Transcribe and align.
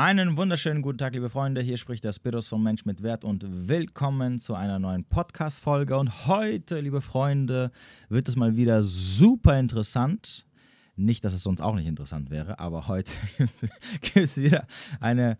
Einen 0.00 0.36
wunderschönen 0.36 0.80
guten 0.80 0.98
Tag, 0.98 1.14
liebe 1.14 1.28
Freunde. 1.28 1.60
Hier 1.60 1.76
spricht 1.76 2.04
der 2.04 2.12
Spiros 2.12 2.46
vom 2.46 2.62
Mensch 2.62 2.84
mit 2.84 3.02
Wert 3.02 3.24
und 3.24 3.44
willkommen 3.68 4.38
zu 4.38 4.54
einer 4.54 4.78
neuen 4.78 5.02
Podcast-Folge. 5.02 5.98
Und 5.98 6.28
heute, 6.28 6.78
liebe 6.78 7.00
Freunde, 7.00 7.72
wird 8.08 8.28
es 8.28 8.36
mal 8.36 8.54
wieder 8.54 8.84
super 8.84 9.58
interessant. 9.58 10.46
Nicht, 10.94 11.24
dass 11.24 11.32
es 11.32 11.42
sonst 11.42 11.60
auch 11.60 11.74
nicht 11.74 11.88
interessant 11.88 12.30
wäre, 12.30 12.60
aber 12.60 12.86
heute 12.86 13.10
gibt 14.00 14.16
es 14.16 14.36
wieder 14.36 14.68
eine, 15.00 15.36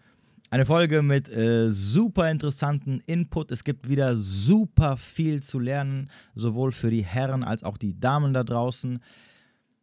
eine 0.50 0.66
Folge 0.66 1.02
mit 1.02 1.28
äh, 1.28 1.70
super 1.70 2.28
interessanten 2.28 3.00
Input. 3.06 3.52
Es 3.52 3.62
gibt 3.62 3.88
wieder 3.88 4.16
super 4.16 4.96
viel 4.96 5.40
zu 5.40 5.60
lernen, 5.60 6.10
sowohl 6.34 6.72
für 6.72 6.90
die 6.90 7.04
Herren 7.04 7.44
als 7.44 7.62
auch 7.62 7.78
die 7.78 8.00
Damen 8.00 8.32
da 8.32 8.42
draußen. 8.42 8.98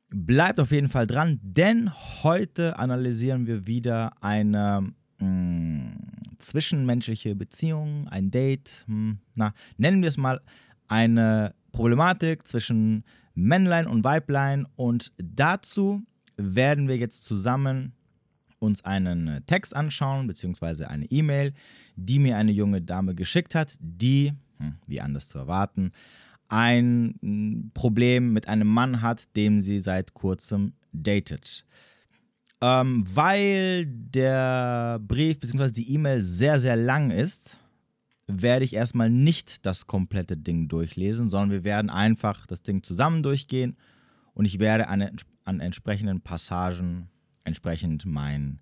Bleibt 0.09 0.59
auf 0.59 0.71
jeden 0.71 0.87
Fall 0.87 1.07
dran, 1.07 1.39
denn 1.41 1.91
heute 2.23 2.77
analysieren 2.77 3.47
wir 3.47 3.65
wieder 3.65 4.13
eine 4.21 4.93
mh, 5.19 5.27
mm, 5.27 5.97
zwischenmenschliche 6.37 7.35
Beziehung, 7.35 8.07
ein 8.07 8.29
Date, 8.29 8.85
mh, 8.87 8.95
hm, 8.95 9.19
na, 9.33 9.53
nennen 9.77 10.01
wir 10.01 10.09
es 10.09 10.17
mal 10.17 10.41
eine 10.87 11.55
Problematik 11.71 12.47
zwischen 12.47 13.03
Männlein 13.33 13.87
und 13.87 14.03
Weiblein 14.03 14.67
und 14.75 15.11
dazu 15.17 16.03
werden 16.37 16.87
wir 16.87 16.97
jetzt 16.97 17.25
zusammen 17.25 17.93
uns 18.59 18.85
einen 18.85 19.45
Text 19.45 19.75
anschauen, 19.75 20.27
beziehungsweise 20.27 20.89
eine 20.89 21.05
E-Mail, 21.05 21.53
die 21.95 22.19
mir 22.19 22.37
eine 22.37 22.51
junge 22.51 22.81
Dame 22.81 23.15
geschickt 23.15 23.55
hat, 23.55 23.75
die, 23.79 24.33
hm, 24.59 24.75
wie 24.87 25.01
anders 25.01 25.27
zu 25.27 25.37
erwarten, 25.37 25.91
ein 26.47 27.71
Problem 27.73 28.33
mit 28.33 28.47
einem 28.47 28.67
Mann 28.67 29.01
hat, 29.01 29.35
dem 29.35 29.61
sie 29.61 29.79
seit 29.79 30.13
kurzem 30.13 30.73
datet. 30.91 31.65
Ähm, 32.61 33.05
weil 33.13 33.85
der 33.85 34.99
Brief 34.99 35.39
bzw. 35.39 35.71
die 35.71 35.93
E-Mail 35.93 36.21
sehr, 36.21 36.59
sehr 36.59 36.75
lang 36.75 37.11
ist, 37.11 37.59
werde 38.27 38.65
ich 38.65 38.73
erstmal 38.73 39.09
nicht 39.09 39.65
das 39.65 39.87
komplette 39.87 40.37
Ding 40.37 40.67
durchlesen, 40.67 41.29
sondern 41.29 41.51
wir 41.51 41.63
werden 41.63 41.89
einfach 41.89 42.47
das 42.47 42.63
Ding 42.63 42.81
zusammen 42.81 43.23
durchgehen 43.23 43.77
und 44.33 44.45
ich 44.45 44.59
werde 44.59 44.87
an, 44.87 45.07
an 45.43 45.59
entsprechenden 45.59 46.21
Passagen 46.21 47.09
entsprechend 47.43 48.05
meinen 48.05 48.59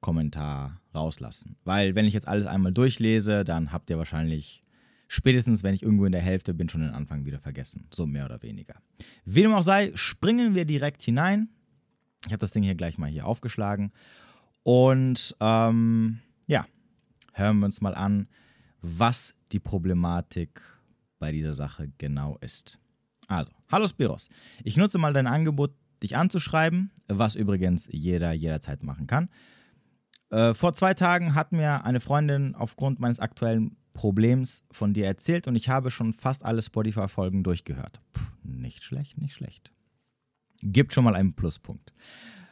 Kommentar 0.00 0.80
rauslassen. 0.94 1.56
Weil 1.64 1.94
wenn 1.94 2.06
ich 2.06 2.14
jetzt 2.14 2.28
alles 2.28 2.46
einmal 2.46 2.72
durchlese, 2.72 3.44
dann 3.44 3.72
habt 3.72 3.90
ihr 3.90 3.98
wahrscheinlich 3.98 4.62
spätestens, 5.08 5.62
wenn 5.62 5.74
ich 5.74 5.82
irgendwo 5.82 6.06
in 6.06 6.12
der 6.12 6.20
Hälfte 6.20 6.54
bin, 6.54 6.68
schon 6.68 6.80
den 6.80 6.90
Anfang 6.90 7.24
wieder 7.24 7.38
vergessen. 7.38 7.86
So 7.92 8.06
mehr 8.06 8.24
oder 8.24 8.42
weniger. 8.42 8.74
Wie 9.24 9.42
dem 9.42 9.52
auch 9.52 9.62
sei, 9.62 9.92
springen 9.94 10.54
wir 10.54 10.64
direkt 10.64 11.02
hinein. 11.02 11.48
Ich 12.26 12.32
habe 12.32 12.40
das 12.40 12.52
Ding 12.52 12.62
hier 12.62 12.74
gleich 12.74 12.98
mal 12.98 13.10
hier 13.10 13.26
aufgeschlagen. 13.26 13.92
Und 14.62 15.36
ähm, 15.40 16.20
ja, 16.46 16.66
hören 17.32 17.58
wir 17.58 17.66
uns 17.66 17.80
mal 17.80 17.94
an, 17.94 18.28
was 18.80 19.34
die 19.52 19.60
Problematik 19.60 20.60
bei 21.18 21.32
dieser 21.32 21.52
Sache 21.52 21.90
genau 21.98 22.38
ist. 22.40 22.78
Also, 23.28 23.50
hallo 23.70 23.88
Spiros. 23.88 24.28
Ich 24.62 24.76
nutze 24.76 24.98
mal 24.98 25.12
dein 25.12 25.26
Angebot, 25.26 25.72
dich 26.02 26.16
anzuschreiben, 26.16 26.90
was 27.08 27.34
übrigens 27.34 27.88
jeder 27.90 28.32
jederzeit 28.32 28.82
machen 28.82 29.06
kann. 29.06 29.28
Äh, 30.30 30.54
vor 30.54 30.74
zwei 30.74 30.94
Tagen 30.94 31.34
hat 31.34 31.52
mir 31.52 31.84
eine 31.84 32.00
Freundin 32.00 32.54
aufgrund 32.54 33.00
meines 33.00 33.20
aktuellen 33.20 33.76
Problems 33.94 34.62
von 34.70 34.92
dir 34.92 35.06
erzählt 35.06 35.48
und 35.48 35.56
ich 35.56 35.70
habe 35.70 35.90
schon 35.90 36.12
fast 36.12 36.44
alle 36.44 36.60
Spotify-Folgen 36.60 37.42
durchgehört. 37.42 38.00
Puh, 38.12 38.22
nicht 38.42 38.84
schlecht, 38.84 39.16
nicht 39.16 39.34
schlecht. 39.34 39.72
Gibt 40.62 40.92
schon 40.92 41.04
mal 41.04 41.14
einen 41.14 41.32
Pluspunkt. 41.32 41.92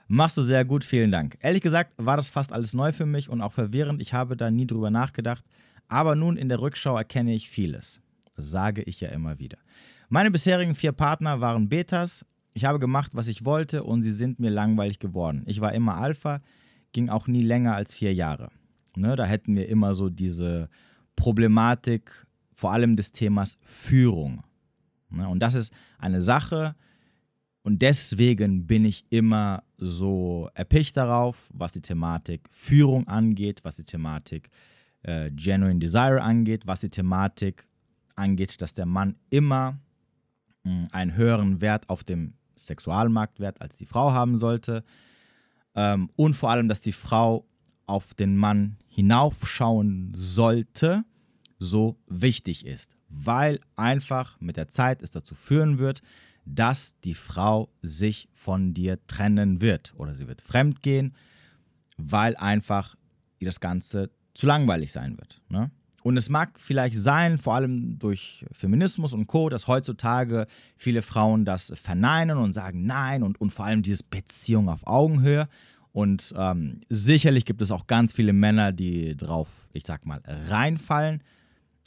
Machst 0.08 0.36
du 0.36 0.42
sehr 0.42 0.64
gut, 0.64 0.84
vielen 0.84 1.10
Dank. 1.10 1.36
Ehrlich 1.40 1.62
gesagt 1.62 1.92
war 1.96 2.16
das 2.16 2.30
fast 2.30 2.52
alles 2.52 2.74
neu 2.74 2.92
für 2.92 3.06
mich 3.06 3.28
und 3.28 3.42
auch 3.42 3.52
verwirrend. 3.52 4.00
Ich 4.00 4.12
habe 4.14 4.36
da 4.36 4.50
nie 4.50 4.66
drüber 4.66 4.90
nachgedacht. 4.90 5.44
Aber 5.88 6.16
nun 6.16 6.36
in 6.36 6.48
der 6.48 6.60
Rückschau 6.60 6.96
erkenne 6.96 7.34
ich 7.34 7.50
vieles. 7.50 8.00
Sage 8.36 8.82
ich 8.82 9.00
ja 9.00 9.10
immer 9.10 9.38
wieder. 9.38 9.58
Meine 10.08 10.30
bisherigen 10.30 10.74
vier 10.74 10.92
Partner 10.92 11.40
waren 11.40 11.68
Betas. 11.68 12.24
Ich 12.54 12.64
habe 12.64 12.78
gemacht, 12.78 13.12
was 13.14 13.28
ich 13.28 13.44
wollte 13.44 13.82
und 13.84 14.02
sie 14.02 14.12
sind 14.12 14.38
mir 14.38 14.50
langweilig 14.50 14.98
geworden. 14.98 15.42
Ich 15.46 15.60
war 15.60 15.72
immer 15.72 15.96
Alpha, 15.96 16.38
ging 16.92 17.08
auch 17.08 17.26
nie 17.26 17.42
länger 17.42 17.74
als 17.74 17.94
vier 17.94 18.12
Jahre. 18.12 18.50
Ne, 18.94 19.16
da 19.16 19.24
hätten 19.24 19.56
wir 19.56 19.68
immer 19.68 19.94
so 19.94 20.10
diese 20.10 20.68
Problematik 21.16 22.26
vor 22.54 22.72
allem 22.72 22.96
des 22.96 23.12
Themas 23.12 23.58
Führung. 23.62 24.42
Ne, 25.10 25.28
und 25.28 25.40
das 25.40 25.54
ist 25.54 25.72
eine 25.98 26.22
Sache, 26.22 26.74
und 27.62 27.80
deswegen 27.80 28.66
bin 28.66 28.84
ich 28.84 29.06
immer 29.10 29.62
so 29.76 30.48
erpicht 30.54 30.96
darauf, 30.96 31.48
was 31.52 31.72
die 31.72 31.80
Thematik 31.80 32.48
Führung 32.50 33.06
angeht, 33.06 33.60
was 33.62 33.76
die 33.76 33.84
Thematik 33.84 34.50
äh, 35.02 35.30
Genuine 35.30 35.78
Desire 35.78 36.20
angeht, 36.22 36.66
was 36.66 36.80
die 36.80 36.90
Thematik 36.90 37.68
angeht, 38.16 38.60
dass 38.60 38.74
der 38.74 38.86
Mann 38.86 39.16
immer 39.30 39.78
mh, 40.64 40.72
hm, 40.72 40.88
einen 40.90 41.14
höheren 41.14 41.60
Wert 41.60 41.88
auf 41.88 42.02
dem 42.02 42.34
Sexualmarktwert 42.56 43.60
als 43.60 43.76
die 43.76 43.86
Frau 43.86 44.12
haben 44.12 44.36
sollte. 44.36 44.82
Ähm, 45.74 46.10
und 46.16 46.34
vor 46.34 46.50
allem, 46.50 46.68
dass 46.68 46.80
die 46.80 46.92
Frau 46.92 47.46
auf 47.92 48.14
den 48.14 48.36
Mann 48.36 48.78
hinaufschauen 48.88 50.12
sollte, 50.16 51.04
so 51.58 51.98
wichtig 52.08 52.64
ist, 52.64 52.96
weil 53.10 53.60
einfach 53.76 54.40
mit 54.40 54.56
der 54.56 54.68
Zeit 54.68 55.02
es 55.02 55.10
dazu 55.10 55.34
führen 55.34 55.78
wird, 55.78 56.00
dass 56.46 56.98
die 57.00 57.14
Frau 57.14 57.68
sich 57.82 58.30
von 58.32 58.72
dir 58.72 58.98
trennen 59.06 59.60
wird 59.60 59.92
oder 59.96 60.14
sie 60.14 60.26
wird 60.26 60.40
fremd 60.40 60.82
gehen, 60.82 61.14
weil 61.98 62.34
einfach 62.36 62.96
ihr 63.38 63.46
das 63.46 63.60
Ganze 63.60 64.10
zu 64.32 64.46
langweilig 64.46 64.90
sein 64.90 65.18
wird. 65.18 65.42
Ne? 65.50 65.70
Und 66.02 66.16
es 66.16 66.30
mag 66.30 66.58
vielleicht 66.58 66.96
sein, 66.96 67.36
vor 67.36 67.54
allem 67.54 67.98
durch 67.98 68.46
Feminismus 68.52 69.12
und 69.12 69.26
Co., 69.26 69.50
dass 69.50 69.68
heutzutage 69.68 70.46
viele 70.76 71.02
Frauen 71.02 71.44
das 71.44 71.72
verneinen 71.76 72.38
und 72.38 72.54
sagen 72.54 72.86
Nein 72.86 73.22
und, 73.22 73.38
und 73.38 73.50
vor 73.50 73.66
allem 73.66 73.82
dieses 73.82 74.02
Beziehung 74.02 74.70
auf 74.70 74.86
Augenhöhe. 74.86 75.46
Und 75.92 76.34
ähm, 76.36 76.80
sicherlich 76.88 77.44
gibt 77.44 77.60
es 77.60 77.70
auch 77.70 77.86
ganz 77.86 78.12
viele 78.12 78.32
Männer, 78.32 78.72
die 78.72 79.14
drauf, 79.14 79.68
ich 79.74 79.84
sag 79.86 80.06
mal, 80.06 80.22
reinfallen. 80.26 81.22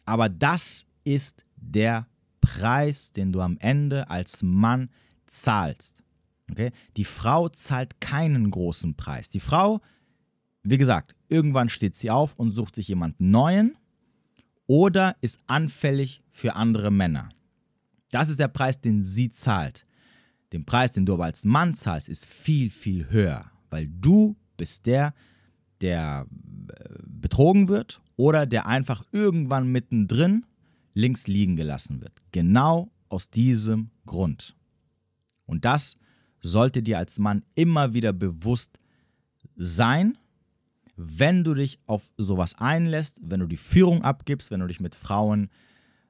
Aber 0.06 0.30
das 0.30 0.86
ist 1.04 1.44
der 1.56 2.08
Preis, 2.40 3.12
den 3.12 3.32
du 3.32 3.42
am 3.42 3.58
Ende 3.58 4.10
als 4.10 4.44
Mann 4.44 4.92
zahlst. 5.26 6.04
Okay? 6.52 6.72
Die 6.98 7.04
Frau 7.04 7.50
zahlt 7.50 8.00
keinen 8.00 8.52
großen 8.52 8.96
Preis. 8.96 9.32
Die 9.32 9.40
Frau, 9.40 9.82
wie 10.62 10.78
gesagt, 10.78 11.16
irgendwann 11.28 11.70
steht 11.70 11.96
sie 11.96 12.12
auf 12.12 12.36
und 12.36 12.52
sucht 12.52 12.76
sich 12.76 12.88
jemanden 12.88 13.32
Neuen 13.32 13.76
oder 14.68 15.16
ist 15.22 15.40
anfällig 15.48 16.20
für 16.32 16.56
andere 16.56 16.92
Männer. 16.92 17.30
Das 18.12 18.30
ist 18.30 18.40
der 18.40 18.50
Preis, 18.50 18.80
den 18.80 19.02
sie 19.02 19.32
zahlt. 19.32 19.88
Den 20.54 20.64
Preis, 20.64 20.92
den 20.92 21.08
du 21.08 21.16
aber 21.16 21.26
als 21.26 21.44
Mann 21.44 21.74
zahlst, 21.74 22.08
ist 22.08 22.28
viel, 22.28 22.70
viel 22.70 23.10
höher 23.10 23.52
weil 23.70 23.88
du 23.88 24.36
bist 24.58 24.86
der, 24.86 25.14
der 25.82 26.26
äh, 26.70 26.84
betrogen 27.06 27.68
wird 27.68 28.00
oder 28.16 28.46
der 28.46 28.68
einfach 28.68 29.04
irgendwann 29.12 29.72
mittendrin 29.72 30.46
links 30.94 31.28
liegen 31.28 31.56
gelassen 31.56 32.02
wird. 32.02 32.14
Genau 32.32 32.92
aus 33.10 33.30
diesem 33.30 33.92
Grund. 34.06 34.56
Und 35.46 35.66
das 35.66 35.96
sollte 36.42 36.82
dir 36.82 36.98
als 36.98 37.20
Mann 37.20 37.44
immer 37.56 37.94
wieder 37.94 38.14
bewusst 38.14 38.78
sein, 39.56 40.18
wenn 40.96 41.44
du 41.44 41.54
dich 41.54 41.80
auf 41.88 42.12
sowas 42.18 42.56
einlässt, 42.56 43.20
wenn 43.24 43.42
du 43.42 43.48
die 43.48 43.58
Führung 43.58 44.04
abgibst, 44.04 44.52
wenn 44.52 44.62
du 44.62 44.68
dich 44.68 44.80
mit 44.80 44.96
Frauen 44.96 45.50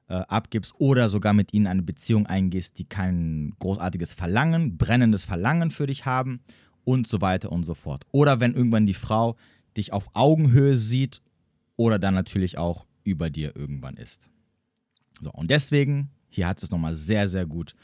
äh, 0.08 0.14
abgibst 0.14 0.74
oder 0.78 1.08
sogar 1.08 1.32
mit 1.32 1.52
ihnen 1.52 1.66
eine 1.66 1.82
Beziehung 1.82 2.26
eingehst, 2.26 2.78
die 2.78 2.84
kein 2.84 3.54
großartiges 3.58 4.12
Verlangen, 4.12 4.76
brennendes 4.76 5.24
Verlangen 5.24 5.70
für 5.70 5.86
dich 5.86 6.06
haben 6.06 6.40
und 6.86 7.06
so 7.06 7.20
weiter 7.20 7.50
und 7.50 7.64
so 7.64 7.74
fort. 7.74 8.04
Oder 8.12 8.40
wenn 8.40 8.54
irgendwann 8.54 8.86
die 8.86 8.94
Frau 8.94 9.36
dich 9.76 9.92
auf 9.92 10.08
Augenhöhe 10.14 10.76
sieht 10.76 11.20
oder 11.76 11.98
dann 11.98 12.14
natürlich 12.14 12.56
auch 12.56 12.86
über 13.04 13.28
dir 13.28 13.54
irgendwann 13.56 13.96
ist. 13.96 14.30
So, 15.20 15.30
und 15.32 15.50
deswegen, 15.50 16.10
hier 16.28 16.46
hat 16.46 16.62
es 16.62 16.70
nochmal 16.70 16.94
sehr, 16.94 17.28
sehr 17.28 17.44
gut 17.44 17.74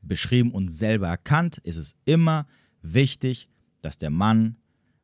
beschrieben 0.00 0.52
und 0.52 0.70
selber 0.70 1.08
erkannt, 1.08 1.58
ist 1.58 1.76
es 1.76 1.94
immer 2.04 2.46
wichtig, 2.80 3.48
dass 3.82 3.98
der 3.98 4.10
Mann 4.10 4.56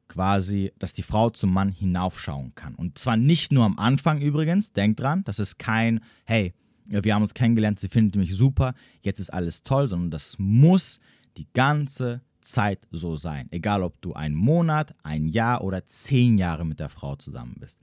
quasi, 0.09 0.73
dass 0.79 0.95
die 0.95 1.03
Frau 1.03 1.31
zum 1.31 1.53
Mann 1.53 1.71
hinaufschauen 1.71 2.55
kann. 2.55 2.75
Und 2.75 2.99
zwar 2.99 3.17
nicht 3.17 3.53
nur 3.53 3.65
am 3.65 3.79
Anfang 3.79 4.21
übrigens, 4.21 4.73
denkt 4.73 5.01
dran, 5.01 5.25
das 5.25 5.39
ist 5.39 5.59
kein, 5.59 6.01
hey, 6.25 6.55
wir 6.87 7.15
haben 7.15 7.23
uns 7.23 7.35
kennengelernt, 7.35 7.81
sie 7.81 7.89
findet 7.89 8.17
mich 8.17 8.35
super, 8.35 8.75
jetzt 9.03 9.21
ist 9.21 9.33
alles 9.33 9.63
toll, 9.63 9.89
sondern 9.89 10.11
das 10.11 10.39
muss 10.39 11.01
die 11.37 11.47
ganze 11.53 12.23
Zeit 12.43 12.87
so 12.91 13.17
sein. 13.17 13.49
Egal, 13.51 13.83
ob 13.83 14.01
du 14.03 14.13
einen 14.13 14.35
Monat, 14.35 14.95
ein 15.03 15.27
Jahr 15.27 15.63
oder 15.63 15.87
zehn 15.87 16.39
Jahre 16.39 16.65
mit 16.65 16.81
der 16.81 16.89
Frau 16.89 17.17
zusammen 17.17 17.57
bist. 17.59 17.81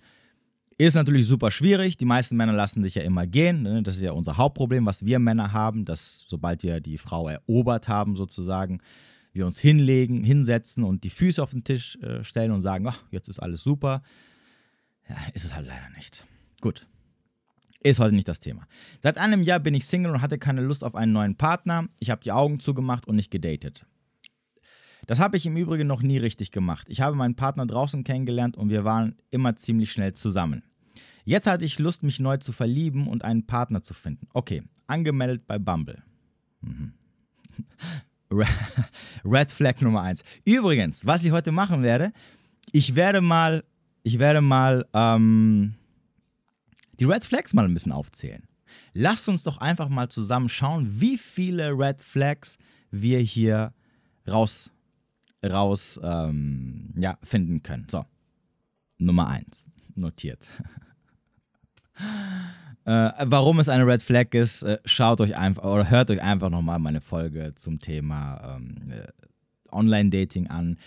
Ist 0.77 0.95
natürlich 0.95 1.27
super 1.27 1.51
schwierig. 1.51 1.97
Die 1.97 2.05
meisten 2.05 2.37
Männer 2.37 2.53
lassen 2.53 2.83
sich 2.83 2.95
ja 2.95 3.01
immer 3.01 3.27
gehen. 3.27 3.63
Ne? 3.63 3.83
Das 3.83 3.95
ist 3.95 4.01
ja 4.01 4.13
unser 4.13 4.37
Hauptproblem, 4.37 4.85
was 4.85 5.05
wir 5.05 5.19
Männer 5.19 5.51
haben, 5.51 5.83
dass 5.83 6.23
sobald 6.27 6.63
wir 6.63 6.79
die 6.79 6.97
Frau 6.97 7.27
erobert 7.27 7.89
haben, 7.89 8.15
sozusagen, 8.15 8.79
wir 9.33 9.45
uns 9.45 9.59
hinlegen, 9.59 10.23
hinsetzen 10.23 10.83
und 10.83 11.03
die 11.03 11.09
Füße 11.09 11.43
auf 11.43 11.51
den 11.51 11.63
Tisch 11.63 11.97
äh, 11.97 12.23
stellen 12.23 12.51
und 12.51 12.61
sagen, 12.61 12.87
ach, 12.87 13.03
jetzt 13.11 13.27
ist 13.27 13.39
alles 13.39 13.61
super. 13.61 14.01
Ja, 15.07 15.17
ist 15.33 15.43
es 15.43 15.53
halt 15.53 15.67
leider 15.67 15.89
nicht. 15.95 16.25
Gut. 16.61 16.87
Ist 17.81 17.99
heute 17.99 18.15
nicht 18.15 18.27
das 18.27 18.39
Thema. 18.39 18.67
Seit 19.01 19.17
einem 19.17 19.43
Jahr 19.43 19.59
bin 19.59 19.73
ich 19.73 19.85
Single 19.85 20.13
und 20.13 20.21
hatte 20.21 20.37
keine 20.37 20.61
Lust 20.61 20.83
auf 20.83 20.95
einen 20.95 21.11
neuen 21.11 21.35
Partner. 21.35 21.87
Ich 21.99 22.09
habe 22.09 22.21
die 22.21 22.31
Augen 22.31 22.59
zugemacht 22.59 23.07
und 23.07 23.15
nicht 23.15 23.31
gedatet. 23.31 23.85
Das 25.07 25.19
habe 25.19 25.37
ich 25.37 25.45
im 25.45 25.57
Übrigen 25.57 25.87
noch 25.87 26.01
nie 26.01 26.17
richtig 26.17 26.51
gemacht. 26.51 26.87
Ich 26.89 27.01
habe 27.01 27.15
meinen 27.15 27.35
Partner 27.35 27.65
draußen 27.65 28.03
kennengelernt 28.03 28.57
und 28.57 28.69
wir 28.69 28.83
waren 28.83 29.15
immer 29.31 29.55
ziemlich 29.55 29.91
schnell 29.91 30.13
zusammen. 30.13 30.63
Jetzt 31.25 31.47
hatte 31.47 31.65
ich 31.65 31.79
Lust, 31.79 32.03
mich 32.03 32.19
neu 32.19 32.37
zu 32.37 32.51
verlieben 32.51 33.07
und 33.07 33.23
einen 33.23 33.45
Partner 33.45 33.81
zu 33.81 33.93
finden. 33.93 34.27
Okay, 34.33 34.63
angemeldet 34.87 35.45
bei 35.47 35.59
Bumble. 35.59 36.01
Mhm. 36.61 36.93
Red 39.25 39.51
Flag 39.51 39.81
Nummer 39.81 40.01
1. 40.01 40.23
Übrigens, 40.45 41.05
was 41.05 41.23
ich 41.23 41.31
heute 41.31 41.51
machen 41.51 41.83
werde, 41.83 42.13
ich 42.71 42.95
werde 42.95 43.21
mal, 43.21 43.63
ich 44.03 44.19
werde 44.19 44.41
mal 44.41 44.85
ähm, 44.93 45.75
die 46.99 47.05
Red 47.05 47.25
Flags 47.25 47.53
mal 47.53 47.65
ein 47.65 47.73
bisschen 47.73 47.91
aufzählen. 47.91 48.43
Lasst 48.93 49.29
uns 49.29 49.43
doch 49.43 49.57
einfach 49.57 49.89
mal 49.89 50.09
zusammen 50.09 50.49
schauen, 50.49 50.99
wie 50.99 51.17
viele 51.17 51.71
Red 51.71 52.01
Flags 52.01 52.57
wir 52.91 53.19
hier 53.19 53.73
raus, 54.27 54.71
raus 55.45 55.99
ähm, 56.03 56.93
ja, 56.97 57.17
finden 57.23 57.63
können. 57.63 57.87
So, 57.89 58.05
Nummer 58.97 59.27
1, 59.27 59.69
notiert. 59.95 60.45
Äh, 62.85 63.11
warum 63.25 63.59
es 63.59 63.69
eine 63.69 63.85
Red 63.85 64.01
Flag 64.01 64.33
ist, 64.33 64.63
äh, 64.63 64.79
schaut 64.83 65.21
euch 65.21 65.35
einfach 65.35 65.63
oder 65.63 65.91
hört 65.91 66.09
euch 66.09 66.23
einfach 66.23 66.49
nochmal 66.49 66.79
meine 66.79 67.01
Folge 67.01 67.53
zum 67.53 67.79
Thema 67.79 68.55
ähm, 68.57 68.77
äh, 68.89 69.05
Online-Dating 69.71 70.47
an. 70.47 70.79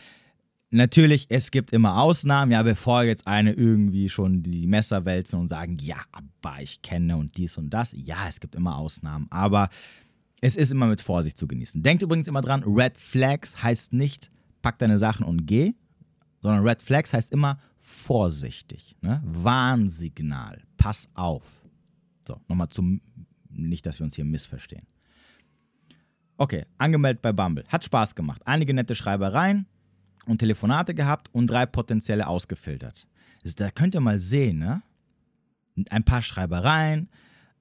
Natürlich, 0.70 1.26
es 1.28 1.50
gibt 1.50 1.70
immer 1.72 2.00
Ausnahmen, 2.00 2.50
ja, 2.50 2.62
bevor 2.62 3.05
jetzt 3.05 3.28
eine 3.28 3.52
irgendwie 3.52 4.08
schon 4.08 4.43
die 4.43 4.66
Messer 4.66 5.05
wälzen 5.05 5.38
und 5.38 5.46
sagen, 5.46 5.76
ja, 5.81 5.98
aber 6.10 6.62
ich 6.62 6.82
kenne 6.82 7.19
und 7.19 7.37
dies 7.37 7.56
und 7.56 7.70
das. 7.70 7.94
Ja, 7.94 8.26
es 8.28 8.40
gibt 8.40 8.55
immer 8.55 8.78
Ausnahmen, 8.78 9.26
aber 9.31 9.69
es 10.40 10.56
ist 10.56 10.72
immer 10.72 10.87
mit 10.87 11.02
Vorsicht 11.02 11.37
zu 11.37 11.46
genießen. 11.46 11.82
Denkt 11.82 12.02
übrigens 12.02 12.26
immer 12.26 12.40
dran, 12.40 12.64
Red 12.64 12.98
Flags 12.98 13.62
heißt 13.62 13.93
nicht, 13.93 14.28
pack 14.62 14.78
deine 14.78 14.98
Sachen 14.98 15.26
und 15.26 15.46
geh, 15.46 15.74
sondern 16.40 16.66
Red 16.66 16.82
Flags 16.82 17.12
heißt 17.12 17.32
immer 17.32 17.58
vorsichtig, 17.78 18.96
ne? 19.00 19.20
Warnsignal, 19.24 20.62
pass 20.76 21.08
auf. 21.14 21.44
So, 22.26 22.40
nochmal 22.48 22.68
zum, 22.68 23.00
nicht, 23.50 23.84
dass 23.86 23.98
wir 23.98 24.04
uns 24.04 24.14
hier 24.14 24.24
missverstehen. 24.24 24.86
Okay, 26.36 26.64
angemeldet 26.78 27.22
bei 27.22 27.32
Bumble. 27.32 27.64
Hat 27.68 27.84
Spaß 27.84 28.14
gemacht. 28.14 28.42
Einige 28.46 28.74
nette 28.74 28.94
Schreibereien 28.94 29.66
und 30.26 30.38
Telefonate 30.38 30.94
gehabt 30.94 31.28
und 31.32 31.48
drei 31.48 31.66
potenzielle 31.66 32.26
ausgefiltert. 32.26 33.06
Da 33.56 33.70
könnt 33.70 33.94
ihr 33.94 34.00
mal 34.00 34.18
sehen, 34.18 34.58
ne? 34.58 34.82
Ein 35.90 36.04
paar 36.04 36.22
Schreibereien, 36.22 37.08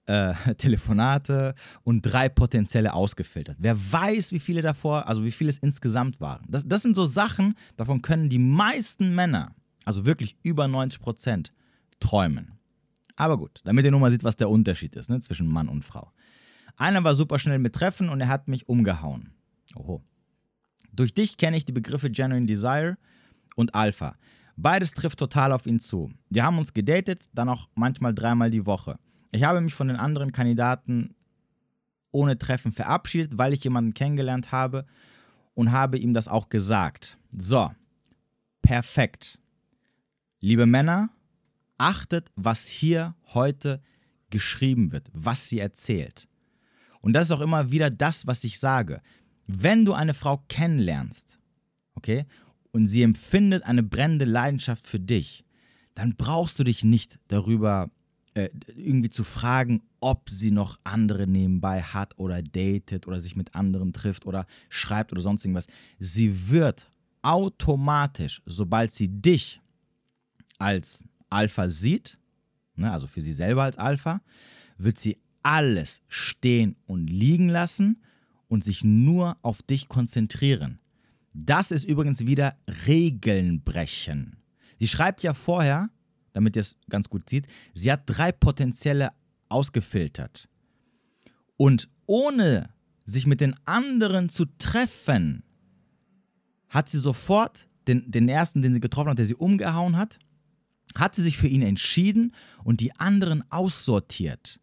äh, 0.06 0.34
Telefonate 0.58 1.56
und 1.84 2.02
drei 2.02 2.30
potenzielle 2.30 2.94
ausgefiltert. 2.94 3.58
Wer 3.60 3.78
weiß, 3.92 4.32
wie 4.32 4.40
viele 4.40 4.62
davor, 4.62 5.08
also 5.08 5.24
wie 5.24 5.32
viele 5.32 5.50
es 5.50 5.58
insgesamt 5.58 6.22
waren. 6.22 6.46
Das, 6.48 6.68
das 6.68 6.82
sind 6.82 6.96
so 6.96 7.06
Sachen, 7.06 7.56
davon 7.78 8.02
können 8.02 8.30
die 8.30 8.40
meisten 8.40 9.14
Männer, 9.16 9.56
also 9.86 10.06
wirklich 10.06 10.38
über 10.44 10.68
90 10.68 11.00
Prozent, 11.00 11.54
träumen. 12.00 12.54
Aber 13.16 13.38
gut, 13.38 13.62
damit 13.64 13.86
ihr 13.86 13.92
nur 13.92 14.00
mal 14.00 14.12
seht, 14.12 14.24
was 14.24 14.38
der 14.38 14.50
Unterschied 14.50 14.96
ist 14.96 15.10
ne, 15.10 15.20
zwischen 15.22 15.48
Mann 15.48 15.70
und 15.70 15.86
Frau. 15.86 16.12
Einer 16.76 17.04
war 17.04 17.14
super 17.14 17.38
schnell 17.38 17.60
mit 17.60 17.74
Treffen 17.76 18.10
und 18.10 18.22
er 18.22 18.28
hat 18.28 18.48
mich 18.48 18.68
umgehauen. 18.68 19.32
Oho. 19.76 20.02
Durch 20.94 21.14
dich 21.14 21.38
kenne 21.38 21.58
ich 21.58 21.66
die 21.66 21.72
Begriffe 21.72 22.10
Genuine 22.10 22.46
Desire 22.46 22.98
und 23.56 23.76
Alpha. 23.76 24.16
Beides 24.58 24.94
trifft 24.94 25.20
total 25.20 25.52
auf 25.52 25.66
ihn 25.66 25.80
zu. 25.80 26.12
Wir 26.30 26.44
haben 26.44 26.58
uns 26.58 26.74
gedatet, 26.74 27.30
dann 27.34 27.50
auch 27.50 27.70
manchmal 27.76 28.14
dreimal 28.14 28.52
die 28.52 28.66
Woche. 28.66 28.98
Ich 29.32 29.44
habe 29.44 29.62
mich 29.62 29.74
von 29.74 29.88
den 29.88 29.98
anderen 29.98 30.32
Kandidaten 30.32 31.16
ohne 32.12 32.38
Treffen 32.38 32.72
verabschiedet, 32.72 33.38
weil 33.38 33.54
ich 33.54 33.64
jemanden 33.64 33.94
kennengelernt 33.94 34.52
habe 34.52 34.86
und 35.54 35.72
habe 35.72 35.98
ihm 35.98 36.14
das 36.14 36.28
auch 36.28 36.50
gesagt. 36.50 37.18
So, 37.32 37.72
perfekt. 38.62 39.40
Liebe 40.42 40.66
Männer, 40.66 41.10
achtet, 41.78 42.32
was 42.36 42.68
hier 42.68 43.16
heute 43.34 43.82
geschrieben 44.30 44.92
wird, 44.92 45.10
was 45.14 45.48
sie 45.48 45.60
erzählt. 45.60 46.28
Und 47.00 47.14
das 47.14 47.26
ist 47.26 47.32
auch 47.32 47.42
immer 47.42 47.72
wieder 47.72 47.90
das, 47.90 48.28
was 48.28 48.44
ich 48.44 48.60
sage. 48.60 49.02
Wenn 49.48 49.86
du 49.86 49.94
eine 49.94 50.14
Frau 50.14 50.44
kennenlernst, 50.50 51.40
okay, 51.96 52.26
und 52.72 52.88
sie 52.88 53.04
empfindet 53.04 53.64
eine 53.64 53.84
brennende 53.84 54.26
Leidenschaft 54.26 54.88
für 54.88 55.00
dich, 55.00 55.46
dann 55.94 56.16
brauchst 56.16 56.60
du 56.60 56.64
dich 56.64 56.84
nicht 56.84 57.20
darüber 57.28 57.90
äh, 57.90 58.01
irgendwie 58.34 59.10
zu 59.10 59.24
fragen, 59.24 59.82
ob 60.00 60.30
sie 60.30 60.52
noch 60.52 60.80
andere 60.84 61.28
nebenbei 61.28 61.82
hat 61.82 62.18
oder 62.18 62.42
datet 62.42 63.08
oder 63.08 63.20
sich 63.20 63.36
mit 63.36 63.56
anderen 63.56 63.94
trifft 63.94 64.26
oder 64.26 64.46
schreibt 64.70 65.12
oder 65.12 65.22
sonst 65.22 65.44
irgendwas. 65.44 65.68
Sie 66.00 66.50
wird 66.50 66.88
automatisch, 67.22 68.42
sobald 68.46 68.92
sie 68.92 69.10
dich 69.10 69.62
als 70.58 71.04
Alpha 71.30 71.70
sieht, 71.70 72.18
ne, 72.76 72.92
also 72.92 73.08
für 73.08 73.22
sie 73.22 73.34
selber 73.34 73.64
als 73.64 73.78
Alpha, 73.78 74.22
wird 74.78 74.98
sie 74.98 75.18
alles 75.44 76.02
stehen 76.08 76.76
und 76.86 77.08
liegen 77.08 77.50
lassen 77.50 78.02
und 78.48 78.64
sich 78.64 78.84
nur 78.84 79.38
auf 79.42 79.62
dich 79.62 79.88
konzentrieren. 79.88 80.80
Das 81.34 81.72
ist 81.72 81.86
übrigens 81.86 82.26
wieder 82.26 82.58
Regeln 82.88 83.62
brechen. 83.62 84.38
Sie 84.80 84.88
schreibt 84.88 85.24
ja 85.24 85.34
vorher, 85.34 85.90
damit 86.34 86.56
ihr 86.56 86.62
es 86.62 86.78
ganz 86.90 87.10
gut 87.10 87.30
seht, 87.30 87.48
sie 87.74 87.92
hat 87.92 88.04
drei 88.06 88.32
potenzielle 88.32 89.12
ausgefiltert. 89.50 90.48
Und 91.58 91.90
ohne 92.06 92.70
sich 93.06 93.28
mit 93.28 93.42
den 93.42 93.56
anderen 93.66 94.30
zu 94.30 94.46
treffen, 94.58 95.44
hat 96.70 96.90
sie 96.90 97.00
sofort 97.00 97.68
den, 97.88 98.10
den 98.10 98.30
ersten, 98.30 98.62
den 98.62 98.74
sie 98.74 98.80
getroffen 98.80 99.10
hat, 99.10 99.18
der 99.18 99.26
sie 99.26 99.36
umgehauen 99.36 99.98
hat, 99.98 100.18
hat 100.96 101.16
sie 101.16 101.22
sich 101.22 101.38
für 101.38 101.48
ihn 101.48 101.62
entschieden 101.62 102.34
und 102.64 102.80
die 102.80 102.96
anderen 102.98 103.44
aussortiert. 103.52 104.60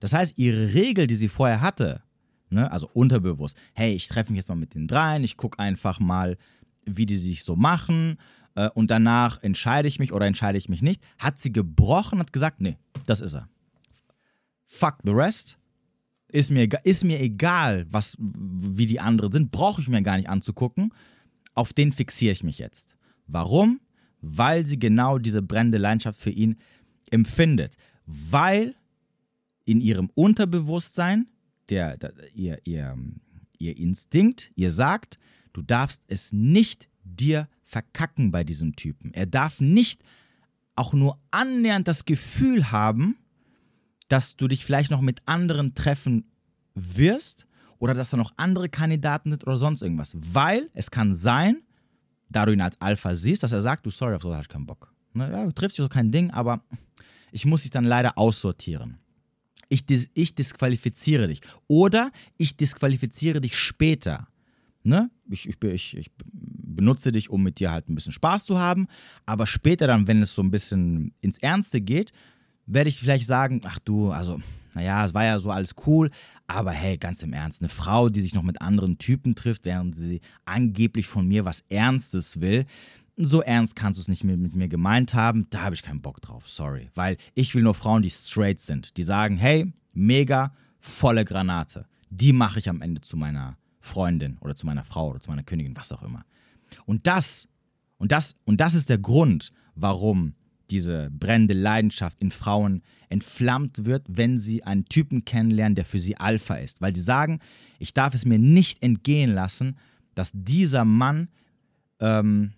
Das 0.00 0.12
heißt, 0.12 0.38
ihre 0.38 0.74
Regel, 0.74 1.06
die 1.06 1.14
sie 1.14 1.28
vorher 1.28 1.60
hatte, 1.60 2.02
ne, 2.50 2.70
also 2.70 2.88
unterbewusst, 2.92 3.56
hey, 3.74 3.92
ich 3.92 4.08
treffe 4.08 4.32
mich 4.32 4.38
jetzt 4.38 4.48
mal 4.48 4.54
mit 4.54 4.74
den 4.74 4.86
dreien, 4.86 5.24
ich 5.24 5.36
gucke 5.36 5.58
einfach 5.58 6.00
mal, 6.00 6.36
wie 6.84 7.06
die 7.06 7.16
sich 7.16 7.44
so 7.44 7.56
machen 7.56 8.18
äh, 8.58 8.70
und 8.74 8.90
danach 8.90 9.42
entscheide 9.42 9.88
ich 9.88 9.98
mich 9.98 10.12
oder 10.12 10.26
entscheide 10.26 10.58
ich 10.58 10.68
mich 10.68 10.82
nicht, 10.82 11.02
hat 11.18 11.38
sie 11.38 11.52
gebrochen, 11.52 12.18
hat 12.18 12.32
gesagt, 12.32 12.60
nee, 12.60 12.76
das 13.06 13.20
ist 13.20 13.34
er. 13.34 13.48
Fuck 14.66 14.98
the 15.04 15.12
rest. 15.12 15.58
Ist 16.30 16.50
mir, 16.50 16.68
ist 16.84 17.04
mir 17.04 17.20
egal, 17.20 17.86
was, 17.90 18.16
wie 18.18 18.84
die 18.84 19.00
anderen 19.00 19.32
sind, 19.32 19.50
brauche 19.50 19.80
ich 19.80 19.88
mir 19.88 20.02
gar 20.02 20.18
nicht 20.18 20.28
anzugucken. 20.28 20.92
Auf 21.54 21.72
den 21.72 21.92
fixiere 21.92 22.32
ich 22.32 22.42
mich 22.42 22.58
jetzt. 22.58 22.96
Warum? 23.26 23.80
weil 24.20 24.66
sie 24.66 24.78
genau 24.78 25.18
diese 25.18 25.42
brennende 25.42 25.78
Leidenschaft 25.78 26.20
für 26.20 26.30
ihn 26.30 26.56
empfindet. 27.10 27.74
Weil 28.06 28.74
in 29.64 29.80
ihrem 29.80 30.10
Unterbewusstsein, 30.14 31.28
der, 31.68 31.96
der, 31.96 32.12
ihr, 32.34 32.58
ihr, 32.64 32.96
ihr 33.58 33.76
Instinkt, 33.76 34.50
ihr 34.54 34.72
sagt, 34.72 35.18
du 35.52 35.62
darfst 35.62 36.02
es 36.08 36.32
nicht 36.32 36.88
dir 37.04 37.48
verkacken 37.68 38.30
bei 38.30 38.44
diesem 38.44 38.74
Typen. 38.76 39.12
Er 39.12 39.26
darf 39.26 39.60
nicht 39.60 40.02
auch 40.74 40.94
nur 40.94 41.20
annähernd 41.30 41.86
das 41.86 42.06
Gefühl 42.06 42.72
haben, 42.72 43.16
dass 44.08 44.36
du 44.36 44.48
dich 44.48 44.64
vielleicht 44.64 44.90
noch 44.90 45.02
mit 45.02 45.20
anderen 45.26 45.74
treffen 45.74 46.24
wirst 46.74 47.46
oder 47.78 47.92
dass 47.92 48.10
da 48.10 48.16
noch 48.16 48.32
andere 48.38 48.70
Kandidaten 48.70 49.30
sind 49.30 49.46
oder 49.46 49.58
sonst 49.58 49.82
irgendwas. 49.82 50.16
Weil 50.16 50.70
es 50.72 50.90
kann 50.90 51.14
sein, 51.14 51.58
da 52.30 52.46
du 52.46 52.52
ihn 52.52 52.62
als 52.62 52.80
Alpha 52.80 53.14
siehst, 53.14 53.42
dass 53.42 53.52
er 53.52 53.60
sagt, 53.60 53.84
du 53.84 53.90
sorry, 53.90 54.14
auf 54.14 54.22
so 54.22 54.32
habe 54.32 54.42
ich 54.42 54.48
keinen 54.48 54.66
Bock. 54.66 54.94
Ne? 55.12 55.30
Ja, 55.30 55.44
du 55.44 55.52
triffst 55.52 55.76
dich 55.76 55.82
so 55.82 55.90
kein 55.90 56.10
Ding, 56.10 56.30
aber 56.30 56.62
ich 57.32 57.44
muss 57.44 57.62
dich 57.62 57.70
dann 57.70 57.84
leider 57.84 58.16
aussortieren. 58.16 58.98
Ich, 59.68 59.84
dis 59.84 60.08
ich 60.14 60.34
disqualifiziere 60.34 61.28
dich. 61.28 61.42
Oder 61.66 62.12
ich 62.38 62.56
disqualifiziere 62.56 63.42
dich 63.42 63.58
später. 63.58 64.26
Ne? 64.88 65.10
Ich, 65.28 65.46
ich, 65.46 65.62
ich, 65.62 65.96
ich 65.98 66.10
benutze 66.18 67.12
dich, 67.12 67.28
um 67.28 67.42
mit 67.42 67.58
dir 67.58 67.70
halt 67.70 67.88
ein 67.88 67.94
bisschen 67.94 68.14
Spaß 68.14 68.46
zu 68.46 68.58
haben, 68.58 68.86
aber 69.26 69.46
später 69.46 69.86
dann, 69.86 70.08
wenn 70.08 70.22
es 70.22 70.34
so 70.34 70.42
ein 70.42 70.50
bisschen 70.50 71.12
ins 71.20 71.38
Ernste 71.38 71.82
geht, 71.82 72.12
werde 72.64 72.88
ich 72.88 72.98
vielleicht 72.98 73.26
sagen, 73.26 73.60
ach 73.64 73.78
du, 73.80 74.12
also, 74.12 74.40
naja, 74.74 75.04
es 75.04 75.12
war 75.12 75.24
ja 75.24 75.38
so 75.38 75.50
alles 75.50 75.74
cool, 75.86 76.10
aber 76.46 76.72
hey, 76.72 76.96
ganz 76.96 77.22
im 77.22 77.34
Ernst, 77.34 77.60
eine 77.60 77.68
Frau, 77.68 78.08
die 78.08 78.20
sich 78.22 78.34
noch 78.34 78.42
mit 78.42 78.62
anderen 78.62 78.96
Typen 78.96 79.34
trifft, 79.34 79.66
während 79.66 79.94
sie 79.94 80.22
angeblich 80.46 81.06
von 81.06 81.28
mir 81.28 81.44
was 81.44 81.64
Ernstes 81.68 82.40
will, 82.40 82.64
so 83.16 83.42
ernst 83.42 83.76
kannst 83.76 83.98
du 83.98 84.02
es 84.02 84.08
nicht 84.08 84.24
mit, 84.24 84.38
mit 84.38 84.54
mir 84.54 84.68
gemeint 84.68 85.12
haben, 85.12 85.46
da 85.50 85.62
habe 85.62 85.74
ich 85.74 85.82
keinen 85.82 86.00
Bock 86.00 86.22
drauf, 86.22 86.48
sorry. 86.48 86.88
Weil 86.94 87.16
ich 87.34 87.54
will 87.54 87.62
nur 87.62 87.74
Frauen, 87.74 88.02
die 88.02 88.10
straight 88.10 88.60
sind, 88.60 88.96
die 88.96 89.02
sagen, 89.02 89.36
hey, 89.36 89.70
mega, 89.92 90.54
volle 90.80 91.24
Granate. 91.24 91.86
Die 92.10 92.32
mache 92.32 92.60
ich 92.60 92.68
am 92.70 92.80
Ende 92.80 93.00
zu 93.00 93.16
meiner 93.16 93.56
Freundin 93.88 94.38
oder 94.40 94.54
zu 94.56 94.66
meiner 94.66 94.84
Frau 94.84 95.10
oder 95.10 95.20
zu 95.20 95.30
meiner 95.30 95.42
Königin, 95.42 95.76
was 95.76 95.92
auch 95.92 96.02
immer. 96.02 96.24
Und 96.86 97.06
das, 97.06 97.48
und 97.98 98.12
das, 98.12 98.34
und 98.44 98.60
das 98.60 98.74
ist 98.74 98.90
der 98.90 98.98
Grund, 98.98 99.50
warum 99.74 100.34
diese 100.70 101.10
brennende 101.10 101.54
Leidenschaft 101.54 102.20
in 102.20 102.30
Frauen 102.30 102.82
entflammt 103.08 103.86
wird, 103.86 104.04
wenn 104.08 104.36
sie 104.36 104.64
einen 104.64 104.84
Typen 104.84 105.24
kennenlernen, 105.24 105.74
der 105.74 105.86
für 105.86 105.98
sie 105.98 106.16
Alpha 106.16 106.56
ist. 106.56 106.82
Weil 106.82 106.94
sie 106.94 107.00
sagen, 107.00 107.40
ich 107.78 107.94
darf 107.94 108.14
es 108.14 108.26
mir 108.26 108.38
nicht 108.38 108.82
entgehen 108.82 109.32
lassen, 109.32 109.78
dass 110.14 110.30
dieser 110.34 110.84
Mann 110.84 111.28
ähm, 112.00 112.52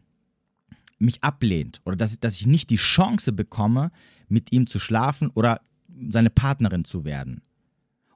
mich 0.99 1.23
ablehnt 1.23 1.81
oder 1.85 1.97
dass, 1.97 2.19
dass 2.19 2.37
ich 2.37 2.47
nicht 2.47 2.71
die 2.71 2.77
Chance 2.77 3.33
bekomme, 3.33 3.91
mit 4.29 4.53
ihm 4.53 4.67
zu 4.67 4.79
schlafen 4.79 5.31
oder 5.35 5.61
seine 6.09 6.31
Partnerin 6.31 6.85
zu 6.85 7.05
werden. 7.05 7.43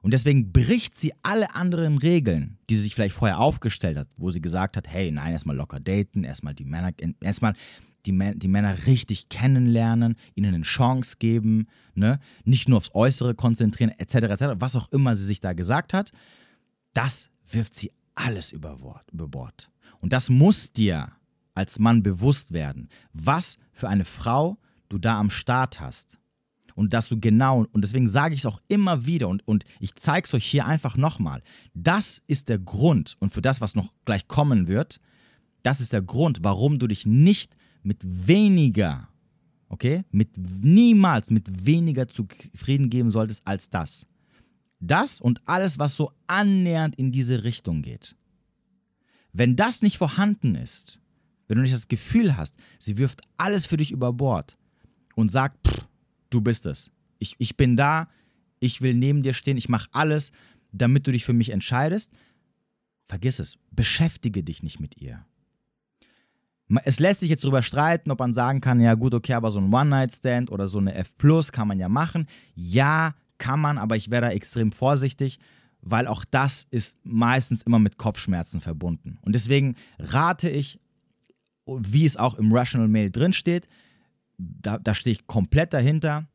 Und 0.05 0.11
deswegen 0.11 0.51
bricht 0.51 0.95
sie 0.95 1.13
alle 1.23 1.55
anderen 1.55 1.97
Regeln, 1.97 2.59
die 2.69 2.77
sie 2.77 2.83
sich 2.83 2.93
vielleicht 2.93 3.15
vorher 3.15 3.39
aufgestellt 3.39 3.97
hat, 3.97 4.07
wo 4.17 4.29
sie 4.29 4.39
gesagt 4.39 4.77
hat, 4.77 4.87
hey, 4.87 5.09
nein, 5.09 5.31
erstmal 5.31 5.55
locker 5.55 5.79
daten, 5.79 6.23
erstmal 6.23 6.53
die 6.53 6.63
Männer, 6.63 6.91
erstmal 7.21 7.55
die, 8.05 8.11
die 8.35 8.47
Männer 8.47 8.85
richtig 8.85 9.29
kennenlernen, 9.29 10.15
ihnen 10.35 10.53
eine 10.53 10.63
Chance 10.63 11.15
geben, 11.17 11.65
ne? 11.95 12.19
nicht 12.43 12.69
nur 12.69 12.77
aufs 12.77 12.93
Äußere 12.93 13.33
konzentrieren, 13.33 13.89
etc., 13.97 14.13
etc., 14.13 14.45
was 14.59 14.75
auch 14.75 14.91
immer 14.91 15.15
sie 15.15 15.25
sich 15.25 15.39
da 15.39 15.53
gesagt 15.53 15.91
hat, 15.91 16.11
das 16.93 17.31
wirft 17.49 17.73
sie 17.73 17.91
alles. 18.13 18.51
Über 19.11 19.27
Bord. 19.27 19.71
Und 20.01 20.13
das 20.13 20.29
muss 20.29 20.71
dir 20.71 21.13
als 21.55 21.79
Mann 21.79 22.03
bewusst 22.03 22.53
werden, 22.53 22.89
was 23.13 23.57
für 23.71 23.89
eine 23.89 24.05
Frau 24.05 24.59
du 24.87 24.99
da 24.99 25.19
am 25.19 25.31
Start 25.31 25.79
hast. 25.79 26.19
Und 26.75 26.93
dass 26.93 27.07
du 27.07 27.19
genau, 27.19 27.65
und 27.71 27.83
deswegen 27.83 28.09
sage 28.09 28.35
ich 28.35 28.41
es 28.41 28.45
auch 28.45 28.61
immer 28.67 29.05
wieder 29.05 29.29
und, 29.29 29.47
und 29.47 29.63
ich 29.79 29.95
zeige 29.95 30.25
es 30.25 30.33
euch 30.33 30.45
hier 30.45 30.65
einfach 30.65 30.97
nochmal. 30.97 31.41
Das 31.73 32.21
ist 32.27 32.49
der 32.49 32.59
Grund 32.59 33.15
und 33.19 33.31
für 33.31 33.41
das, 33.41 33.61
was 33.61 33.75
noch 33.75 33.93
gleich 34.03 34.27
kommen 34.27 34.67
wird, 34.67 34.99
das 35.63 35.79
ist 35.79 35.93
der 35.93 36.01
Grund, 36.01 36.39
warum 36.43 36.77
du 36.77 36.87
dich 36.87 37.05
nicht 37.05 37.55
mit 37.81 37.99
weniger, 38.03 39.07
okay, 39.69 40.03
mit 40.11 40.37
niemals 40.37 41.31
mit 41.31 41.65
weniger 41.65 42.07
zufrieden 42.07 42.89
geben 42.89 43.09
solltest 43.09 43.41
als 43.47 43.69
das. 43.69 44.05
Das 44.79 45.21
und 45.21 45.41
alles, 45.47 45.79
was 45.79 45.95
so 45.95 46.11
annähernd 46.27 46.95
in 46.97 47.11
diese 47.11 47.43
Richtung 47.43 47.81
geht. 47.81 48.15
Wenn 49.31 49.55
das 49.55 49.81
nicht 49.81 49.97
vorhanden 49.97 50.55
ist, 50.55 50.99
wenn 51.47 51.57
du 51.57 51.63
nicht 51.63 51.73
das 51.73 51.87
Gefühl 51.87 52.35
hast, 52.37 52.55
sie 52.79 52.97
wirft 52.97 53.21
alles 53.37 53.65
für 53.65 53.77
dich 53.77 53.91
über 53.91 54.11
Bord 54.13 54.57
und 55.15 55.31
sagt, 55.31 55.67
pff, 55.67 55.87
du 56.35 56.41
bist 56.41 56.65
es. 56.65 56.91
Ich, 57.17 57.35
ich 57.39 57.55
bin 57.55 57.75
da, 57.77 58.09
ich 58.59 58.81
will 58.81 58.93
neben 58.93 59.23
dir 59.23 59.33
stehen, 59.33 59.57
ich 59.57 59.69
mache 59.69 59.87
alles, 59.93 60.31
damit 60.71 61.07
du 61.07 61.11
dich 61.11 61.23
für 61.23 61.33
mich 61.33 61.49
entscheidest, 61.49 62.11
vergiss 63.07 63.39
es, 63.39 63.57
beschäftige 63.71 64.43
dich 64.43 64.61
nicht 64.61 64.79
mit 64.79 64.97
ihr. 64.97 65.25
Es 66.83 66.99
lässt 66.99 67.19
sich 67.19 67.29
jetzt 67.29 67.43
darüber 67.43 67.61
streiten, 67.61 68.11
ob 68.11 68.19
man 68.19 68.33
sagen 68.33 68.59
kann, 68.59 68.79
ja 68.81 68.95
gut, 68.95 69.13
okay, 69.13 69.33
aber 69.33 69.51
so 69.51 69.59
ein 69.59 69.73
One-Night-Stand 69.73 70.51
oder 70.51 70.67
so 70.67 70.79
eine 70.79 70.95
F 70.95 71.15
Plus 71.17 71.51
kann 71.51 71.67
man 71.67 71.79
ja 71.79 71.87
machen. 71.87 72.27
Ja, 72.55 73.13
kann 73.37 73.59
man, 73.59 73.77
aber 73.77 73.95
ich 73.95 74.09
wäre 74.09 74.23
da 74.23 74.31
extrem 74.31 74.71
vorsichtig, 74.71 75.39
weil 75.81 76.07
auch 76.07 76.25
das 76.25 76.65
ist 76.71 76.99
meistens 77.05 77.61
immer 77.61 77.77
mit 77.77 77.97
Kopfschmerzen 77.97 78.61
verbunden. 78.61 79.19
Und 79.21 79.35
deswegen 79.35 79.75
rate 79.99 80.49
ich, 80.49 80.79
wie 81.67 82.05
es 82.05 82.17
auch 82.17 82.33
im 82.35 82.51
Rational 82.51 82.87
Mail 82.87 83.11
drinsteht, 83.11 83.67
da, 84.37 84.77
da 84.77 84.95
stehe 84.95 85.13
ich 85.13 85.27
komplett 85.27 85.73
dahinter, 85.73 86.27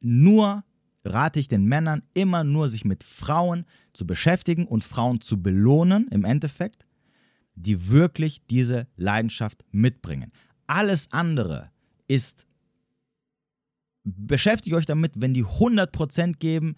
nur 0.00 0.64
rate 1.04 1.38
ich 1.40 1.48
den 1.48 1.64
Männern 1.64 2.02
immer 2.14 2.44
nur, 2.44 2.68
sich 2.68 2.84
mit 2.84 3.04
Frauen 3.04 3.64
zu 3.92 4.06
beschäftigen 4.06 4.66
und 4.66 4.84
Frauen 4.84 5.20
zu 5.20 5.42
belohnen 5.42 6.08
im 6.08 6.24
Endeffekt 6.24 6.86
die 7.56 7.88
wirklich 7.88 8.42
diese 8.48 8.86
Leidenschaft 8.96 9.64
mitbringen. 9.72 10.30
Alles 10.66 11.10
andere 11.10 11.70
ist, 12.06 12.46
beschäftigt 14.04 14.76
euch 14.76 14.86
damit, 14.86 15.12
wenn 15.16 15.34
die 15.34 15.44
100% 15.44 16.34
geben, 16.38 16.76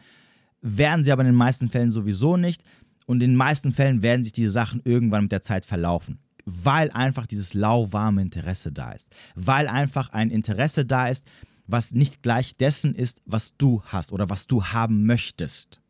werden 0.63 1.05
sie 1.05 1.13
aber 1.13 1.23
in 1.23 1.29
den 1.29 1.37
meisten 1.37 1.69
Fällen 1.69 1.91
sowieso 1.91 2.37
nicht. 2.37 2.63
Und 3.07 3.23
in 3.23 3.31
den 3.31 3.37
meisten 3.37 3.73
Fällen 3.73 4.03
werden 4.03 4.23
sich 4.23 4.33
diese 4.33 4.51
Sachen 4.51 4.81
irgendwann 4.85 5.25
mit 5.25 5.33
der 5.33 5.43
Zeit 5.43 5.65
verlaufen. 5.65 6.19
Weil 6.51 6.91
einfach 6.93 7.27
dieses 7.27 7.53
lauwarme 7.53 8.23
Interesse 8.23 8.73
da 8.73 8.93
ist. 8.93 9.15
Weil 9.35 9.69
einfach 9.69 10.11
ein 10.11 10.31
Interesse 10.31 10.87
da 10.87 11.09
ist, 11.09 11.27
was 11.67 11.93
nicht 11.93 12.23
gleich 12.23 12.57
dessen 12.57 12.95
ist, 12.95 13.21
was 13.27 13.55
du 13.59 13.83
hast 13.85 14.13
oder 14.13 14.31
was 14.31 14.47
du 14.47 14.65
haben 14.65 15.05
möchtest. 15.05 15.81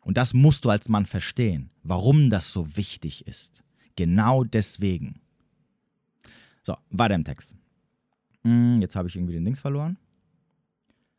Und 0.00 0.16
das 0.16 0.34
musst 0.34 0.64
du 0.64 0.70
als 0.70 0.88
Mann 0.88 1.06
verstehen, 1.06 1.70
warum 1.84 2.30
das 2.30 2.52
so 2.52 2.76
wichtig 2.76 3.26
ist. 3.28 3.62
Genau 3.94 4.42
deswegen. 4.42 5.20
So, 6.62 6.76
weiter 6.90 7.14
im 7.14 7.24
Text. 7.24 7.54
Hm, 8.42 8.78
jetzt 8.80 8.96
habe 8.96 9.08
ich 9.08 9.14
irgendwie 9.14 9.34
den 9.34 9.44
Links 9.44 9.60
verloren. 9.60 9.96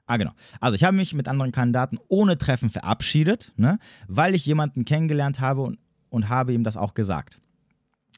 Ah, 0.05 0.17
genau. 0.17 0.31
Also, 0.59 0.75
ich 0.75 0.83
habe 0.83 0.95
mich 0.95 1.13
mit 1.13 1.27
anderen 1.27 1.51
Kandidaten 1.53 1.99
ohne 2.09 2.37
Treffen 2.37 2.69
verabschiedet, 2.69 3.53
ne, 3.55 3.79
weil 4.07 4.35
ich 4.35 4.45
jemanden 4.45 4.83
kennengelernt 4.85 5.39
habe 5.39 5.61
und, 5.61 5.79
und 6.09 6.29
habe 6.29 6.53
ihm 6.53 6.63
das 6.63 6.77
auch 6.77 6.93
gesagt. 6.93 7.39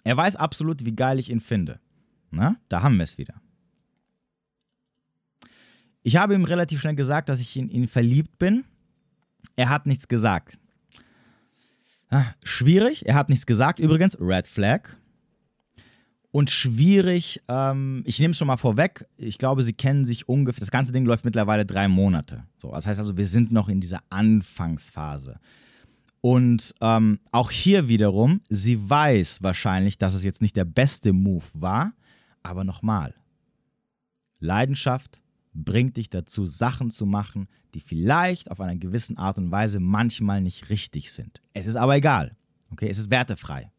Er 0.04 0.18
weiß 0.18 0.36
absolut, 0.36 0.86
wie 0.86 0.96
geil 0.96 1.20
ich 1.20 1.30
ihn 1.30 1.42
finde. 1.42 1.80
Na, 2.32 2.58
da 2.70 2.82
haben 2.84 2.98
wir 2.98 3.04
es 3.04 3.18
wieder. 3.18 3.36
Ich 6.04 6.16
habe 6.16 6.34
ihm 6.34 6.46
relativ 6.46 6.80
schnell 6.82 6.96
gesagt, 6.96 7.30
dass 7.30 7.42
ich 7.42 7.56
in 7.58 7.70
ihn 7.70 7.88
verliebt 7.88 8.40
bin. 8.40 8.64
Er 9.56 9.70
hat 9.70 9.86
nichts 9.86 10.08
gesagt. 10.08 10.60
Ah, 12.10 12.26
schwierig, 12.44 13.06
er 13.06 13.16
hat 13.16 13.30
nichts 13.30 13.46
gesagt. 13.46 13.80
Übrigens, 13.80 14.20
Red 14.20 14.48
Flag. 14.48 14.96
Und 16.32 16.52
schwierig, 16.52 17.42
ähm, 17.48 18.04
ich 18.06 18.20
nehme 18.20 18.32
es 18.32 18.38
schon 18.38 18.48
mal 18.48 18.58
vorweg, 18.58 19.08
ich 19.18 19.40
glaube, 19.40 19.64
sie 19.64 19.74
kennen 19.74 20.06
sich 20.06 20.30
ungefähr, 20.30 20.60
das 20.60 20.70
ganze 20.70 20.92
Ding 20.92 21.06
läuft 21.06 21.26
mittlerweile 21.26 21.66
drei 21.66 21.88
Monate. 21.88 22.44
So, 22.62 22.72
das 22.72 22.86
heißt 22.86 23.00
also, 23.00 23.18
wir 23.18 23.26
sind 23.26 23.52
noch 23.52 23.68
in 23.68 23.82
dieser 23.82 24.02
Anfangsphase. 24.10 25.40
Und 26.22 26.76
ähm, 26.82 27.20
auch 27.32 27.50
hier 27.52 27.88
wiederum, 27.88 28.42
sie 28.50 28.90
weiß 28.90 29.42
wahrscheinlich, 29.42 29.98
dass 29.98 30.14
es 30.14 30.24
jetzt 30.24 30.42
nicht 30.42 30.56
der 30.56 30.66
beste 30.66 31.14
Move 31.14 31.46
war, 31.54 31.94
aber 32.44 32.64
nochmal, 32.64 33.14
Leidenschaft 34.40 35.22
bringt 35.54 35.98
dich 35.98 36.10
dazu, 36.10 36.46
Sachen 36.46 36.92
zu 36.92 37.06
machen, 37.06 37.48
die 37.74 37.80
vielleicht 37.80 38.52
auf 38.52 38.62
einer 38.62 38.76
gewissen 38.76 39.18
Art 39.18 39.38
und 39.38 39.52
Weise 39.52 39.80
manchmal 39.80 40.42
nicht 40.42 40.70
richtig 40.70 41.12
sind. 41.12 41.42
Es 41.54 41.68
ist 41.68 41.76
aber 41.76 41.96
egal. 41.96 42.36
Okay, 42.72 42.90
es 42.90 42.98
ist 42.98 43.10
wertefrei. 43.10 43.72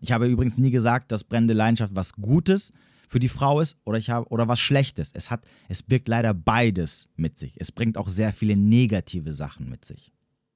Ich 0.00 0.12
habe 0.12 0.26
übrigens 0.26 0.58
nie 0.58 0.70
gesagt, 0.70 1.12
dass 1.12 1.24
brennende 1.24 1.54
Leidenschaft 1.54 1.94
was 1.94 2.12
Gutes 2.12 2.72
für 3.08 3.20
die 3.20 3.28
Frau 3.28 3.60
ist 3.60 3.76
oder, 3.84 3.98
ich 3.98 4.10
habe, 4.10 4.28
oder 4.28 4.48
was 4.48 4.60
Schlechtes. 4.60 5.12
Es, 5.14 5.30
hat, 5.30 5.44
es 5.68 5.82
birgt 5.82 6.08
leider 6.08 6.34
beides 6.34 7.08
mit 7.16 7.38
sich. 7.38 7.54
Es 7.58 7.72
bringt 7.72 7.96
auch 7.96 8.08
sehr 8.08 8.32
viele 8.32 8.56
negative 8.56 9.34
Sachen 9.34 9.68
mit 9.68 9.84
sich. 9.84 10.12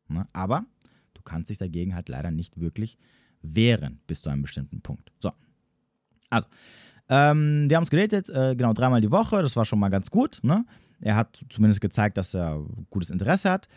Ne? 0.09 0.27
Aber 0.33 0.67
kannst 1.29 1.51
dich 1.51 1.59
dagegen 1.59 1.95
halt 1.95 2.09
leider 2.09 2.31
nicht 2.31 2.59
wirklich 2.61 2.99
wehren 3.43 4.01
bis 4.07 4.23
zu 4.23 4.31
einem 4.31 4.43
bestimmten 4.43 4.81
Punkt. 4.81 5.13
So. 5.21 5.33
Also, 6.31 6.49
ähm, 7.09 7.69
wir 7.69 7.77
haben 7.77 7.83
uns 7.83 7.91
gedatet, 7.91 8.29
äh, 8.29 8.55
genau 8.57 8.73
dreimal 8.73 9.01
die 9.01 9.11
Woche, 9.11 9.43
das 9.43 9.57
war 9.57 9.65
schon 9.65 9.79
mal 9.79 9.89
ganz 9.89 10.11
gut. 10.11 10.41
Ne? 10.43 10.65
Er 11.01 11.17
hat 11.17 11.45
zumindest 11.49 11.81
gezeigt, 11.81 12.17
dass 12.17 12.35
er 12.35 12.65
gutes 12.91 13.11
Interesse 13.11 13.51
hat. 13.51 13.69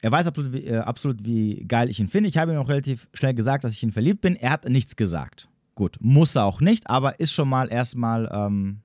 Er 0.00 0.10
weiß 0.10 0.26
absolut, 0.26 0.52
wie, 0.52 0.64
äh, 0.64 0.78
absolut, 0.78 1.24
wie 1.24 1.64
geil 1.66 1.90
ich 1.90 2.00
ihn 2.00 2.08
finde. 2.08 2.28
Ich 2.28 2.38
habe 2.38 2.52
ihm 2.52 2.58
auch 2.58 2.68
relativ 2.68 3.08
schnell 3.12 3.34
gesagt, 3.34 3.64
dass 3.64 3.72
ich 3.72 3.82
ihn 3.82 3.92
verliebt 3.92 4.22
bin. 4.22 4.34
Er 4.36 4.50
hat 4.50 4.68
nichts 4.68 4.96
gesagt. 4.96 5.48
Gut, 5.74 5.98
muss 6.00 6.36
er 6.36 6.44
auch 6.44 6.60
nicht, 6.60 6.88
aber 6.88 7.20
ist 7.20 7.32
schon 7.32 7.48
mal 7.48 7.70
erstmal 7.70 8.28
ähm, 8.32 8.80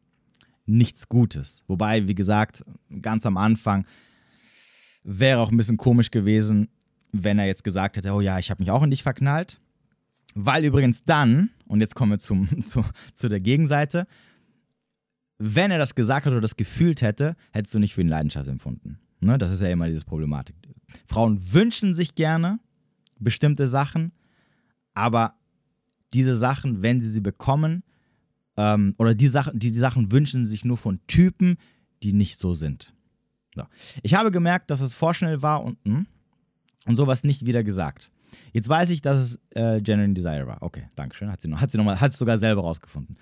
nichts 0.65 1.07
Gutes. 1.07 1.63
Wobei, 1.67 2.07
wie 2.07 2.15
gesagt, 2.15 2.63
ganz 3.01 3.25
am 3.25 3.37
Anfang 3.37 3.85
wäre 5.03 5.39
auch 5.39 5.51
ein 5.51 5.57
bisschen 5.57 5.77
komisch 5.77 6.11
gewesen, 6.11 6.69
wenn 7.23 7.39
er 7.39 7.45
jetzt 7.45 7.63
gesagt 7.63 7.97
hätte, 7.97 8.11
oh 8.13 8.21
ja, 8.21 8.39
ich 8.39 8.49
habe 8.49 8.61
mich 8.61 8.71
auch 8.71 8.83
in 8.83 8.89
dich 8.89 9.03
verknallt. 9.03 9.59
Weil 10.33 10.65
übrigens 10.65 11.05
dann, 11.05 11.49
und 11.67 11.79
jetzt 11.79 11.95
kommen 11.95 12.11
wir 12.11 12.19
zum, 12.19 12.47
zu, 12.65 12.83
zu 13.13 13.29
der 13.29 13.39
Gegenseite, 13.39 14.07
wenn 15.37 15.71
er 15.71 15.77
das 15.77 15.95
gesagt 15.95 16.25
hat 16.25 16.31
oder 16.31 16.41
das 16.41 16.55
gefühlt 16.55 17.01
hätte, 17.01 17.35
hättest 17.51 17.73
du 17.73 17.79
nicht 17.79 17.93
für 17.93 18.01
ihn 18.01 18.07
Leidenschaft 18.07 18.47
empfunden. 18.47 18.99
Ne? 19.19 19.37
Das 19.37 19.51
ist 19.51 19.61
ja 19.61 19.69
immer 19.69 19.87
diese 19.87 20.05
Problematik. 20.05 20.55
Frauen 21.07 21.53
wünschen 21.53 21.93
sich 21.93 22.15
gerne 22.15 22.59
bestimmte 23.19 23.67
Sachen, 23.67 24.11
aber 24.93 25.35
diese 26.13 26.35
Sachen, 26.35 26.81
wenn 26.81 27.01
sie 27.01 27.09
sie 27.09 27.21
bekommen, 27.21 27.83
ähm, 28.57 28.95
oder 28.97 29.15
die 29.15 29.27
Sachen, 29.27 29.57
die, 29.59 29.71
die 29.71 29.79
Sachen 29.79 30.11
wünschen 30.11 30.45
sich 30.45 30.63
nur 30.63 30.77
von 30.77 30.99
Typen, 31.07 31.57
die 32.03 32.13
nicht 32.13 32.39
so 32.39 32.53
sind. 32.53 32.93
So. 33.55 33.63
Ich 34.03 34.13
habe 34.13 34.31
gemerkt, 34.31 34.69
dass 34.69 34.79
es 34.79 34.93
vorschnell 34.93 35.41
war 35.41 35.63
und, 35.63 35.77
hm, 35.85 36.07
und 36.85 36.95
sowas 36.95 37.23
nicht 37.23 37.45
wieder 37.45 37.63
gesagt. 37.63 38.11
Jetzt 38.53 38.69
weiß 38.69 38.89
ich, 38.89 39.01
dass 39.01 39.19
es 39.19 39.39
äh, 39.51 39.81
Genuine 39.81 40.13
Desire 40.13 40.47
war. 40.47 40.61
Okay, 40.61 40.89
danke 40.95 41.15
schön. 41.15 41.31
Hat 41.31 41.41
sie, 41.41 41.47
noch, 41.47 41.61
hat 41.61 41.71
sie, 41.71 41.77
noch 41.77 41.85
mal, 41.85 41.99
hat 41.99 42.11
sie 42.11 42.17
sogar 42.17 42.37
selber 42.37 42.61
rausgefunden. 42.61 43.15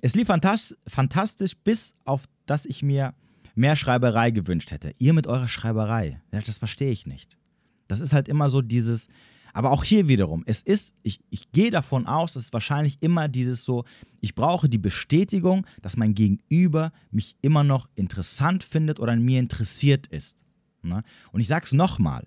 Es 0.00 0.14
lief 0.14 0.26
fantastisch, 0.26 1.56
bis 1.62 1.94
auf 2.04 2.24
dass 2.46 2.66
ich 2.66 2.82
mir 2.82 3.14
mehr 3.54 3.76
Schreiberei 3.76 4.30
gewünscht 4.30 4.72
hätte. 4.72 4.92
Ihr 4.98 5.12
mit 5.12 5.26
eurer 5.26 5.48
Schreiberei, 5.48 6.20
das 6.30 6.58
verstehe 6.58 6.90
ich 6.90 7.06
nicht. 7.06 7.38
Das 7.86 8.00
ist 8.00 8.12
halt 8.12 8.28
immer 8.28 8.48
so 8.48 8.62
dieses, 8.62 9.08
Aber 9.52 9.70
auch 9.70 9.84
hier 9.84 10.08
wiederum, 10.08 10.42
es 10.46 10.62
ist, 10.62 10.94
ich, 11.02 11.20
ich 11.30 11.52
gehe 11.52 11.70
davon 11.70 12.06
aus, 12.06 12.32
dass 12.32 12.44
es 12.44 12.52
wahrscheinlich 12.52 13.02
immer 13.02 13.28
dieses 13.28 13.64
so, 13.64 13.84
ich 14.20 14.34
brauche 14.34 14.68
die 14.68 14.78
Bestätigung, 14.78 15.66
dass 15.82 15.96
mein 15.96 16.14
Gegenüber 16.14 16.92
mich 17.10 17.36
immer 17.42 17.62
noch 17.62 17.88
interessant 17.94 18.64
findet 18.64 18.98
oder 18.98 19.12
an 19.12 19.22
mir 19.22 19.38
interessiert 19.38 20.06
ist. 20.06 20.38
Ne? 20.82 21.04
Und 21.32 21.40
ich 21.40 21.48
sage 21.48 21.66
es 21.66 21.72
nochmal, 21.72 22.26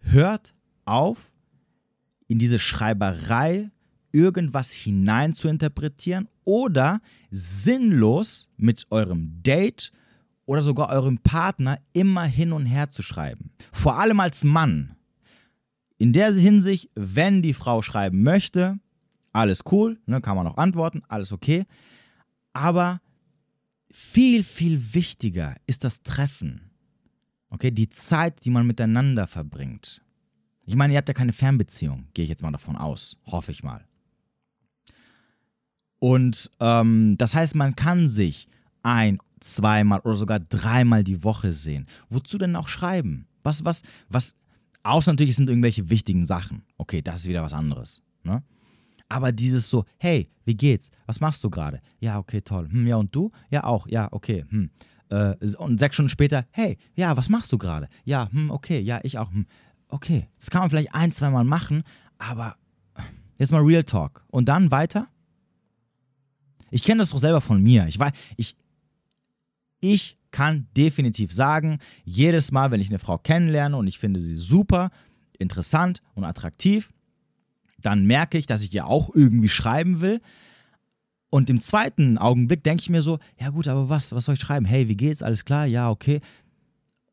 hört 0.00 0.54
auf, 0.84 1.30
in 2.26 2.38
diese 2.38 2.58
Schreiberei 2.58 3.70
irgendwas 4.12 4.72
hinein 4.72 5.34
zu 5.34 5.48
interpretieren 5.48 6.28
oder 6.44 7.00
sinnlos 7.30 8.48
mit 8.56 8.86
eurem 8.90 9.42
Date 9.42 9.92
oder 10.46 10.62
sogar 10.62 10.90
eurem 10.90 11.18
Partner 11.18 11.78
immer 11.92 12.24
hin 12.24 12.52
und 12.52 12.66
her 12.66 12.90
zu 12.90 13.02
schreiben. 13.02 13.50
Vor 13.72 13.98
allem 13.98 14.20
als 14.20 14.42
Mann. 14.42 14.96
In 15.98 16.12
der 16.12 16.32
Hinsicht, 16.34 16.90
wenn 16.94 17.42
die 17.42 17.54
Frau 17.54 17.82
schreiben 17.82 18.22
möchte, 18.22 18.78
alles 19.32 19.60
cool, 19.70 19.98
ne, 20.06 20.20
kann 20.20 20.36
man 20.36 20.46
auch 20.46 20.56
antworten, 20.56 21.02
alles 21.08 21.30
okay. 21.30 21.66
Aber 22.52 23.00
viel, 23.90 24.42
viel 24.44 24.94
wichtiger 24.94 25.54
ist 25.66 25.84
das 25.84 26.02
Treffen. 26.02 26.69
Okay, 27.50 27.70
die 27.70 27.88
Zeit, 27.88 28.44
die 28.44 28.50
man 28.50 28.66
miteinander 28.66 29.26
verbringt. 29.26 30.02
Ich 30.64 30.76
meine, 30.76 30.92
ihr 30.92 30.98
habt 30.98 31.08
ja 31.08 31.14
keine 31.14 31.32
Fernbeziehung, 31.32 32.06
gehe 32.14 32.24
ich 32.24 32.28
jetzt 32.28 32.42
mal 32.42 32.52
davon 32.52 32.76
aus. 32.76 33.16
Hoffe 33.26 33.50
ich 33.50 33.62
mal. 33.62 33.84
Und 35.98 36.50
ähm, 36.60 37.16
das 37.18 37.34
heißt, 37.34 37.56
man 37.56 37.76
kann 37.76 38.08
sich 38.08 38.48
ein, 38.82 39.18
zweimal 39.40 40.00
oder 40.00 40.16
sogar 40.16 40.40
dreimal 40.40 41.02
die 41.02 41.24
Woche 41.24 41.52
sehen. 41.52 41.86
Wozu 42.08 42.38
denn 42.38 42.56
auch 42.56 42.68
schreiben? 42.68 43.26
Was, 43.42 43.64
was, 43.64 43.82
was, 44.08 44.34
außer 44.82 45.12
natürlich 45.12 45.36
sind 45.36 45.48
irgendwelche 45.48 45.90
wichtigen 45.90 46.26
Sachen. 46.26 46.62
Okay, 46.76 47.02
das 47.02 47.16
ist 47.16 47.28
wieder 47.28 47.42
was 47.42 47.52
anderes. 47.52 48.02
Ne? 48.22 48.42
Aber 49.08 49.32
dieses 49.32 49.68
so, 49.68 49.84
hey, 49.98 50.28
wie 50.44 50.56
geht's? 50.56 50.90
Was 51.06 51.20
machst 51.20 51.42
du 51.42 51.50
gerade? 51.50 51.80
Ja, 51.98 52.18
okay, 52.18 52.40
toll. 52.40 52.68
Hm, 52.70 52.86
ja, 52.86 52.96
und 52.96 53.14
du? 53.14 53.30
Ja, 53.50 53.64
auch. 53.64 53.86
Ja, 53.88 54.08
okay. 54.12 54.44
Hm. 54.48 54.70
Äh, 55.10 55.34
und 55.58 55.78
sechs 55.78 55.96
Stunden 55.96 56.08
später, 56.08 56.46
hey, 56.52 56.78
ja, 56.94 57.16
was 57.16 57.28
machst 57.28 57.52
du 57.52 57.58
gerade? 57.58 57.88
Ja, 58.04 58.30
hm, 58.30 58.50
okay, 58.50 58.80
ja, 58.80 59.00
ich 59.02 59.18
auch. 59.18 59.30
Hm. 59.30 59.46
Okay, 59.88 60.28
das 60.38 60.50
kann 60.50 60.60
man 60.60 60.70
vielleicht 60.70 60.94
ein, 60.94 61.12
zweimal 61.12 61.44
machen, 61.44 61.82
aber 62.18 62.56
jetzt 63.38 63.50
mal 63.50 63.62
Real 63.62 63.82
Talk. 63.82 64.24
Und 64.28 64.48
dann 64.48 64.70
weiter? 64.70 65.08
Ich 66.70 66.84
kenne 66.84 67.00
das 67.00 67.10
doch 67.10 67.18
selber 67.18 67.40
von 67.40 67.60
mir. 67.60 67.86
Ich 67.88 67.98
weiß, 67.98 68.12
ich, 68.36 68.56
ich 69.80 70.16
kann 70.30 70.68
definitiv 70.76 71.32
sagen, 71.32 71.80
jedes 72.04 72.52
Mal, 72.52 72.70
wenn 72.70 72.80
ich 72.80 72.88
eine 72.88 73.00
Frau 73.00 73.18
kennenlerne 73.18 73.76
und 73.76 73.88
ich 73.88 73.98
finde 73.98 74.20
sie 74.20 74.36
super, 74.36 74.90
interessant 75.38 76.02
und 76.14 76.24
attraktiv, 76.24 76.90
dann 77.78 78.06
merke 78.06 78.38
ich, 78.38 78.46
dass 78.46 78.62
ich 78.62 78.72
ihr 78.74 78.86
auch 78.86 79.12
irgendwie 79.14 79.48
schreiben 79.48 80.00
will. 80.00 80.20
Und 81.30 81.48
im 81.48 81.60
zweiten 81.60 82.18
Augenblick 82.18 82.64
denke 82.64 82.82
ich 82.82 82.90
mir 82.90 83.02
so, 83.02 83.18
ja 83.40 83.50
gut, 83.50 83.68
aber 83.68 83.88
was, 83.88 84.12
was 84.12 84.24
soll 84.24 84.34
ich 84.34 84.40
schreiben? 84.40 84.66
Hey, 84.66 84.88
wie 84.88 84.96
geht's? 84.96 85.22
Alles 85.22 85.44
klar? 85.44 85.64
Ja, 85.64 85.88
okay. 85.88 86.20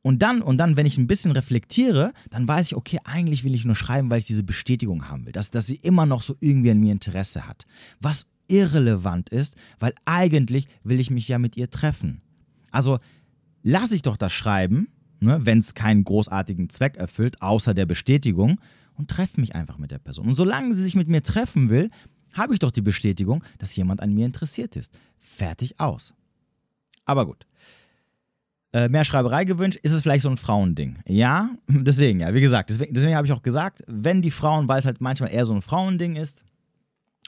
Und 0.02 0.22
dann, 0.22 0.42
und 0.42 0.58
dann, 0.58 0.78
wenn 0.78 0.86
ich 0.86 0.98
ein 0.98 1.08
bisschen 1.08 1.32
reflektiere, 1.32 2.14
dann 2.30 2.48
weiß 2.48 2.68
ich, 2.68 2.76
okay, 2.76 2.98
eigentlich 3.04 3.44
will 3.44 3.54
ich 3.54 3.66
nur 3.66 3.76
schreiben, 3.76 4.10
weil 4.10 4.20
ich 4.20 4.26
diese 4.26 4.44
Bestätigung 4.44 5.10
haben 5.10 5.26
will, 5.26 5.34
dass, 5.34 5.52
dass 5.52 5.68
sie 5.68 5.76
immer 5.76 6.06
noch 6.06 6.22
so 6.22 6.36
irgendwie 6.40 6.72
an 6.72 6.80
mir 6.80 6.92
Interesse 6.92 7.48
hat. 7.48 7.66
Was 8.00 8.26
irrelevant 8.48 9.30
ist, 9.30 9.56
weil 9.80 9.94
eigentlich 10.06 10.68
will 10.84 11.00
ich 11.00 11.10
mich 11.10 11.28
ja 11.28 11.38
mit 11.40 11.58
ihr 11.58 11.70
treffen. 11.70 12.22
Also 12.72 13.00
lasse 13.64 13.96
ich 13.96 14.02
doch 14.02 14.18
das 14.18 14.34
Schreiben, 14.34 14.88
ne, 15.20 15.40
wenn 15.42 15.60
es 15.60 15.74
keinen 15.74 16.04
großartigen 16.04 16.70
Zweck 16.70 16.96
erfüllt, 16.96 17.42
außer 17.42 17.74
der 17.74 17.86
Bestätigung, 17.86 18.60
und 18.96 19.10
treffe 19.10 19.40
mich 19.40 19.54
einfach 19.54 19.78
mit 19.78 19.92
der 19.92 20.00
Person. 20.00 20.28
Und 20.28 20.36
solange 20.36 20.74
sie 20.74 20.84
sich 20.84 20.96
mit 20.96 21.08
mir 21.08 21.22
treffen 21.22 21.70
will, 21.70 21.92
habe 22.38 22.54
ich 22.54 22.60
doch 22.60 22.72
die 22.72 22.82
Bestätigung, 22.82 23.44
dass 23.58 23.76
jemand 23.76 24.02
an 24.02 24.14
mir 24.14 24.26
interessiert 24.26 24.76
ist. 24.76 24.94
Fertig 25.20 25.80
aus. 25.80 26.14
Aber 27.06 27.26
gut. 27.26 27.46
Äh, 28.74 28.90
mehr 28.90 29.06
Schreiberei 29.06 29.46
gewünscht, 29.46 29.80
ist 29.82 29.94
es 29.94 30.02
vielleicht 30.02 30.24
so 30.24 30.30
ein 30.30 30.38
Frauending. 30.38 31.00
Ja, 31.08 31.50
deswegen, 31.68 32.20
ja, 32.20 32.34
wie 32.34 32.42
gesagt, 32.42 32.70
deswegen, 32.70 32.94
deswegen 32.94 33.16
habe 33.16 33.26
ich 33.26 33.34
auch 33.34 33.42
gesagt, 33.42 33.84
wenn 33.88 34.22
die 34.22 34.32
Frauen, 34.32 34.68
weil 34.68 34.80
es 34.80 34.86
halt 34.86 35.02
manchmal 35.02 35.32
eher 35.32 35.46
so 35.46 35.54
ein 35.54 35.62
Frauending 35.62 36.16
ist, 36.16 36.44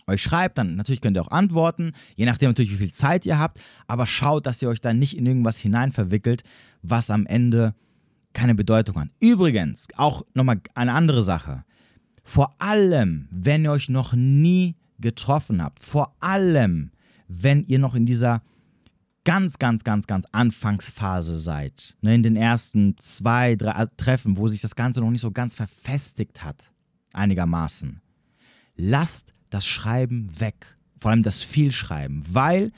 euch 0.05 0.21
schreibt, 0.21 0.57
dann 0.57 0.75
natürlich 0.75 1.01
könnt 1.01 1.15
ihr 1.17 1.21
auch 1.21 1.31
antworten, 1.31 1.93
je 2.15 2.25
nachdem 2.25 2.49
natürlich, 2.49 2.71
wie 2.71 2.77
viel 2.77 2.91
Zeit 2.91 3.25
ihr 3.25 3.39
habt, 3.39 3.61
aber 3.87 4.07
schaut, 4.07 4.45
dass 4.45 4.61
ihr 4.61 4.69
euch 4.69 4.81
da 4.81 4.93
nicht 4.93 5.17
in 5.17 5.25
irgendwas 5.25 5.57
hinein 5.57 5.91
verwickelt, 5.91 6.43
was 6.81 7.09
am 7.09 7.25
Ende 7.25 7.73
keine 8.33 8.55
Bedeutung 8.55 8.99
hat. 8.99 9.09
Übrigens, 9.19 9.87
auch 9.95 10.23
nochmal 10.33 10.61
eine 10.75 10.93
andere 10.93 11.23
Sache. 11.23 11.63
Vor 12.23 12.53
allem, 12.59 13.27
wenn 13.31 13.63
ihr 13.63 13.71
euch 13.71 13.89
noch 13.89 14.13
nie 14.13 14.75
getroffen 14.99 15.63
habt, 15.63 15.79
vor 15.79 16.15
allem, 16.19 16.91
wenn 17.27 17.63
ihr 17.65 17.79
noch 17.79 17.95
in 17.95 18.05
dieser 18.05 18.41
ganz, 19.23 19.59
ganz, 19.59 19.83
ganz, 19.83 20.07
ganz 20.07 20.25
Anfangsphase 20.31 21.37
seid, 21.37 21.95
ne, 22.01 22.15
in 22.15 22.23
den 22.23 22.35
ersten 22.35 22.97
zwei, 22.97 23.55
drei 23.55 23.85
Treffen, 23.97 24.37
wo 24.37 24.47
sich 24.47 24.61
das 24.61 24.75
Ganze 24.75 25.01
noch 25.01 25.11
nicht 25.11 25.21
so 25.21 25.31
ganz 25.31 25.55
verfestigt 25.55 26.43
hat, 26.43 26.71
einigermaßen, 27.13 28.01
lasst 28.75 29.33
das 29.49 29.65
Schreiben 29.65 30.31
weg. 30.39 30.77
Vor 30.99 31.11
allem 31.11 31.23
das 31.23 31.41
Vielschreiben, 31.41 32.23
weil 32.27 32.71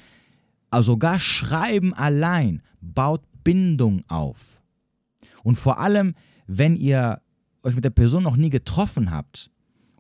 also 0.70 0.94
sogar 0.94 1.20
Schreiben 1.20 1.94
allein 1.94 2.62
baut 2.82 3.24
Bindung 3.44 4.04
auf. 4.08 4.60
Und 5.44 5.58
vor 5.58 5.80
allem, 5.80 6.16
wenn 6.48 6.76
ihr 6.76 7.22
euch 7.64 7.76
mit 7.76 7.84
der 7.84 7.90
Person 7.90 8.24
noch 8.24 8.36
nie 8.36 8.50
getroffen 8.50 9.12
habt 9.12 9.52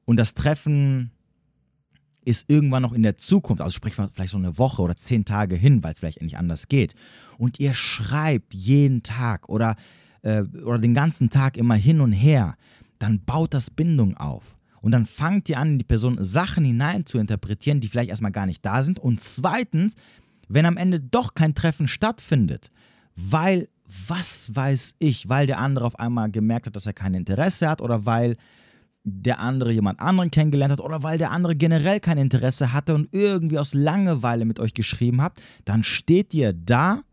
und 0.05 0.17
das 0.17 0.33
Treffen 0.33 1.11
ist 2.23 2.49
irgendwann 2.49 2.83
noch 2.83 2.93
in 2.93 3.03
der 3.03 3.17
Zukunft, 3.17 3.61
also 3.61 3.73
sprich 3.73 3.95
vielleicht 3.95 4.31
so 4.31 4.37
eine 4.37 4.57
Woche 4.57 4.81
oder 4.81 4.95
zehn 4.95 5.25
Tage 5.25 5.55
hin, 5.55 5.83
weil 5.83 5.93
es 5.93 5.99
vielleicht 5.99 6.21
nicht 6.21 6.37
anders 6.37 6.67
geht, 6.67 6.93
und 7.37 7.59
ihr 7.59 7.73
schreibt 7.73 8.53
jeden 8.53 9.01
Tag 9.03 9.49
oder, 9.49 9.75
äh, 10.21 10.41
oder 10.41 10.77
den 10.77 10.93
ganzen 10.93 11.29
Tag 11.29 11.57
immer 11.57 11.75
hin 11.75 12.01
und 12.01 12.11
her, 12.11 12.55
dann 12.99 13.23
baut 13.25 13.53
das 13.53 13.69
Bindung 13.71 14.15
auf. 14.17 14.55
Und 14.81 14.91
dann 14.91 15.05
fangt 15.05 15.49
ihr 15.49 15.57
an, 15.57 15.73
in 15.73 15.79
die 15.79 15.85
Person 15.85 16.23
Sachen 16.23 16.63
hinein 16.63 17.05
zu 17.05 17.17
interpretieren, 17.17 17.79
die 17.79 17.87
vielleicht 17.87 18.09
erstmal 18.09 18.31
gar 18.31 18.45
nicht 18.45 18.65
da 18.65 18.81
sind. 18.83 18.99
Und 18.99 19.21
zweitens, 19.21 19.95
wenn 20.47 20.65
am 20.65 20.77
Ende 20.77 20.99
doch 20.99 21.33
kein 21.33 21.55
Treffen 21.55 21.87
stattfindet, 21.87 22.69
weil, 23.15 23.69
was 24.07 24.55
weiß 24.55 24.95
ich, 24.99 25.29
weil 25.29 25.47
der 25.47 25.59
andere 25.59 25.85
auf 25.85 25.99
einmal 25.99 26.31
gemerkt 26.31 26.67
hat, 26.67 26.75
dass 26.75 26.85
er 26.85 26.93
kein 26.93 27.13
Interesse 27.13 27.69
hat 27.69 27.81
oder 27.81 28.05
weil 28.05 28.37
der 29.03 29.39
andere 29.39 29.71
jemand 29.71 29.99
anderen 29.99 30.29
kennengelernt 30.29 30.73
hat 30.73 30.81
oder 30.81 31.01
weil 31.01 31.17
der 31.17 31.31
andere 31.31 31.55
generell 31.55 31.99
kein 31.99 32.17
Interesse 32.17 32.71
hatte 32.71 32.93
und 32.93 33.13
irgendwie 33.13 33.57
aus 33.57 33.73
Langeweile 33.73 34.45
mit 34.45 34.59
euch 34.59 34.73
geschrieben 34.73 35.21
habt, 35.21 35.41
dann 35.65 35.83
steht 35.83 36.33
ihr 36.33 36.53
da 36.53 37.03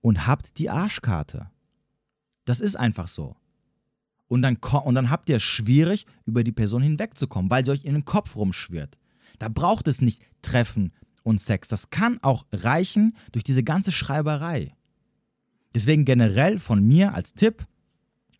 und 0.00 0.26
habt 0.26 0.58
die 0.58 0.70
Arschkarte. 0.70 1.50
Das 2.44 2.60
ist 2.60 2.76
einfach 2.76 3.08
so. 3.08 3.36
Und 4.28 4.40
dann, 4.40 4.56
und 4.56 4.94
dann 4.94 5.10
habt 5.10 5.28
ihr 5.28 5.36
es 5.36 5.42
schwierig, 5.42 6.06
über 6.24 6.42
die 6.42 6.52
Person 6.52 6.80
hinwegzukommen, 6.80 7.50
weil 7.50 7.64
sie 7.64 7.72
euch 7.72 7.84
in 7.84 7.92
den 7.92 8.06
Kopf 8.06 8.34
rumschwirrt. 8.34 8.96
Da 9.38 9.48
braucht 9.48 9.88
es 9.88 10.00
nicht 10.00 10.22
Treffen 10.40 10.92
und 11.22 11.40
Sex. 11.40 11.68
Das 11.68 11.90
kann 11.90 12.18
auch 12.22 12.46
reichen 12.52 13.14
durch 13.32 13.44
diese 13.44 13.62
ganze 13.62 13.92
Schreiberei. 13.92 14.74
Deswegen 15.74 16.04
generell 16.04 16.58
von 16.58 16.86
mir 16.86 17.14
als 17.14 17.34
Tipp, 17.34 17.66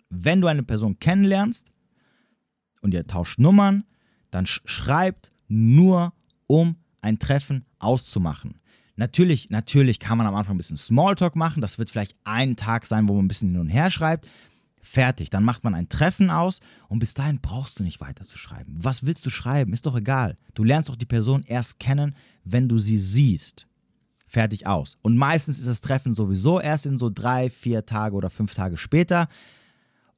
wenn 0.09 0.41
du 0.41 0.49
eine 0.49 0.63
Person 0.63 0.99
kennenlernst 0.99 1.72
und 2.83 2.93
ihr 2.93 3.07
tauscht 3.07 3.39
Nummern, 3.39 3.85
dann 4.31 4.47
schreibt 4.47 5.33
nur, 5.49 6.13
um 6.47 6.77
ein 7.01 7.19
Treffen 7.19 7.65
auszumachen. 7.79 8.61
Natürlich, 8.97 9.51
natürlich 9.51 9.99
kann 9.99 10.19
man 10.19 10.27
am 10.27 10.35
Anfang 10.35 10.55
ein 10.55 10.59
bisschen 10.59 10.77
Smalltalk 10.77 11.35
machen. 11.35 11.63
Das 11.63 11.79
wird 11.79 11.91
vielleicht 11.91 12.15
ein 12.25 12.57
Tag 12.57 12.87
sein, 12.87 13.09
wo 13.09 13.15
man 13.15 13.25
ein 13.25 13.29
bisschen 13.29 13.51
hin 13.51 13.61
und 13.61 13.69
her 13.69 13.91
schreibt. 13.91 14.29
Fertig. 14.83 15.31
Dann 15.31 15.45
macht 15.45 15.65
man 15.65 15.75
ein 15.75 15.89
Treffen 15.89 16.31
aus 16.31 16.61
und 16.89 16.99
bis 16.99 17.15
dahin 17.15 17.41
brauchst 17.41 17.79
du 17.79 17.85
nicht 17.85 18.01
weiter 18.01 18.25
zu 18.25 18.37
schreiben. 18.37 18.75
Was 18.77 19.05
willst 19.05 19.25
du 19.25 19.31
schreiben? 19.31 19.73
Ist 19.73 19.87
doch 19.87 19.97
egal. 19.97 20.37
Du 20.55 20.65
lernst 20.65 20.89
doch 20.89 20.97
die 20.97 21.07
Person 21.07 21.43
erst 21.47 21.79
kennen, 21.79 22.15
wenn 22.45 22.69
du 22.69 22.79
sie 22.79 22.99
siehst. 22.99 23.67
Fertig 24.27 24.67
aus. 24.67 24.97
Und 25.03 25.17
meistens 25.17 25.59
ist 25.59 25.69
das 25.69 25.81
Treffen 25.81 26.15
sowieso 26.15 26.61
erst 26.61 26.87
in 26.87 26.99
so 26.99 27.11
drei, 27.11 27.49
vier 27.49 27.87
Tage 27.87 28.15
oder 28.17 28.31
fünf 28.31 28.55
Tage 28.55 28.77
später. 28.77 29.29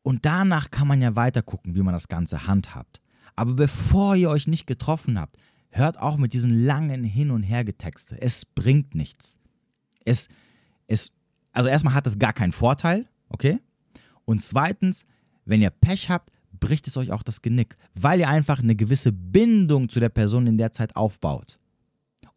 Und 0.04 0.26
danach 0.26 0.70
kann 0.70 0.86
man 0.86 1.00
ja 1.00 1.16
weiter 1.16 1.42
gucken, 1.42 1.74
wie 1.74 1.82
man 1.82 1.94
das 1.94 2.08
Ganze 2.08 2.46
handhabt. 2.46 3.00
Aber 3.36 3.54
bevor 3.54 4.14
ihr 4.14 4.28
euch 4.28 4.46
nicht 4.46 4.66
getroffen 4.66 5.18
habt, 5.18 5.38
hört 5.70 5.98
auch 5.98 6.18
mit 6.18 6.34
diesen 6.34 6.66
langen 6.66 7.02
Hin- 7.02 7.30
und 7.30 7.42
Hergetexte. 7.42 8.20
Es 8.20 8.44
bringt 8.44 8.94
nichts. 8.94 9.38
Es, 10.04 10.28
es, 10.86 11.10
also 11.52 11.70
erstmal 11.70 11.94
hat 11.94 12.06
es 12.06 12.18
gar 12.18 12.34
keinen 12.34 12.52
Vorteil, 12.52 13.06
okay? 13.30 13.58
Und 14.26 14.42
zweitens, 14.42 15.06
wenn 15.46 15.62
ihr 15.62 15.70
Pech 15.70 16.10
habt, 16.10 16.30
bricht 16.52 16.86
es 16.86 16.98
euch 16.98 17.10
auch 17.10 17.22
das 17.22 17.40
Genick, 17.40 17.76
weil 17.94 18.20
ihr 18.20 18.28
einfach 18.28 18.58
eine 18.58 18.76
gewisse 18.76 19.10
Bindung 19.10 19.88
zu 19.88 20.00
der 20.00 20.10
Person 20.10 20.46
in 20.46 20.58
der 20.58 20.72
Zeit 20.72 20.94
aufbaut. 20.96 21.58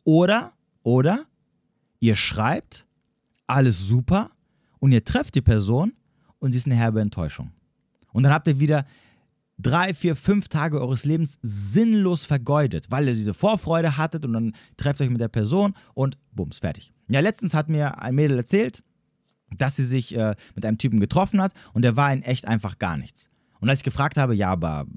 Oder, 0.06 0.53
oder, 0.84 1.25
ihr 1.99 2.15
schreibt, 2.15 2.88
alles 3.45 3.86
super, 3.86 4.32
und 4.80 4.93
ihr 4.93 5.03
trefft 5.03 5.36
die 5.36 5.41
Person 5.41 5.93
und 6.39 6.53
sie 6.53 6.60
ist 6.60 6.65
eine 6.65 6.75
herbe 6.75 7.01
Enttäuschung. 7.01 7.51
Und 8.17 8.23
dann 8.23 8.34
habt 8.34 8.47
ihr 8.47 8.60
wieder 8.60 8.88
drei, 9.60 9.93
vier, 9.93 10.15
fünf 10.15 10.49
Tage 10.49 10.82
eures 10.82 11.06
Lebens 11.06 11.38
sinnlos 11.43 12.23
vergeudet, 12.23 12.89
weil 12.89 13.08
ihr 13.08 13.13
diese 13.13 13.36
Vorfreude 13.36 13.95
hattet 13.95 14.25
und 14.25 14.34
dann 14.34 14.53
trefft 14.75 15.01
euch 15.01 15.12
mit 15.12 15.21
der 15.21 15.27
Person 15.27 15.75
und 15.93 16.17
bums, 16.32 16.58
fertig. 16.58 16.91
Ja, 17.10 17.19
letztens 17.19 17.53
hat 17.53 17.69
mir 17.69 18.01
ein 18.01 18.15
Mädel 18.15 18.36
erzählt, 18.36 18.84
dass 19.56 19.75
sie 19.75 19.86
sich 19.86 20.17
äh, 20.17 20.34
mit 20.56 20.65
einem 20.65 20.80
Typen 20.80 20.99
getroffen 20.99 21.39
hat 21.39 21.53
und 21.73 21.84
der 21.84 21.95
war 21.95 22.12
in 22.12 22.23
echt 22.23 22.47
einfach 22.47 22.80
gar 22.80 22.97
nichts. 22.97 23.30
Und 23.60 23.69
als 23.69 23.82
ich 23.82 23.86
gefragt 23.86 24.17
habe, 24.17 24.34
ja, 24.34 24.49
aber 24.49 24.88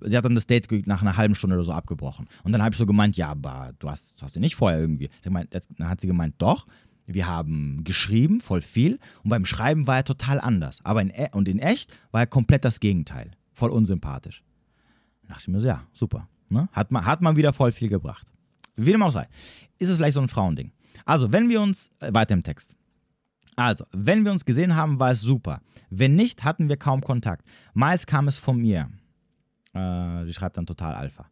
sie 0.00 0.16
hat 0.16 0.24
dann 0.24 0.34
das 0.34 0.46
Date 0.46 0.66
nach 0.86 1.02
einer 1.02 1.18
halben 1.18 1.34
Stunde 1.34 1.56
oder 1.56 1.64
so 1.64 1.72
abgebrochen. 1.72 2.26
Und 2.42 2.52
dann 2.52 2.62
habe 2.62 2.72
ich 2.72 2.78
so 2.78 2.86
gemeint, 2.86 3.18
ja, 3.18 3.28
aber 3.28 3.74
du 3.80 3.90
hast, 3.90 4.18
du 4.18 4.22
hast 4.22 4.34
ja 4.34 4.40
nicht 4.40 4.56
vorher 4.56 4.80
irgendwie. 4.80 5.10
Dann 5.22 5.90
hat 5.90 6.00
sie 6.00 6.06
gemeint, 6.06 6.36
doch, 6.38 6.64
wir 7.06 7.26
haben 7.26 7.84
geschrieben, 7.84 8.40
voll 8.40 8.62
viel. 8.62 8.98
Und 9.22 9.30
beim 9.30 9.46
Schreiben 9.46 9.86
war 9.86 9.96
er 9.96 10.04
total 10.04 10.40
anders. 10.40 10.80
Aber 10.84 11.00
in, 11.00 11.10
e 11.10 11.28
und 11.32 11.48
in 11.48 11.58
echt 11.58 11.96
war 12.10 12.22
er 12.22 12.26
komplett 12.26 12.64
das 12.64 12.80
Gegenteil. 12.80 13.30
Voll 13.52 13.70
unsympathisch. 13.70 14.42
Da 15.22 15.28
dachte 15.28 15.42
ich 15.42 15.48
mir 15.48 15.60
so, 15.60 15.68
ja, 15.68 15.84
super. 15.92 16.28
Ne? 16.48 16.68
Hat, 16.72 16.92
man, 16.92 17.06
hat 17.06 17.22
man 17.22 17.36
wieder 17.36 17.52
voll 17.52 17.72
viel 17.72 17.88
gebracht. 17.88 18.26
Wie 18.76 18.90
dem 18.90 19.02
auch 19.02 19.12
sei. 19.12 19.28
Ist 19.78 19.88
es 19.88 19.96
vielleicht 19.96 20.14
so 20.14 20.20
ein 20.20 20.28
Frauending. 20.28 20.72
Also, 21.04 21.32
wenn 21.32 21.48
wir 21.48 21.60
uns, 21.60 21.90
äh, 22.00 22.12
weiter 22.12 22.34
im 22.34 22.42
Text. 22.42 22.76
Also, 23.54 23.86
wenn 23.92 24.24
wir 24.24 24.32
uns 24.32 24.44
gesehen 24.44 24.76
haben, 24.76 24.98
war 24.98 25.12
es 25.12 25.20
super. 25.20 25.60
Wenn 25.88 26.14
nicht, 26.14 26.44
hatten 26.44 26.68
wir 26.68 26.76
kaum 26.76 27.00
Kontakt. 27.00 27.46
Meist 27.72 28.06
kam 28.06 28.28
es 28.28 28.36
von 28.36 28.58
mir. 28.58 28.90
Äh, 29.72 30.24
sie 30.24 30.34
schreibt 30.34 30.56
dann 30.56 30.66
total 30.66 30.94
Alpha. 30.94 31.26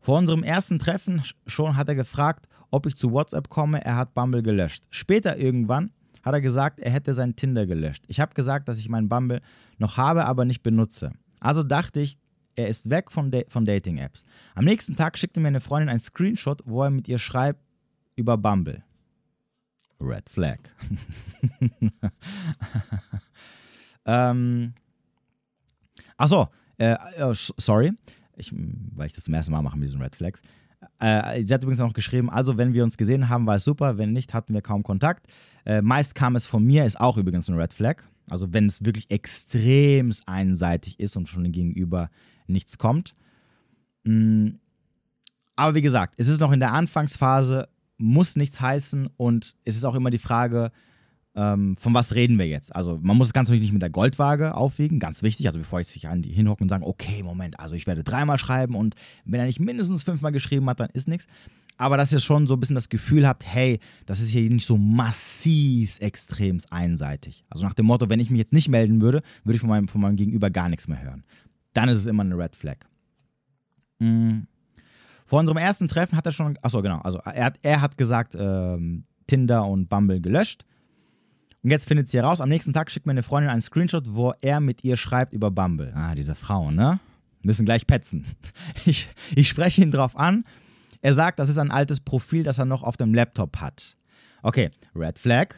Vor 0.00 0.18
unserem 0.18 0.42
ersten 0.42 0.78
Treffen 0.78 1.22
schon 1.46 1.76
hat 1.76 1.88
er 1.88 1.94
gefragt, 1.94 2.46
ob 2.74 2.86
ich 2.86 2.96
zu 2.96 3.12
WhatsApp 3.12 3.48
komme. 3.48 3.84
Er 3.84 3.96
hat 3.96 4.14
Bumble 4.14 4.42
gelöscht. 4.42 4.84
Später 4.90 5.38
irgendwann 5.38 5.92
hat 6.24 6.34
er 6.34 6.40
gesagt, 6.40 6.80
er 6.80 6.90
hätte 6.90 7.14
sein 7.14 7.36
Tinder 7.36 7.66
gelöscht. 7.66 8.02
Ich 8.08 8.18
habe 8.18 8.34
gesagt, 8.34 8.68
dass 8.68 8.78
ich 8.78 8.88
meinen 8.88 9.08
Bumble 9.08 9.40
noch 9.78 9.96
habe, 9.96 10.24
aber 10.24 10.44
nicht 10.44 10.62
benutze. 10.62 11.12
Also 11.38 11.62
dachte 11.62 12.00
ich, 12.00 12.18
er 12.56 12.68
ist 12.68 12.90
weg 12.90 13.12
von, 13.12 13.30
von 13.48 13.64
Dating-Apps. 13.64 14.24
Am 14.56 14.64
nächsten 14.64 14.96
Tag 14.96 15.16
schickte 15.18 15.38
mir 15.38 15.48
eine 15.48 15.60
Freundin 15.60 15.88
ein 15.88 15.98
Screenshot, 16.00 16.62
wo 16.64 16.82
er 16.82 16.90
mit 16.90 17.06
ihr 17.06 17.18
schreibt 17.18 17.60
über 18.16 18.36
Bumble. 18.36 18.82
Red 20.00 20.28
Flag. 20.28 20.58
ähm, 24.04 24.74
achso, 26.16 26.48
äh, 26.78 26.96
oh, 27.20 27.32
sorry, 27.34 27.92
ich, 28.36 28.52
weil 28.52 29.06
ich 29.06 29.12
das 29.12 29.24
zum 29.24 29.34
ersten 29.34 29.52
Mal 29.52 29.62
mache 29.62 29.78
mit 29.78 29.88
diesen 29.88 30.02
Red 30.02 30.16
Flags. 30.16 30.42
Äh, 31.00 31.44
sie 31.44 31.52
hat 31.52 31.62
übrigens 31.62 31.80
auch 31.80 31.92
geschrieben, 31.92 32.30
also 32.30 32.56
wenn 32.56 32.74
wir 32.74 32.84
uns 32.84 32.96
gesehen 32.96 33.28
haben, 33.28 33.46
war 33.46 33.56
es 33.56 33.64
super, 33.64 33.98
wenn 33.98 34.12
nicht, 34.12 34.34
hatten 34.34 34.54
wir 34.54 34.62
kaum 34.62 34.82
Kontakt. 34.82 35.26
Äh, 35.64 35.82
meist 35.82 36.14
kam 36.14 36.36
es 36.36 36.46
von 36.46 36.64
mir, 36.64 36.84
ist 36.84 37.00
auch 37.00 37.16
übrigens 37.16 37.48
ein 37.48 37.54
Red 37.54 37.72
Flag. 37.72 38.02
Also 38.30 38.52
wenn 38.52 38.66
es 38.66 38.84
wirklich 38.84 39.10
extrem 39.10 40.12
einseitig 40.26 40.98
ist 40.98 41.16
und 41.16 41.28
von 41.28 41.44
dem 41.44 41.52
Gegenüber 41.52 42.10
nichts 42.46 42.78
kommt. 42.78 43.14
Mm, 44.04 44.52
aber 45.56 45.74
wie 45.74 45.82
gesagt, 45.82 46.14
es 46.16 46.28
ist 46.28 46.40
noch 46.40 46.52
in 46.52 46.60
der 46.60 46.72
Anfangsphase, 46.72 47.68
muss 47.96 48.36
nichts 48.36 48.60
heißen 48.60 49.08
und 49.16 49.54
es 49.64 49.76
ist 49.76 49.84
auch 49.84 49.94
immer 49.94 50.10
die 50.10 50.18
Frage, 50.18 50.72
ähm, 51.36 51.76
von 51.76 51.94
was 51.94 52.14
reden 52.14 52.38
wir 52.38 52.46
jetzt? 52.46 52.74
Also 52.74 52.98
man 53.02 53.16
muss 53.16 53.28
das 53.28 53.32
Ganze 53.32 53.52
nicht 53.52 53.72
mit 53.72 53.82
der 53.82 53.90
Goldwaage 53.90 54.54
aufwiegen, 54.54 55.00
ganz 55.00 55.22
wichtig. 55.22 55.46
Also 55.46 55.58
bevor 55.58 55.80
ich 55.80 55.88
sich 55.88 56.08
an 56.08 56.22
die 56.22 56.32
hinhocken 56.32 56.64
und 56.64 56.68
sagen, 56.68 56.84
okay, 56.84 57.22
Moment, 57.22 57.58
also 57.58 57.74
ich 57.74 57.86
werde 57.86 58.04
dreimal 58.04 58.38
schreiben 58.38 58.76
und 58.76 58.94
wenn 59.24 59.40
er 59.40 59.46
nicht 59.46 59.60
mindestens 59.60 60.04
fünfmal 60.04 60.32
geschrieben 60.32 60.68
hat, 60.70 60.80
dann 60.80 60.90
ist 60.90 61.08
nichts. 61.08 61.26
Aber 61.76 61.96
dass 61.96 62.12
ihr 62.12 62.20
schon 62.20 62.46
so 62.46 62.54
ein 62.54 62.60
bisschen 62.60 62.76
das 62.76 62.88
Gefühl 62.88 63.26
habt, 63.26 63.44
hey, 63.44 63.80
das 64.06 64.20
ist 64.20 64.30
hier 64.30 64.48
nicht 64.48 64.66
so 64.66 64.76
massiv 64.76 65.98
extrem 66.00 66.58
einseitig. 66.70 67.44
Also 67.50 67.64
nach 67.64 67.74
dem 67.74 67.86
Motto, 67.86 68.08
wenn 68.08 68.20
ich 68.20 68.30
mich 68.30 68.38
jetzt 68.38 68.52
nicht 68.52 68.68
melden 68.68 69.00
würde, 69.00 69.22
würde 69.42 69.56
ich 69.56 69.60
von 69.60 69.70
meinem, 69.70 69.88
von 69.88 70.00
meinem 70.00 70.16
Gegenüber 70.16 70.50
gar 70.50 70.68
nichts 70.68 70.86
mehr 70.86 71.02
hören. 71.02 71.24
Dann 71.72 71.88
ist 71.88 71.98
es 71.98 72.06
immer 72.06 72.22
eine 72.22 72.38
Red 72.38 72.54
Flag. 72.54 72.76
Mhm. 73.98 74.46
Vor 75.26 75.40
unserem 75.40 75.58
ersten 75.58 75.88
Treffen 75.88 76.16
hat 76.16 76.26
er 76.26 76.32
schon, 76.32 76.56
achso, 76.62 76.80
genau, 76.80 76.98
also 76.98 77.18
er 77.18 77.46
hat, 77.46 77.58
er 77.62 77.80
hat 77.80 77.98
gesagt, 77.98 78.36
ähm, 78.38 79.04
Tinder 79.26 79.66
und 79.66 79.88
Bumble 79.88 80.20
gelöscht. 80.20 80.64
Und 81.64 81.70
jetzt 81.70 81.88
findet 81.88 82.08
sie 82.08 82.18
heraus, 82.18 82.42
am 82.42 82.50
nächsten 82.50 82.74
Tag 82.74 82.90
schickt 82.90 83.06
mir 83.06 83.12
eine 83.12 83.22
Freundin 83.22 83.50
einen 83.50 83.62
Screenshot, 83.62 84.14
wo 84.14 84.34
er 84.42 84.60
mit 84.60 84.84
ihr 84.84 84.98
schreibt 84.98 85.32
über 85.32 85.50
Bumble. 85.50 85.92
Ah, 85.94 86.14
diese 86.14 86.34
Frauen, 86.34 86.74
ne? 86.74 87.00
Müssen 87.42 87.64
gleich 87.64 87.86
petzen. 87.86 88.26
Ich, 88.84 89.08
ich 89.34 89.48
spreche 89.48 89.80
ihn 89.80 89.90
drauf 89.90 90.14
an. 90.14 90.44
Er 91.00 91.14
sagt, 91.14 91.38
das 91.38 91.48
ist 91.48 91.56
ein 91.56 91.70
altes 91.70 92.00
Profil, 92.00 92.42
das 92.42 92.58
er 92.58 92.66
noch 92.66 92.82
auf 92.82 92.98
dem 92.98 93.14
Laptop 93.14 93.56
hat. 93.56 93.96
Okay, 94.42 94.70
Red 94.94 95.18
Flag. 95.18 95.54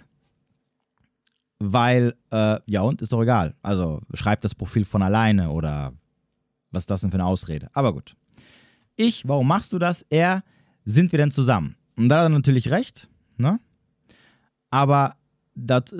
Weil, 1.58 2.14
äh, 2.30 2.60
ja 2.66 2.82
und, 2.82 3.02
ist 3.02 3.12
doch 3.12 3.22
egal. 3.22 3.54
Also 3.62 4.00
schreibt 4.14 4.44
das 4.44 4.54
Profil 4.54 4.84
von 4.84 5.02
alleine 5.02 5.50
oder 5.50 5.92
was 6.70 6.84
ist 6.84 6.90
das 6.90 7.00
denn 7.00 7.10
für 7.10 7.16
eine 7.16 7.26
Ausrede? 7.26 7.68
Aber 7.72 7.92
gut. 7.92 8.14
Ich, 8.94 9.26
warum 9.26 9.48
machst 9.48 9.72
du 9.72 9.80
das? 9.80 10.06
Er, 10.08 10.44
sind 10.84 11.10
wir 11.10 11.16
denn 11.16 11.32
zusammen? 11.32 11.74
Und 11.96 12.10
da 12.10 12.18
hat 12.18 12.26
er 12.26 12.28
natürlich 12.28 12.70
recht, 12.70 13.08
ne? 13.38 13.58
Aber 14.70 15.16
dat, 15.56 15.94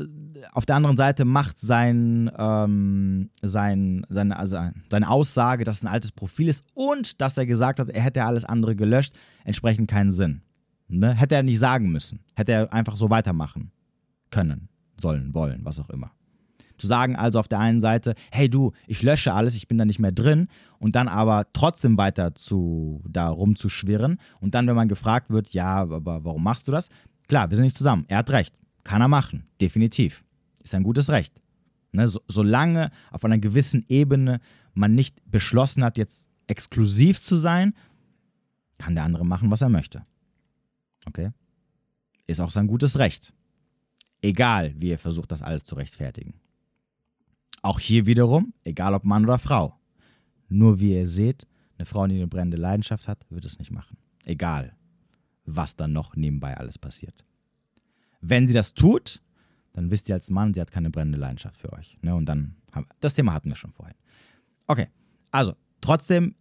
auf 0.52 0.66
der 0.66 0.76
anderen 0.76 0.96
Seite 0.96 1.24
macht 1.24 1.58
sein, 1.58 2.30
ähm, 2.38 3.30
sein, 3.42 4.06
seine, 4.08 4.38
also 4.38 4.58
seine 4.90 5.10
Aussage, 5.10 5.64
dass 5.64 5.78
es 5.78 5.84
ein 5.84 5.88
altes 5.88 6.12
Profil 6.12 6.48
ist 6.48 6.64
und 6.74 7.20
dass 7.20 7.38
er 7.38 7.46
gesagt 7.46 7.80
hat, 7.80 7.88
er 7.88 8.02
hätte 8.02 8.24
alles 8.24 8.44
andere 8.44 8.76
gelöscht, 8.76 9.14
entsprechend 9.44 9.90
keinen 9.90 10.12
Sinn. 10.12 10.42
Ne? 10.88 11.14
Hätte 11.14 11.34
er 11.34 11.42
nicht 11.42 11.58
sagen 11.58 11.90
müssen. 11.90 12.20
Hätte 12.34 12.52
er 12.52 12.72
einfach 12.72 12.96
so 12.96 13.10
weitermachen 13.10 13.72
können, 14.30 14.68
sollen, 15.00 15.34
wollen, 15.34 15.64
was 15.64 15.80
auch 15.80 15.90
immer. 15.90 16.12
Zu 16.78 16.86
sagen 16.86 17.16
also 17.16 17.40
auf 17.40 17.48
der 17.48 17.58
einen 17.58 17.80
Seite, 17.80 18.14
hey 18.30 18.50
du, 18.50 18.72
ich 18.86 19.02
lösche 19.02 19.32
alles, 19.32 19.56
ich 19.56 19.66
bin 19.66 19.78
da 19.78 19.86
nicht 19.86 19.98
mehr 19.98 20.12
drin 20.12 20.48
und 20.78 20.94
dann 20.94 21.08
aber 21.08 21.46
trotzdem 21.54 21.96
weiter 21.96 22.34
zu, 22.34 23.02
da 23.08 23.30
rumzuschwirren 23.30 24.18
und 24.40 24.54
dann, 24.54 24.66
wenn 24.66 24.76
man 24.76 24.88
gefragt 24.88 25.30
wird, 25.30 25.48
ja, 25.54 25.76
aber 25.76 26.22
warum 26.24 26.44
machst 26.44 26.68
du 26.68 26.72
das? 26.72 26.90
Klar, 27.28 27.48
wir 27.48 27.56
sind 27.56 27.64
nicht 27.64 27.78
zusammen. 27.78 28.04
Er 28.08 28.18
hat 28.18 28.28
recht. 28.28 28.54
Kann 28.86 29.00
er 29.00 29.08
machen, 29.08 29.48
definitiv. 29.60 30.22
Ist 30.62 30.72
ein 30.72 30.84
gutes 30.84 31.10
Recht. 31.10 31.34
Ne? 31.90 32.06
So, 32.06 32.20
solange 32.28 32.92
auf 33.10 33.24
einer 33.24 33.38
gewissen 33.38 33.84
Ebene 33.88 34.40
man 34.74 34.94
nicht 34.94 35.28
beschlossen 35.28 35.82
hat, 35.82 35.98
jetzt 35.98 36.30
exklusiv 36.46 37.20
zu 37.20 37.36
sein, 37.36 37.74
kann 38.78 38.94
der 38.94 39.02
andere 39.02 39.26
machen, 39.26 39.50
was 39.50 39.60
er 39.60 39.70
möchte. 39.70 40.06
Okay? 41.04 41.32
Ist 42.28 42.38
auch 42.38 42.52
sein 42.52 42.68
gutes 42.68 42.96
Recht. 43.00 43.34
Egal, 44.22 44.72
wie 44.78 44.90
er 44.90 45.00
versucht, 45.00 45.32
das 45.32 45.42
alles 45.42 45.64
zu 45.64 45.74
rechtfertigen. 45.74 46.34
Auch 47.62 47.80
hier 47.80 48.06
wiederum, 48.06 48.54
egal 48.62 48.94
ob 48.94 49.04
Mann 49.04 49.24
oder 49.24 49.40
Frau. 49.40 49.76
Nur 50.48 50.78
wie 50.78 50.94
ihr 50.94 51.08
seht, 51.08 51.48
eine 51.76 51.86
Frau, 51.86 52.06
die 52.06 52.14
eine 52.14 52.28
brennende 52.28 52.56
Leidenschaft 52.56 53.08
hat, 53.08 53.26
wird 53.30 53.46
es 53.46 53.58
nicht 53.58 53.72
machen. 53.72 53.96
Egal, 54.22 54.76
was 55.44 55.74
dann 55.74 55.92
noch 55.92 56.14
nebenbei 56.14 56.56
alles 56.56 56.78
passiert. 56.78 57.24
Wenn 58.28 58.48
sie 58.48 58.54
das 58.54 58.74
tut, 58.74 59.22
dann 59.72 59.90
wisst 59.90 60.08
ihr 60.08 60.14
als 60.14 60.30
Mann, 60.30 60.54
sie 60.54 60.60
hat 60.60 60.70
keine 60.70 60.90
brennende 60.90 61.18
Leidenschaft 61.18 61.60
für 61.60 61.72
euch. 61.72 61.96
Ne? 62.02 62.14
Und 62.14 62.26
dann 62.26 62.56
haben 62.72 62.86
das 63.00 63.14
Thema 63.14 63.32
hatten 63.32 63.48
wir 63.48 63.56
schon 63.56 63.72
vorhin. 63.72 63.94
Okay, 64.66 64.88
also 65.30 65.54
trotzdem, 65.80 66.34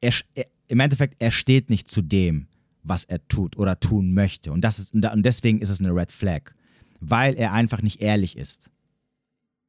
er, 0.00 0.12
er, 0.34 0.46
im 0.68 0.80
Endeffekt, 0.80 1.16
er 1.22 1.30
steht 1.30 1.70
nicht 1.70 1.88
zu 1.88 2.02
dem, 2.02 2.48
was 2.82 3.04
er 3.04 3.26
tut 3.28 3.56
oder 3.56 3.78
tun 3.78 4.14
möchte. 4.14 4.52
Und, 4.52 4.62
das 4.62 4.78
ist, 4.78 4.94
und 4.94 5.22
deswegen 5.22 5.60
ist 5.60 5.68
es 5.68 5.80
eine 5.80 5.94
Red 5.94 6.12
Flag, 6.12 6.54
weil 7.00 7.34
er 7.34 7.52
einfach 7.52 7.82
nicht 7.82 8.00
ehrlich 8.00 8.36
ist. 8.36 8.70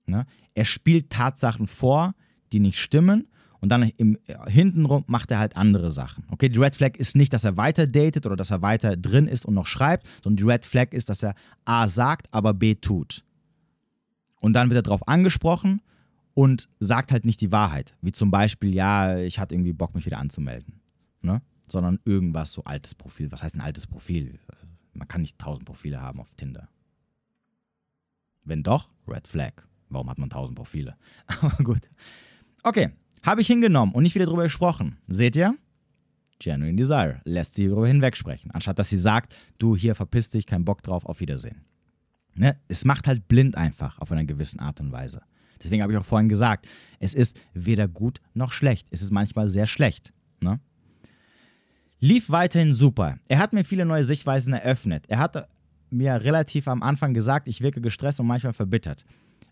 Ne? 0.05 0.25
Er 0.55 0.65
spielt 0.65 1.09
Tatsachen 1.09 1.67
vor, 1.67 2.15
die 2.51 2.59
nicht 2.59 2.79
stimmen 2.79 3.27
und 3.59 3.69
dann 3.69 3.83
im, 3.97 4.17
hintenrum 4.47 5.03
macht 5.07 5.31
er 5.31 5.39
halt 5.39 5.55
andere 5.55 5.91
Sachen. 5.91 6.25
Okay, 6.29 6.49
die 6.49 6.59
Red 6.59 6.75
Flag 6.75 6.95
ist 6.97 7.15
nicht, 7.15 7.33
dass 7.33 7.43
er 7.43 7.57
weiter 7.57 7.87
datet 7.87 8.25
oder 8.25 8.35
dass 8.35 8.51
er 8.51 8.61
weiter 8.61 8.95
drin 8.95 9.27
ist 9.27 9.45
und 9.45 9.53
noch 9.53 9.65
schreibt, 9.65 10.07
sondern 10.23 10.37
die 10.37 10.51
Red 10.51 10.65
Flag 10.65 10.91
ist, 10.91 11.09
dass 11.09 11.23
er 11.23 11.33
A 11.65 11.87
sagt, 11.87 12.27
aber 12.31 12.53
B 12.53 12.75
tut. 12.75 13.23
Und 14.41 14.53
dann 14.53 14.69
wird 14.69 14.79
er 14.79 14.83
darauf 14.83 15.07
angesprochen 15.07 15.81
und 16.33 16.69
sagt 16.79 17.11
halt 17.11 17.25
nicht 17.25 17.41
die 17.41 17.51
Wahrheit. 17.51 17.95
Wie 18.01 18.11
zum 18.11 18.29
Beispiel, 18.29 18.73
ja, 18.75 19.17
ich 19.17 19.39
hatte 19.39 19.55
irgendwie 19.55 19.73
Bock, 19.73 19.95
mich 19.95 20.05
wieder 20.05 20.19
anzumelden. 20.19 20.79
Ne? 21.21 21.41
Sondern 21.67 21.99
irgendwas 22.05 22.53
so 22.53 22.63
altes 22.63 22.93
Profil. 22.93 23.31
Was 23.31 23.41
heißt 23.41 23.55
ein 23.55 23.61
altes 23.61 23.87
Profil? 23.87 24.39
Man 24.93 25.07
kann 25.07 25.21
nicht 25.21 25.39
tausend 25.39 25.65
Profile 25.65 26.01
haben 26.01 26.19
auf 26.19 26.33
Tinder. 26.35 26.69
Wenn 28.45 28.63
doch, 28.63 28.91
Red 29.07 29.27
Flag. 29.27 29.53
Warum 29.89 30.09
hat 30.09 30.19
man 30.19 30.29
tausend 30.29 30.55
Profile? 30.55 30.95
Aber 31.41 31.63
gut. 31.63 31.89
Okay, 32.63 32.91
habe 33.27 33.41
ich 33.41 33.47
hingenommen 33.47 33.93
und 33.93 34.03
nicht 34.03 34.15
wieder 34.15 34.25
drüber 34.25 34.43
gesprochen. 34.43 34.97
Seht 35.09 35.35
ihr? 35.35 35.53
Genuine 36.39 36.77
Desire 36.77 37.19
lässt 37.25 37.55
sie 37.55 37.67
darüber 37.67 37.87
hinwegsprechen, 37.87 38.51
anstatt 38.51 38.79
dass 38.79 38.89
sie 38.89 38.97
sagt, 38.97 39.35
du 39.57 39.75
hier 39.75 39.95
verpiss 39.95 40.29
dich, 40.29 40.45
kein 40.45 40.63
Bock 40.63 40.81
drauf, 40.81 41.05
auf 41.05 41.19
Wiedersehen. 41.19 41.65
Ne? 42.35 42.55
Es 42.69 42.85
macht 42.85 43.05
halt 43.05 43.27
blind 43.27 43.57
einfach 43.57 43.99
auf 43.99 44.13
einer 44.13 44.23
gewissen 44.23 44.61
Art 44.61 44.79
und 44.79 44.93
Weise. 44.93 45.23
Deswegen 45.61 45.81
habe 45.81 45.91
ich 45.91 45.97
auch 45.97 46.05
vorhin 46.05 46.29
gesagt, 46.29 46.67
es 46.99 47.13
ist 47.13 47.37
weder 47.53 47.87
gut 47.89 48.21
noch 48.33 48.53
schlecht. 48.53 48.87
Es 48.91 49.01
ist 49.01 49.11
manchmal 49.11 49.49
sehr 49.49 49.67
schlecht. 49.67 50.13
Ne? 50.39 50.59
Lief 51.99 52.29
weiterhin 52.29 52.73
super. 52.73 53.17
Er 53.27 53.39
hat 53.39 53.51
mir 53.51 53.65
viele 53.65 53.85
neue 53.85 54.05
Sichtweisen 54.05 54.53
eröffnet. 54.53 55.05
Er 55.09 55.17
hat 55.17 55.49
mir 55.89 56.23
relativ 56.23 56.67
am 56.67 56.81
Anfang 56.81 57.13
gesagt, 57.13 57.47
ich 57.49 57.59
wirke 57.59 57.81
gestresst 57.81 58.19
und 58.21 58.27
manchmal 58.27 58.53
verbittert. 58.53 59.03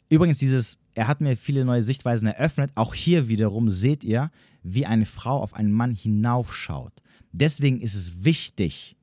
Übrigens, 0.10 0.40
dieses, 0.40 0.78
er 0.94 1.08
hat 1.08 1.22
mir 1.22 1.36
viele 1.36 1.66
neue 1.66 1.82
Sichtweisen 1.82 2.28
eröffnet. 2.28 2.72
Auch 2.76 2.94
hier 2.94 3.28
wiederum 3.28 3.70
seht 3.70 4.04
ihr, 4.04 4.32
wie 4.64 4.86
eine 4.86 5.06
Frau 5.06 5.42
auf 5.42 5.54
einen 5.54 5.72
Mann 5.72 5.94
hinaufschaut. 5.94 7.02
Deswegen 7.32 7.82
ist 7.82 7.96
es 7.96 8.24
wichtig, 8.24 8.96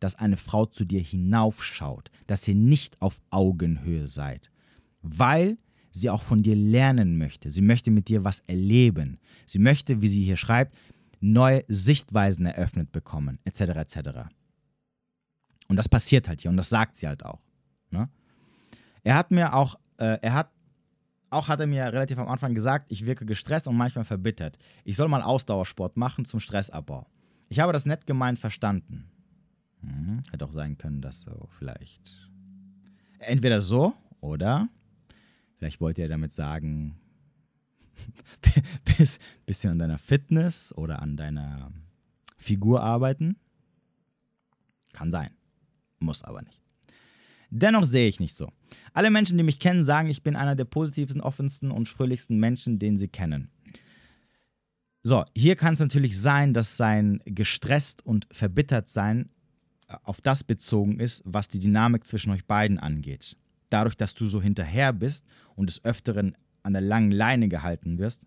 dass 0.00 0.14
eine 0.14 0.36
Frau 0.36 0.66
zu 0.66 0.84
dir 0.84 1.00
hinaufschaut, 1.00 2.10
dass 2.26 2.46
ihr 2.48 2.54
nicht 2.54 3.00
auf 3.02 3.20
Augenhöhe 3.30 4.08
seid, 4.08 4.50
weil 5.02 5.58
sie 5.92 6.10
auch 6.10 6.22
von 6.22 6.42
dir 6.42 6.56
lernen 6.56 7.18
möchte. 7.18 7.50
Sie 7.50 7.62
möchte 7.62 7.90
mit 7.90 8.08
dir 8.08 8.24
was 8.24 8.40
erleben. 8.46 9.18
Sie 9.46 9.58
möchte, 9.58 10.02
wie 10.02 10.08
sie 10.08 10.24
hier 10.24 10.36
schreibt, 10.36 10.76
neue 11.20 11.64
Sichtweisen 11.68 12.46
eröffnet 12.46 12.92
bekommen, 12.92 13.38
etc. 13.44 13.60
etc. 13.60 13.96
Und 15.68 15.76
das 15.76 15.88
passiert 15.88 16.28
halt 16.28 16.40
hier 16.40 16.50
und 16.50 16.56
das 16.56 16.68
sagt 16.68 16.96
sie 16.96 17.06
halt 17.06 17.24
auch. 17.24 17.40
Ne? 17.90 18.08
Er 19.02 19.16
hat 19.16 19.30
mir 19.30 19.54
auch, 19.54 19.78
äh, 20.00 20.18
er 20.22 20.34
hat 20.34 20.50
auch 21.30 21.46
hat 21.46 21.60
er 21.60 21.66
mir 21.66 21.84
relativ 21.84 22.18
am 22.18 22.28
Anfang 22.28 22.54
gesagt, 22.54 22.86
ich 22.90 23.06
wirke 23.06 23.24
gestresst 23.24 23.68
und 23.68 23.76
manchmal 23.76 24.04
verbittert. 24.04 24.58
Ich 24.84 24.96
soll 24.96 25.08
mal 25.08 25.22
Ausdauersport 25.22 25.96
machen 25.96 26.24
zum 26.24 26.40
Stressabbau. 26.40 27.06
Ich 27.48 27.60
habe 27.60 27.72
das 27.72 27.86
nett 27.86 28.06
gemeint 28.06 28.38
verstanden. 28.38 29.08
Hm, 29.80 30.22
hätte 30.30 30.44
auch 30.44 30.52
sein 30.52 30.76
können, 30.76 31.00
dass 31.00 31.20
so 31.20 31.48
vielleicht. 31.56 32.28
Entweder 33.20 33.60
so 33.60 33.94
oder 34.20 34.68
vielleicht 35.56 35.80
wollte 35.80 36.02
er 36.02 36.08
damit 36.08 36.32
sagen, 36.32 36.98
bis, 38.84 39.18
bisschen 39.46 39.72
an 39.72 39.78
deiner 39.78 39.98
Fitness 39.98 40.72
oder 40.76 41.00
an 41.00 41.16
deiner 41.16 41.70
Figur 42.38 42.82
arbeiten. 42.82 43.36
Kann 44.92 45.10
sein. 45.10 45.30
Muss 46.00 46.24
aber 46.24 46.42
nicht. 46.42 46.59
Dennoch 47.50 47.84
sehe 47.84 48.08
ich 48.08 48.20
nicht 48.20 48.36
so. 48.36 48.48
Alle 48.92 49.10
Menschen, 49.10 49.36
die 49.36 49.44
mich 49.44 49.58
kennen, 49.58 49.82
sagen, 49.82 50.08
ich 50.08 50.22
bin 50.22 50.36
einer 50.36 50.54
der 50.54 50.64
positivsten, 50.64 51.20
offensten 51.20 51.70
und 51.70 51.88
fröhlichsten 51.88 52.38
Menschen, 52.38 52.78
den 52.78 52.96
sie 52.96 53.08
kennen. 53.08 53.50
So, 55.02 55.24
hier 55.36 55.56
kann 55.56 55.74
es 55.74 55.80
natürlich 55.80 56.20
sein, 56.20 56.54
dass 56.54 56.76
sein 56.76 57.20
gestresst 57.24 58.04
und 58.04 58.28
verbittert 58.30 58.88
sein 58.88 59.30
äh, 59.88 59.96
auf 60.04 60.20
das 60.20 60.44
bezogen 60.44 61.00
ist, 61.00 61.22
was 61.24 61.48
die 61.48 61.58
Dynamik 61.58 62.06
zwischen 62.06 62.30
euch 62.32 62.44
beiden 62.44 62.78
angeht. 62.78 63.36
Dadurch, 63.70 63.96
dass 63.96 64.14
du 64.14 64.26
so 64.26 64.42
hinterher 64.42 64.92
bist 64.92 65.24
und 65.56 65.68
des 65.68 65.84
Öfteren 65.84 66.36
an 66.62 66.74
der 66.74 66.82
langen 66.82 67.12
Leine 67.12 67.48
gehalten 67.48 67.98
wirst, 67.98 68.26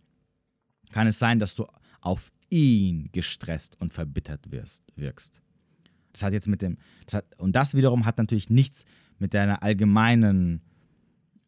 kann 0.92 1.08
es 1.08 1.20
sein, 1.20 1.40
dass 1.40 1.54
du 1.54 1.68
auf 2.02 2.32
ihn 2.50 3.10
gestresst 3.12 3.80
und 3.80 3.94
verbittert 3.94 4.52
wirst, 4.52 4.84
wirkst. 4.96 5.42
Das 6.12 6.24
hat 6.24 6.34
jetzt 6.34 6.48
mit 6.48 6.62
dem, 6.62 6.78
das 7.06 7.16
hat, 7.16 7.40
und 7.40 7.56
das 7.56 7.76
wiederum 7.76 8.06
hat 8.06 8.18
natürlich 8.18 8.50
nichts 8.50 8.86
mit 9.20 9.34
deiner 9.34 9.64
allgemeinen 9.64 10.62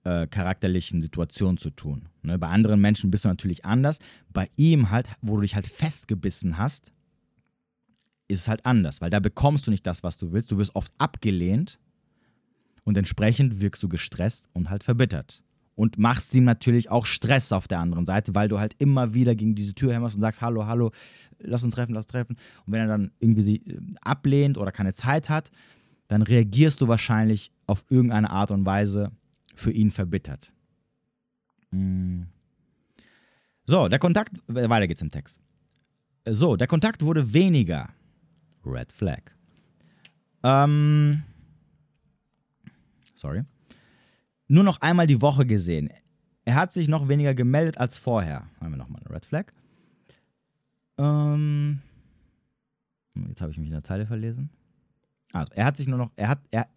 äh, 0.05 0.27
charakterlichen 0.27 1.01
Situation 1.01 1.57
zu 1.57 1.71
tun. 1.71 2.09
Ne? 2.21 2.37
Bei 2.37 2.47
anderen 2.47 2.79
Menschen 2.79 3.11
bist 3.11 3.25
du 3.25 3.29
natürlich 3.29 3.65
anders. 3.65 3.99
Bei 4.31 4.47
ihm 4.55 4.91
halt, 4.91 5.09
wo 5.21 5.35
du 5.35 5.41
dich 5.41 5.55
halt 5.55 5.67
festgebissen 5.67 6.57
hast, 6.57 6.91
ist 8.27 8.41
es 8.41 8.47
halt 8.47 8.65
anders, 8.65 9.01
weil 9.01 9.09
da 9.09 9.19
bekommst 9.19 9.67
du 9.67 9.71
nicht 9.71 9.85
das, 9.85 10.03
was 10.03 10.17
du 10.17 10.31
willst. 10.31 10.51
Du 10.51 10.57
wirst 10.57 10.75
oft 10.75 10.93
abgelehnt 10.97 11.79
und 12.83 12.97
entsprechend 12.97 13.59
wirkst 13.61 13.83
du 13.83 13.89
gestresst 13.89 14.49
und 14.53 14.69
halt 14.69 14.83
verbittert. 14.83 15.43
Und 15.75 15.97
machst 15.97 16.33
ihm 16.33 16.45
natürlich 16.45 16.89
auch 16.89 17.05
Stress 17.05 17.51
auf 17.51 17.67
der 17.67 17.79
anderen 17.79 18.05
Seite, 18.05 18.33
weil 18.33 18.47
du 18.47 18.59
halt 18.59 18.75
immer 18.77 19.13
wieder 19.13 19.35
gegen 19.35 19.55
diese 19.55 19.75
Tür 19.75 19.93
hämmerst 19.93 20.15
und 20.15 20.21
sagst, 20.21 20.41
hallo, 20.41 20.65
hallo, 20.65 20.91
lass 21.39 21.63
uns 21.63 21.75
treffen, 21.75 21.93
lass 21.93 22.05
uns 22.05 22.11
treffen. 22.11 22.37
Und 22.65 22.73
wenn 22.73 22.81
er 22.81 22.87
dann 22.87 23.11
irgendwie 23.19 23.41
sie 23.41 23.55
äh, 23.57 23.79
ablehnt 24.01 24.57
oder 24.57 24.71
keine 24.71 24.93
Zeit 24.93 25.29
hat, 25.29 25.51
dann 26.07 26.21
reagierst 26.21 26.79
du 26.79 26.87
wahrscheinlich 26.87 27.51
auf 27.67 27.85
irgendeine 27.89 28.29
Art 28.29 28.51
und 28.51 28.65
Weise 28.65 29.11
für 29.55 29.71
ihn 29.71 29.91
verbittert. 29.91 30.51
Hm. 31.71 32.27
So, 33.65 33.87
der 33.87 33.99
Kontakt, 33.99 34.37
weiter 34.47 34.87
geht's 34.87 35.01
im 35.01 35.11
Text. 35.11 35.39
So, 36.27 36.55
der 36.55 36.67
Kontakt 36.67 37.01
wurde 37.03 37.33
weniger. 37.33 37.89
Red 38.65 38.91
Flag. 38.91 39.21
Ähm, 40.43 41.23
sorry. 43.15 43.43
Nur 44.47 44.63
noch 44.63 44.81
einmal 44.81 45.07
die 45.07 45.21
Woche 45.21 45.45
gesehen. 45.45 45.89
Er 46.45 46.55
hat 46.55 46.71
sich 46.71 46.87
noch 46.87 47.07
weniger 47.07 47.33
gemeldet 47.33 47.79
als 47.79 47.97
vorher. 47.97 48.47
Haben 48.59 48.71
wir 48.71 48.77
nochmal 48.77 49.01
eine 49.03 49.15
Red 49.15 49.25
Flag. 49.25 49.51
Ähm, 50.97 51.81
jetzt 53.27 53.41
habe 53.41 53.51
ich 53.51 53.57
mich 53.57 53.67
in 53.67 53.73
der 53.73 53.83
Zeile 53.83 54.05
verlesen. 54.05 54.49
Also, 55.33 55.51
er 55.53 55.65
hat 55.65 55.77
sich 55.77 55.87
nur 55.87 55.97
noch, 55.97 56.11
er 56.15 56.29
hat, 56.29 56.39
er, 56.51 56.67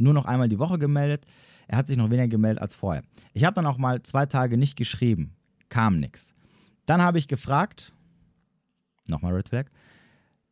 nur 0.00 0.14
noch 0.14 0.24
einmal 0.24 0.48
die 0.48 0.58
Woche 0.58 0.78
gemeldet. 0.78 1.24
Er 1.68 1.78
hat 1.78 1.86
sich 1.86 1.96
noch 1.96 2.10
weniger 2.10 2.28
gemeldet 2.28 2.62
als 2.62 2.74
vorher. 2.74 3.02
Ich 3.32 3.44
habe 3.44 3.54
dann 3.54 3.66
auch 3.66 3.78
mal 3.78 4.02
zwei 4.02 4.26
Tage 4.26 4.56
nicht 4.56 4.76
geschrieben. 4.76 5.36
Kam 5.68 6.00
nichts. 6.00 6.32
Dann 6.86 7.02
habe 7.02 7.18
ich 7.18 7.28
gefragt, 7.28 7.92
nochmal 9.06 9.34
Red 9.34 9.48
Flag, 9.48 9.66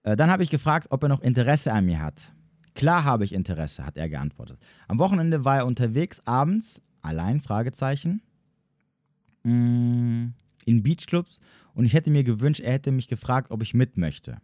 äh, 0.05 0.17
dann 0.17 0.31
habe 0.31 0.43
ich 0.43 0.51
gefragt, 0.51 0.89
ob 0.91 1.03
er 1.03 1.09
noch 1.09 1.21
Interesse 1.21 1.73
an 1.73 1.87
mir 1.87 2.01
hat. 2.01 2.21
Klar 2.75 3.05
habe 3.05 3.25
ich 3.25 3.33
Interesse, 3.33 3.85
hat 3.85 3.97
er 3.97 4.09
geantwortet. 4.09 4.61
Am 4.87 4.99
Wochenende 4.99 5.45
war 5.45 5.57
er 5.57 5.67
unterwegs, 5.67 6.21
abends, 6.25 6.81
allein, 7.03 7.41
Fragezeichen, 7.41 8.23
mm, 9.43 10.27
in 10.65 10.83
Beachclubs 10.83 11.41
und 11.75 11.85
ich 11.85 11.95
hätte 11.95 12.11
mir 12.11 12.23
gewünscht, 12.23 12.61
er 12.61 12.75
hätte 12.75 12.93
mich 12.93 13.09
gefragt, 13.09 13.51
ob 13.51 13.63
ich 13.63 13.75
mit 13.75 13.97
möchte. 13.97 14.41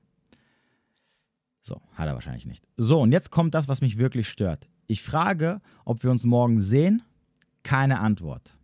So, 1.61 1.81
hat 1.95 2.09
er 2.09 2.15
wahrscheinlich 2.15 2.47
nicht. 2.47 2.67
So, 2.77 3.01
und 3.01 3.13
jetzt 3.13 3.31
kommt 3.31 3.55
das, 3.55 3.69
was 3.69 3.81
mich 3.81 3.99
wirklich 3.99 4.29
stört. 4.29 4.69
Ich 4.87 5.03
frage, 5.03 5.61
ob 5.85 6.03
wir 6.03 6.11
uns 6.11 6.25
morgen 6.25 6.61
sehen. 6.61 7.03
Keine 7.63 8.01
Antwort. 8.01 8.57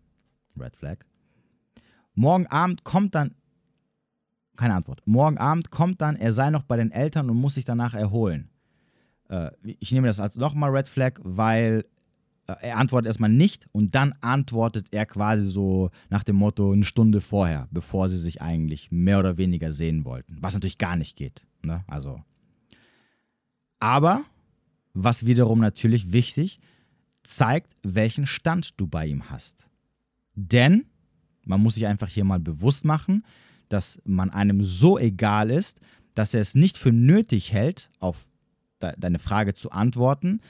Red 0.59 0.77
Flag. 0.77 0.99
Morgen 2.15 2.47
Abend 2.47 2.85
kommt 2.85 3.15
dann. 3.15 3.35
Keine 4.57 4.75
Antwort. 4.75 5.01
Morgen 5.07 5.39
Abend 5.39 5.71
kommt 5.71 6.03
dann, 6.03 6.17
er 6.17 6.35
sei 6.35 6.51
noch 6.51 6.65
bei 6.65 6.77
den 6.77 6.91
Eltern 6.91 7.31
und 7.31 7.39
muss 7.39 7.55
sich 7.55 7.65
danach 7.65 7.95
erholen. 7.95 8.51
Äh, 9.31 9.51
ich 9.63 9.93
nehme 9.93 10.07
das 10.07 10.21
als 10.21 10.37
nochmal 10.37 10.71
Red 10.71 10.89
Flag, 10.89 11.19
weil 11.23 11.87
äh, 12.47 12.69
er 12.69 12.77
antwortet 12.77 13.07
erstmal 13.07 13.31
nicht 13.31 13.69
und 13.73 13.95
dann 13.95 14.15
antwortet 14.21 14.89
er 14.91 15.07
quasi 15.07 15.47
so 15.47 15.91
nach 16.11 16.25
dem 16.25 16.37
Motto 16.37 16.73
eine 16.73 16.85
Stunde 16.85 17.21
vorher, 17.21 17.69
bevor 17.71 18.09
sie 18.11 18.19
sich 18.19 18.43
eigentlich 18.43 18.91
mehr 18.91 19.19
oder 19.19 19.39
weniger 19.39 19.73
sehen 19.73 20.05
wollten. 20.05 20.37
Was 20.41 20.55
natürlich 20.55 20.79
gar 20.79 20.97
nicht 20.97 21.17
geht. 21.17 21.47
Ne? 21.63 21.85
Also. 21.87 22.23
Aber 23.79 24.25
was 24.95 25.27
wiederum 25.27 25.61
natürlich 25.61 26.13
wichtig, 26.13 26.61
zeigt, 27.23 27.77
welchen 27.83 28.27
Stand 28.27 28.81
du 28.81 28.87
bei 28.87 29.07
ihm 29.07 29.31
hast. 29.31 29.69
Denn 30.35 30.87
man 31.45 31.63
muss 31.63 31.75
sich 31.75 31.87
einfach 31.87 32.09
hier 32.09 32.25
mal 32.25 32.41
bewusst 32.41 32.85
machen, 32.85 33.25
dass 33.69 34.01
man 34.05 34.31
einem 34.31 34.63
so 34.63 34.99
egal 34.99 35.51
ist, 35.51 35.81
dass 36.15 36.35
er 36.35 36.41
es 36.41 36.55
nicht 36.55 36.77
für 36.77 36.93
nötig 36.93 37.53
hält, 37.53 37.89
auf 37.99 38.27
deine 38.79 39.19
Frage 39.19 39.55
zu 39.55 39.71
antworten, 39.71 40.41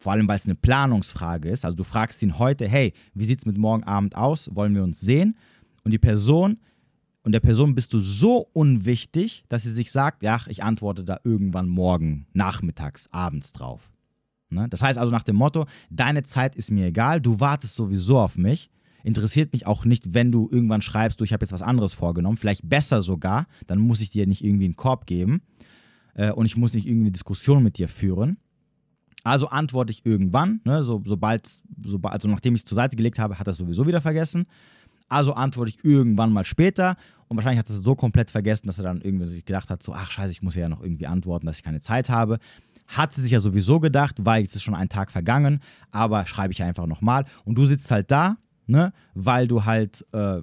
vor 0.00 0.12
allem 0.12 0.28
weil 0.28 0.36
es 0.36 0.46
eine 0.46 0.54
Planungsfrage 0.54 1.48
ist. 1.48 1.64
Also 1.64 1.76
du 1.76 1.84
fragst 1.84 2.22
ihn 2.22 2.38
heute, 2.38 2.66
hey, 2.68 2.94
wie 3.14 3.24
sieht 3.24 3.40
es 3.40 3.46
mit 3.46 3.58
morgen 3.58 3.84
Abend 3.84 4.16
aus? 4.16 4.54
Wollen 4.54 4.74
wir 4.74 4.82
uns 4.82 5.00
sehen? 5.00 5.36
Und 5.84 5.92
die 5.92 5.98
Person 5.98 6.58
und 7.22 7.32
der 7.32 7.40
Person 7.40 7.74
bist 7.74 7.92
du 7.92 8.00
so 8.00 8.48
unwichtig, 8.52 9.44
dass 9.48 9.62
sie 9.64 9.72
sich 9.72 9.90
sagt, 9.90 10.22
ja, 10.22 10.40
ich 10.48 10.62
antworte 10.62 11.04
da 11.04 11.20
irgendwann 11.24 11.68
morgen, 11.68 12.26
nachmittags, 12.32 13.08
abends 13.12 13.52
drauf. 13.52 13.90
Ne? 14.50 14.66
Das 14.68 14.82
heißt 14.82 14.98
also 14.98 15.12
nach 15.12 15.24
dem 15.24 15.36
Motto, 15.36 15.66
deine 15.90 16.22
Zeit 16.22 16.56
ist 16.56 16.70
mir 16.70 16.86
egal, 16.86 17.20
du 17.20 17.40
wartest 17.40 17.74
sowieso 17.74 18.18
auf 18.18 18.36
mich. 18.36 18.70
Interessiert 19.04 19.52
mich 19.52 19.66
auch 19.66 19.84
nicht, 19.84 20.14
wenn 20.14 20.32
du 20.32 20.48
irgendwann 20.50 20.82
schreibst, 20.82 21.20
du, 21.20 21.24
ich 21.24 21.32
habe 21.32 21.44
jetzt 21.44 21.52
was 21.52 21.62
anderes 21.62 21.94
vorgenommen, 21.94 22.36
vielleicht 22.36 22.68
besser 22.68 23.00
sogar, 23.00 23.46
dann 23.66 23.78
muss 23.78 24.00
ich 24.00 24.10
dir 24.10 24.26
nicht 24.26 24.44
irgendwie 24.44 24.64
einen 24.64 24.76
Korb 24.76 25.06
geben 25.06 25.42
äh, 26.14 26.32
und 26.32 26.46
ich 26.46 26.56
muss 26.56 26.74
nicht 26.74 26.86
irgendwie 26.86 27.06
eine 27.06 27.12
Diskussion 27.12 27.62
mit 27.62 27.78
dir 27.78 27.88
führen. 27.88 28.38
Also 29.24 29.48
antworte 29.48 29.92
ich 29.92 30.06
irgendwann, 30.06 30.60
ne, 30.64 30.82
so, 30.82 31.02
sobald, 31.04 31.48
sobald, 31.84 32.14
also 32.14 32.28
nachdem 32.28 32.54
ich 32.54 32.62
es 32.62 32.64
zur 32.64 32.76
Seite 32.76 32.96
gelegt 32.96 33.18
habe, 33.18 33.38
hat 33.38 33.46
er 33.46 33.50
es 33.50 33.56
sowieso 33.56 33.86
wieder 33.86 34.00
vergessen. 34.00 34.46
Also 35.08 35.34
antworte 35.34 35.70
ich 35.70 35.84
irgendwann 35.84 36.32
mal 36.32 36.44
später 36.44 36.96
und 37.28 37.36
wahrscheinlich 37.36 37.58
hat 37.58 37.68
er 37.68 37.76
es 37.76 37.82
so 37.82 37.94
komplett 37.94 38.30
vergessen, 38.30 38.66
dass 38.66 38.78
er 38.78 38.84
dann 38.84 39.00
irgendwie 39.02 39.26
sich 39.26 39.44
gedacht 39.44 39.70
hat, 39.70 39.82
so, 39.82 39.92
ach 39.92 40.10
scheiße, 40.10 40.32
ich 40.32 40.42
muss 40.42 40.54
ja 40.54 40.68
noch 40.68 40.82
irgendwie 40.82 41.06
antworten, 41.06 41.46
dass 41.46 41.58
ich 41.58 41.62
keine 41.62 41.80
Zeit 41.80 42.08
habe. 42.08 42.38
Hat 42.86 43.12
sie 43.12 43.20
sich 43.20 43.32
ja 43.32 43.40
sowieso 43.40 43.80
gedacht, 43.80 44.16
weil 44.20 44.42
jetzt 44.42 44.56
ist 44.56 44.62
schon 44.62 44.74
ein 44.74 44.88
Tag 44.88 45.10
vergangen, 45.10 45.60
aber 45.90 46.24
schreibe 46.26 46.52
ich 46.52 46.62
einfach 46.62 46.86
nochmal. 46.86 47.26
Und 47.44 47.56
du 47.56 47.66
sitzt 47.66 47.90
halt 47.90 48.10
da, 48.10 48.38
ne, 48.66 48.94
weil 49.14 49.46
du 49.46 49.66
halt, 49.66 50.06
äh, 50.12 50.40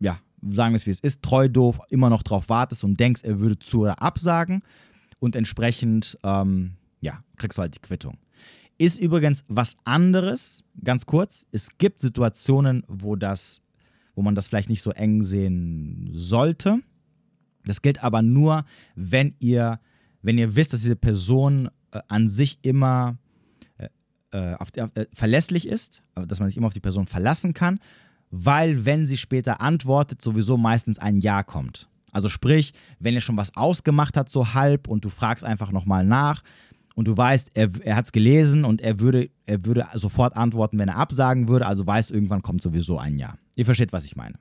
ja, 0.00 0.18
sagen 0.48 0.72
wir 0.72 0.76
es 0.76 0.86
wie 0.86 0.90
es 0.90 1.00
ist, 1.00 1.22
treu 1.22 1.48
doof, 1.48 1.80
immer 1.90 2.08
noch 2.08 2.22
drauf 2.22 2.48
wartest 2.48 2.82
und 2.82 2.98
denkst, 2.98 3.22
er 3.24 3.38
würde 3.38 3.58
zu 3.58 3.82
oder 3.82 4.00
absagen. 4.00 4.62
Und 5.18 5.36
entsprechend, 5.36 6.18
ähm, 6.22 6.74
ja, 7.00 7.22
kriegst 7.36 7.58
du 7.58 7.62
halt 7.62 7.74
die 7.74 7.80
Quittung. 7.80 8.18
Ist 8.78 8.98
übrigens 8.98 9.44
was 9.48 9.76
anderes, 9.84 10.62
ganz 10.82 11.06
kurz. 11.06 11.46
Es 11.52 11.76
gibt 11.78 11.98
Situationen, 11.98 12.84
wo 12.88 13.16
das 13.16 13.62
wo 14.16 14.22
man 14.22 14.34
das 14.34 14.48
vielleicht 14.48 14.70
nicht 14.70 14.82
so 14.82 14.90
eng 14.90 15.22
sehen 15.22 16.08
sollte. 16.12 16.80
Das 17.64 17.82
gilt 17.82 18.02
aber 18.02 18.22
nur, 18.22 18.64
wenn 18.96 19.34
ihr, 19.38 19.78
wenn 20.22 20.38
ihr 20.38 20.56
wisst, 20.56 20.72
dass 20.72 20.80
diese 20.80 20.96
Person 20.96 21.68
äh, 21.92 22.00
an 22.08 22.28
sich 22.28 22.58
immer, 22.62 23.18
äh, 23.78 23.88
äh, 24.32 24.54
auf, 24.54 24.68
äh, 24.74 25.06
verlässlich 25.12 25.68
ist, 25.68 26.02
dass 26.14 26.40
man 26.40 26.48
sich 26.48 26.56
immer 26.56 26.68
auf 26.68 26.72
die 26.72 26.80
Person 26.80 27.06
verlassen 27.06 27.52
kann, 27.52 27.78
weil 28.30 28.84
wenn 28.84 29.06
sie 29.06 29.18
später 29.18 29.60
antwortet, 29.60 30.22
sowieso 30.22 30.56
meistens 30.56 30.98
ein 30.98 31.18
Ja 31.18 31.42
kommt. 31.42 31.88
Also 32.12 32.30
sprich, 32.30 32.72
wenn 32.98 33.14
er 33.14 33.20
schon 33.20 33.36
was 33.36 33.54
ausgemacht 33.54 34.16
hat, 34.16 34.30
so 34.30 34.54
halb, 34.54 34.88
und 34.88 35.04
du 35.04 35.10
fragst 35.10 35.44
einfach 35.44 35.70
nochmal 35.70 36.04
nach 36.04 36.42
und 36.96 37.06
du 37.06 37.16
weißt, 37.16 37.50
er, 37.54 37.70
er 37.84 37.94
hat 37.94 38.06
es 38.06 38.12
gelesen 38.12 38.64
und 38.64 38.80
er 38.80 38.98
würde, 38.98 39.30
er 39.44 39.64
würde 39.66 39.86
sofort 39.94 40.34
antworten, 40.34 40.78
wenn 40.78 40.88
er 40.88 40.96
absagen 40.96 41.46
würde, 41.46 41.66
also 41.66 41.86
weißt, 41.86 42.10
irgendwann 42.10 42.42
kommt 42.42 42.62
sowieso 42.62 42.98
ein 42.98 43.18
Ja. 43.18 43.38
Ihr 43.54 43.66
versteht, 43.66 43.92
was 43.92 44.06
ich 44.06 44.16
meine. 44.16 44.38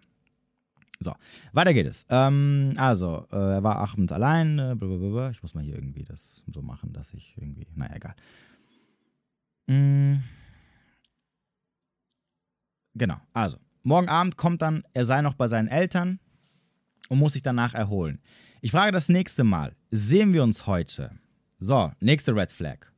So, 1.01 1.13
weiter 1.51 1.73
geht 1.73 1.85
es. 1.85 2.05
Ähm, 2.09 2.73
also, 2.77 3.27
äh, 3.29 3.35
er 3.35 3.63
war 3.63 3.75
abends 3.75 4.13
allein. 4.13 4.57
Äh, 4.57 4.75
blablabla. 4.77 5.31
Ich 5.31 5.41
muss 5.41 5.53
mal 5.53 5.63
hier 5.63 5.75
irgendwie 5.75 6.05
das 6.05 6.43
so 6.51 6.61
machen, 6.61 6.93
dass 6.93 7.13
ich 7.13 7.35
irgendwie. 7.37 7.67
Naja, 7.75 7.95
egal. 7.95 8.15
Mhm. 9.67 10.23
Genau, 12.93 13.17
also, 13.33 13.57
morgen 13.83 14.07
Abend 14.07 14.37
kommt 14.37 14.61
dann, 14.61 14.83
er 14.93 15.03
sei 15.03 15.21
noch 15.21 15.33
bei 15.33 15.49
seinen 15.49 15.67
Eltern 15.67 16.19
und 17.09 17.19
muss 17.19 17.33
sich 17.33 17.41
danach 17.41 17.73
erholen. 17.73 18.21
Ich 18.61 18.71
frage 18.71 18.93
das 18.93 19.09
nächste 19.09 19.43
Mal, 19.43 19.75
sehen 19.91 20.31
wir 20.31 20.43
uns 20.43 20.65
heute? 20.65 21.11
So, 21.59 21.91
nächste 21.99 22.35
Red 22.35 22.51
Flag. 22.51 22.91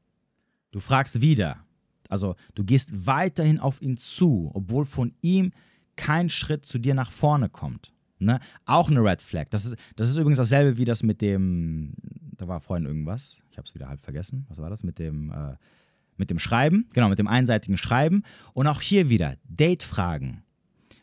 Du 0.72 0.80
fragst 0.80 1.22
wieder. 1.22 1.64
Also, 2.10 2.36
du 2.56 2.64
gehst 2.64 3.06
weiterhin 3.06 3.60
auf 3.60 3.82
ihn 3.82 3.98
zu, 3.98 4.52
obwohl 4.54 4.86
von 4.86 5.14
ihm 5.22 5.52
kein 5.96 6.30
Schritt 6.30 6.66
zu 6.66 6.80
dir 6.80 6.94
nach 6.94 7.12
vorne 7.12 7.50
kommt. 7.50 7.92
Ne? 8.20 8.40
Auch 8.66 8.90
eine 8.90 9.04
Red 9.04 9.22
Flag. 9.22 9.50
Das 9.50 9.66
ist, 9.66 9.76
das 9.96 10.10
ist 10.10 10.18
übrigens 10.18 10.38
dasselbe 10.38 10.78
wie 10.78 10.86
das 10.86 11.04
mit 11.04 11.22
dem, 11.22 11.94
da 12.38 12.48
war 12.48 12.62
vorhin 12.62 12.86
irgendwas, 12.86 13.38
ich 13.52 13.58
habe 13.58 13.68
es 13.68 13.76
wieder 13.76 13.90
halb 13.90 14.04
vergessen, 14.04 14.46
was 14.50 14.58
war 14.58 14.70
das? 14.70 14.84
Mit 14.84 15.00
dem, 15.00 15.32
äh, 15.32 15.56
mit 16.16 16.30
dem 16.30 16.40
Schreiben, 16.40 16.88
genau, 16.94 17.10
mit 17.10 17.20
dem 17.20 17.28
einseitigen 17.28 17.78
Schreiben. 17.78 18.24
Und 18.54 18.68
auch 18.68 18.82
hier 18.82 19.10
wieder, 19.10 19.36
Date-Fragen. 19.44 20.44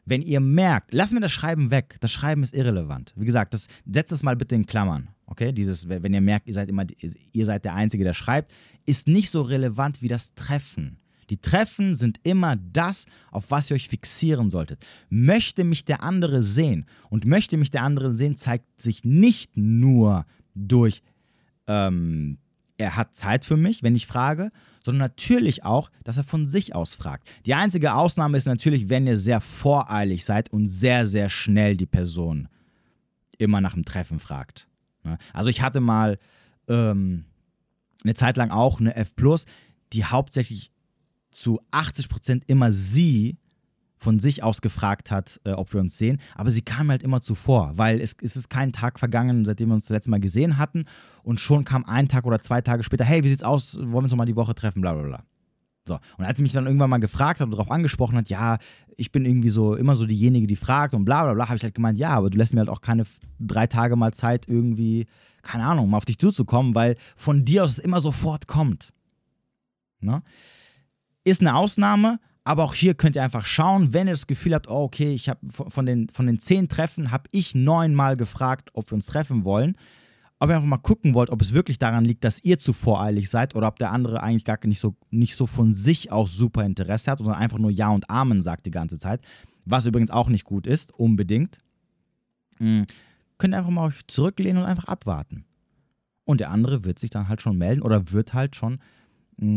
Wenn 0.06 0.22
ihr 0.22 0.40
merkt, 0.40 0.92
lassen 0.92 1.14
wir 1.14 1.20
das 1.20 1.32
Schreiben 1.32 1.70
weg, 1.70 1.96
das 2.00 2.12
Schreiben 2.12 2.42
ist 2.42 2.54
irrelevant. 2.54 3.12
Wie 3.16 3.24
gesagt, 3.24 3.54
das, 3.54 3.66
setzt 3.90 4.12
das 4.12 4.22
mal 4.22 4.36
bitte 4.36 4.54
in 4.54 4.66
Klammern. 4.66 5.08
Okay, 5.26 5.52
dieses, 5.52 5.88
wenn 5.88 6.12
ihr 6.12 6.20
merkt, 6.20 6.46
ihr 6.46 6.54
seid 6.54 6.68
immer, 6.68 6.84
ihr 7.32 7.46
seid 7.46 7.64
der 7.64 7.74
Einzige, 7.74 8.04
der 8.04 8.12
schreibt, 8.12 8.52
ist 8.84 9.08
nicht 9.08 9.30
so 9.30 9.42
relevant 9.42 10.02
wie 10.02 10.08
das 10.08 10.34
Treffen. 10.34 10.98
Die 11.30 11.38
Treffen 11.38 11.94
sind 11.94 12.20
immer 12.22 12.56
das, 12.56 13.06
auf 13.30 13.50
was 13.50 13.70
ihr 13.70 13.76
euch 13.76 13.88
fixieren 13.88 14.50
solltet. 14.50 14.84
Möchte 15.08 15.64
mich 15.64 15.86
der 15.86 16.02
andere 16.02 16.42
sehen 16.42 16.86
und 17.08 17.24
möchte 17.24 17.56
mich 17.56 17.70
der 17.70 17.82
andere 17.82 18.14
sehen, 18.14 18.36
zeigt 18.36 18.80
sich 18.80 19.04
nicht 19.04 19.56
nur 19.56 20.26
durch, 20.54 21.02
ähm, 21.66 22.38
er 22.76 22.96
hat 22.96 23.14
Zeit 23.14 23.44
für 23.44 23.56
mich, 23.56 23.82
wenn 23.82 23.94
ich 23.94 24.06
frage, 24.06 24.50
sondern 24.84 24.98
natürlich 24.98 25.64
auch, 25.64 25.90
dass 26.04 26.18
er 26.18 26.24
von 26.24 26.46
sich 26.46 26.74
aus 26.74 26.94
fragt. 26.94 27.28
Die 27.46 27.54
einzige 27.54 27.94
Ausnahme 27.94 28.36
ist 28.36 28.46
natürlich, 28.46 28.88
wenn 28.88 29.06
ihr 29.06 29.16
sehr 29.16 29.40
voreilig 29.40 30.24
seid 30.24 30.52
und 30.52 30.68
sehr, 30.68 31.06
sehr 31.06 31.30
schnell 31.30 31.76
die 31.76 31.86
Person 31.86 32.48
immer 33.38 33.60
nach 33.60 33.74
dem 33.74 33.84
Treffen 33.84 34.18
fragt. 34.18 34.68
Ne? 35.02 35.18
Also 35.32 35.48
ich 35.48 35.62
hatte 35.62 35.80
mal 35.80 36.18
ähm, 36.68 37.24
eine 38.04 38.14
Zeit 38.14 38.36
lang 38.36 38.50
auch 38.50 38.78
eine 38.78 38.94
F, 38.94 39.14
die 39.92 40.04
hauptsächlich 40.04 40.70
zu 41.30 41.60
80 41.70 42.08
Prozent 42.08 42.44
immer 42.46 42.70
sie 42.70 43.38
von 44.04 44.20
sich 44.20 44.42
aus 44.44 44.60
gefragt 44.60 45.10
hat, 45.10 45.40
äh, 45.44 45.52
ob 45.52 45.72
wir 45.72 45.80
uns 45.80 45.98
sehen. 45.98 46.18
Aber 46.36 46.50
sie 46.50 46.62
kam 46.62 46.90
halt 46.90 47.02
immer 47.02 47.20
zuvor, 47.20 47.72
weil 47.74 48.00
es, 48.00 48.14
es 48.22 48.36
ist 48.36 48.50
kein 48.50 48.72
Tag 48.72 48.98
vergangen, 48.98 49.44
seitdem 49.44 49.70
wir 49.70 49.74
uns 49.74 49.86
das 49.86 49.96
letzte 49.96 50.10
Mal 50.10 50.20
gesehen 50.20 50.58
hatten. 50.58 50.84
Und 51.24 51.40
schon 51.40 51.64
kam 51.64 51.84
ein 51.84 52.08
Tag 52.08 52.26
oder 52.26 52.38
zwei 52.38 52.60
Tage 52.60 52.84
später, 52.84 53.04
hey, 53.04 53.24
wie 53.24 53.28
sieht's 53.28 53.42
aus? 53.42 53.76
Wollen 53.76 53.90
wir 53.90 53.98
uns 53.98 54.10
nochmal 54.12 54.26
die 54.26 54.36
Woche 54.36 54.54
treffen? 54.54 54.82
Bla 54.82 54.92
bla 54.92 55.02
bla. 55.02 55.24
So. 55.86 55.98
Und 56.16 56.24
als 56.24 56.36
sie 56.36 56.42
mich 56.42 56.52
dann 56.52 56.66
irgendwann 56.66 56.90
mal 56.90 56.98
gefragt 56.98 57.40
hat 57.40 57.46
und 57.46 57.50
darauf 57.50 57.70
angesprochen 57.70 58.16
hat, 58.16 58.28
ja, 58.28 58.58
ich 58.96 59.10
bin 59.10 59.24
irgendwie 59.24 59.50
so 59.50 59.74
immer 59.74 59.96
so 59.96 60.06
diejenige, 60.06 60.46
die 60.46 60.56
fragt 60.56 60.94
und 60.94 61.04
bla 61.04 61.24
bla 61.24 61.34
bla, 61.34 61.48
habe 61.48 61.56
ich 61.56 61.62
halt 61.62 61.74
gemeint, 61.74 61.98
ja, 61.98 62.10
aber 62.10 62.30
du 62.30 62.38
lässt 62.38 62.54
mir 62.54 62.60
halt 62.60 62.70
auch 62.70 62.80
keine 62.80 63.04
drei 63.40 63.66
Tage 63.66 63.96
mal 63.96 64.12
Zeit, 64.12 64.46
irgendwie, 64.48 65.06
keine 65.42 65.64
Ahnung, 65.64 65.90
mal 65.90 65.98
auf 65.98 66.04
dich 66.04 66.18
zuzukommen, 66.18 66.74
weil 66.74 66.96
von 67.16 67.44
dir 67.44 67.64
aus 67.64 67.72
es 67.72 67.78
immer 67.78 68.00
sofort 68.00 68.46
kommt. 68.46 68.92
Ne? 70.00 70.22
Ist 71.24 71.40
eine 71.40 71.54
Ausnahme, 71.54 72.18
aber 72.44 72.62
auch 72.62 72.74
hier 72.74 72.94
könnt 72.94 73.16
ihr 73.16 73.22
einfach 73.22 73.46
schauen, 73.46 73.94
wenn 73.94 74.06
ihr 74.06 74.12
das 74.12 74.26
Gefühl 74.26 74.54
habt, 74.54 74.68
oh, 74.68 74.84
okay, 74.84 75.14
ich 75.14 75.30
habe 75.30 75.40
von 75.50 75.86
den, 75.86 76.08
von 76.10 76.26
den 76.26 76.38
zehn 76.38 76.68
Treffen 76.68 77.10
habe 77.10 77.24
ich 77.32 77.54
neunmal 77.54 78.18
gefragt, 78.18 78.68
ob 78.74 78.90
wir 78.90 78.94
uns 78.94 79.06
treffen 79.06 79.44
wollen. 79.44 79.76
Ob 80.40 80.50
ihr 80.50 80.56
einfach 80.56 80.68
mal 80.68 80.76
gucken 80.76 81.14
wollt, 81.14 81.30
ob 81.30 81.40
es 81.40 81.54
wirklich 81.54 81.78
daran 81.78 82.04
liegt, 82.04 82.22
dass 82.22 82.44
ihr 82.44 82.58
zu 82.58 82.74
voreilig 82.74 83.30
seid 83.30 83.54
oder 83.54 83.68
ob 83.68 83.78
der 83.78 83.92
andere 83.92 84.22
eigentlich 84.22 84.44
gar 84.44 84.58
nicht 84.64 84.80
so, 84.80 84.94
nicht 85.10 85.36
so 85.36 85.46
von 85.46 85.72
sich 85.72 86.12
aus 86.12 86.36
super 86.36 86.64
Interesse 86.64 87.10
hat, 87.10 87.18
sondern 87.18 87.36
einfach 87.36 87.58
nur 87.58 87.70
Ja 87.70 87.90
und 87.90 88.10
Amen 88.10 88.42
sagt 88.42 88.66
die 88.66 88.70
ganze 88.70 88.98
Zeit. 88.98 89.22
Was 89.64 89.86
übrigens 89.86 90.10
auch 90.10 90.28
nicht 90.28 90.44
gut 90.44 90.66
ist, 90.66 90.92
unbedingt. 90.92 91.58
Mhm. 92.58 92.84
Könnt 93.38 93.54
ihr 93.54 93.58
einfach 93.58 93.70
mal 93.70 93.86
euch 93.86 94.06
zurücklehnen 94.06 94.62
und 94.62 94.68
einfach 94.68 94.84
abwarten. 94.84 95.46
Und 96.24 96.40
der 96.40 96.50
andere 96.50 96.84
wird 96.84 96.98
sich 96.98 97.10
dann 97.10 97.28
halt 97.28 97.40
schon 97.40 97.56
melden 97.56 97.80
oder 97.80 98.12
wird 98.12 98.34
halt 98.34 98.54
schon 98.54 98.80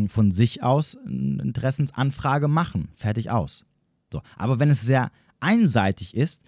von 0.08 0.32
sich 0.32 0.63
aus 0.63 0.98
eine 0.98 1.42
Interessensanfrage 1.42 2.48
machen. 2.48 2.90
Fertig 2.96 3.30
aus. 3.30 3.63
So. 4.12 4.22
Aber 4.36 4.60
wenn 4.60 4.70
es 4.70 4.82
sehr 4.82 5.12
einseitig 5.40 6.16
ist, 6.16 6.42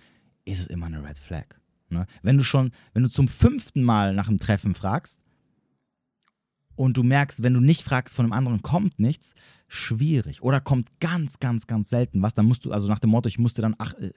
ist 0.46 0.60
es 0.60 0.68
immer 0.68 0.88
eine 0.88 1.04
Red 1.04 1.20
Flag. 1.20 1.60
Ne? 1.90 2.06
Wenn 2.22 2.38
du 2.38 2.44
schon, 2.44 2.72
wenn 2.94 3.04
du 3.04 3.10
zum 3.10 3.28
fünften 3.28 3.84
Mal 3.84 4.14
nach 4.14 4.28
einem 4.28 4.40
Treffen 4.40 4.74
fragst 4.74 5.20
und 6.76 6.98
du 6.98 7.04
merkst, 7.04 7.44
wenn 7.44 7.54
du 7.54 7.60
nicht 7.60 7.84
fragst, 7.84 8.16
von 8.16 8.26
dem 8.26 8.34
anderen 8.34 8.62
kommt 8.62 9.00
nichts, 9.00 9.34
schwierig. 9.68 10.42
Oder 10.42 10.62
kommt 10.62 11.00
ganz, 11.00 11.40
ganz, 11.40 11.68
ganz 11.68 11.90
selten 11.90 12.22
was, 12.22 12.34
dann 12.34 12.46
musst 12.46 12.66
du, 12.66 12.72
also 12.72 12.88
nach 12.88 13.00
dem 13.00 13.12
Motto, 13.12 13.28
ich 13.28 13.40
musste 13.40 13.62
dann 13.62 13.76
ach, 13.78 13.94
äh, 13.96 14.12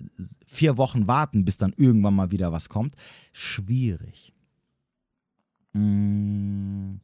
vier 0.47 0.77
Wochen 0.77 1.07
warten, 1.07 1.45
bis 1.45 1.59
dann 1.59 1.75
irgendwann 1.77 2.15
mal 2.15 2.31
wieder 2.31 2.53
was 2.53 2.69
kommt. 2.69 2.95
Schwierig. 3.33 4.33
Mmh. 5.73 7.01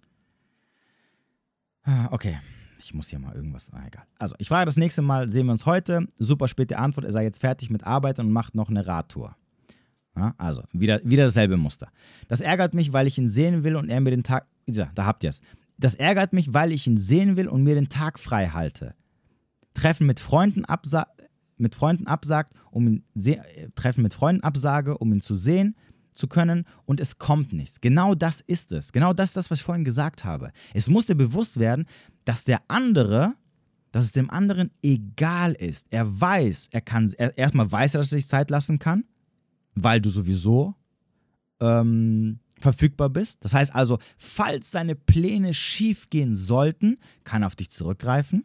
Ah, 1.89 2.09
okay. 2.11 2.39
Ich 2.79 2.93
muss 2.93 3.09
hier 3.09 3.19
mal 3.19 3.35
irgendwas. 3.35 3.73
Ah, 3.73 3.83
egal. 3.87 4.05
Also, 4.19 4.35
ich 4.39 4.49
frage 4.49 4.67
das 4.67 4.77
nächste 4.77 5.01
Mal, 5.01 5.31
sehen 5.31 5.47
wir 5.47 5.53
uns 5.53 5.65
heute. 5.65 6.07
Super 6.19 6.47
späte 6.47 6.79
Antwort. 6.79 7.07
Er 7.07 7.13
sei 7.13 7.25
jetzt 7.25 7.41
fertig 7.41 7.71
mit 7.71 7.83
Arbeit 7.85 8.19
und 8.19 8.31
macht 8.31 8.55
noch 8.55 8.69
eine 8.69 8.87
Radtour. 8.87 9.35
Ja, 10.15 10.35
also, 10.37 10.63
wieder, 10.73 11.01
wieder 11.03 11.25
dasselbe 11.25 11.57
Muster. 11.57 11.89
Das 12.29 12.43
ärgert 12.43 12.75
mich, 12.75 12.93
weil 12.93 13.07
ich 13.07 13.17
ihn 13.17 13.29
sehen 13.29 13.65
will 13.65 13.75
und 13.75 13.89
er 13.89 14.01
mir 14.01 14.11
den 14.11 14.23
Tag. 14.23 14.47
Ja, 14.67 14.91
da 14.95 15.07
habt 15.07 15.25
ihr 15.25 15.31
es. 15.31 15.41
Das 15.79 15.95
ärgert 15.95 16.35
mich, 16.35 16.53
weil 16.53 16.73
ich 16.73 16.87
ihn 16.87 16.99
sehen 16.99 17.37
will 17.39 17.49
und 17.49 17.65
mir 17.65 17.75
den 17.75 17.89
Tag 17.89 18.19
frei 18.19 18.49
halte. 18.49 18.95
Treffen 19.73 20.07
mit 20.07 20.21
Freunden, 20.21 20.67
absa 20.67 21.07
mit 21.57 21.75
Freunden 21.75 22.07
absagt, 22.07 22.53
um 22.71 22.87
ihn 22.87 23.05
äh, 23.25 23.39
Treffen 23.75 24.03
mit 24.03 24.15
Freunden 24.15 24.45
absage, 24.45 24.99
um 24.99 25.13
ihn 25.13 25.21
zu 25.21 25.35
sehen 25.35 25.75
zu 26.19 26.27
können 26.27 26.67
und 26.85 27.01
es 27.01 27.19
kommt 27.19 27.53
nichts. 27.53 27.81
Genau 27.81 28.15
das 28.15 28.41
ist 28.41 28.73
es. 28.73 28.93
Genau 28.93 29.13
das 29.13 29.31
ist 29.31 29.37
das, 29.37 29.51
was 29.51 29.61
ich 29.61 29.65
vorhin 29.65 29.85
gesagt 29.85 30.25
habe. 30.25 30.51
Es 30.75 30.91
muss 30.91 31.07
dir 31.07 31.15
bewusst 31.15 31.59
werden, 31.59 31.87
dass 32.25 32.45
der 32.45 32.61
andere, 32.69 33.35
dass 33.93 34.05
es 34.05 34.13
dem 34.13 34.29
anderen 34.29 34.71
egal 34.83 35.53
ist. 35.53 35.87
Er 35.91 36.21
weiß, 36.21 36.69
er 36.73 36.81
kann, 36.81 37.13
er, 37.17 37.37
erstmal 37.39 37.71
weiß 37.71 37.95
er, 37.95 37.99
dass 37.99 38.13
er 38.13 38.19
sich 38.19 38.27
Zeit 38.27 38.51
lassen 38.51 38.79
kann, 38.79 39.05
weil 39.75 40.01
du 40.01 40.11
sowieso 40.11 40.75
ähm, 41.61 42.41
verfügbar 42.59 43.09
bist. 43.09 43.45
Das 43.45 43.55
heißt 43.55 43.75
also, 43.75 43.99
falls 44.19 44.71
seine 44.71 44.97
Pläne 44.97 45.55
schief 45.55 46.11
gehen 46.11 46.35
sollten, 46.35 46.99
kann 47.23 47.43
er 47.43 47.47
auf 47.47 47.57
dich 47.57 47.71
zurückgreifen. 47.71 48.45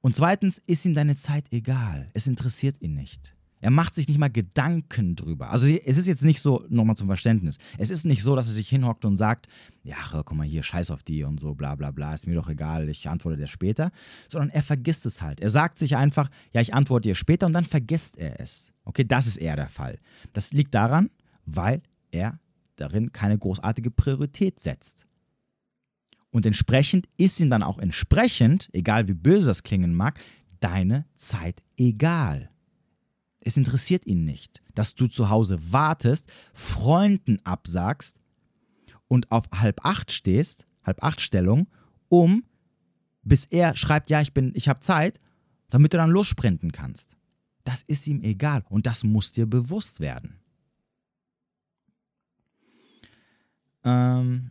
Und 0.00 0.14
zweitens 0.14 0.58
ist 0.58 0.84
ihm 0.84 0.94
deine 0.94 1.16
Zeit 1.16 1.46
egal. 1.52 2.10
Es 2.12 2.26
interessiert 2.26 2.80
ihn 2.80 2.94
nicht. 2.94 3.34
Er 3.60 3.70
macht 3.70 3.94
sich 3.94 4.08
nicht 4.08 4.18
mal 4.18 4.30
Gedanken 4.30 5.16
drüber. 5.16 5.50
Also 5.50 5.66
es 5.66 5.96
ist 5.96 6.06
jetzt 6.06 6.24
nicht 6.24 6.40
so, 6.40 6.64
nochmal 6.68 6.96
zum 6.96 7.08
Verständnis, 7.08 7.58
es 7.76 7.90
ist 7.90 8.04
nicht 8.04 8.22
so, 8.22 8.36
dass 8.36 8.46
er 8.46 8.52
sich 8.52 8.68
hinhockt 8.68 9.04
und 9.04 9.16
sagt, 9.16 9.48
ja, 9.82 9.96
guck 10.12 10.32
mal 10.34 10.46
hier, 10.46 10.62
scheiß 10.62 10.90
auf 10.90 11.02
die 11.02 11.24
und 11.24 11.40
so, 11.40 11.54
bla 11.54 11.74
bla 11.74 11.90
bla, 11.90 12.14
ist 12.14 12.26
mir 12.26 12.34
doch 12.34 12.48
egal, 12.48 12.88
ich 12.88 13.08
antworte 13.08 13.36
dir 13.36 13.46
später, 13.46 13.90
sondern 14.28 14.50
er 14.50 14.62
vergisst 14.62 15.06
es 15.06 15.22
halt. 15.22 15.40
Er 15.40 15.50
sagt 15.50 15.78
sich 15.78 15.96
einfach, 15.96 16.30
ja, 16.52 16.60
ich 16.60 16.74
antworte 16.74 17.08
dir 17.08 17.14
später 17.14 17.46
und 17.46 17.52
dann 17.52 17.64
vergisst 17.64 18.16
er 18.16 18.40
es. 18.40 18.72
Okay, 18.84 19.04
das 19.04 19.26
ist 19.26 19.36
eher 19.36 19.56
der 19.56 19.68
Fall. 19.68 19.98
Das 20.32 20.52
liegt 20.52 20.74
daran, 20.74 21.10
weil 21.44 21.82
er 22.10 22.38
darin 22.76 23.12
keine 23.12 23.38
großartige 23.38 23.90
Priorität 23.90 24.60
setzt. 24.60 25.06
Und 26.30 26.46
entsprechend 26.46 27.08
ist 27.16 27.40
ihm 27.40 27.50
dann 27.50 27.62
auch 27.62 27.78
entsprechend, 27.78 28.68
egal 28.72 29.08
wie 29.08 29.14
böse 29.14 29.46
das 29.46 29.62
klingen 29.62 29.94
mag, 29.94 30.20
deine 30.60 31.06
Zeit 31.14 31.62
egal. 31.76 32.50
Es 33.48 33.56
interessiert 33.56 34.04
ihn 34.04 34.26
nicht, 34.26 34.62
dass 34.74 34.94
du 34.94 35.06
zu 35.06 35.30
Hause 35.30 35.58
wartest, 35.72 36.30
Freunden 36.52 37.38
absagst 37.44 38.20
und 39.08 39.32
auf 39.32 39.48
halb 39.54 39.86
acht 39.86 40.12
stehst, 40.12 40.66
halb 40.82 41.02
acht 41.02 41.22
Stellung, 41.22 41.66
um 42.10 42.44
bis 43.22 43.46
er 43.46 43.74
schreibt, 43.74 44.10
ja, 44.10 44.20
ich 44.20 44.34
bin, 44.34 44.52
ich 44.54 44.68
habe 44.68 44.80
Zeit, 44.80 45.18
damit 45.70 45.94
du 45.94 45.96
dann 45.96 46.10
lossprinten 46.10 46.72
kannst. 46.72 47.16
Das 47.64 47.82
ist 47.84 48.06
ihm 48.06 48.20
egal 48.20 48.64
und 48.68 48.84
das 48.84 49.02
muss 49.02 49.32
dir 49.32 49.46
bewusst 49.46 50.00
werden. 50.00 50.40
Ähm, 53.82 54.50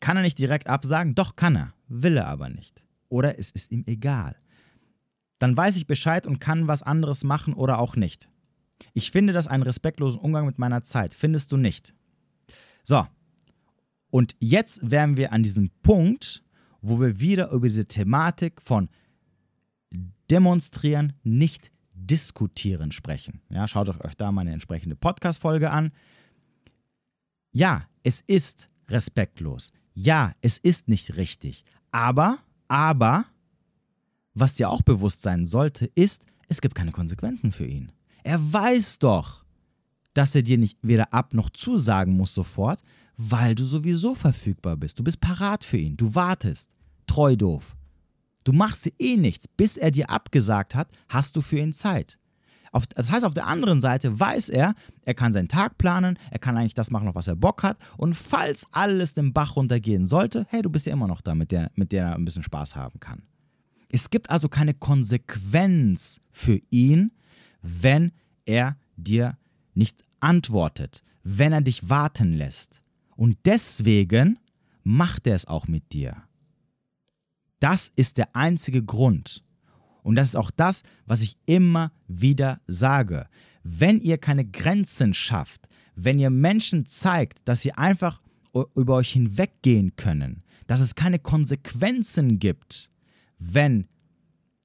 kann 0.00 0.16
er 0.16 0.22
nicht 0.22 0.38
direkt 0.38 0.66
absagen? 0.66 1.14
Doch, 1.14 1.36
kann 1.36 1.56
er. 1.56 1.74
will 1.88 2.16
er 2.16 2.28
aber 2.28 2.48
nicht. 2.48 2.82
Oder 3.10 3.38
es 3.38 3.50
ist 3.50 3.70
ihm 3.70 3.84
egal. 3.86 4.34
Dann 5.40 5.56
weiß 5.56 5.76
ich 5.76 5.86
Bescheid 5.86 6.26
und 6.26 6.38
kann 6.38 6.68
was 6.68 6.84
anderes 6.84 7.24
machen 7.24 7.54
oder 7.54 7.80
auch 7.80 7.96
nicht. 7.96 8.28
Ich 8.92 9.10
finde 9.10 9.32
das 9.32 9.48
einen 9.48 9.62
respektlosen 9.62 10.20
Umgang 10.20 10.46
mit 10.46 10.58
meiner 10.58 10.82
Zeit. 10.82 11.14
Findest 11.14 11.50
du 11.50 11.56
nicht? 11.56 11.94
So. 12.84 13.06
Und 14.10 14.36
jetzt 14.38 14.90
wären 14.90 15.16
wir 15.16 15.32
an 15.32 15.42
diesem 15.42 15.70
Punkt, 15.82 16.44
wo 16.82 17.00
wir 17.00 17.20
wieder 17.20 17.50
über 17.52 17.68
diese 17.68 17.86
Thematik 17.86 18.60
von 18.60 18.90
demonstrieren, 20.30 21.14
nicht 21.22 21.70
diskutieren 21.94 22.92
sprechen. 22.92 23.40
Ja, 23.50 23.66
schaut 23.66 23.88
euch 23.88 24.14
da 24.16 24.32
mal 24.32 24.42
eine 24.42 24.52
entsprechende 24.52 24.96
Podcast-Folge 24.96 25.70
an. 25.70 25.92
Ja, 27.52 27.88
es 28.02 28.20
ist 28.26 28.68
respektlos. 28.88 29.70
Ja, 29.94 30.34
es 30.42 30.58
ist 30.58 30.88
nicht 30.88 31.16
richtig. 31.16 31.64
Aber, 31.92 32.38
aber, 32.68 33.26
was 34.34 34.54
dir 34.54 34.70
auch 34.70 34.82
bewusst 34.82 35.22
sein 35.22 35.44
sollte, 35.44 35.86
ist, 35.94 36.24
es 36.48 36.60
gibt 36.60 36.74
keine 36.74 36.92
Konsequenzen 36.92 37.52
für 37.52 37.66
ihn. 37.66 37.92
Er 38.22 38.52
weiß 38.52 38.98
doch, 38.98 39.44
dass 40.14 40.34
er 40.34 40.42
dir 40.42 40.58
nicht 40.58 40.78
weder 40.82 41.12
ab 41.12 41.34
noch 41.34 41.50
zusagen 41.50 42.16
muss 42.16 42.34
sofort, 42.34 42.82
weil 43.16 43.54
du 43.54 43.64
sowieso 43.64 44.14
verfügbar 44.14 44.76
bist. 44.76 44.98
Du 44.98 45.04
bist 45.04 45.20
parat 45.20 45.64
für 45.64 45.76
ihn. 45.76 45.96
Du 45.96 46.14
wartest. 46.14 46.70
Treu 47.06 47.36
doof. 47.36 47.76
Du 48.44 48.52
machst 48.52 48.90
eh 48.98 49.16
nichts. 49.16 49.46
Bis 49.46 49.76
er 49.76 49.90
dir 49.90 50.10
abgesagt 50.10 50.74
hat, 50.74 50.88
hast 51.08 51.36
du 51.36 51.40
für 51.40 51.58
ihn 51.58 51.72
Zeit. 51.72 52.18
Auf, 52.72 52.86
das 52.86 53.10
heißt, 53.10 53.24
auf 53.24 53.34
der 53.34 53.46
anderen 53.46 53.80
Seite 53.80 54.18
weiß 54.18 54.48
er, 54.48 54.74
er 55.02 55.14
kann 55.14 55.32
seinen 55.32 55.48
Tag 55.48 55.76
planen, 55.76 56.18
er 56.30 56.38
kann 56.38 56.56
eigentlich 56.56 56.74
das 56.74 56.90
machen, 56.90 57.08
auf 57.08 57.16
was 57.16 57.26
er 57.26 57.34
Bock 57.36 57.62
hat. 57.62 57.78
Und 57.96 58.14
falls 58.14 58.64
alles 58.70 59.12
den 59.12 59.32
Bach 59.32 59.56
runtergehen 59.56 60.06
sollte, 60.06 60.46
hey, 60.48 60.62
du 60.62 60.70
bist 60.70 60.86
ja 60.86 60.92
immer 60.92 61.08
noch 61.08 61.20
da, 61.20 61.34
mit 61.34 61.50
der, 61.50 61.70
mit 61.74 61.92
der 61.92 62.06
er 62.06 62.14
ein 62.14 62.24
bisschen 62.24 62.44
Spaß 62.44 62.76
haben 62.76 63.00
kann. 63.00 63.22
Es 63.92 64.10
gibt 64.10 64.30
also 64.30 64.48
keine 64.48 64.74
Konsequenz 64.74 66.20
für 66.30 66.60
ihn, 66.70 67.12
wenn 67.60 68.12
er 68.46 68.76
dir 68.96 69.36
nicht 69.74 70.04
antwortet, 70.20 71.02
wenn 71.24 71.52
er 71.52 71.60
dich 71.60 71.88
warten 71.88 72.32
lässt. 72.32 72.82
Und 73.16 73.36
deswegen 73.44 74.38
macht 74.84 75.26
er 75.26 75.34
es 75.34 75.46
auch 75.46 75.66
mit 75.66 75.92
dir. 75.92 76.22
Das 77.58 77.92
ist 77.96 78.16
der 78.16 78.34
einzige 78.34 78.82
Grund. 78.82 79.44
Und 80.02 80.14
das 80.14 80.28
ist 80.28 80.36
auch 80.36 80.50
das, 80.50 80.82
was 81.04 81.20
ich 81.20 81.36
immer 81.44 81.92
wieder 82.08 82.60
sage. 82.66 83.26
Wenn 83.62 84.00
ihr 84.00 84.16
keine 84.16 84.46
Grenzen 84.46 85.12
schafft, 85.12 85.68
wenn 85.94 86.18
ihr 86.18 86.30
Menschen 86.30 86.86
zeigt, 86.86 87.40
dass 87.44 87.60
sie 87.60 87.72
einfach 87.72 88.22
über 88.74 88.96
euch 88.96 89.12
hinweggehen 89.12 89.96
können, 89.96 90.42
dass 90.66 90.80
es 90.80 90.94
keine 90.94 91.18
Konsequenzen 91.18 92.38
gibt, 92.38 92.88
wenn 93.40 93.88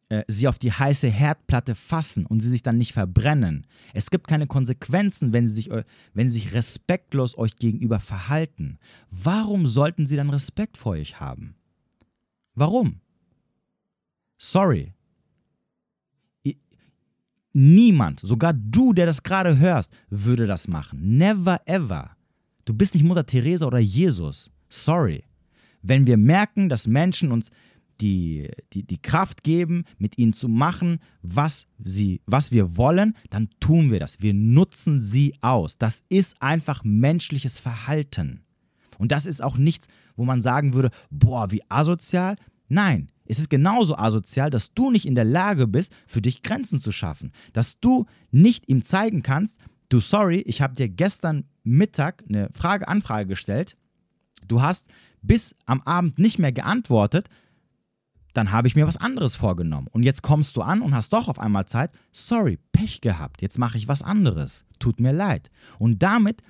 äh, 0.09 0.23
sie 0.27 0.47
auf 0.47 0.59
die 0.59 0.71
heiße 0.71 1.07
Herdplatte 1.07 1.73
fassen 1.73 2.27
und 2.27 2.41
sie 2.41 2.49
sich 2.49 2.61
dann 2.61 2.77
nicht 2.77 2.93
verbrennen. 2.93 3.65
Es 3.93 4.11
gibt 4.11 4.27
keine 4.27 4.45
Konsequenzen, 4.45 5.33
wenn 5.33 5.47
sie 5.47 5.53
sich, 5.53 5.69
wenn 6.13 6.29
sie 6.29 6.39
sich 6.39 6.53
respektlos 6.53 7.35
euch 7.37 7.55
gegenüber 7.55 7.99
verhalten. 7.99 8.77
Warum 9.09 9.65
sollten 9.65 10.05
sie 10.05 10.15
dann 10.15 10.29
Respekt 10.29 10.77
vor 10.77 10.91
euch 10.91 11.19
haben? 11.19 11.55
Warum? 12.53 12.99
Sorry. 14.37 14.93
Niemand, 17.57 18.19
sogar 18.19 18.53
du, 18.53 18.91
der 18.91 19.05
das 19.05 19.23
gerade 19.23 19.57
hörst, 19.57 19.95
würde 20.09 20.45
das 20.45 20.67
machen. 20.67 21.17
Never 21.17 21.61
ever. 21.65 22.11
Du 22.65 22.73
bist 22.73 22.93
nicht 22.93 23.05
Mutter 23.05 23.25
Teresa 23.25 23.65
oder 23.65 23.79
Jesus. 23.79 24.51
Sorry. 24.67 25.23
Wenn 25.81 26.05
wir 26.05 26.17
merken, 26.17 26.67
dass 26.67 26.85
Menschen 26.85 27.31
uns 27.31 27.49
die, 28.01 28.49
die, 28.73 28.83
die 28.83 29.01
Kraft 29.01 29.43
geben, 29.43 29.85
mit 29.97 30.17
ihnen 30.17 30.33
zu 30.33 30.47
machen, 30.47 30.99
was, 31.21 31.67
sie, 31.83 32.21
was 32.25 32.51
wir 32.51 32.77
wollen, 32.77 33.15
dann 33.29 33.49
tun 33.59 33.91
wir 33.91 33.99
das. 33.99 34.21
Wir 34.21 34.33
nutzen 34.33 34.99
sie 34.99 35.33
aus. 35.41 35.77
Das 35.77 36.03
ist 36.09 36.41
einfach 36.41 36.83
menschliches 36.83 37.59
Verhalten. 37.59 38.41
Und 38.97 39.11
das 39.11 39.25
ist 39.25 39.43
auch 39.43 39.57
nichts, 39.57 39.87
wo 40.15 40.25
man 40.25 40.41
sagen 40.41 40.73
würde, 40.73 40.91
boah, 41.09 41.51
wie 41.51 41.61
asozial. 41.69 42.35
Nein, 42.67 43.07
es 43.25 43.39
ist 43.39 43.49
genauso 43.49 43.97
asozial, 43.97 44.49
dass 44.49 44.73
du 44.73 44.91
nicht 44.91 45.05
in 45.05 45.15
der 45.15 45.25
Lage 45.25 45.67
bist, 45.67 45.93
für 46.07 46.21
dich 46.21 46.43
Grenzen 46.43 46.79
zu 46.79 46.91
schaffen. 46.91 47.31
Dass 47.53 47.79
du 47.79 48.05
nicht 48.31 48.69
ihm 48.69 48.83
zeigen 48.83 49.23
kannst, 49.23 49.59
du 49.89 49.99
sorry, 49.99 50.41
ich 50.41 50.61
habe 50.61 50.75
dir 50.75 50.89
gestern 50.89 51.45
Mittag 51.63 52.23
eine 52.29 52.49
Frage, 52.51 52.87
Anfrage 52.87 53.27
gestellt. 53.27 53.75
Du 54.47 54.61
hast 54.61 54.85
bis 55.21 55.55
am 55.65 55.81
Abend 55.81 56.19
nicht 56.19 56.37
mehr 56.37 56.51
geantwortet, 56.51 57.29
dann 58.35 58.51
habe 58.51 58.67
ich 58.67 58.75
mir 58.75 58.85
was 58.85 58.97
anderes 58.97 59.35
vorgenommen. 59.35 59.87
Und 59.91 60.03
jetzt 60.03 60.21
kommst 60.21 60.57
du 60.57 60.61
an 60.61 60.81
und 60.81 60.93
hast 60.93 61.13
doch 61.13 61.29
auf 61.29 61.39
einmal 61.39 61.65
Zeit. 61.65 61.91
Sorry, 62.11 62.59
Pech 62.73 62.99
gehabt. 62.99 63.41
Jetzt 63.41 63.57
mache 63.57 63.77
ich 63.77 63.87
was 63.87 64.01
anderes. 64.01 64.65
Tut 64.77 64.99
mir 64.99 65.13
leid. 65.13 65.49
Und 65.79 66.03
damit 66.03 66.41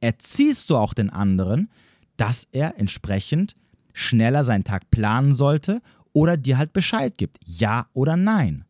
erziehst 0.00 0.70
du 0.70 0.76
auch 0.76 0.94
den 0.94 1.10
anderen, 1.10 1.68
dass 2.16 2.48
er 2.52 2.78
entsprechend 2.78 3.56
schneller 3.92 4.44
seinen 4.44 4.64
Tag 4.64 4.90
planen 4.90 5.34
sollte 5.34 5.82
oder 6.14 6.36
dir 6.36 6.56
halt 6.56 6.72
Bescheid 6.72 7.18
gibt. 7.18 7.38
Ja 7.44 7.88
oder 7.92 8.16
nein. 8.16 8.64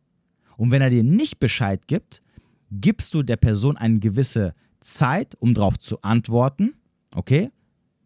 Und 0.57 0.71
wenn 0.71 0.81
er 0.81 0.89
dir 0.89 1.03
nicht 1.03 1.39
Bescheid 1.39 1.87
gibt, 1.87 2.21
gibst 2.71 3.13
du 3.13 3.23
der 3.23 3.37
Person 3.37 3.77
eine 3.77 3.99
gewisse 3.99 4.53
Zeit, 4.81 5.35
um 5.39 5.53
darauf 5.53 5.79
zu 5.79 6.01
antworten. 6.01 6.73
Okay? 7.13 7.51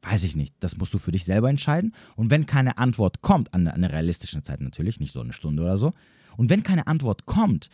Weiß 0.01 0.23
ich 0.23 0.35
nicht. 0.35 0.53
Das 0.59 0.77
musst 0.77 0.93
du 0.93 0.97
für 0.97 1.11
dich 1.11 1.25
selber 1.25 1.49
entscheiden. 1.49 1.93
Und 2.15 2.31
wenn 2.31 2.45
keine 2.45 2.77
Antwort 2.77 3.21
kommt, 3.21 3.53
an 3.53 3.67
einer 3.67 3.91
realistischen 3.91 4.43
Zeit 4.43 4.61
natürlich, 4.61 4.99
nicht 4.99 5.13
so 5.13 5.21
eine 5.21 5.33
Stunde 5.33 5.63
oder 5.63 5.77
so, 5.77 5.93
und 6.37 6.49
wenn 6.49 6.63
keine 6.63 6.87
Antwort 6.87 7.25
kommt, 7.25 7.69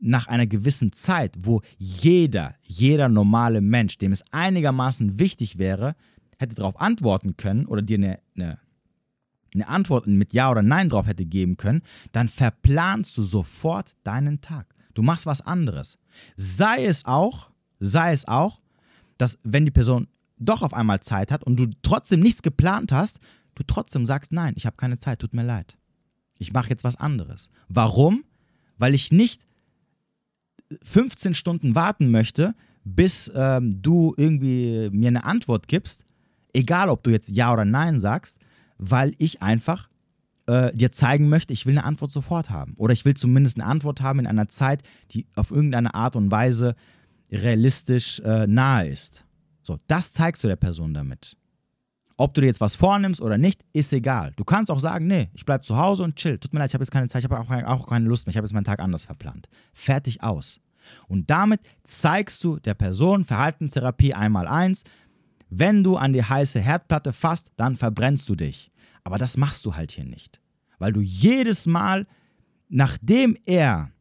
nach 0.00 0.28
einer 0.28 0.46
gewissen 0.46 0.92
Zeit, 0.92 1.34
wo 1.40 1.62
jeder, 1.76 2.54
jeder 2.62 3.08
normale 3.08 3.60
Mensch, 3.60 3.98
dem 3.98 4.12
es 4.12 4.22
einigermaßen 4.30 5.18
wichtig 5.18 5.58
wäre, 5.58 5.96
hätte 6.38 6.54
darauf 6.54 6.80
antworten 6.80 7.36
können 7.36 7.66
oder 7.66 7.82
dir 7.82 7.96
eine, 7.96 8.20
eine, 8.36 8.58
eine 9.52 9.68
Antwort 9.68 10.06
mit 10.06 10.32
Ja 10.32 10.50
oder 10.50 10.62
Nein 10.62 10.88
drauf 10.88 11.06
hätte 11.06 11.26
geben 11.26 11.56
können, 11.56 11.82
dann 12.12 12.28
verplanst 12.28 13.16
du 13.18 13.22
sofort 13.22 13.96
deinen 14.04 14.40
Tag. 14.40 14.72
Du 14.94 15.02
machst 15.02 15.26
was 15.26 15.40
anderes. 15.40 15.98
Sei 16.36 16.84
es 16.84 17.04
auch, 17.04 17.50
sei 17.80 18.12
es 18.12 18.26
auch, 18.28 18.60
dass 19.16 19.38
wenn 19.42 19.64
die 19.64 19.70
Person 19.70 20.06
doch 20.40 20.62
auf 20.62 20.74
einmal 20.74 21.00
Zeit 21.00 21.30
hat 21.30 21.44
und 21.44 21.56
du 21.56 21.66
trotzdem 21.82 22.20
nichts 22.20 22.42
geplant 22.42 22.92
hast, 22.92 23.18
du 23.54 23.62
trotzdem 23.62 24.06
sagst, 24.06 24.32
nein, 24.32 24.54
ich 24.56 24.66
habe 24.66 24.76
keine 24.76 24.98
Zeit, 24.98 25.20
tut 25.20 25.34
mir 25.34 25.44
leid. 25.44 25.76
Ich 26.38 26.52
mache 26.52 26.70
jetzt 26.70 26.84
was 26.84 26.96
anderes. 26.96 27.50
Warum? 27.68 28.24
Weil 28.76 28.94
ich 28.94 29.10
nicht 29.10 29.42
15 30.84 31.34
Stunden 31.34 31.74
warten 31.74 32.10
möchte, 32.10 32.54
bis 32.84 33.30
ähm, 33.34 33.82
du 33.82 34.14
irgendwie 34.16 34.90
mir 34.92 35.08
eine 35.08 35.24
Antwort 35.24 35.68
gibst, 35.68 36.04
egal 36.52 36.88
ob 36.88 37.02
du 37.02 37.10
jetzt 37.10 37.28
Ja 37.28 37.52
oder 37.52 37.64
Nein 37.64 38.00
sagst, 38.00 38.38
weil 38.78 39.14
ich 39.18 39.42
einfach 39.42 39.88
äh, 40.46 40.74
dir 40.74 40.92
zeigen 40.92 41.28
möchte, 41.28 41.52
ich 41.52 41.66
will 41.66 41.76
eine 41.76 41.84
Antwort 41.84 42.12
sofort 42.12 42.50
haben. 42.50 42.74
Oder 42.76 42.92
ich 42.92 43.04
will 43.04 43.14
zumindest 43.14 43.58
eine 43.58 43.66
Antwort 43.66 44.00
haben 44.00 44.20
in 44.20 44.26
einer 44.26 44.48
Zeit, 44.48 44.82
die 45.10 45.26
auf 45.34 45.50
irgendeine 45.50 45.94
Art 45.94 46.16
und 46.16 46.30
Weise 46.30 46.74
realistisch 47.30 48.20
äh, 48.20 48.46
nahe 48.46 48.88
ist. 48.88 49.24
So, 49.68 49.78
das 49.86 50.14
zeigst 50.14 50.42
du 50.42 50.48
der 50.48 50.56
Person 50.56 50.94
damit. 50.94 51.36
Ob 52.16 52.32
du 52.32 52.40
dir 52.40 52.46
jetzt 52.46 52.62
was 52.62 52.74
vornimmst 52.74 53.20
oder 53.20 53.36
nicht, 53.36 53.66
ist 53.74 53.92
egal. 53.92 54.32
Du 54.36 54.44
kannst 54.44 54.70
auch 54.70 54.80
sagen, 54.80 55.06
nee, 55.06 55.28
ich 55.34 55.44
bleibe 55.44 55.62
zu 55.62 55.76
Hause 55.76 56.04
und 56.04 56.16
chill. 56.16 56.38
Tut 56.38 56.54
mir 56.54 56.60
leid, 56.60 56.70
ich 56.70 56.74
habe 56.74 56.82
jetzt 56.84 56.90
keine 56.90 57.06
Zeit, 57.06 57.22
ich 57.22 57.30
habe 57.30 57.38
auch, 57.38 57.50
auch 57.50 57.86
keine 57.86 58.06
Lust 58.06 58.24
mehr, 58.24 58.30
ich 58.30 58.38
habe 58.38 58.46
jetzt 58.46 58.54
meinen 58.54 58.64
Tag 58.64 58.80
anders 58.80 59.04
verplant. 59.04 59.46
Fertig 59.74 60.22
aus. 60.22 60.58
Und 61.06 61.28
damit 61.28 61.60
zeigst 61.82 62.42
du 62.44 62.58
der 62.58 62.72
Person 62.72 63.26
Verhaltenstherapie 63.26 64.14
einmal 64.14 64.46
eins, 64.46 64.84
wenn 65.50 65.84
du 65.84 65.98
an 65.98 66.14
die 66.14 66.24
heiße 66.24 66.60
Herdplatte 66.60 67.12
fasst, 67.12 67.52
dann 67.58 67.76
verbrennst 67.76 68.26
du 68.30 68.36
dich. 68.36 68.70
Aber 69.04 69.18
das 69.18 69.36
machst 69.36 69.66
du 69.66 69.76
halt 69.76 69.92
hier 69.92 70.06
nicht. 70.06 70.40
Weil 70.78 70.94
du 70.94 71.02
jedes 71.02 71.66
Mal, 71.66 72.06
nachdem 72.70 73.36
er 73.44 73.92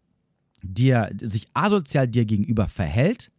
dir, 0.64 1.12
sich 1.20 1.50
asozial 1.54 2.08
dir 2.08 2.24
gegenüber 2.24 2.70
verhält, 2.70 3.32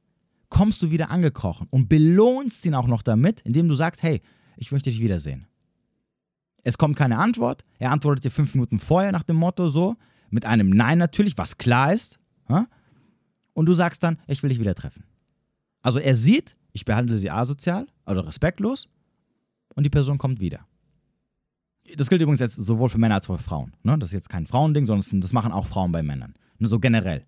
kommst 0.49 0.83
du 0.83 0.91
wieder 0.91 1.11
angekrochen 1.11 1.67
und 1.71 1.89
belohnst 1.89 2.65
ihn 2.67 2.75
auch 2.75 2.87
noch 2.87 3.03
damit, 3.03 3.41
indem 3.43 3.69
du 3.69 3.75
sagst, 3.75 4.03
hey, 4.03 4.23
ich 4.57 4.73
möchte 4.73 4.91
dich 4.91 5.01
wiedersehen. 5.01 5.47
Es 6.65 6.79
kommt 6.79 6.97
keine 6.97 7.19
Antwort. 7.19 7.65
Er 7.79 7.93
antwortet 7.93 8.25
dir 8.25 8.31
fünf 8.31 8.55
Minuten 8.55 8.79
vorher 8.79 9.13
nach 9.13 9.23
dem 9.23 9.37
Motto 9.37 9.69
so, 9.69 9.97
mit 10.31 10.45
einem 10.45 10.71
Nein 10.71 10.99
natürlich, 10.99 11.39
was 11.39 11.59
klar 11.59 11.93
ist. 11.93 12.19
Und 13.55 13.67
du 13.67 13.73
sagst 13.73 14.03
dann, 14.03 14.19
ich 14.27 14.43
will 14.43 14.51
dich 14.51 14.61
wieder 14.61 14.75
treffen. 14.75 15.05
Also 15.83 15.99
er 15.99 16.15
sieht, 16.15 16.57
ich 16.73 16.85
behandle 16.85 17.17
sie 17.19 17.31
asozial 17.31 17.87
oder 18.07 18.27
respektlos 18.27 18.89
und 19.75 19.85
die 19.85 19.91
Person 19.91 20.19
kommt 20.19 20.41
wieder. 20.41 20.67
Das 21.97 22.09
gilt 22.09 22.21
übrigens 22.21 22.41
jetzt 22.41 22.57
sowohl 22.57 22.91
für 22.91 22.99
Männer 22.99 23.15
als 23.15 23.29
auch 23.31 23.37
für 23.37 23.43
Frauen. 23.43 23.73
Ne? 23.83 23.99
Das 23.99 24.11
ist 24.11 24.13
jetzt 24.13 24.29
kein 24.29 24.47
Frauending, 24.47 24.87
sondern 24.87 25.21
das 25.21 25.33
machen 25.33 25.53
auch 25.53 25.67
Frauen 25.67 25.91
bei 25.91 26.03
Männern. 26.03 26.35
Nur 26.59 26.69
so 26.69 26.79
generell. 26.79 27.25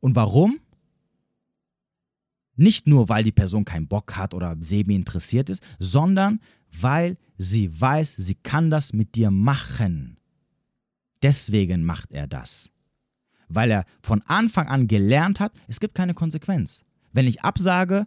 Und 0.00 0.16
warum? 0.16 0.60
Nicht 2.56 2.86
nur, 2.86 3.08
weil 3.08 3.24
die 3.24 3.32
Person 3.32 3.64
keinen 3.64 3.86
Bock 3.86 4.16
hat 4.16 4.34
oder 4.34 4.56
semi 4.60 4.94
interessiert 4.94 5.50
ist, 5.50 5.62
sondern 5.78 6.40
Weil 6.80 7.16
sie 7.36 7.80
weiß, 7.80 8.14
sie 8.16 8.36
kann 8.36 8.70
das 8.70 8.92
mit 8.92 9.16
dir 9.16 9.30
machen. 9.30 10.18
Deswegen 11.22 11.84
macht 11.84 12.12
er 12.12 12.26
das. 12.26 12.70
Weil 13.48 13.70
er 13.72 13.84
von 14.02 14.22
Anfang 14.22 14.68
an 14.68 14.86
gelernt 14.86 15.40
hat, 15.40 15.52
es 15.66 15.80
gibt 15.80 15.94
keine 15.94 16.14
Konsequenz. 16.14 16.84
Wenn 17.12 17.26
ich 17.26 17.42
absage, 17.42 18.06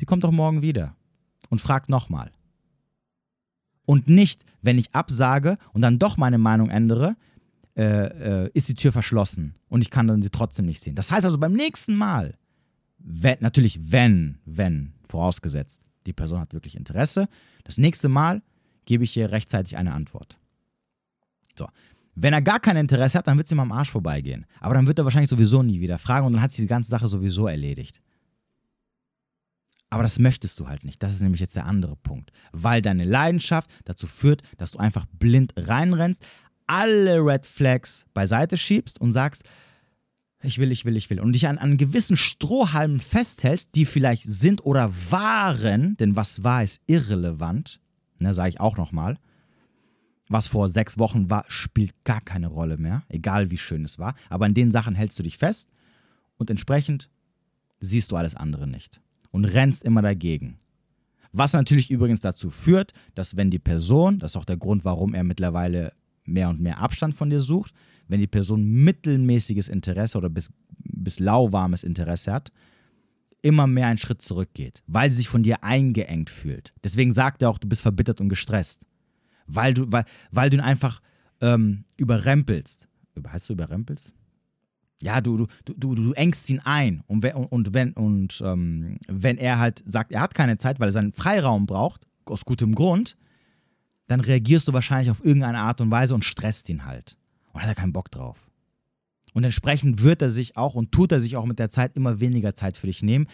die 0.00 0.04
kommt 0.04 0.24
doch 0.24 0.30
morgen 0.30 0.62
wieder 0.62 0.94
und 1.50 1.60
fragt 1.60 1.88
nochmal. 1.88 2.30
Und 3.84 4.08
nicht, 4.08 4.44
wenn 4.62 4.78
ich 4.78 4.94
absage 4.94 5.58
und 5.72 5.80
dann 5.80 5.98
doch 5.98 6.16
meine 6.16 6.38
Meinung 6.38 6.70
ändere, 6.70 7.16
äh, 7.76 8.44
äh, 8.44 8.50
ist 8.54 8.68
die 8.68 8.74
Tür 8.74 8.92
verschlossen 8.92 9.54
und 9.68 9.82
ich 9.82 9.90
kann 9.90 10.06
dann 10.06 10.22
sie 10.22 10.30
trotzdem 10.30 10.66
nicht 10.66 10.82
sehen. 10.82 10.94
Das 10.94 11.10
heißt 11.10 11.24
also 11.24 11.38
beim 11.38 11.54
nächsten 11.54 11.94
Mal, 11.94 12.36
wenn, 12.98 13.38
natürlich 13.40 13.80
wenn, 13.90 14.38
wenn, 14.44 14.94
vorausgesetzt, 15.08 15.82
die 16.06 16.12
Person 16.12 16.40
hat 16.40 16.52
wirklich 16.52 16.76
Interesse, 16.76 17.28
das 17.64 17.78
nächste 17.78 18.08
Mal 18.08 18.42
gebe 18.86 19.04
ich 19.04 19.16
ihr 19.16 19.30
rechtzeitig 19.30 19.76
eine 19.76 19.92
Antwort. 19.92 20.38
So. 21.56 21.68
Wenn 22.14 22.32
er 22.32 22.42
gar 22.42 22.58
kein 22.58 22.76
Interesse 22.76 23.18
hat, 23.18 23.28
dann 23.28 23.36
wird 23.36 23.46
sie 23.46 23.54
ihm 23.54 23.60
am 23.60 23.70
Arsch 23.70 23.90
vorbeigehen. 23.90 24.44
Aber 24.60 24.74
dann 24.74 24.86
wird 24.86 24.98
er 24.98 25.04
wahrscheinlich 25.04 25.30
sowieso 25.30 25.62
nie 25.62 25.80
wieder 25.80 25.98
fragen 25.98 26.26
und 26.26 26.32
dann 26.32 26.42
hat 26.42 26.50
sich 26.50 26.62
die 26.62 26.68
ganze 26.68 26.90
Sache 26.90 27.06
sowieso 27.06 27.46
erledigt. 27.46 28.00
Aber 29.90 30.02
das 30.02 30.18
möchtest 30.18 30.58
du 30.58 30.68
halt 30.68 30.84
nicht. 30.84 31.02
Das 31.02 31.12
ist 31.12 31.22
nämlich 31.22 31.40
jetzt 31.40 31.56
der 31.56 31.66
andere 31.66 31.96
Punkt. 31.96 32.32
Weil 32.52 32.82
deine 32.82 33.04
Leidenschaft 33.04 33.70
dazu 33.84 34.06
führt, 34.06 34.42
dass 34.56 34.72
du 34.72 34.78
einfach 34.78 35.06
blind 35.18 35.54
reinrennst, 35.56 36.26
alle 36.66 37.24
Red 37.24 37.46
Flags 37.46 38.04
beiseite 38.12 38.56
schiebst 38.56 39.00
und 39.00 39.12
sagst, 39.12 39.44
ich 40.42 40.58
will, 40.58 40.70
ich 40.70 40.84
will, 40.84 40.96
ich 40.96 41.10
will. 41.10 41.20
Und 41.20 41.32
dich 41.32 41.48
an, 41.48 41.58
an 41.58 41.76
gewissen 41.76 42.16
Strohhalmen 42.16 43.00
festhältst, 43.00 43.74
die 43.74 43.84
vielleicht 43.84 44.22
sind 44.22 44.64
oder 44.64 44.92
waren, 45.10 45.96
denn 45.96 46.14
was 46.14 46.44
war, 46.44 46.62
ist 46.62 46.80
irrelevant, 46.86 47.80
ne, 48.18 48.34
sage 48.34 48.50
ich 48.50 48.60
auch 48.60 48.76
nochmal. 48.76 49.18
Was 50.28 50.46
vor 50.46 50.68
sechs 50.68 50.98
Wochen 50.98 51.30
war, 51.30 51.44
spielt 51.48 52.04
gar 52.04 52.20
keine 52.20 52.48
Rolle 52.48 52.76
mehr, 52.76 53.02
egal 53.08 53.50
wie 53.50 53.56
schön 53.56 53.84
es 53.84 53.98
war. 53.98 54.14
Aber 54.28 54.46
in 54.46 54.54
den 54.54 54.70
Sachen 54.70 54.94
hältst 54.94 55.18
du 55.18 55.22
dich 55.22 55.38
fest 55.38 55.68
und 56.36 56.50
entsprechend 56.50 57.08
siehst 57.80 58.12
du 58.12 58.16
alles 58.16 58.34
andere 58.34 58.66
nicht 58.66 59.00
und 59.30 59.44
rennst 59.44 59.84
immer 59.84 60.02
dagegen. 60.02 60.58
Was 61.32 61.52
natürlich 61.52 61.90
übrigens 61.90 62.20
dazu 62.20 62.50
führt, 62.50 62.92
dass 63.14 63.36
wenn 63.36 63.50
die 63.50 63.58
Person, 63.58 64.18
das 64.18 64.32
ist 64.32 64.36
auch 64.36 64.44
der 64.44 64.56
Grund, 64.56 64.84
warum 64.84 65.14
er 65.14 65.24
mittlerweile 65.24 65.92
mehr 66.24 66.48
und 66.48 66.60
mehr 66.60 66.78
Abstand 66.78 67.14
von 67.14 67.30
dir 67.30 67.40
sucht, 67.40 67.72
wenn 68.08 68.20
die 68.20 68.26
Person 68.26 68.64
mittelmäßiges 68.64 69.68
Interesse 69.68 70.18
oder 70.18 70.28
bis, 70.28 70.50
bis 70.78 71.20
lauwarmes 71.20 71.84
Interesse 71.84 72.32
hat, 72.32 72.50
immer 73.42 73.66
mehr 73.66 73.86
einen 73.86 73.98
Schritt 73.98 74.22
zurückgeht, 74.22 74.82
weil 74.86 75.10
sie 75.10 75.18
sich 75.18 75.28
von 75.28 75.42
dir 75.42 75.62
eingeengt 75.62 76.30
fühlt. 76.30 76.74
Deswegen 76.82 77.12
sagt 77.12 77.42
er 77.42 77.50
auch, 77.50 77.58
du 77.58 77.68
bist 77.68 77.82
verbittert 77.82 78.20
und 78.20 78.28
gestresst. 78.28 78.84
Weil 79.46 79.74
du, 79.74 79.90
weil, 79.90 80.04
weil 80.30 80.50
du 80.50 80.56
ihn 80.56 80.62
einfach 80.62 81.00
ähm, 81.40 81.84
überrempelst. 81.96 82.86
Heißt 83.26 83.48
du 83.48 83.52
überrempelst? 83.52 84.12
Ja, 85.00 85.20
du, 85.20 85.46
du, 85.64 85.74
du, 85.74 85.94
du 85.94 86.12
engst 86.12 86.50
ihn 86.50 86.60
ein. 86.60 87.02
Und 87.06 87.22
wenn, 87.22 87.34
und 87.34 87.72
wenn, 87.72 87.92
und, 87.92 88.42
ähm, 88.44 88.98
wenn 89.06 89.38
er 89.38 89.58
halt 89.58 89.84
sagt, 89.86 90.12
er 90.12 90.20
hat 90.20 90.34
keine 90.34 90.58
Zeit, 90.58 90.80
weil 90.80 90.88
er 90.88 90.92
seinen 90.92 91.12
Freiraum 91.12 91.66
braucht, 91.66 92.02
aus 92.24 92.44
gutem 92.44 92.74
Grund, 92.74 93.16
dann 94.08 94.20
reagierst 94.20 94.66
du 94.66 94.72
wahrscheinlich 94.72 95.10
auf 95.10 95.24
irgendeine 95.24 95.60
Art 95.60 95.80
und 95.80 95.90
Weise 95.90 96.14
und 96.14 96.24
stresst 96.24 96.68
ihn 96.68 96.84
halt. 96.84 97.16
Und 97.58 97.62
hat 97.64 97.70
er 97.70 97.74
keinen 97.74 97.92
Bock 97.92 98.12
drauf. 98.12 98.48
Und 99.34 99.42
entsprechend 99.42 100.00
wird 100.00 100.22
er 100.22 100.30
sich 100.30 100.56
auch 100.56 100.76
und 100.76 100.92
tut 100.92 101.10
er 101.10 101.20
sich 101.20 101.36
auch 101.36 101.44
mit 101.44 101.58
der 101.58 101.70
Zeit 101.70 101.96
immer 101.96 102.20
weniger 102.20 102.54
Zeit 102.54 102.76
für 102.76 102.86
dich 102.86 103.02
nehmen, 103.02 103.26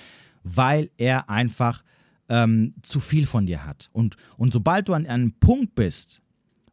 weil 0.44 0.90
er 0.96 1.28
einfach 1.28 1.84
ähm, 2.30 2.72
zu 2.80 3.00
viel 3.00 3.26
von 3.26 3.44
dir 3.44 3.66
hat. 3.66 3.90
Und, 3.92 4.16
und 4.38 4.54
sobald 4.54 4.88
du 4.88 4.94
an, 4.94 5.04
einem 5.04 5.32
Punkt 5.32 5.74
bist, 5.74 6.22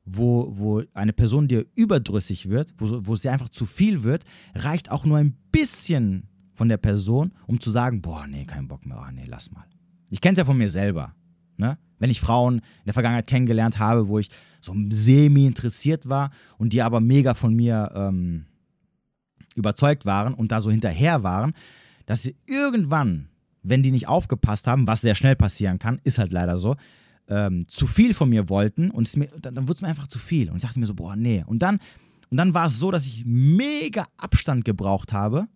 wo, 0.05 0.53
wo 0.55 0.83
eine 0.93 1.11
Person 1.11 1.49
dir 1.49 1.65
überdrüssig 1.75 2.47
wird, 2.47 2.73
wo, 2.77 3.05
wo 3.05 3.15
sie 3.15 3.27
einfach 3.27 3.49
zu 3.49 3.65
viel 3.65 4.03
wird, 4.03 4.23
reicht 4.55 4.89
auch 4.89 5.03
nur 5.03 5.17
ein 5.17 5.35
bisschen 5.51 6.29
von 6.53 6.69
der 6.69 6.77
Person, 6.77 7.33
um 7.47 7.59
zu 7.59 7.69
sagen, 7.69 8.01
boah, 8.01 8.27
nee, 8.27 8.45
kein 8.45 8.69
Bock 8.69 8.85
mehr, 8.85 9.03
oh, 9.05 9.11
nee, 9.11 9.25
lass 9.27 9.51
mal. 9.51 9.65
Ich 10.09 10.21
kenne 10.21 10.33
es 10.33 10.37
ja 10.37 10.45
von 10.45 10.57
mir 10.57 10.69
selber. 10.69 11.13
Ne? 11.61 11.77
Wenn 11.99 12.09
ich 12.09 12.19
Frauen 12.19 12.55
in 12.55 12.85
der 12.85 12.95
Vergangenheit 12.95 13.27
kennengelernt 13.27 13.77
habe, 13.77 14.07
wo 14.07 14.17
ich 14.17 14.29
so 14.61 14.73
semi 14.89 15.45
interessiert 15.45 16.09
war 16.09 16.31
und 16.57 16.73
die 16.73 16.81
aber 16.81 16.99
mega 16.99 17.35
von 17.35 17.53
mir 17.53 17.91
ähm, 17.93 18.45
überzeugt 19.55 20.07
waren 20.07 20.33
und 20.33 20.51
da 20.51 20.59
so 20.59 20.71
hinterher 20.71 21.21
waren, 21.21 21.53
dass 22.07 22.23
sie 22.23 22.35
irgendwann, 22.47 23.29
wenn 23.61 23.83
die 23.83 23.91
nicht 23.91 24.07
aufgepasst 24.07 24.65
haben, 24.65 24.87
was 24.87 25.01
sehr 25.01 25.13
schnell 25.13 25.35
passieren 25.35 25.77
kann, 25.77 26.01
ist 26.03 26.17
halt 26.17 26.31
leider 26.31 26.57
so, 26.57 26.75
ähm, 27.27 27.67
zu 27.67 27.85
viel 27.85 28.15
von 28.15 28.29
mir 28.29 28.49
wollten 28.49 28.89
und 28.89 29.15
mir, 29.15 29.29
dann, 29.39 29.53
dann 29.53 29.67
wurde 29.67 29.75
es 29.75 29.81
mir 29.83 29.87
einfach 29.87 30.07
zu 30.07 30.17
viel. 30.17 30.49
Und 30.49 30.57
ich 30.57 30.63
dachte 30.63 30.79
mir 30.79 30.87
so, 30.87 30.95
boah, 30.95 31.15
nee. 31.15 31.43
Und 31.45 31.59
dann, 31.59 31.79
und 32.31 32.37
dann 32.37 32.55
war 32.55 32.65
es 32.65 32.79
so, 32.79 32.89
dass 32.89 33.05
ich 33.05 33.23
mega 33.27 34.07
Abstand 34.17 34.65
gebraucht 34.65 35.13
habe. 35.13 35.47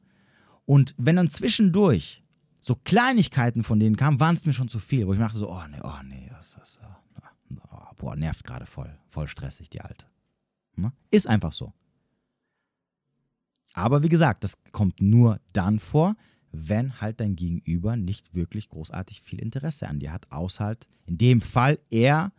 Und 0.65 0.93
wenn 0.99 1.15
dann 1.15 1.31
zwischendurch 1.31 2.21
so 2.65 2.75
Kleinigkeiten 2.83 3.61
von 3.61 3.79
denen 3.79 3.95
kamen, 3.95 4.19
waren 4.19 4.35
es 4.35 4.47
mir 4.47 4.53
schon 4.53 4.69
zu 4.69 4.79
viel, 4.79 5.05
wo 5.05 5.13
ich 5.13 5.19
dachte 5.19 5.37
so, 5.37 5.51
oh 5.51 5.67
nee, 5.69 5.79
oh 5.83 6.03
nee, 6.03 6.27
das, 6.31 6.55
das, 6.57 6.79
oh, 6.81 7.95
boah, 7.95 8.15
nervt 8.15 8.43
gerade 8.43 8.65
voll, 8.65 8.97
voll 9.07 9.27
stressig, 9.27 9.69
die 9.69 9.81
Alte. 9.81 10.07
Ne? 10.75 10.91
Ist 11.11 11.27
einfach 11.27 11.53
so. 11.53 11.73
Aber 13.73 14.01
wie 14.01 14.09
gesagt, 14.09 14.43
das 14.43 14.57
kommt 14.71 14.99
nur 14.99 15.39
dann 15.53 15.77
vor, 15.77 16.15
wenn 16.51 16.99
halt 16.99 17.19
dein 17.19 17.35
Gegenüber 17.35 17.97
nicht 17.97 18.33
wirklich 18.33 18.69
großartig 18.69 19.21
viel 19.21 19.39
Interesse 19.39 19.87
an 19.87 19.99
dir 19.99 20.11
hat, 20.11 20.31
außer 20.31 20.65
halt 20.65 20.87
in 21.05 21.19
dem 21.19 21.41
Fall 21.41 21.77
er 21.91 22.31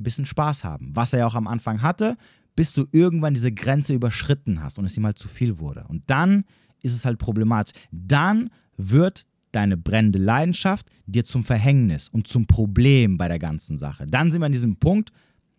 ein 0.00 0.02
bisschen 0.02 0.26
Spaß 0.26 0.64
haben. 0.64 0.96
Was 0.96 1.12
er 1.12 1.20
ja 1.20 1.26
auch 1.28 1.34
am 1.34 1.46
Anfang 1.46 1.80
hatte, 1.80 2.16
bis 2.56 2.72
du 2.72 2.86
irgendwann 2.90 3.34
diese 3.34 3.52
Grenze 3.52 3.94
überschritten 3.94 4.64
hast 4.64 4.80
und 4.80 4.84
es 4.84 4.96
ihm 4.96 5.06
halt 5.06 5.18
zu 5.18 5.28
viel 5.28 5.60
wurde. 5.60 5.84
Und 5.86 6.10
dann 6.10 6.44
ist 6.80 6.94
es 6.94 7.04
halt 7.04 7.20
problematisch. 7.20 7.74
Dann 7.92 8.50
wird 8.76 9.26
deine 9.52 9.76
brennende 9.76 10.18
Leidenschaft 10.18 10.88
dir 11.06 11.24
zum 11.24 11.44
Verhängnis 11.44 12.08
und 12.08 12.26
zum 12.26 12.46
Problem 12.46 13.18
bei 13.18 13.28
der 13.28 13.38
ganzen 13.38 13.76
Sache. 13.76 14.06
Dann 14.06 14.30
sind 14.30 14.40
wir 14.40 14.46
an 14.46 14.52
diesem 14.52 14.76
Punkt, 14.76 15.10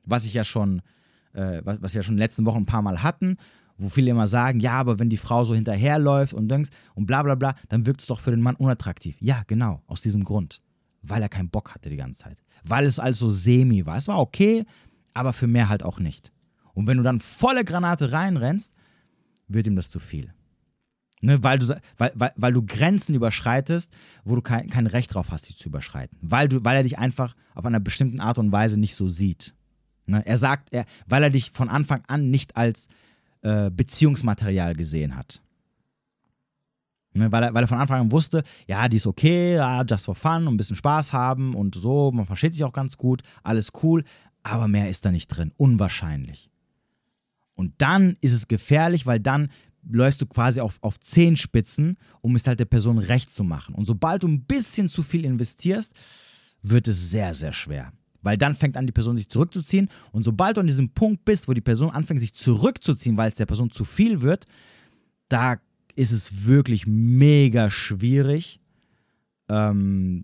was 0.05 0.25
ich 0.25 0.33
ja 0.33 0.43
schon, 0.43 0.81
äh, 1.33 1.61
was, 1.63 1.81
was 1.81 1.93
wir 1.93 1.99
ja 1.99 2.03
schon 2.03 2.13
in 2.13 2.17
den 2.17 2.23
letzten 2.23 2.45
Wochen 2.45 2.59
ein 2.59 2.65
paar 2.65 2.81
Mal 2.81 3.03
hatten, 3.03 3.37
wo 3.77 3.89
viele 3.89 4.11
immer 4.11 4.27
sagen, 4.27 4.59
ja, 4.59 4.73
aber 4.73 4.99
wenn 4.99 5.09
die 5.09 5.17
Frau 5.17 5.43
so 5.43 5.55
hinterherläuft 5.55 6.33
und 6.33 6.47
denkst 6.47 6.69
und 6.93 7.05
bla 7.05 7.23
bla 7.23 7.35
bla, 7.35 7.55
dann 7.69 7.85
wirkt 7.85 8.01
es 8.01 8.07
doch 8.07 8.19
für 8.19 8.31
den 8.31 8.41
Mann 8.41 8.55
unattraktiv. 8.55 9.17
Ja, 9.19 9.43
genau, 9.47 9.81
aus 9.87 10.01
diesem 10.01 10.23
Grund. 10.23 10.59
Weil 11.01 11.21
er 11.21 11.29
keinen 11.29 11.49
Bock 11.49 11.73
hatte 11.73 11.89
die 11.89 11.97
ganze 11.97 12.23
Zeit. 12.23 12.37
Weil 12.63 12.85
es 12.85 12.99
also 12.99 13.29
semi 13.29 13.85
war. 13.85 13.97
Es 13.97 14.07
war 14.07 14.19
okay, 14.19 14.65
aber 15.13 15.33
für 15.33 15.47
mehr 15.47 15.67
halt 15.67 15.83
auch 15.83 15.99
nicht. 15.99 16.31
Und 16.73 16.87
wenn 16.87 16.97
du 16.97 17.03
dann 17.03 17.19
volle 17.19 17.65
Granate 17.65 18.11
reinrennst, 18.11 18.73
wird 19.47 19.67
ihm 19.67 19.75
das 19.75 19.89
zu 19.89 19.99
viel. 19.99 20.33
Ne, 21.23 21.43
weil, 21.43 21.59
du, 21.59 21.67
weil, 21.99 22.11
weil, 22.15 22.31
weil 22.35 22.51
du 22.51 22.65
Grenzen 22.65 23.13
überschreitest, 23.13 23.93
wo 24.23 24.35
du 24.35 24.41
kein, 24.41 24.69
kein 24.71 24.87
Recht 24.87 25.13
drauf 25.13 25.31
hast, 25.31 25.45
sie 25.45 25.55
zu 25.55 25.69
überschreiten. 25.69 26.17
Weil, 26.21 26.49
du, 26.49 26.63
weil 26.63 26.77
er 26.77 26.83
dich 26.83 26.97
einfach 26.97 27.35
auf 27.53 27.63
einer 27.63 27.79
bestimmten 27.79 28.19
Art 28.19 28.39
und 28.39 28.51
Weise 28.51 28.79
nicht 28.79 28.95
so 28.95 29.07
sieht. 29.07 29.53
Ne, 30.07 30.25
er 30.25 30.37
sagt, 30.37 30.73
er, 30.73 30.85
weil 31.05 31.21
er 31.21 31.29
dich 31.29 31.51
von 31.51 31.69
Anfang 31.69 32.01
an 32.07 32.31
nicht 32.31 32.57
als 32.57 32.87
äh, 33.43 33.69
Beziehungsmaterial 33.69 34.75
gesehen 34.75 35.15
hat. 35.15 35.41
Ne, 37.13 37.31
weil, 37.31 37.43
er, 37.43 37.53
weil 37.53 37.65
er 37.65 37.67
von 37.67 37.77
Anfang 37.77 38.01
an 38.01 38.11
wusste, 38.11 38.41
ja, 38.67 38.89
die 38.89 38.97
ist 38.97 39.05
okay, 39.05 39.55
ja, 39.55 39.83
just 39.83 40.05
for 40.05 40.15
fun, 40.15 40.47
ein 40.47 40.57
bisschen 40.57 40.75
Spaß 40.75 41.13
haben 41.13 41.53
und 41.55 41.75
so, 41.75 42.11
man 42.11 42.25
versteht 42.25 42.53
sich 42.55 42.63
auch 42.63 42.73
ganz 42.73 42.97
gut, 42.97 43.21
alles 43.43 43.71
cool, 43.83 44.03
aber 44.41 44.67
mehr 44.67 44.89
ist 44.89 45.05
da 45.05 45.11
nicht 45.11 45.27
drin, 45.27 45.51
unwahrscheinlich. 45.57 46.49
Und 47.53 47.73
dann 47.79 48.17
ist 48.21 48.33
es 48.33 48.47
gefährlich, 48.47 49.05
weil 49.05 49.19
dann 49.19 49.49
läufst 49.89 50.21
du 50.21 50.25
quasi 50.25 50.59
auf, 50.59 50.77
auf 50.81 50.99
Zehenspitzen, 50.99 51.97
um 52.21 52.35
es 52.35 52.47
halt 52.47 52.59
der 52.59 52.65
Person 52.65 52.97
recht 52.97 53.31
zu 53.31 53.43
machen. 53.43 53.75
Und 53.75 53.85
sobald 53.85 54.23
du 54.23 54.27
ein 54.27 54.43
bisschen 54.43 54.87
zu 54.87 55.03
viel 55.03 55.25
investierst, 55.25 55.93
wird 56.61 56.87
es 56.87 57.11
sehr, 57.11 57.33
sehr 57.33 57.53
schwer. 57.53 57.91
Weil 58.21 58.37
dann 58.37 58.55
fängt 58.55 58.77
an, 58.77 58.85
die 58.85 58.91
Person 58.91 59.17
sich 59.17 59.29
zurückzuziehen. 59.29 59.89
Und 60.11 60.23
sobald 60.23 60.57
du 60.57 60.61
an 60.61 60.67
diesem 60.67 60.89
Punkt 60.89 61.25
bist, 61.25 61.47
wo 61.47 61.53
die 61.53 61.61
Person 61.61 61.89
anfängt, 61.89 62.19
sich 62.19 62.33
zurückzuziehen, 62.33 63.17
weil 63.17 63.31
es 63.31 63.37
der 63.37 63.47
Person 63.47 63.71
zu 63.71 63.83
viel 63.83 64.21
wird, 64.21 64.45
da 65.27 65.59
ist 65.95 66.11
es 66.11 66.45
wirklich 66.45 66.85
mega 66.85 67.71
schwierig, 67.71 68.59
ähm, 69.49 70.23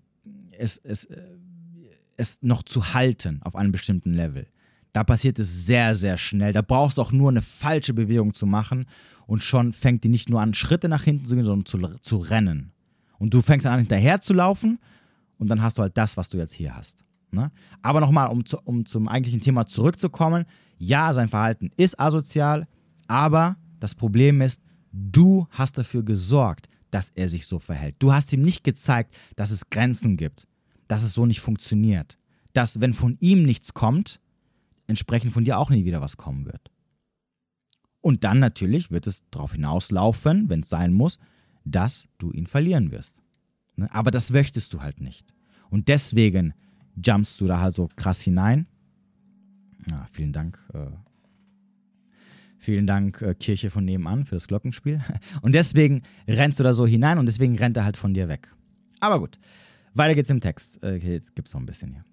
es, 0.52 0.78
es, 0.78 1.04
äh, 1.06 1.22
es 2.16 2.38
noch 2.42 2.62
zu 2.62 2.94
halten 2.94 3.40
auf 3.42 3.56
einem 3.56 3.72
bestimmten 3.72 4.12
Level. 4.12 4.46
Da 4.98 5.04
passiert 5.04 5.38
es 5.38 5.64
sehr, 5.64 5.94
sehr 5.94 6.16
schnell. 6.16 6.52
Da 6.52 6.60
brauchst 6.60 6.98
du 6.98 7.02
auch 7.02 7.12
nur 7.12 7.30
eine 7.30 7.40
falsche 7.40 7.94
Bewegung 7.94 8.34
zu 8.34 8.46
machen 8.46 8.86
und 9.28 9.44
schon 9.44 9.72
fängt 9.72 10.02
die 10.02 10.08
nicht 10.08 10.28
nur 10.28 10.40
an, 10.40 10.54
Schritte 10.54 10.88
nach 10.88 11.04
hinten 11.04 11.24
zu 11.24 11.36
gehen, 11.36 11.44
sondern 11.44 11.66
zu, 11.66 11.78
zu 12.00 12.16
rennen. 12.16 12.72
Und 13.20 13.32
du 13.32 13.40
fängst 13.40 13.64
an, 13.64 13.78
hinterher 13.78 14.20
zu 14.20 14.34
laufen 14.34 14.80
und 15.38 15.46
dann 15.46 15.62
hast 15.62 15.78
du 15.78 15.82
halt 15.82 15.96
das, 15.96 16.16
was 16.16 16.30
du 16.30 16.38
jetzt 16.38 16.52
hier 16.52 16.74
hast. 16.74 17.04
Ne? 17.30 17.52
Aber 17.80 18.00
nochmal, 18.00 18.26
um, 18.26 18.44
zu, 18.44 18.58
um 18.64 18.86
zum 18.86 19.06
eigentlichen 19.06 19.40
Thema 19.40 19.68
zurückzukommen, 19.68 20.46
ja, 20.78 21.12
sein 21.12 21.28
Verhalten 21.28 21.70
ist 21.76 22.00
asozial, 22.00 22.66
aber 23.06 23.54
das 23.78 23.94
Problem 23.94 24.40
ist, 24.40 24.60
du 24.90 25.46
hast 25.50 25.78
dafür 25.78 26.02
gesorgt, 26.02 26.68
dass 26.90 27.10
er 27.14 27.28
sich 27.28 27.46
so 27.46 27.60
verhält. 27.60 27.94
Du 28.00 28.12
hast 28.12 28.32
ihm 28.32 28.42
nicht 28.42 28.64
gezeigt, 28.64 29.16
dass 29.36 29.52
es 29.52 29.70
Grenzen 29.70 30.16
gibt, 30.16 30.48
dass 30.88 31.04
es 31.04 31.12
so 31.12 31.24
nicht 31.24 31.38
funktioniert 31.38 32.18
dass 32.58 32.80
wenn 32.80 32.92
von 32.92 33.16
ihm 33.20 33.44
nichts 33.44 33.72
kommt, 33.72 34.20
entsprechend 34.88 35.32
von 35.32 35.44
dir 35.44 35.58
auch 35.58 35.70
nie 35.70 35.84
wieder 35.84 36.00
was 36.00 36.16
kommen 36.16 36.46
wird. 36.46 36.72
Und 38.00 38.24
dann 38.24 38.38
natürlich 38.38 38.90
wird 38.90 39.06
es 39.06 39.22
darauf 39.30 39.52
hinauslaufen, 39.52 40.48
wenn 40.48 40.60
es 40.60 40.68
sein 40.68 40.92
muss, 40.92 41.18
dass 41.64 42.08
du 42.18 42.32
ihn 42.32 42.46
verlieren 42.46 42.90
wirst. 42.90 43.20
Ne? 43.76 43.92
Aber 43.92 44.10
das 44.10 44.30
möchtest 44.30 44.72
du 44.72 44.80
halt 44.80 45.00
nicht. 45.00 45.32
Und 45.70 45.88
deswegen 45.88 46.54
jumpst 46.96 47.40
du 47.40 47.46
da 47.46 47.60
halt 47.60 47.74
so 47.74 47.88
krass 47.96 48.20
hinein. 48.20 48.66
Ja, 49.90 50.06
vielen 50.12 50.32
Dank. 50.32 50.58
Äh, 50.72 50.86
vielen 52.58 52.86
Dank, 52.86 53.20
äh, 53.22 53.34
Kirche 53.34 53.70
von 53.70 53.84
nebenan, 53.84 54.24
für 54.24 54.36
das 54.36 54.48
Glockenspiel. 54.48 55.00
Und 55.42 55.54
deswegen 55.54 56.02
rennst 56.26 56.58
du 56.58 56.64
da 56.64 56.72
so 56.72 56.86
hinein 56.86 57.18
und 57.18 57.26
deswegen 57.26 57.56
rennt 57.56 57.76
er 57.76 57.84
halt 57.84 57.96
von 57.96 58.14
dir 58.14 58.28
weg. 58.28 58.48
Aber 59.00 59.20
gut, 59.20 59.38
weiter 59.94 60.14
geht's 60.14 60.30
im 60.30 60.40
Text. 60.40 60.82
Äh, 60.82 60.96
jetzt 60.96 61.34
gibt's 61.34 61.52
noch 61.54 61.60
ein 61.60 61.66
bisschen 61.66 61.92
hier. 61.92 62.04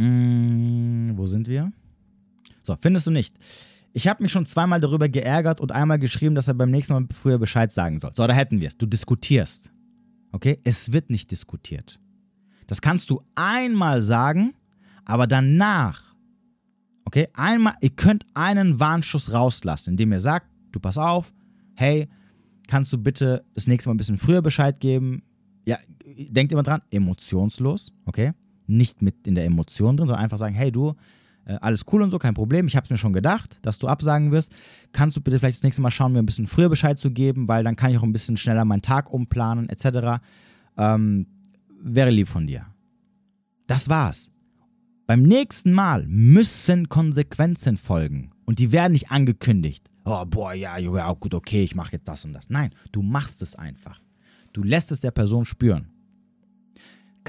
Mm, 0.00 1.10
wo 1.14 1.26
sind 1.26 1.46
wir? 1.46 1.72
So, 2.64 2.74
findest 2.80 3.06
du 3.06 3.10
nicht? 3.10 3.36
Ich 3.92 4.08
habe 4.08 4.22
mich 4.22 4.32
schon 4.32 4.46
zweimal 4.46 4.80
darüber 4.80 5.10
geärgert 5.10 5.60
und 5.60 5.72
einmal 5.72 5.98
geschrieben, 5.98 6.34
dass 6.34 6.48
er 6.48 6.54
beim 6.54 6.70
nächsten 6.70 6.94
Mal 6.94 7.06
früher 7.12 7.38
Bescheid 7.38 7.70
sagen 7.70 7.98
soll. 7.98 8.12
So, 8.14 8.26
da 8.26 8.32
hätten 8.32 8.60
wir 8.60 8.68
es. 8.68 8.78
Du 8.78 8.86
diskutierst. 8.86 9.70
Okay? 10.32 10.58
Es 10.64 10.92
wird 10.92 11.10
nicht 11.10 11.30
diskutiert. 11.30 12.00
Das 12.66 12.80
kannst 12.80 13.10
du 13.10 13.20
einmal 13.34 14.02
sagen, 14.02 14.54
aber 15.04 15.26
danach, 15.26 16.14
okay, 17.04 17.28
einmal, 17.34 17.74
ihr 17.82 17.90
könnt 17.90 18.24
einen 18.32 18.80
Warnschuss 18.80 19.32
rauslassen, 19.32 19.90
indem 19.90 20.12
ihr 20.12 20.20
sagt, 20.20 20.46
du 20.72 20.80
pass 20.80 20.96
auf, 20.96 21.32
hey, 21.74 22.08
kannst 22.68 22.92
du 22.92 22.96
bitte 22.96 23.44
das 23.54 23.66
nächste 23.66 23.90
Mal 23.90 23.94
ein 23.94 23.98
bisschen 23.98 24.18
früher 24.18 24.40
Bescheid 24.40 24.80
geben? 24.80 25.24
Ja, 25.66 25.76
denkt 26.06 26.52
immer 26.52 26.62
dran, 26.62 26.80
emotionslos, 26.90 27.92
okay? 28.06 28.32
Nicht 28.70 29.02
mit 29.02 29.26
in 29.26 29.34
der 29.34 29.44
Emotion 29.44 29.96
drin, 29.96 30.06
sondern 30.06 30.22
einfach 30.22 30.38
sagen, 30.38 30.54
hey 30.54 30.70
du, 30.70 30.94
äh, 31.44 31.58
alles 31.60 31.84
cool 31.92 32.02
und 32.02 32.10
so, 32.10 32.18
kein 32.18 32.34
Problem. 32.34 32.66
Ich 32.66 32.76
habe 32.76 32.84
es 32.84 32.90
mir 32.90 32.98
schon 32.98 33.12
gedacht, 33.12 33.58
dass 33.62 33.78
du 33.78 33.88
absagen 33.88 34.30
wirst. 34.30 34.52
Kannst 34.92 35.16
du 35.16 35.20
bitte 35.20 35.38
vielleicht 35.38 35.58
das 35.58 35.62
nächste 35.62 35.82
Mal 35.82 35.90
schauen, 35.90 36.12
mir 36.12 36.20
ein 36.20 36.26
bisschen 36.26 36.46
früher 36.46 36.68
Bescheid 36.68 36.98
zu 36.98 37.10
geben, 37.10 37.48
weil 37.48 37.64
dann 37.64 37.76
kann 37.76 37.90
ich 37.90 37.98
auch 37.98 38.02
ein 38.02 38.12
bisschen 38.12 38.36
schneller 38.36 38.64
meinen 38.64 38.82
Tag 38.82 39.12
umplanen, 39.12 39.68
etc. 39.68 40.22
Ähm, 40.76 41.26
wäre 41.82 42.10
lieb 42.10 42.28
von 42.28 42.46
dir. 42.46 42.66
Das 43.66 43.88
war's. 43.88 44.30
Beim 45.06 45.22
nächsten 45.22 45.72
Mal 45.72 46.06
müssen 46.06 46.88
Konsequenzen 46.88 47.76
folgen. 47.76 48.30
Und 48.44 48.58
die 48.58 48.70
werden 48.72 48.92
nicht 48.92 49.10
angekündigt. 49.10 49.90
Oh, 50.04 50.24
boah, 50.24 50.52
ja, 50.52 50.78
ja, 50.78 51.12
gut, 51.12 51.34
okay, 51.34 51.62
ich 51.62 51.74
mache 51.74 51.92
jetzt 51.92 52.08
das 52.08 52.24
und 52.24 52.32
das. 52.32 52.48
Nein, 52.48 52.70
du 52.92 53.02
machst 53.02 53.42
es 53.42 53.54
einfach. 53.54 54.00
Du 54.52 54.62
lässt 54.62 54.90
es 54.92 55.00
der 55.00 55.10
Person 55.10 55.44
spüren. 55.44 55.88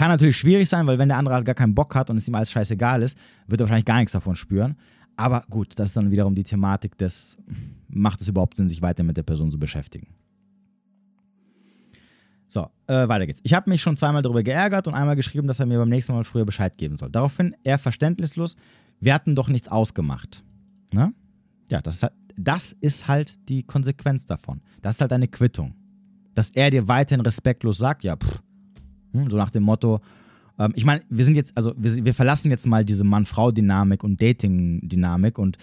Kann 0.02 0.10
natürlich 0.10 0.38
schwierig 0.38 0.68
sein, 0.68 0.88
weil 0.88 0.98
wenn 0.98 1.10
der 1.10 1.20
andere 1.20 1.36
halt 1.36 1.46
gar 1.46 1.54
keinen 1.54 1.76
Bock 1.76 1.94
hat 1.94 2.10
und 2.10 2.18
es 2.18 2.28
ihm 2.28 2.34
alles 2.34 2.52
scheißegal 2.52 3.04
ist, 3.04 3.16
wird 3.46 3.62
er 3.62 3.66
wahrscheinlich 3.66 3.86
gar 3.86 4.00
nichts 4.00 4.14
davon 4.14 4.36
spüren. 4.36 4.76
Aber 5.16 5.46
gut, 5.48 5.78
das 5.78 5.90
ist 5.90 5.96
dann 5.96 6.10
wiederum 6.10 6.34
die 6.34 6.44
Thematik 6.44 6.98
des, 6.98 7.38
macht 7.88 8.20
es 8.20 8.28
überhaupt 8.28 8.56
Sinn, 8.56 8.68
sich 8.68 8.82
weiter 8.82 9.04
mit 9.04 9.16
der 9.16 9.22
Person 9.22 9.52
zu 9.52 9.60
beschäftigen. 9.60 10.08
So, 12.48 12.68
äh, 12.88 13.08
weiter 13.08 13.28
geht's. 13.28 13.42
Ich 13.44 13.54
habe 13.54 13.70
mich 13.70 13.84
schon 13.84 13.96
zweimal 13.96 14.24
darüber 14.24 14.42
geärgert 14.42 14.88
und 14.88 14.96
einmal 14.96 15.16
geschrieben, 15.16 15.46
dass 15.46 15.60
er 15.60 15.68
mir 15.68 15.78
beim 15.78 15.90
nächsten 15.90 16.14
Mal 16.14 16.24
früher 16.24 16.46
Bescheid 16.46 16.76
geben 16.80 16.98
soll. 16.98 17.12
Daraufhin 17.12 17.56
er 17.64 17.78
verständnislos, 17.78 18.56
wir 19.02 19.14
hatten 19.14 19.36
doch 19.36 19.50
nichts 19.50 19.68
ausgemacht. 19.68 20.44
Ne? 20.92 21.14
Ja, 21.70 21.80
das 21.80 21.98
ist, 21.98 22.02
halt, 22.02 22.14
das 22.38 22.72
ist 22.72 23.08
halt 23.08 23.38
die 23.50 23.62
Konsequenz 23.62 24.26
davon. 24.26 24.62
Das 24.82 24.96
ist 24.96 25.02
halt 25.02 25.14
eine 25.14 25.28
Quittung. 25.28 25.76
Dass 26.34 26.50
er 26.50 26.72
dir 26.72 26.88
weiterhin 26.88 27.22
respektlos 27.22 27.78
sagt, 27.78 28.04
ja, 28.04 28.16
pff, 28.16 28.42
hm, 29.14 29.30
so 29.30 29.38
nach 29.38 29.50
dem 29.52 29.64
Motto, 29.64 30.00
ähm, 30.60 30.74
ich 30.76 30.86
meine, 30.86 31.02
wir 31.10 31.24
sind 31.24 31.36
jetzt, 31.36 31.56
also 31.56 31.74
wir, 31.78 32.06
wir 32.06 32.14
verlassen 32.14 32.52
jetzt 32.52 32.68
mal 32.68 32.86
diese 32.86 33.04
Mann-Frau-Dynamik 33.04 34.04
und 34.04 34.22
Dating-Dynamik 34.22 35.38
und 35.38 35.58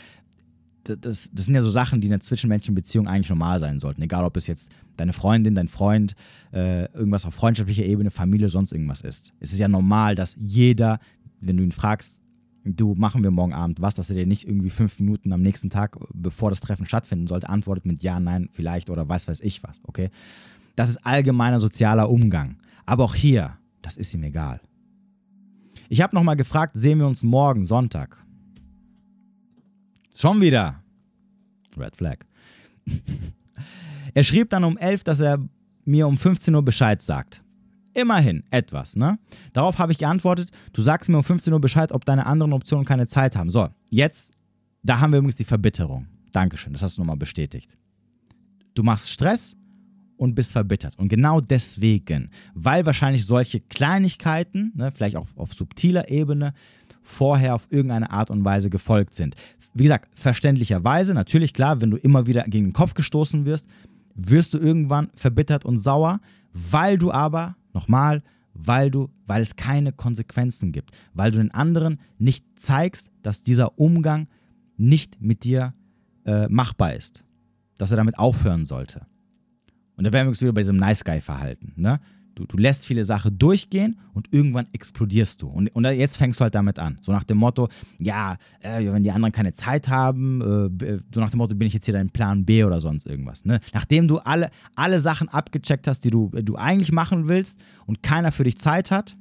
das, 0.84 1.30
das, 1.32 1.44
sind 1.44 1.54
ja 1.54 1.60
so 1.60 1.70
Sachen, 1.70 2.00
die 2.00 2.06
in 2.06 2.14
einer 2.14 2.20
zwischenmenschlichen 2.20 2.74
Beziehung 2.74 3.08
eigentlich 3.08 3.28
normal 3.28 3.60
sein 3.60 3.78
sollten. 3.78 4.00
Egal, 4.00 4.24
ob 4.24 4.36
es 4.38 4.46
jetzt 4.46 4.70
deine 4.96 5.12
Freundin, 5.12 5.54
dein 5.54 5.68
Freund, 5.68 6.14
äh, 6.52 6.90
irgendwas 6.92 7.26
auf 7.26 7.34
freundschaftlicher 7.34 7.84
Ebene, 7.84 8.10
Familie, 8.10 8.48
sonst 8.48 8.72
irgendwas 8.72 9.02
ist. 9.02 9.34
Es 9.38 9.52
ist 9.52 9.58
ja 9.58 9.68
normal, 9.68 10.14
dass 10.14 10.34
jeder, 10.38 10.98
wenn 11.40 11.58
du 11.58 11.62
ihn 11.62 11.72
fragst, 11.72 12.22
du, 12.64 12.94
machen 12.94 13.22
wir 13.22 13.30
morgen 13.30 13.52
Abend 13.52 13.80
was, 13.80 13.94
dass 13.94 14.10
er 14.10 14.16
dir 14.16 14.26
nicht 14.26 14.46
irgendwie 14.46 14.70
fünf 14.70 14.98
Minuten 14.98 15.32
am 15.32 15.42
nächsten 15.42 15.70
Tag, 15.70 15.98
bevor 16.12 16.50
das 16.50 16.60
Treffen 16.60 16.86
stattfinden 16.86 17.26
sollte, 17.26 17.48
antwortet 17.48 17.86
mit 17.86 18.02
Ja, 18.02 18.18
Nein, 18.18 18.48
vielleicht 18.52 18.90
oder 18.90 19.08
was 19.08 19.28
weiß 19.28 19.40
ich 19.40 19.62
was, 19.62 19.78
okay? 19.84 20.10
Das 20.76 20.88
ist 20.88 21.04
allgemeiner 21.04 21.60
sozialer 21.60 22.08
Umgang. 22.10 22.56
Aber 22.88 23.04
auch 23.04 23.14
hier, 23.14 23.58
das 23.82 23.98
ist 23.98 24.14
ihm 24.14 24.22
egal. 24.22 24.62
Ich 25.90 26.00
habe 26.00 26.16
nochmal 26.16 26.36
gefragt, 26.36 26.72
sehen 26.74 27.00
wir 27.00 27.06
uns 27.06 27.22
morgen, 27.22 27.66
Sonntag? 27.66 28.24
Schon 30.16 30.40
wieder. 30.40 30.82
Red 31.76 31.94
Flag. 31.96 32.24
er 34.14 34.24
schrieb 34.24 34.48
dann 34.48 34.64
um 34.64 34.78
11, 34.78 35.04
dass 35.04 35.20
er 35.20 35.38
mir 35.84 36.08
um 36.08 36.16
15 36.16 36.54
Uhr 36.54 36.64
Bescheid 36.64 37.02
sagt. 37.02 37.42
Immerhin 37.92 38.42
etwas, 38.50 38.96
ne? 38.96 39.18
Darauf 39.52 39.76
habe 39.76 39.92
ich 39.92 39.98
geantwortet, 39.98 40.50
du 40.72 40.80
sagst 40.80 41.10
mir 41.10 41.18
um 41.18 41.24
15 41.24 41.52
Uhr 41.52 41.60
Bescheid, 41.60 41.92
ob 41.92 42.06
deine 42.06 42.24
anderen 42.24 42.54
Optionen 42.54 42.86
keine 42.86 43.06
Zeit 43.06 43.36
haben. 43.36 43.50
So, 43.50 43.68
jetzt, 43.90 44.32
da 44.82 44.98
haben 44.98 45.12
wir 45.12 45.18
übrigens 45.18 45.36
die 45.36 45.44
Verbitterung. 45.44 46.06
Dankeschön, 46.32 46.72
das 46.72 46.80
hast 46.80 46.96
du 46.96 47.02
nochmal 47.02 47.18
bestätigt. 47.18 47.70
Du 48.72 48.82
machst 48.82 49.10
Stress, 49.10 49.57
und 50.18 50.34
bist 50.34 50.52
verbittert. 50.52 50.98
Und 50.98 51.08
genau 51.08 51.40
deswegen, 51.40 52.30
weil 52.54 52.84
wahrscheinlich 52.84 53.24
solche 53.24 53.60
Kleinigkeiten, 53.60 54.72
ne, 54.74 54.90
vielleicht 54.90 55.16
auch 55.16 55.26
auf 55.36 55.54
subtiler 55.54 56.10
Ebene, 56.10 56.52
vorher 57.02 57.54
auf 57.54 57.66
irgendeine 57.70 58.10
Art 58.10 58.30
und 58.30 58.44
Weise 58.44 58.68
gefolgt 58.68 59.14
sind. 59.14 59.34
Wie 59.74 59.84
gesagt, 59.84 60.08
verständlicherweise, 60.14 61.14
natürlich 61.14 61.54
klar, 61.54 61.80
wenn 61.80 61.90
du 61.90 61.96
immer 61.96 62.26
wieder 62.26 62.44
gegen 62.44 62.66
den 62.66 62.72
Kopf 62.72 62.94
gestoßen 62.94 63.46
wirst, 63.46 63.68
wirst 64.14 64.54
du 64.54 64.58
irgendwann 64.58 65.10
verbittert 65.14 65.64
und 65.64 65.78
sauer, 65.78 66.20
weil 66.52 66.98
du 66.98 67.12
aber, 67.12 67.56
nochmal, 67.72 68.22
weil 68.54 68.90
du, 68.90 69.08
weil 69.26 69.40
es 69.40 69.56
keine 69.56 69.92
Konsequenzen 69.92 70.72
gibt, 70.72 70.90
weil 71.14 71.30
du 71.30 71.38
den 71.38 71.52
anderen 71.52 72.00
nicht 72.18 72.44
zeigst, 72.56 73.10
dass 73.22 73.42
dieser 73.42 73.78
Umgang 73.78 74.26
nicht 74.76 75.20
mit 75.20 75.44
dir 75.44 75.72
äh, 76.24 76.48
machbar 76.48 76.94
ist, 76.94 77.24
dass 77.78 77.90
er 77.90 77.96
damit 77.96 78.18
aufhören 78.18 78.66
sollte. 78.66 79.06
Und 79.98 80.04
da 80.04 80.12
wären 80.12 80.28
wir 80.28 80.40
wieder 80.40 80.52
bei 80.52 80.60
diesem 80.60 80.76
Nice 80.76 81.04
Guy-Verhalten. 81.04 81.72
Ne? 81.76 81.98
Du, 82.36 82.46
du, 82.46 82.56
lässt 82.56 82.86
viele 82.86 83.04
Sachen 83.04 83.36
durchgehen 83.36 83.98
und 84.14 84.32
irgendwann 84.32 84.68
explodierst 84.72 85.42
du. 85.42 85.48
Und, 85.48 85.74
und 85.74 85.84
jetzt 85.84 86.16
fängst 86.16 86.38
du 86.38 86.44
halt 86.44 86.54
damit 86.54 86.78
an. 86.78 86.98
So 87.02 87.10
nach 87.10 87.24
dem 87.24 87.38
Motto, 87.38 87.68
ja, 87.98 88.36
äh, 88.60 88.84
wenn 88.92 89.02
die 89.02 89.10
anderen 89.10 89.32
keine 89.32 89.54
Zeit 89.54 89.88
haben, 89.88 90.40
äh, 90.80 90.98
so 91.12 91.20
nach 91.20 91.30
dem 91.30 91.38
Motto, 91.38 91.56
bin 91.56 91.66
ich 91.66 91.74
jetzt 91.74 91.86
hier 91.86 91.94
dein 91.94 92.10
Plan 92.10 92.44
B 92.44 92.62
oder 92.62 92.80
sonst 92.80 93.06
irgendwas. 93.06 93.44
Ne? 93.44 93.58
Nachdem 93.74 94.06
du 94.06 94.18
alle, 94.18 94.50
alle 94.76 95.00
Sachen 95.00 95.28
abgecheckt 95.28 95.88
hast, 95.88 96.04
die 96.04 96.10
du, 96.10 96.28
du 96.28 96.54
eigentlich 96.54 96.92
machen 96.92 97.26
willst 97.26 97.58
und 97.86 98.00
keiner 98.00 98.30
für 98.30 98.44
dich 98.44 98.56
Zeit 98.56 98.92
hat, 98.92 99.16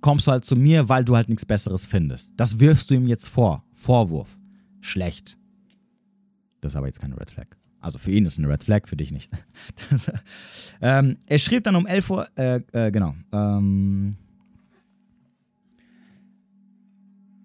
kommst 0.00 0.28
du 0.28 0.30
halt 0.30 0.44
zu 0.44 0.54
mir, 0.54 0.88
weil 0.88 1.04
du 1.04 1.16
halt 1.16 1.28
nichts 1.28 1.44
Besseres 1.44 1.86
findest. 1.86 2.32
Das 2.36 2.60
wirfst 2.60 2.88
du 2.90 2.94
ihm 2.94 3.08
jetzt 3.08 3.26
vor. 3.26 3.64
Vorwurf. 3.74 4.38
Schlecht. 4.80 5.38
Das 6.60 6.74
ist 6.74 6.76
aber 6.76 6.86
jetzt 6.86 7.00
keine 7.00 7.18
Red 7.18 7.32
Flag. 7.32 7.48
Also 7.82 7.98
für 7.98 8.12
ihn 8.12 8.24
ist 8.24 8.38
eine 8.38 8.48
Red 8.48 8.64
Flag, 8.64 8.86
für 8.86 8.96
dich 8.96 9.10
nicht. 9.10 9.30
ähm, 10.80 11.16
er 11.26 11.38
schrieb 11.38 11.64
dann 11.64 11.76
um 11.76 11.86
11 11.86 12.10
Uhr, 12.10 12.28
äh, 12.36 12.60
äh, 12.72 12.90
genau. 12.92 13.14
Ähm, 13.32 14.16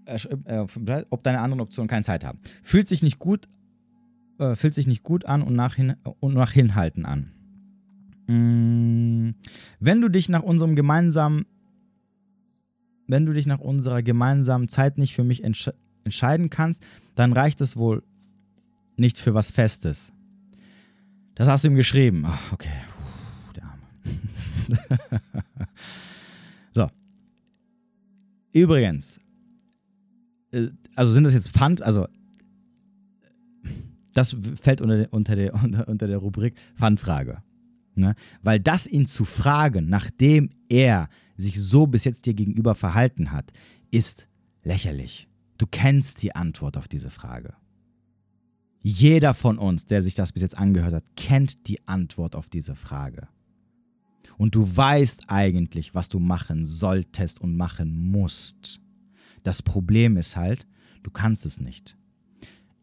äh, 0.05 0.65
ob 1.09 1.23
deine 1.23 1.39
anderen 1.39 1.59
Optionen 1.59 1.89
keine 1.89 2.03
Zeit 2.03 2.23
haben. 2.23 2.39
Fühlt 2.63 2.87
sich 2.87 3.01
nicht 3.01 3.19
gut, 3.19 3.47
äh, 4.39 4.55
fühlt 4.55 4.73
sich 4.73 4.87
nicht 4.87 5.03
gut 5.03 5.25
an 5.25 5.41
und 5.41 5.53
nach, 5.53 5.75
hin, 5.75 5.95
und 6.19 6.35
nach 6.35 6.51
Hinhalten 6.51 7.05
an. 7.05 7.31
Mm, 8.27 9.35
wenn 9.79 10.01
du 10.01 10.09
dich 10.09 10.29
nach 10.29 10.43
unserem 10.43 10.75
gemeinsamen, 10.75 11.45
wenn 13.07 13.25
du 13.25 13.33
dich 13.33 13.47
nach 13.47 13.59
unserer 13.59 14.03
gemeinsamen 14.03 14.69
Zeit 14.69 14.97
nicht 14.97 15.15
für 15.15 15.23
mich 15.23 15.43
entsch 15.43 15.71
entscheiden 16.03 16.49
kannst, 16.49 16.85
dann 17.15 17.33
reicht 17.33 17.59
es 17.59 17.75
wohl 17.75 18.01
nicht 18.95 19.19
für 19.19 19.33
was 19.33 19.51
Festes. 19.51 20.13
Das 21.37 21.47
hast 21.47 21.63
du 21.63 21.67
ihm 21.67 21.75
geschrieben. 21.75 22.23
Ach, 22.25 22.51
okay. 22.51 22.71
Puh, 22.89 23.53
der 23.53 23.63
Arme. 23.63 25.21
so. 26.73 26.87
Übrigens, 28.53 29.19
äh, 30.51 30.69
also 30.95 31.13
sind 31.13 31.25
das 31.25 31.35
jetzt 31.35 31.51
Pfand, 31.51 31.83
also 31.83 32.07
das 34.15 34.35
fällt 34.59 34.81
unter, 34.81 35.35
der, 35.35 35.53
unter, 35.53 35.87
unter 35.87 36.07
der 36.07 36.17
Rubrik 36.17 36.55
Pfandfrage. 36.75 37.43
Ne? 37.93 38.15
Weil 38.41 38.59
das 38.59 38.87
ihn 38.87 39.05
zu 39.05 39.23
fragen, 39.23 39.89
nachdem 39.89 40.49
er 40.69 41.07
sich 41.35 41.61
so 41.61 41.85
bis 41.85 42.03
jetzt 42.03 42.25
dir 42.25 42.33
gegenüber 42.33 42.73
verhalten 42.73 43.31
hat, 43.31 43.51
ist 43.91 44.27
lächerlich. 44.63 45.27
Du 45.59 45.67
kennst 45.67 46.23
die 46.23 46.33
Antwort 46.33 46.77
auf 46.77 46.87
diese 46.87 47.11
Frage. 47.11 47.53
Jeder 48.89 49.33
von 49.33 49.57
uns, 49.57 49.85
der 49.85 50.01
sich 50.01 50.15
das 50.15 50.31
bis 50.31 50.41
jetzt 50.41 50.57
angehört 50.57 50.93
hat, 50.93 51.03
kennt 51.17 51.67
die 51.67 51.85
Antwort 51.89 52.37
auf 52.37 52.47
diese 52.47 52.73
Frage. 52.73 53.27
Und 54.37 54.55
du 54.55 54.77
weißt 54.77 55.23
eigentlich, 55.27 55.93
was 55.93 56.07
du 56.07 56.19
machen 56.19 56.65
solltest 56.65 57.41
und 57.41 57.57
machen 57.57 58.11
musst. 58.11 58.79
Das 59.43 59.61
Problem 59.61 60.15
ist 60.15 60.37
halt, 60.37 60.65
du 61.03 61.11
kannst 61.11 61.45
es 61.45 61.59
nicht. 61.59 61.97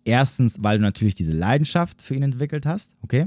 Erstens, 0.05 0.63
weil 0.63 0.77
du 0.77 0.83
natürlich 0.83 1.15
diese 1.15 1.33
Leidenschaft 1.33 2.03
für 2.03 2.15
ihn 2.15 2.23
entwickelt 2.23 2.67
hast, 2.67 2.93
okay? 3.01 3.27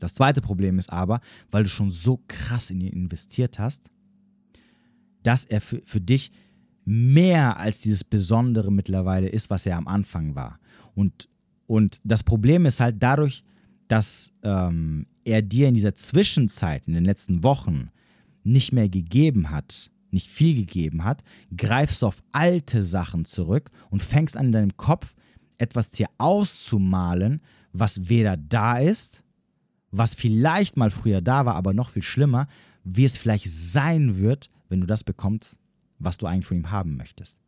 Das 0.00 0.14
zweite 0.14 0.40
Problem 0.40 0.80
ist 0.80 0.92
aber, 0.92 1.20
weil 1.52 1.62
du 1.62 1.68
schon 1.68 1.92
so 1.92 2.20
krass 2.26 2.70
in 2.70 2.80
ihn 2.80 2.94
investiert 2.94 3.60
hast, 3.60 3.92
dass 5.22 5.44
er 5.44 5.60
für, 5.60 5.80
für 5.84 6.00
dich 6.00 6.32
mehr 6.84 7.58
als 7.58 7.78
dieses 7.78 8.02
Besondere 8.02 8.72
mittlerweile 8.72 9.28
ist, 9.28 9.50
was 9.50 9.66
er 9.66 9.76
am 9.76 9.86
Anfang 9.86 10.34
war. 10.34 10.58
Und, 10.96 11.28
und 11.66 12.00
das 12.04 12.22
Problem 12.22 12.66
ist 12.66 12.80
halt 12.80 12.96
dadurch, 13.00 13.44
dass 13.88 14.32
ähm, 14.42 15.06
er 15.24 15.42
dir 15.42 15.68
in 15.68 15.74
dieser 15.74 15.94
Zwischenzeit, 15.94 16.86
in 16.86 16.94
den 16.94 17.04
letzten 17.04 17.42
Wochen, 17.42 17.90
nicht 18.44 18.72
mehr 18.72 18.88
gegeben 18.88 19.50
hat, 19.50 19.90
nicht 20.10 20.28
viel 20.28 20.54
gegeben 20.54 21.04
hat, 21.04 21.22
greifst 21.56 22.02
du 22.02 22.06
auf 22.06 22.22
alte 22.32 22.82
Sachen 22.82 23.24
zurück 23.24 23.70
und 23.90 24.02
fängst 24.02 24.36
an 24.36 24.46
in 24.46 24.52
deinem 24.52 24.76
Kopf 24.76 25.14
etwas 25.58 25.90
dir 25.90 26.06
auszumalen, 26.18 27.42
was 27.72 28.08
weder 28.08 28.36
da 28.36 28.78
ist, 28.78 29.22
was 29.90 30.14
vielleicht 30.14 30.76
mal 30.76 30.90
früher 30.90 31.20
da 31.20 31.44
war, 31.44 31.54
aber 31.54 31.74
noch 31.74 31.90
viel 31.90 32.02
schlimmer, 32.02 32.46
wie 32.84 33.04
es 33.04 33.16
vielleicht 33.16 33.50
sein 33.50 34.18
wird, 34.18 34.48
wenn 34.68 34.80
du 34.80 34.86
das 34.86 35.04
bekommst, 35.04 35.56
was 35.98 36.18
du 36.18 36.26
eigentlich 36.26 36.46
von 36.46 36.58
ihm 36.58 36.70
haben 36.70 36.96
möchtest. 36.96 37.40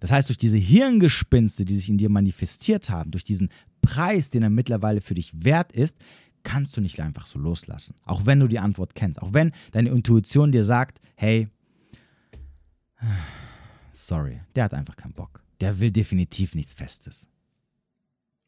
Das 0.00 0.10
heißt, 0.10 0.28
durch 0.28 0.38
diese 0.38 0.58
Hirngespinste, 0.58 1.64
die 1.64 1.74
sich 1.74 1.88
in 1.88 1.98
dir 1.98 2.10
manifestiert 2.10 2.90
haben, 2.90 3.10
durch 3.10 3.24
diesen 3.24 3.50
Preis, 3.80 4.30
den 4.30 4.42
er 4.42 4.50
mittlerweile 4.50 5.00
für 5.00 5.14
dich 5.14 5.32
wert 5.34 5.72
ist, 5.72 5.96
kannst 6.42 6.76
du 6.76 6.80
nicht 6.80 7.00
einfach 7.00 7.26
so 7.26 7.38
loslassen. 7.38 7.96
Auch 8.04 8.26
wenn 8.26 8.40
du 8.40 8.46
die 8.46 8.58
Antwort 8.58 8.94
kennst. 8.94 9.20
Auch 9.20 9.34
wenn 9.34 9.52
deine 9.72 9.90
Intuition 9.90 10.52
dir 10.52 10.64
sagt, 10.64 11.00
hey, 11.16 11.48
sorry, 13.92 14.40
der 14.54 14.64
hat 14.64 14.74
einfach 14.74 14.96
keinen 14.96 15.12
Bock. 15.12 15.42
Der 15.60 15.80
will 15.80 15.90
definitiv 15.90 16.54
nichts 16.54 16.74
Festes. 16.74 17.26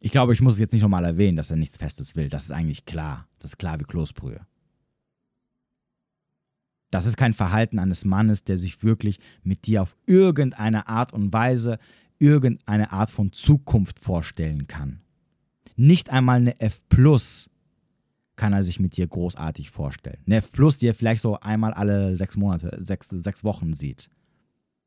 Ich 0.00 0.12
glaube, 0.12 0.32
ich 0.32 0.40
muss 0.40 0.54
es 0.54 0.60
jetzt 0.60 0.72
nicht 0.72 0.82
nochmal 0.82 1.04
erwähnen, 1.04 1.36
dass 1.36 1.50
er 1.50 1.56
nichts 1.56 1.76
Festes 1.76 2.14
will. 2.14 2.28
Das 2.28 2.44
ist 2.44 2.52
eigentlich 2.52 2.86
klar. 2.86 3.26
Das 3.40 3.52
ist 3.52 3.58
klar 3.58 3.80
wie 3.80 3.84
Kloßbrühe. 3.84 4.40
Das 6.90 7.06
ist 7.06 7.16
kein 7.16 7.34
Verhalten 7.34 7.78
eines 7.78 8.04
Mannes, 8.04 8.44
der 8.44 8.58
sich 8.58 8.82
wirklich 8.82 9.18
mit 9.42 9.66
dir 9.66 9.82
auf 9.82 9.96
irgendeine 10.06 10.88
Art 10.88 11.12
und 11.12 11.32
Weise 11.32 11.78
irgendeine 12.18 12.92
Art 12.92 13.10
von 13.10 13.32
Zukunft 13.32 14.00
vorstellen 14.00 14.66
kann. 14.66 15.00
Nicht 15.76 16.10
einmal 16.10 16.38
eine 16.38 16.60
F 16.60 16.80
Plus 16.88 17.50
kann 18.36 18.52
er 18.52 18.64
sich 18.64 18.80
mit 18.80 18.96
dir 18.96 19.06
großartig 19.06 19.70
vorstellen. 19.70 20.18
Eine 20.26 20.36
F 20.36 20.52
Plus, 20.52 20.78
die 20.78 20.86
er 20.86 20.94
vielleicht 20.94 21.22
so 21.22 21.38
einmal 21.40 21.74
alle 21.74 22.16
sechs 22.16 22.36
Monate, 22.36 22.78
sechs, 22.80 23.08
sechs 23.08 23.44
Wochen 23.44 23.72
sieht. 23.72 24.10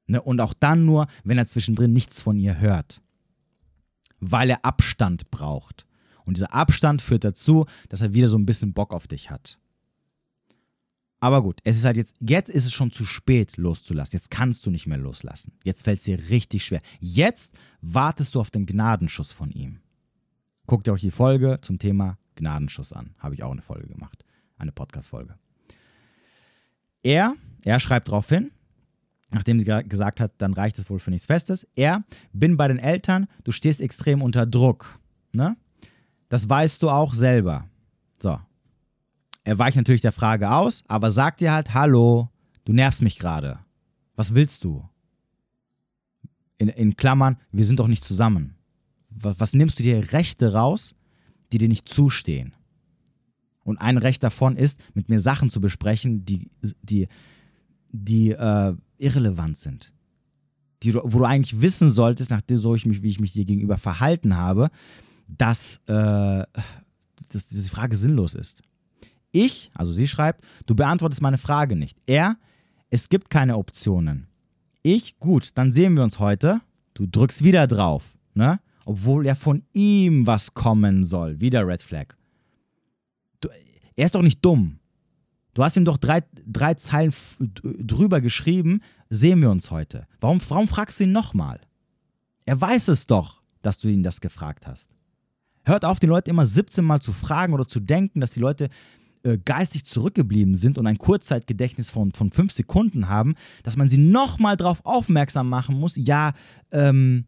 Ne? 0.07 0.21
Und 0.21 0.41
auch 0.41 0.53
dann 0.53 0.85
nur, 0.85 1.07
wenn 1.23 1.37
er 1.37 1.45
zwischendrin 1.45 1.93
nichts 1.93 2.21
von 2.21 2.37
ihr 2.37 2.59
hört. 2.59 3.01
Weil 4.19 4.49
er 4.49 4.65
Abstand 4.65 5.31
braucht. 5.31 5.85
Und 6.25 6.37
dieser 6.37 6.53
Abstand 6.53 7.01
führt 7.01 7.23
dazu, 7.23 7.65
dass 7.89 8.01
er 8.01 8.13
wieder 8.13 8.27
so 8.27 8.37
ein 8.37 8.45
bisschen 8.45 8.73
Bock 8.73 8.93
auf 8.93 9.07
dich 9.07 9.29
hat. 9.29 9.59
Aber 11.23 11.43
gut, 11.43 11.59
es 11.63 11.77
ist 11.77 11.85
halt 11.85 11.97
jetzt, 11.97 12.15
jetzt 12.19 12.49
ist 12.49 12.65
es 12.65 12.73
schon 12.73 12.91
zu 12.91 13.05
spät 13.05 13.55
loszulassen. 13.55 14.13
Jetzt 14.13 14.31
kannst 14.31 14.65
du 14.65 14.71
nicht 14.71 14.87
mehr 14.87 14.97
loslassen. 14.97 15.53
Jetzt 15.63 15.83
fällt 15.83 15.99
es 15.99 16.05
dir 16.05 16.17
richtig 16.31 16.65
schwer. 16.65 16.81
Jetzt 16.99 17.57
wartest 17.79 18.33
du 18.33 18.39
auf 18.39 18.49
den 18.49 18.65
Gnadenschuss 18.65 19.31
von 19.31 19.51
ihm. 19.51 19.79
Guckt 20.65 20.89
euch 20.89 21.01
die 21.01 21.11
Folge 21.11 21.59
zum 21.61 21.77
Thema 21.77 22.17
Gnadenschuss 22.35 22.91
an. 22.91 23.13
Habe 23.19 23.35
ich 23.35 23.43
auch 23.43 23.51
eine 23.51 23.61
Folge 23.61 23.87
gemacht. 23.87 24.25
Eine 24.57 24.71
Podcast-Folge. 24.71 25.35
Er, 27.03 27.35
er 27.65 27.79
schreibt 27.79 28.07
darauf 28.07 28.27
hin, 28.27 28.49
nachdem 29.29 29.59
sie 29.59 29.65
gesagt 29.65 30.19
hat, 30.19 30.33
dann 30.39 30.53
reicht 30.53 30.79
es 30.79 30.89
wohl 30.89 30.99
für 30.99 31.11
nichts 31.11 31.27
Festes. 31.27 31.67
Er, 31.75 32.03
bin 32.33 32.57
bei 32.57 32.67
den 32.67 32.79
Eltern, 32.79 33.27
du 33.43 33.51
stehst 33.51 33.79
extrem 33.79 34.23
unter 34.23 34.47
Druck. 34.47 34.99
Ne? 35.33 35.55
Das 36.29 36.49
weißt 36.49 36.81
du 36.81 36.89
auch 36.89 37.13
selber. 37.13 37.67
So, 38.19 38.39
er 39.43 39.57
weicht 39.57 39.77
natürlich 39.77 40.01
der 40.01 40.11
Frage 40.11 40.51
aus, 40.51 40.83
aber 40.87 41.11
sagt 41.11 41.41
dir 41.41 41.51
halt, 41.51 41.73
hallo, 41.73 42.29
du 42.65 42.73
nervst 42.73 43.01
mich 43.01 43.17
gerade. 43.17 43.59
Was 44.15 44.35
willst 44.35 44.63
du? 44.63 44.87
In, 46.57 46.67
in, 46.67 46.95
Klammern, 46.95 47.37
wir 47.51 47.65
sind 47.65 47.79
doch 47.79 47.87
nicht 47.87 48.03
zusammen. 48.03 48.55
Was, 49.09 49.39
was 49.39 49.53
nimmst 49.53 49.79
du 49.79 49.83
dir 49.83 50.13
Rechte 50.13 50.53
raus, 50.53 50.93
die 51.51 51.57
dir 51.57 51.67
nicht 51.67 51.89
zustehen? 51.89 52.53
Und 53.63 53.79
ein 53.79 53.97
Recht 53.97 54.21
davon 54.21 54.55
ist, 54.55 54.83
mit 54.93 55.09
mir 55.09 55.19
Sachen 55.19 55.49
zu 55.49 55.59
besprechen, 55.59 56.23
die, 56.23 56.51
die, 56.83 57.07
die 57.91 58.31
äh, 58.31 58.75
irrelevant 58.97 59.57
sind. 59.57 59.91
Die, 60.83 60.93
wo 60.93 61.19
du 61.19 61.23
eigentlich 61.25 61.61
wissen 61.61 61.91
solltest, 61.91 62.29
nachdem 62.29 62.57
so 62.57 62.75
ich 62.75 62.85
mich, 62.85 63.01
wie 63.01 63.09
ich 63.09 63.19
mich 63.19 63.33
dir 63.33 63.45
gegenüber 63.45 63.77
verhalten 63.77 64.35
habe, 64.37 64.69
dass, 65.27 65.77
äh, 65.87 66.43
dass 67.31 67.47
diese 67.47 67.69
Frage 67.69 67.95
sinnlos 67.95 68.35
ist. 68.35 68.63
Ich, 69.31 69.71
also 69.73 69.93
sie 69.93 70.07
schreibt, 70.07 70.43
du 70.65 70.75
beantwortest 70.75 71.21
meine 71.21 71.37
Frage 71.37 71.75
nicht. 71.75 71.97
Er, 72.05 72.37
es 72.89 73.09
gibt 73.09 73.29
keine 73.29 73.57
Optionen. 73.57 74.27
Ich, 74.83 75.19
gut, 75.19 75.51
dann 75.55 75.73
sehen 75.73 75.95
wir 75.95 76.03
uns 76.03 76.19
heute. 76.19 76.61
Du 76.93 77.05
drückst 77.05 77.43
wieder 77.43 77.67
drauf, 77.67 78.17
ne? 78.33 78.59
Obwohl 78.85 79.25
ja 79.25 79.35
von 79.35 79.63
ihm 79.73 80.27
was 80.27 80.53
kommen 80.53 81.03
soll. 81.03 81.39
Wieder 81.39 81.65
Red 81.65 81.81
Flag. 81.81 82.15
Du, 83.39 83.49
er 83.95 84.05
ist 84.05 84.15
doch 84.15 84.23
nicht 84.23 84.43
dumm. 84.43 84.79
Du 85.53 85.63
hast 85.63 85.77
ihm 85.77 85.85
doch 85.85 85.97
drei, 85.97 86.23
drei 86.45 86.73
Zeilen 86.73 87.13
drüber 87.39 88.21
geschrieben, 88.21 88.81
sehen 89.09 89.41
wir 89.41 89.51
uns 89.51 89.69
heute. 89.69 90.07
Warum, 90.19 90.41
warum 90.47 90.67
fragst 90.67 90.99
du 90.99 91.03
ihn 91.03 91.11
nochmal? 91.11 91.59
Er 92.45 92.59
weiß 92.59 92.87
es 92.87 93.05
doch, 93.05 93.41
dass 93.61 93.77
du 93.77 93.89
ihn 93.89 94.03
das 94.03 94.21
gefragt 94.21 94.65
hast. 94.65 94.95
Hört 95.63 95.85
auf, 95.85 95.99
die 95.99 96.07
Leute 96.07 96.31
immer 96.31 96.45
17 96.45 96.83
Mal 96.83 97.01
zu 97.01 97.11
fragen 97.11 97.53
oder 97.53 97.67
zu 97.67 97.79
denken, 97.79 98.19
dass 98.19 98.31
die 98.31 98.39
Leute 98.39 98.69
äh, 99.23 99.37
geistig 99.37 99.85
zurückgeblieben 99.85 100.55
sind 100.55 100.77
und 100.77 100.87
ein 100.87 100.97
Kurzzeitgedächtnis 100.97 101.89
von, 101.89 102.11
von 102.11 102.31
fünf 102.31 102.51
Sekunden 102.51 103.07
haben, 103.07 103.35
dass 103.63 103.77
man 103.77 103.87
sie 103.87 103.97
nochmal 103.97 104.57
darauf 104.57 104.85
aufmerksam 104.85 105.49
machen 105.49 105.79
muss, 105.79 105.95
ja, 105.95 106.33
ähm, 106.71 107.25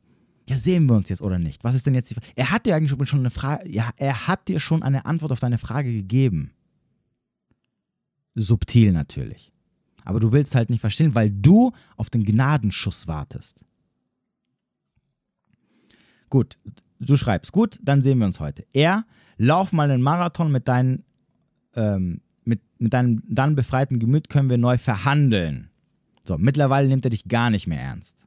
ja, 0.50 0.58
sehen 0.58 0.90
wir 0.90 0.96
uns 0.96 1.10
jetzt 1.10 1.22
oder 1.22 1.40
nicht? 1.40 1.64
Was 1.64 1.76
ist 1.76 1.86
denn 1.86 1.94
jetzt 1.94 2.10
die 2.10 2.16
Frage? 2.16 2.28
Er 2.36 2.52
hat 2.52 2.66
dir 2.66 2.76
eigentlich 2.76 3.10
schon 3.10 3.20
eine 3.20 3.30
Frage, 3.30 3.70
ja, 3.70 3.92
er 3.98 4.28
hat 4.28 4.48
dir 4.48 4.60
schon 4.60 4.84
eine 4.84 5.06
Antwort 5.06 5.32
auf 5.32 5.40
deine 5.40 5.58
Frage 5.58 5.92
gegeben. 5.92 6.52
Subtil 8.36 8.92
natürlich. 8.92 9.52
Aber 10.04 10.20
du 10.20 10.32
willst 10.32 10.56
halt 10.56 10.70
nicht 10.70 10.82
verstehen, 10.82 11.16
weil 11.16 11.30
du 11.30 11.72
auf 11.96 12.10
den 12.10 12.24
Gnadenschuss 12.24 13.08
wartest. 13.08 13.64
Gut, 16.30 16.58
du 17.00 17.16
schreibst, 17.16 17.52
gut, 17.52 17.80
dann 17.82 18.02
sehen 18.02 18.18
wir 18.18 18.26
uns 18.26 18.40
heute. 18.40 18.66
Er, 18.74 19.06
lauf 19.38 19.72
mal 19.72 19.90
einen 19.90 20.02
Marathon 20.02 20.52
mit 20.52 20.68
deinen 20.68 21.04
ähm, 21.76 22.22
mit, 22.44 22.62
mit 22.78 22.94
deinem 22.94 23.24
dann 23.28 23.56
befreiten 23.56 24.00
Gemüt 24.00 24.30
können 24.30 24.50
wir 24.50 24.58
neu 24.58 24.78
verhandeln. 24.78 25.70
So, 26.24 26.38
mittlerweile 26.38 26.88
nimmt 26.88 27.06
er 27.06 27.12
dich 27.12 27.28
gar 27.28 27.50
nicht 27.50 27.68
mehr 27.68 27.82
ernst. 27.82 28.24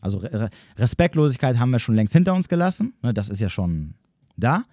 Also 0.00 0.18
Re 0.18 0.50
Respektlosigkeit 0.76 1.58
haben 1.58 1.70
wir 1.70 1.78
schon 1.78 1.94
längst 1.94 2.12
hinter 2.12 2.34
uns 2.34 2.48
gelassen. 2.48 2.94
Ne, 3.02 3.12
das 3.12 3.28
ist 3.28 3.40
ja 3.40 3.48
schon 3.48 3.94
da. 4.36 4.64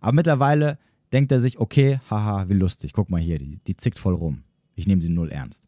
Aber 0.00 0.12
mittlerweile 0.12 0.78
denkt 1.12 1.32
er 1.32 1.40
sich, 1.40 1.58
okay, 1.58 2.00
haha, 2.10 2.48
wie 2.48 2.54
lustig. 2.54 2.92
Guck 2.92 3.10
mal 3.10 3.20
hier, 3.20 3.38
die, 3.38 3.58
die 3.66 3.76
zickt 3.76 3.98
voll 3.98 4.14
rum. 4.14 4.42
Ich 4.74 4.86
nehme 4.86 5.02
sie 5.02 5.10
null 5.10 5.30
ernst. 5.30 5.66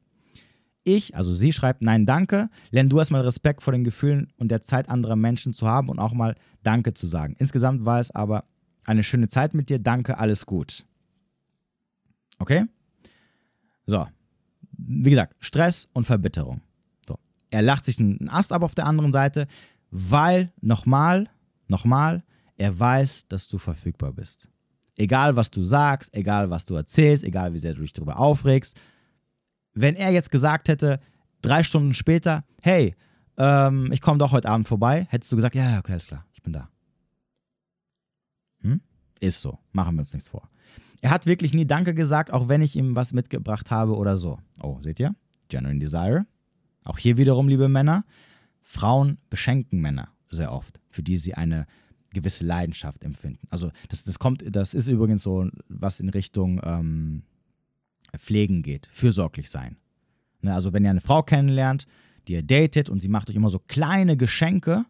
Ich, 0.84 1.14
also 1.14 1.32
sie 1.32 1.52
schreibt, 1.52 1.82
nein, 1.82 2.06
danke. 2.06 2.48
Lern 2.70 2.88
du 2.88 2.98
erstmal 2.98 3.20
Respekt 3.20 3.62
vor 3.62 3.72
den 3.72 3.84
Gefühlen 3.84 4.32
und 4.36 4.50
der 4.50 4.62
Zeit 4.62 4.88
anderer 4.88 5.16
Menschen 5.16 5.52
zu 5.52 5.66
haben 5.66 5.88
und 5.88 5.98
auch 5.98 6.12
mal 6.12 6.34
Danke 6.62 6.94
zu 6.94 7.06
sagen. 7.06 7.36
Insgesamt 7.38 7.84
war 7.84 8.00
es 8.00 8.10
aber 8.10 8.44
eine 8.84 9.04
schöne 9.04 9.28
Zeit 9.28 9.54
mit 9.54 9.68
dir. 9.68 9.78
Danke, 9.78 10.18
alles 10.18 10.46
gut. 10.46 10.84
Okay? 12.42 12.64
So. 13.86 14.06
Wie 14.72 15.10
gesagt, 15.10 15.36
Stress 15.38 15.88
und 15.92 16.04
Verbitterung. 16.06 16.60
So. 17.06 17.16
Er 17.50 17.62
lacht 17.62 17.84
sich 17.84 18.00
einen 18.00 18.28
Ast 18.28 18.52
ab 18.52 18.62
auf 18.62 18.74
der 18.74 18.86
anderen 18.86 19.12
Seite, 19.12 19.46
weil, 19.92 20.52
nochmal, 20.60 21.30
nochmal, 21.68 22.24
er 22.56 22.78
weiß, 22.78 23.28
dass 23.28 23.46
du 23.46 23.58
verfügbar 23.58 24.12
bist. 24.12 24.48
Egal, 24.96 25.36
was 25.36 25.50
du 25.50 25.64
sagst, 25.64 26.14
egal, 26.16 26.50
was 26.50 26.64
du 26.64 26.74
erzählst, 26.74 27.24
egal, 27.24 27.54
wie 27.54 27.58
sehr 27.58 27.74
du 27.74 27.82
dich 27.82 27.92
darüber 27.92 28.18
aufregst. 28.18 28.78
Wenn 29.72 29.94
er 29.94 30.10
jetzt 30.10 30.30
gesagt 30.30 30.68
hätte, 30.68 31.00
drei 31.42 31.62
Stunden 31.62 31.94
später, 31.94 32.44
hey, 32.62 32.96
ähm, 33.36 33.90
ich 33.92 34.00
komme 34.00 34.18
doch 34.18 34.32
heute 34.32 34.48
Abend 34.48 34.66
vorbei, 34.66 35.06
hättest 35.10 35.30
du 35.30 35.36
gesagt, 35.36 35.54
ja, 35.54 35.78
okay, 35.78 35.92
alles 35.92 36.08
klar, 36.08 36.26
ich 36.32 36.42
bin 36.42 36.52
da. 36.52 36.68
Hm? 38.62 38.80
Ist 39.20 39.40
so, 39.40 39.58
machen 39.70 39.94
wir 39.94 40.00
uns 40.00 40.12
nichts 40.12 40.28
vor. 40.28 40.48
Er 41.02 41.10
hat 41.10 41.26
wirklich 41.26 41.52
nie 41.52 41.66
Danke 41.66 41.94
gesagt, 41.94 42.32
auch 42.32 42.48
wenn 42.48 42.62
ich 42.62 42.76
ihm 42.76 42.94
was 42.94 43.12
mitgebracht 43.12 43.70
habe 43.70 43.96
oder 43.96 44.16
so. 44.16 44.38
Oh, 44.62 44.78
seht 44.82 45.00
ihr? 45.00 45.14
Genuine 45.48 45.80
Desire. 45.80 46.26
Auch 46.84 46.96
hier 46.96 47.16
wiederum, 47.16 47.48
liebe 47.48 47.68
Männer, 47.68 48.04
Frauen 48.62 49.18
beschenken 49.28 49.80
Männer 49.80 50.08
sehr 50.30 50.52
oft, 50.52 50.80
für 50.90 51.02
die 51.02 51.16
sie 51.16 51.34
eine 51.34 51.66
gewisse 52.12 52.44
Leidenschaft 52.44 53.04
empfinden. 53.04 53.46
Also 53.50 53.72
das, 53.88 54.04
das 54.04 54.18
kommt, 54.18 54.44
das 54.54 54.74
ist 54.74 54.86
übrigens 54.86 55.24
so 55.24 55.48
was 55.68 55.98
in 55.98 56.08
Richtung 56.08 56.60
ähm, 56.64 57.22
pflegen 58.16 58.62
geht, 58.62 58.88
fürsorglich 58.92 59.50
sein. 59.50 59.76
Ne, 60.40 60.54
also 60.54 60.72
wenn 60.72 60.84
ihr 60.84 60.90
eine 60.90 61.00
Frau 61.00 61.22
kennenlernt, 61.22 61.86
die 62.28 62.34
ihr 62.34 62.42
datet 62.42 62.88
und 62.88 63.00
sie 63.00 63.08
macht 63.08 63.28
euch 63.28 63.36
immer 63.36 63.50
so 63.50 63.58
kleine 63.58 64.16
Geschenke, 64.16 64.84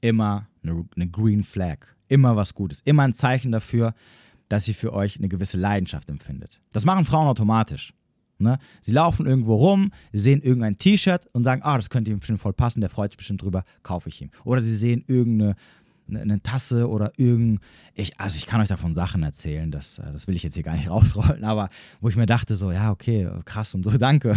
immer 0.00 0.48
eine, 0.62 0.84
eine 0.94 1.08
Green 1.08 1.42
Flag, 1.42 1.78
immer 2.06 2.36
was 2.36 2.54
Gutes, 2.54 2.80
immer 2.84 3.02
ein 3.02 3.14
Zeichen 3.14 3.50
dafür, 3.50 3.92
dass 4.48 4.64
sie 4.64 4.74
für 4.74 4.92
euch 4.92 5.18
eine 5.18 5.28
gewisse 5.28 5.58
Leidenschaft 5.58 6.08
empfindet. 6.08 6.60
Das 6.72 6.84
machen 6.84 7.04
Frauen 7.04 7.26
automatisch. 7.26 7.92
Ne? 8.38 8.58
Sie 8.82 8.92
laufen 8.92 9.26
irgendwo 9.26 9.54
rum, 9.56 9.92
sehen 10.12 10.42
irgendein 10.42 10.78
T-Shirt 10.78 11.26
und 11.32 11.44
sagen, 11.44 11.62
ah, 11.62 11.76
das 11.78 11.88
könnte 11.88 12.10
ihm 12.10 12.18
bestimmt 12.18 12.40
voll 12.40 12.52
passen, 12.52 12.80
der 12.80 12.90
freut 12.90 13.12
sich 13.12 13.16
bestimmt 13.16 13.42
drüber, 13.42 13.64
kaufe 13.82 14.08
ich 14.08 14.20
ihm. 14.20 14.30
Oder 14.44 14.60
sie 14.60 14.76
sehen 14.76 15.04
irgendeine 15.06 15.56
eine, 16.08 16.20
eine 16.20 16.42
Tasse 16.42 16.88
oder 16.88 17.12
irgend. 17.16 17.60
Ich, 17.94 18.18
also 18.20 18.36
ich 18.36 18.46
kann 18.46 18.60
euch 18.60 18.68
davon 18.68 18.94
Sachen 18.94 19.22
erzählen, 19.22 19.70
das, 19.70 19.98
äh, 19.98 20.12
das 20.12 20.26
will 20.26 20.36
ich 20.36 20.42
jetzt 20.42 20.54
hier 20.54 20.62
gar 20.62 20.74
nicht 20.74 20.90
rausrollen, 20.90 21.44
aber 21.44 21.68
wo 22.00 22.08
ich 22.08 22.16
mir 22.16 22.26
dachte, 22.26 22.56
so, 22.56 22.70
ja, 22.72 22.90
okay, 22.90 23.28
krass 23.44 23.74
und 23.74 23.84
so, 23.84 23.90
danke. 23.98 24.36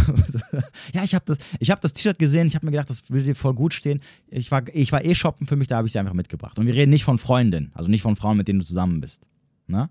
ja, 0.93 1.03
ich 1.03 1.15
habe 1.15 1.25
das, 1.25 1.37
hab 1.69 1.81
das 1.81 1.93
T-Shirt 1.93 2.19
gesehen, 2.19 2.47
ich 2.47 2.55
habe 2.55 2.65
mir 2.65 2.71
gedacht, 2.71 2.89
das 2.89 3.09
würde 3.09 3.25
dir 3.25 3.35
voll 3.35 3.53
gut 3.53 3.73
stehen. 3.73 3.99
Ich 4.29 4.51
war, 4.51 4.63
ich 4.73 4.91
war 4.91 5.03
eh 5.03 5.15
shoppen 5.15 5.47
für 5.47 5.55
mich, 5.55 5.67
da 5.67 5.77
habe 5.77 5.87
ich 5.87 5.93
sie 5.93 5.99
einfach 5.99 6.13
mitgebracht. 6.13 6.57
Und 6.57 6.65
wir 6.65 6.73
reden 6.73 6.91
nicht 6.91 7.03
von 7.03 7.17
Freundinnen, 7.17 7.71
also 7.73 7.89
nicht 7.89 8.01
von 8.01 8.15
Frauen, 8.15 8.37
mit 8.37 8.47
denen 8.47 8.59
du 8.59 8.65
zusammen 8.65 9.01
bist. 9.01 9.27
Ne? 9.67 9.89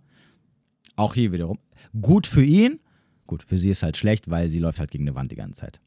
Auch 0.98 1.14
hier 1.14 1.30
wiederum. 1.30 1.60
Gut 2.02 2.26
für 2.26 2.42
ihn, 2.42 2.80
gut, 3.28 3.44
für 3.44 3.56
sie 3.56 3.70
ist 3.70 3.84
halt 3.84 3.96
schlecht, 3.96 4.28
weil 4.30 4.48
sie 4.48 4.58
läuft 4.58 4.80
halt 4.80 4.90
gegen 4.90 5.04
eine 5.04 5.14
Wand 5.14 5.30
die 5.30 5.36
ganze 5.36 5.60
Zeit. 5.60 5.80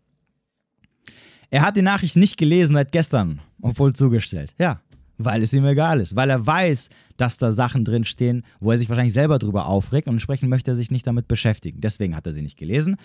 Er 1.50 1.64
hat 1.64 1.76
die 1.76 1.82
Nachricht 1.82 2.16
nicht 2.16 2.38
gelesen 2.38 2.76
seit 2.76 2.94
gestern, 2.94 3.42
obwohl 3.62 3.92
zugestellt. 3.92 4.54
Ja, 4.58 4.80
weil 5.18 5.44
es 5.44 5.52
ihm 5.52 5.66
egal 5.66 6.00
ist, 6.00 6.16
weil 6.16 6.30
er 6.30 6.48
weiß, 6.48 6.88
dass 7.18 7.38
da 7.38 7.52
Sachen 7.52 7.84
drinstehen, 7.84 8.46
wo 8.62 8.72
er 8.72 8.78
sich 8.78 8.88
wahrscheinlich 8.88 9.14
selber 9.14 9.38
drüber 9.38 9.66
aufregt 9.66 10.08
und 10.08 10.14
entsprechend 10.14 10.50
möchte 10.50 10.72
er 10.72 10.76
sich 10.76 10.92
nicht 10.92 11.06
damit 11.06 11.28
beschäftigen. 11.28 11.82
Deswegen 11.82 12.16
hat 12.16 12.26
er 12.26 12.32
sie 12.32 12.42
nicht 12.42 12.58
gelesen. 12.58 12.96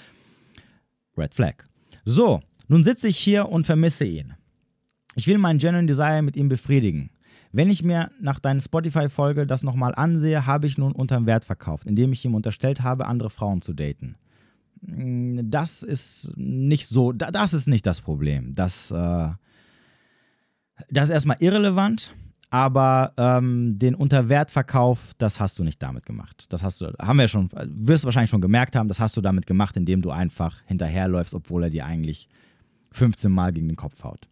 Red 1.19 1.35
Flag. 1.35 1.65
So, 2.05 2.41
nun 2.69 2.85
sitze 2.85 3.09
ich 3.09 3.19
hier 3.19 3.49
und 3.49 3.67
vermisse 3.67 4.05
ihn. 4.05 4.35
Ich 5.17 5.27
will 5.27 5.39
meinen 5.39 5.59
Genuine 5.59 5.89
Desire 5.89 6.23
mit 6.23 6.37
ihm 6.37 6.49
befriedigen. 6.49 7.11
Wenn 7.57 7.71
ich 7.71 7.83
mir 7.83 8.11
nach 8.21 8.39
deiner 8.39 8.61
Spotify-Folge 8.61 9.47
das 9.47 9.63
nochmal 9.63 9.95
ansehe, 9.95 10.45
habe 10.45 10.67
ich 10.67 10.77
nun 10.77 10.93
unterm 10.93 11.25
Wert 11.25 11.47
verkauft, 11.47 11.87
indem 11.87 12.13
ich 12.13 12.23
ihm 12.23 12.35
unterstellt 12.35 12.83
habe, 12.83 13.07
andere 13.07 13.31
Frauen 13.31 13.63
zu 13.63 13.73
daten. 13.73 14.17
Hm, 14.85 15.41
das 15.51 15.83
ist 15.83 16.35
nicht 16.37 16.87
so, 16.87 17.13
das 17.13 17.55
ist 17.55 17.67
nicht 17.67 17.87
das 17.87 18.03
Problem. 18.03 18.55
Das, 18.55 18.91
äh, 18.91 19.29
das 20.91 21.05
ist 21.05 21.11
erstmal 21.11 21.39
irrelevant, 21.41 22.15
aber 22.51 23.15
ähm, 23.17 23.79
den 23.79 23.95
Unterwertverkauf, 23.95 25.15
das 25.17 25.41
hast 25.41 25.59
du 25.59 25.65
nicht 25.65 25.83
damit 25.83 26.05
gemacht. 26.05 26.45
Das 26.51 26.63
hast 26.63 26.83
du, 26.83 26.93
haben 27.01 27.19
wir 27.19 27.27
schon, 27.27 27.49
wirst 27.55 28.05
du 28.05 28.09
wahrscheinlich 28.09 28.29
schon 28.29 28.43
gemerkt 28.43 28.77
haben, 28.77 28.89
das 28.89 29.01
hast 29.01 29.17
du 29.17 29.23
damit 29.23 29.47
gemacht, 29.47 29.79
indem 29.79 30.03
du 30.03 30.11
einfach 30.11 30.61
hinterherläufst, 30.67 31.33
obwohl 31.33 31.63
er 31.63 31.71
dir 31.71 31.87
eigentlich 31.87 32.29
15 32.93 33.33
Mal 33.33 33.55
gegen 33.55 33.69
den 33.69 33.77
Kopf 33.77 34.05
haut. 34.05 34.29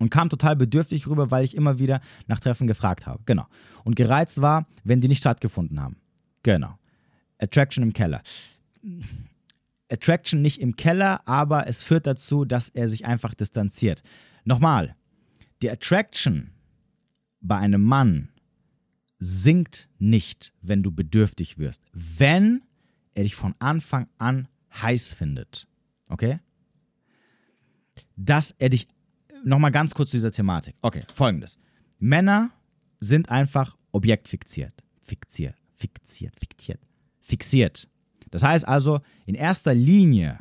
Und 0.00 0.10
kam 0.10 0.28
total 0.28 0.56
bedürftig 0.56 1.06
rüber, 1.06 1.30
weil 1.30 1.44
ich 1.44 1.54
immer 1.54 1.78
wieder 1.78 2.00
nach 2.26 2.40
Treffen 2.40 2.66
gefragt 2.66 3.06
habe. 3.06 3.22
Genau. 3.26 3.46
Und 3.84 3.94
gereizt 3.94 4.40
war, 4.40 4.66
wenn 4.82 5.00
die 5.00 5.08
nicht 5.08 5.18
stattgefunden 5.18 5.80
haben. 5.80 5.96
Genau. 6.42 6.76
Attraction 7.38 7.84
im 7.84 7.92
Keller. 7.92 8.22
Attraction 9.90 10.40
nicht 10.42 10.60
im 10.60 10.74
Keller, 10.74 11.26
aber 11.28 11.66
es 11.66 11.82
führt 11.82 12.06
dazu, 12.06 12.44
dass 12.44 12.70
er 12.70 12.88
sich 12.88 13.04
einfach 13.04 13.34
distanziert. 13.34 14.02
Nochmal, 14.44 14.96
die 15.62 15.70
Attraction 15.70 16.50
bei 17.40 17.56
einem 17.56 17.82
Mann 17.82 18.30
sinkt 19.18 19.88
nicht, 19.98 20.54
wenn 20.62 20.82
du 20.82 20.90
bedürftig 20.90 21.58
wirst, 21.58 21.82
wenn 21.92 22.62
er 23.14 23.24
dich 23.24 23.34
von 23.34 23.54
Anfang 23.58 24.08
an 24.18 24.48
heiß 24.72 25.12
findet. 25.12 25.68
Okay? 26.08 26.38
Dass 28.16 28.54
er 28.58 28.70
dich, 28.70 28.88
nochmal 29.44 29.70
ganz 29.70 29.94
kurz 29.94 30.10
zu 30.10 30.16
dieser 30.16 30.32
Thematik. 30.32 30.74
Okay, 30.82 31.02
folgendes. 31.14 31.58
Männer 31.98 32.50
sind 33.00 33.30
einfach 33.30 33.76
objektfixiert. 33.92 34.74
Fixiert, 35.02 35.56
fixiert, 35.76 36.34
fixiert, 36.38 36.80
fixiert. 37.20 37.88
Das 38.30 38.42
heißt 38.42 38.66
also, 38.66 39.00
in 39.26 39.34
erster 39.34 39.74
Linie 39.74 40.38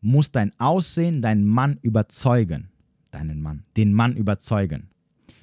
muss 0.00 0.30
dein 0.30 0.52
Aussehen 0.58 1.20
deinen 1.20 1.44
Mann 1.44 1.78
überzeugen 1.82 2.70
deinen 3.10 3.40
Mann, 3.40 3.64
den 3.76 3.92
Mann 3.92 4.16
überzeugen. 4.16 4.90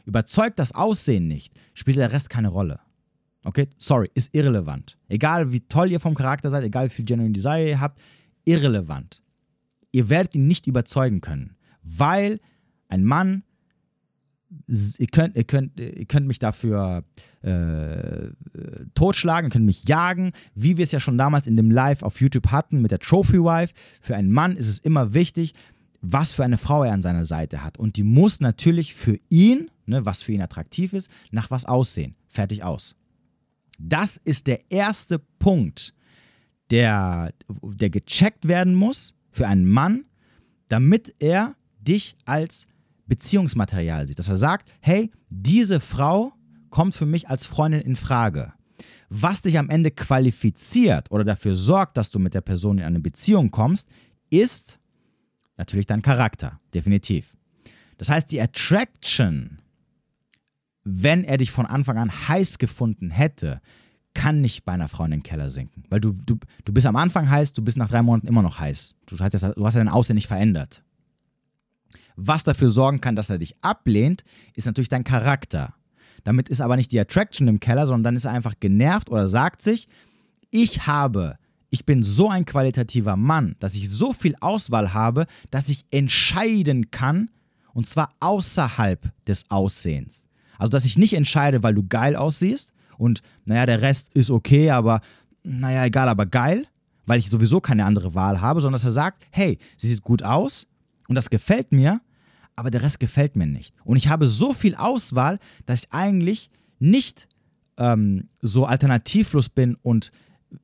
Überzeugt 0.05 0.59
das 0.59 0.73
Aussehen 0.73 1.27
nicht, 1.27 1.59
spielt 1.73 1.97
der 1.97 2.11
Rest 2.11 2.29
keine 2.29 2.49
Rolle. 2.49 2.79
Okay, 3.43 3.67
sorry, 3.77 4.09
ist 4.13 4.33
irrelevant. 4.33 4.97
Egal 5.07 5.51
wie 5.51 5.61
toll 5.61 5.91
ihr 5.91 5.99
vom 5.99 6.15
Charakter 6.15 6.49
seid, 6.49 6.63
egal 6.63 6.87
wie 6.87 6.93
viel 6.93 7.05
Genuine 7.05 7.33
Desire 7.33 7.69
ihr 7.69 7.79
habt, 7.79 8.01
irrelevant. 8.43 9.21
Ihr 9.91 10.09
werdet 10.09 10.35
ihn 10.35 10.47
nicht 10.47 10.67
überzeugen 10.67 11.21
können, 11.21 11.55
weil 11.81 12.39
ein 12.88 13.03
Mann, 13.03 13.43
ihr 14.67 15.07
könnt, 15.07 15.36
ihr 15.36 15.43
könnt, 15.43 15.79
ihr 15.79 16.05
könnt 16.05 16.27
mich 16.27 16.39
dafür 16.39 17.03
äh, 17.41 18.29
totschlagen, 18.93 19.49
ihr 19.49 19.53
könnt 19.53 19.65
mich 19.65 19.86
jagen, 19.86 20.33
wie 20.53 20.77
wir 20.77 20.83
es 20.83 20.91
ja 20.91 20.99
schon 20.99 21.17
damals 21.17 21.47
in 21.47 21.57
dem 21.57 21.71
Live 21.71 22.03
auf 22.03 22.21
YouTube 22.21 22.47
hatten 22.47 22.81
mit 22.81 22.91
der 22.91 22.99
Trophy 22.99 23.39
Wife. 23.39 23.73
Für 24.01 24.15
einen 24.15 24.31
Mann 24.31 24.55
ist 24.55 24.67
es 24.67 24.79
immer 24.79 25.13
wichtig, 25.13 25.53
was 26.01 26.31
für 26.31 26.43
eine 26.43 26.57
Frau 26.57 26.83
er 26.83 26.93
an 26.93 27.01
seiner 27.01 27.25
Seite 27.25 27.63
hat. 27.63 27.77
Und 27.77 27.97
die 27.97 28.03
muss 28.03 28.39
natürlich 28.39 28.93
für 28.93 29.19
ihn, 29.29 29.71
ne, 29.86 30.05
was 30.05 30.21
für 30.21 30.33
ihn 30.33 30.41
attraktiv 30.41 30.93
ist, 30.93 31.09
nach 31.31 31.51
was 31.51 31.65
aussehen. 31.65 32.15
Fertig 32.27 32.63
aus. 32.63 32.95
Das 33.79 34.17
ist 34.23 34.47
der 34.47 34.59
erste 34.69 35.19
Punkt, 35.19 35.93
der, 36.69 37.33
der 37.49 37.89
gecheckt 37.89 38.47
werden 38.47 38.75
muss 38.75 39.13
für 39.31 39.47
einen 39.47 39.67
Mann, 39.67 40.05
damit 40.69 41.13
er 41.19 41.55
dich 41.79 42.15
als 42.25 42.67
Beziehungsmaterial 43.08 44.08
sieht. 44.08 44.20
Dass 44.20 44.30
er 44.30 44.38
sagt, 44.38 44.72
hey, 44.80 45.12
diese 45.30 45.80
Frau 45.80 46.34
kommt 46.70 46.95
für 46.95 47.06
mich 47.06 47.30
als 47.30 47.45
Freundin 47.45 47.82
in 47.82 47.95
Frage. 47.95 48.53
Was 49.10 49.43
dich 49.43 49.60
am 49.60 49.70
Ende 49.70 49.91
qualifiziert 49.91 51.12
oder 51.12 51.24
dafür 51.24 51.56
sorgt, 51.56 51.97
dass 51.97 52.10
du 52.10 52.20
mit 52.20 52.34
der 52.34 52.41
Person 52.41 52.80
in 52.80 52.84
eine 52.84 52.99
Beziehung 52.99 53.51
kommst, 53.51 53.88
ist 54.30 54.80
Natürlich 55.58 55.88
dein 55.88 56.01
Charakter, 56.01 56.60
definitiv. 56.74 57.32
Das 57.97 58.10
heißt, 58.10 58.32
die 58.32 58.41
Attraction, 58.41 59.60
wenn 60.84 61.24
er 61.24 61.38
dich 61.38 61.51
von 61.51 61.66
Anfang 61.66 61.97
an 61.97 62.12
heiß 62.28 62.58
gefunden 62.58 63.10
hätte, 63.10 63.62
kann 64.14 64.41
nicht 64.41 64.64
bei 64.66 64.74
einer 64.74 64.89
Frau 64.89 65.06
in 65.06 65.12
den 65.12 65.24
Keller 65.24 65.49
sinken. 65.49 65.84
Weil 65.89 65.99
du, 66.01 66.14
du, 66.14 66.38
du 66.64 66.74
bist 66.74 66.88
am 66.88 66.95
Anfang 66.95 67.30
heiß, 67.30 67.53
du 67.53 67.62
bist 67.62 67.78
nach 67.78 67.89
drei 67.89 68.01
Monaten 68.01 68.28
immer 68.28 68.41
noch 68.41 68.60
heiß. 68.60 68.95
Du 69.06 69.18
hast, 69.18 69.34
du 69.34 69.66
hast 69.66 69.74
ja 69.74 69.80
dein 69.80 69.89
Aussehen 69.89 70.16
nicht 70.16 70.28
verändert. 70.28 70.84
Was 72.16 72.43
dafür 72.43 72.70
sorgen 72.70 73.01
kann, 73.01 73.16
dass 73.16 73.30
er 73.30 73.38
dich 73.38 73.55
ablehnt, 73.61 74.24
ist 74.53 74.66
natürlich 74.66 74.89
dein 74.89 75.03
Charakter. 75.03 75.74
Damit 76.24 76.49
ist 76.49 76.61
aber 76.61 76.76
nicht 76.76 76.91
die 76.91 76.99
Attraction 76.99 77.47
im 77.47 77.59
Keller, 77.59 77.88
sondern 77.88 78.03
dann 78.03 78.16
ist 78.16 78.26
er 78.26 78.32
einfach 78.32 78.55
genervt 78.59 79.09
oder 79.09 79.28
sagt 79.28 79.61
sich, 79.61 79.88
ich 80.49 80.88
habe 80.88 81.38
ich 81.76 81.86
bin 81.86 82.03
so 82.03 82.30
ein 82.30 82.45
qualitativer 82.45 83.18
Mann, 83.18 83.57
dass 83.59 83.76
ich 83.76 83.89
so 83.89 84.13
viel 84.13 84.36
Auswahl 84.39 84.93
habe, 84.93 85.26
dass 85.51 85.68
ich 85.68 85.86
entscheiden 85.91 86.89
kann, 86.89 87.30
und 87.74 87.86
zwar 87.86 88.13
außerhalb 88.22 89.11
des 89.28 89.51
Aussehens. 89.51 90.24
Also, 90.57 90.70
dass 90.70 90.86
ich 90.86 90.97
nicht 90.97 91.13
entscheide, 91.13 91.63
weil 91.63 91.74
du 91.74 91.86
geil 91.86 92.16
aussiehst 92.16 92.72
und, 92.97 93.22
naja, 93.43 93.66
der 93.66 93.82
Rest 93.82 94.13
ist 94.13 94.30
okay, 94.30 94.72
aber, 94.72 95.01
naja, 95.43 95.84
egal, 95.84 96.07
aber 96.07 96.26
geil, 96.26 96.66
weil 97.05 97.20
ich 97.20 97.30
sowieso 97.30 97.59
keine 97.59 97.84
andere 97.84 98.13
Wahl 98.16 98.39
habe, 98.39 98.61
sondern 98.61 98.78
dass 98.78 98.86
er 98.86 98.91
sagt, 98.91 99.28
hey, 99.32 99.57
sie 99.76 99.89
sieht 99.89 100.01
gut 100.01 100.24
aus 100.24 100.68
und 101.08 101.16
das 101.16 101.30
gefällt 101.30 101.72
mir, 101.72 102.01
aber 102.56 102.72
der 102.72 102.84
Rest 102.84 102.99
gefällt 102.99 103.36
mir 103.36 103.47
nicht. 103.47 103.76
Und 103.84 103.97
ich 103.97 104.08
habe 104.08 104.28
so 104.28 104.53
viel 104.53 104.76
Auswahl, 104.76 105.39
dass 105.66 105.84
ich 105.84 105.91
eigentlich 105.91 106.49
nicht 106.80 107.28
ähm, 107.78 108.30
so 108.41 108.66
alternativlos 108.66 109.49
bin 109.49 109.76
und 109.82 110.12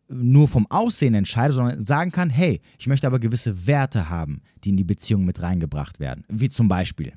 nur 0.07 0.47
vom 0.47 0.67
Aussehen 0.69 1.13
entscheide, 1.13 1.53
sondern 1.53 1.85
sagen 1.85 2.11
kann, 2.11 2.29
hey, 2.29 2.61
ich 2.77 2.87
möchte 2.87 3.07
aber 3.07 3.19
gewisse 3.19 3.67
Werte 3.67 4.09
haben, 4.09 4.41
die 4.63 4.69
in 4.69 4.77
die 4.77 4.83
Beziehung 4.83 5.25
mit 5.25 5.41
reingebracht 5.41 5.99
werden. 5.99 6.23
Wie 6.29 6.49
zum 6.49 6.67
Beispiel 6.67 7.13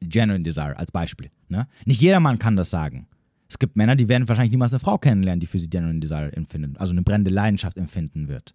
Genuine 0.00 0.42
Desire 0.42 0.78
als 0.78 0.92
Beispiel. 0.92 1.30
Ne? 1.48 1.66
Nicht 1.84 2.00
jeder 2.00 2.20
Mann 2.20 2.38
kann 2.38 2.56
das 2.56 2.70
sagen. 2.70 3.06
Es 3.48 3.58
gibt 3.58 3.76
Männer, 3.76 3.96
die 3.96 4.08
werden 4.08 4.28
wahrscheinlich 4.28 4.52
niemals 4.52 4.72
eine 4.72 4.80
Frau 4.80 4.96
kennenlernen, 4.96 5.40
die 5.40 5.46
für 5.46 5.58
sie 5.58 5.68
Genuine 5.68 6.00
Desire 6.00 6.32
empfinden, 6.32 6.76
also 6.76 6.92
eine 6.92 7.02
brennende 7.02 7.30
Leidenschaft 7.30 7.76
empfinden 7.76 8.28
wird. 8.28 8.54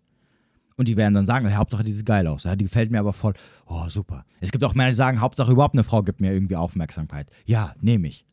Und 0.77 0.87
die 0.87 0.97
werden 0.97 1.13
dann 1.13 1.25
sagen, 1.25 1.47
hey, 1.47 1.55
Hauptsache 1.55 1.83
die 1.83 1.93
sieht 1.93 2.05
geil 2.05 2.27
aus, 2.27 2.43
ja, 2.43 2.55
die 2.55 2.65
gefällt 2.65 2.91
mir 2.91 2.99
aber 2.99 3.13
voll. 3.13 3.33
Oh, 3.65 3.87
super. 3.87 4.25
Es 4.41 4.51
gibt 4.51 4.63
auch 4.63 4.75
Männer, 4.75 4.89
die 4.89 4.95
sagen, 4.95 5.21
Hauptsache 5.21 5.51
überhaupt 5.51 5.75
eine 5.75 5.83
Frau 5.83 6.03
gibt 6.03 6.19
mir 6.19 6.33
irgendwie 6.33 6.55
Aufmerksamkeit. 6.55 7.29
Ja, 7.45 7.73
nehme 7.79 8.07
ich 8.07 8.25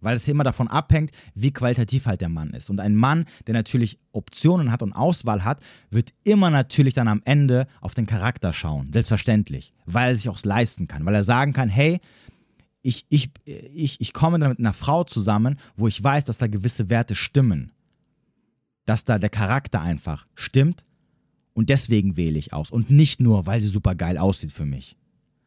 weil 0.00 0.16
es 0.16 0.28
immer 0.28 0.44
davon 0.44 0.68
abhängt, 0.68 1.12
wie 1.34 1.52
qualitativ 1.52 2.06
halt 2.06 2.20
der 2.20 2.28
Mann 2.28 2.50
ist. 2.50 2.70
Und 2.70 2.80
ein 2.80 2.94
Mann, 2.94 3.26
der 3.46 3.54
natürlich 3.54 3.98
Optionen 4.12 4.70
hat 4.70 4.82
und 4.82 4.92
Auswahl 4.92 5.44
hat, 5.44 5.62
wird 5.90 6.12
immer 6.24 6.50
natürlich 6.50 6.94
dann 6.94 7.08
am 7.08 7.22
Ende 7.24 7.66
auf 7.80 7.94
den 7.94 8.06
Charakter 8.06 8.52
schauen, 8.52 8.92
selbstverständlich, 8.92 9.72
weil 9.86 10.10
er 10.10 10.16
sich 10.16 10.28
auch 10.28 10.42
leisten 10.42 10.88
kann, 10.88 11.04
weil 11.04 11.14
er 11.14 11.22
sagen 11.22 11.52
kann, 11.52 11.68
hey, 11.68 12.00
ich, 12.82 13.06
ich, 13.08 13.30
ich, 13.44 14.00
ich 14.00 14.12
komme 14.12 14.38
dann 14.38 14.50
mit 14.50 14.58
einer 14.58 14.72
Frau 14.72 15.04
zusammen, 15.04 15.58
wo 15.76 15.86
ich 15.86 16.02
weiß, 16.02 16.24
dass 16.24 16.38
da 16.38 16.48
gewisse 16.48 16.90
Werte 16.90 17.14
stimmen, 17.14 17.70
dass 18.86 19.04
da 19.04 19.18
der 19.18 19.30
Charakter 19.30 19.80
einfach 19.80 20.26
stimmt 20.34 20.84
Und 21.54 21.68
deswegen 21.68 22.16
wähle 22.16 22.38
ich 22.38 22.52
aus. 22.52 22.70
Und 22.70 22.90
nicht 22.90 23.20
nur, 23.20 23.46
weil 23.46 23.60
sie 23.60 23.68
super 23.68 23.94
geil 23.94 24.18
aussieht 24.18 24.52
für 24.52 24.64
mich. 24.64 24.96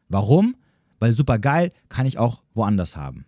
Warum? 0.08 0.56
Weil 0.98 1.12
super 1.12 1.38
geil 1.38 1.72
kann 1.88 2.06
ich 2.06 2.18
auch 2.18 2.42
woanders 2.54 2.96
haben. 2.96 3.26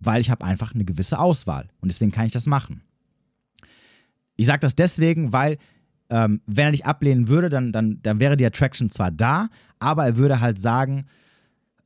Weil 0.00 0.20
ich 0.20 0.30
habe 0.30 0.44
einfach 0.44 0.74
eine 0.74 0.84
gewisse 0.84 1.18
Auswahl. 1.18 1.68
Und 1.80 1.90
deswegen 1.90 2.12
kann 2.12 2.26
ich 2.26 2.32
das 2.32 2.46
machen. 2.46 2.82
Ich 4.36 4.46
sage 4.46 4.60
das 4.60 4.74
deswegen, 4.74 5.32
weil 5.32 5.58
ähm, 6.10 6.40
wenn 6.46 6.66
er 6.66 6.72
dich 6.72 6.86
ablehnen 6.86 7.28
würde, 7.28 7.48
dann, 7.48 7.72
dann, 7.72 8.00
dann 8.02 8.20
wäre 8.20 8.36
die 8.36 8.46
Attraction 8.46 8.90
zwar 8.90 9.10
da, 9.10 9.48
aber 9.78 10.04
er 10.06 10.16
würde 10.16 10.40
halt 10.40 10.58
sagen, 10.58 11.06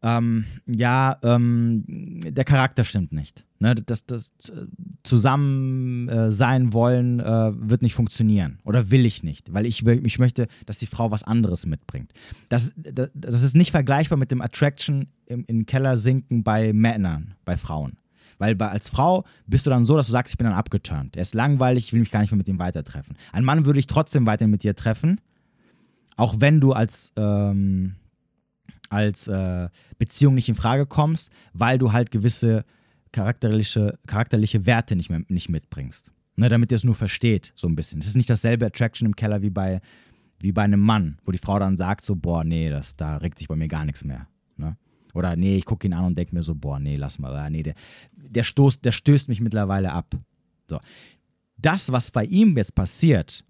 ähm, 0.02 0.44
ja, 0.66 1.16
ähm, 1.22 1.84
der 1.86 2.44
Charakter 2.44 2.84
stimmt 2.84 3.12
nicht. 3.12 3.44
Ne? 3.62 3.76
Das, 3.76 4.04
das 4.06 4.32
zusammen 5.04 6.08
äh, 6.08 6.32
sein 6.32 6.72
wollen 6.72 7.20
äh, 7.20 7.52
wird 7.54 7.82
nicht 7.82 7.94
funktionieren 7.94 8.58
oder 8.64 8.90
will 8.90 9.06
ich 9.06 9.22
nicht, 9.22 9.54
weil 9.54 9.66
ich, 9.66 9.86
ich 9.86 10.18
möchte, 10.18 10.48
dass 10.66 10.78
die 10.78 10.86
Frau 10.86 11.12
was 11.12 11.22
anderes 11.22 11.64
mitbringt. 11.64 12.12
Das, 12.48 12.72
das, 12.76 13.10
das 13.14 13.42
ist 13.44 13.54
nicht 13.54 13.70
vergleichbar 13.70 14.18
mit 14.18 14.32
dem 14.32 14.42
Attraction 14.42 15.06
im, 15.26 15.44
im 15.46 15.64
Keller 15.64 15.96
sinken 15.96 16.42
bei 16.42 16.72
Männern, 16.72 17.34
bei 17.44 17.56
Frauen. 17.56 17.98
Weil 18.38 18.56
bei, 18.56 18.68
als 18.68 18.88
Frau 18.88 19.24
bist 19.46 19.64
du 19.64 19.70
dann 19.70 19.84
so, 19.84 19.96
dass 19.96 20.06
du 20.06 20.12
sagst, 20.12 20.34
ich 20.34 20.38
bin 20.38 20.48
dann 20.48 20.56
abgeturnt. 20.56 21.14
Er 21.14 21.22
ist 21.22 21.34
langweilig, 21.34 21.84
ich 21.84 21.92
will 21.92 22.00
mich 22.00 22.10
gar 22.10 22.18
nicht 22.18 22.32
mehr 22.32 22.38
mit 22.38 22.48
ihm 22.48 22.58
weitertreffen. 22.58 23.16
Ein 23.30 23.44
Mann 23.44 23.64
würde 23.64 23.78
ich 23.78 23.86
trotzdem 23.86 24.26
weiterhin 24.26 24.50
mit 24.50 24.64
dir 24.64 24.74
treffen, 24.74 25.20
auch 26.16 26.34
wenn 26.38 26.60
du 26.60 26.72
als, 26.72 27.12
ähm, 27.14 27.94
als 28.88 29.28
äh, 29.28 29.68
Beziehung 29.98 30.34
nicht 30.34 30.48
in 30.48 30.56
Frage 30.56 30.84
kommst, 30.84 31.30
weil 31.52 31.78
du 31.78 31.92
halt 31.92 32.10
gewisse 32.10 32.64
charakterliche, 33.12 33.98
charakterliche 34.06 34.66
Werte 34.66 34.96
nicht, 34.96 35.10
mehr, 35.10 35.22
nicht 35.28 35.48
mitbringst. 35.48 36.10
Ne, 36.36 36.48
damit 36.48 36.72
ihr 36.72 36.76
es 36.76 36.84
nur 36.84 36.94
versteht, 36.94 37.52
so 37.54 37.68
ein 37.68 37.76
bisschen. 37.76 38.00
Es 38.00 38.06
ist 38.06 38.16
nicht 38.16 38.30
dasselbe 38.30 38.64
Attraction 38.66 39.06
im 39.06 39.14
Keller 39.14 39.42
wie 39.42 39.50
bei, 39.50 39.80
wie 40.40 40.52
bei 40.52 40.62
einem 40.62 40.80
Mann, 40.80 41.18
wo 41.24 41.30
die 41.30 41.38
Frau 41.38 41.58
dann 41.58 41.76
sagt 41.76 42.06
so, 42.06 42.16
boah, 42.16 42.42
nee, 42.42 42.70
das, 42.70 42.96
da 42.96 43.18
regt 43.18 43.38
sich 43.38 43.48
bei 43.48 43.56
mir 43.56 43.68
gar 43.68 43.84
nichts 43.84 44.02
mehr. 44.02 44.26
Ne? 44.56 44.76
Oder 45.12 45.36
nee, 45.36 45.56
ich 45.56 45.66
gucke 45.66 45.86
ihn 45.86 45.92
an 45.92 46.06
und 46.06 46.16
denke 46.16 46.34
mir 46.34 46.42
so, 46.42 46.54
boah, 46.54 46.78
nee, 46.78 46.96
lass 46.96 47.18
mal. 47.18 47.30
Oder, 47.30 47.50
nee, 47.50 47.62
der, 47.62 47.74
der, 48.16 48.44
stoßt, 48.44 48.82
der 48.82 48.92
stößt 48.92 49.28
mich 49.28 49.42
mittlerweile 49.42 49.92
ab. 49.92 50.16
So. 50.68 50.80
Das, 51.58 51.92
was 51.92 52.10
bei 52.10 52.24
ihm 52.24 52.56
jetzt 52.56 52.74
passiert, 52.74 53.44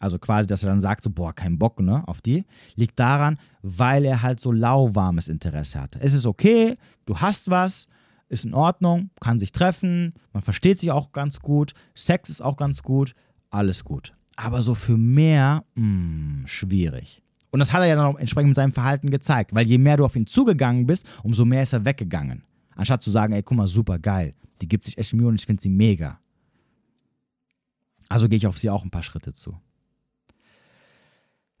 also 0.00 0.18
quasi, 0.18 0.48
dass 0.48 0.64
er 0.64 0.70
dann 0.70 0.80
sagt, 0.80 1.04
so, 1.04 1.10
boah, 1.10 1.32
kein 1.32 1.56
Bock 1.56 1.80
ne, 1.80 2.06
auf 2.08 2.20
die, 2.20 2.44
liegt 2.74 2.98
daran, 2.98 3.38
weil 3.62 4.04
er 4.04 4.22
halt 4.22 4.40
so 4.40 4.50
lauwarmes 4.50 5.28
Interesse 5.28 5.80
hat. 5.80 5.96
Es 6.00 6.14
ist 6.14 6.26
okay, 6.26 6.74
du 7.06 7.16
hast 7.18 7.48
was, 7.48 7.86
ist 8.28 8.44
in 8.44 8.54
Ordnung, 8.54 9.10
kann 9.20 9.38
sich 9.38 9.52
treffen, 9.52 10.14
man 10.32 10.42
versteht 10.42 10.78
sich 10.78 10.90
auch 10.90 11.12
ganz 11.12 11.40
gut, 11.40 11.74
Sex 11.94 12.30
ist 12.30 12.40
auch 12.40 12.56
ganz 12.56 12.82
gut, 12.82 13.14
alles 13.50 13.84
gut. 13.84 14.14
Aber 14.36 14.62
so 14.62 14.74
für 14.74 14.96
mehr, 14.96 15.64
mh, 15.74 15.82
hm, 15.82 16.42
schwierig. 16.46 17.22
Und 17.50 17.60
das 17.60 17.72
hat 17.72 17.82
er 17.82 17.86
ja 17.86 17.94
dann 17.94 18.06
auch 18.06 18.18
entsprechend 18.18 18.48
mit 18.48 18.56
seinem 18.56 18.72
Verhalten 18.72 19.10
gezeigt, 19.10 19.54
weil 19.54 19.66
je 19.66 19.78
mehr 19.78 19.96
du 19.96 20.04
auf 20.04 20.16
ihn 20.16 20.26
zugegangen 20.26 20.86
bist, 20.86 21.06
umso 21.22 21.44
mehr 21.44 21.62
ist 21.62 21.72
er 21.72 21.84
weggegangen. 21.84 22.42
Anstatt 22.74 23.02
zu 23.02 23.12
sagen, 23.12 23.32
ey, 23.32 23.42
guck 23.42 23.56
mal, 23.56 23.68
super 23.68 23.98
geil, 23.98 24.34
die 24.60 24.66
gibt 24.66 24.82
sich 24.82 24.98
echt 24.98 25.14
Mühe 25.14 25.28
und 25.28 25.36
ich 25.36 25.46
finde 25.46 25.62
sie 25.62 25.68
mega. 25.68 26.18
Also 28.08 28.28
gehe 28.28 28.36
ich 28.36 28.46
auf 28.46 28.58
sie 28.58 28.70
auch 28.70 28.84
ein 28.84 28.90
paar 28.90 29.02
Schritte 29.02 29.32
zu. 29.32 29.56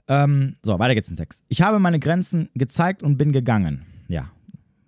Ähm, 0.08 0.56
so, 0.62 0.78
weiter 0.78 0.94
geht's 0.94 1.08
in 1.08 1.16
Text. 1.16 1.44
Ich 1.48 1.62
habe 1.62 1.78
meine 1.78 1.98
Grenzen 1.98 2.50
gezeigt 2.54 3.02
und 3.02 3.16
bin 3.16 3.32
gegangen. 3.32 3.86
Ja, 4.08 4.30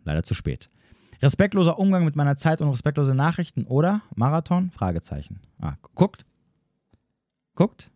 leider 0.05 0.22
zu 0.22 0.35
spät. 0.35 0.68
Respektloser 1.23 1.79
Umgang 1.79 2.05
mit 2.05 2.17
meiner 2.17 2.37
Zeit 2.37 2.61
und 2.61 2.69
respektlose 2.69 3.14
Nachrichten 3.14 3.64
oder 3.64 4.03
Marathon? 4.14 4.71
Fragezeichen. 4.71 5.41
Ah, 5.61 5.75
guckt. 5.95 6.25
Guckt. 7.55 7.89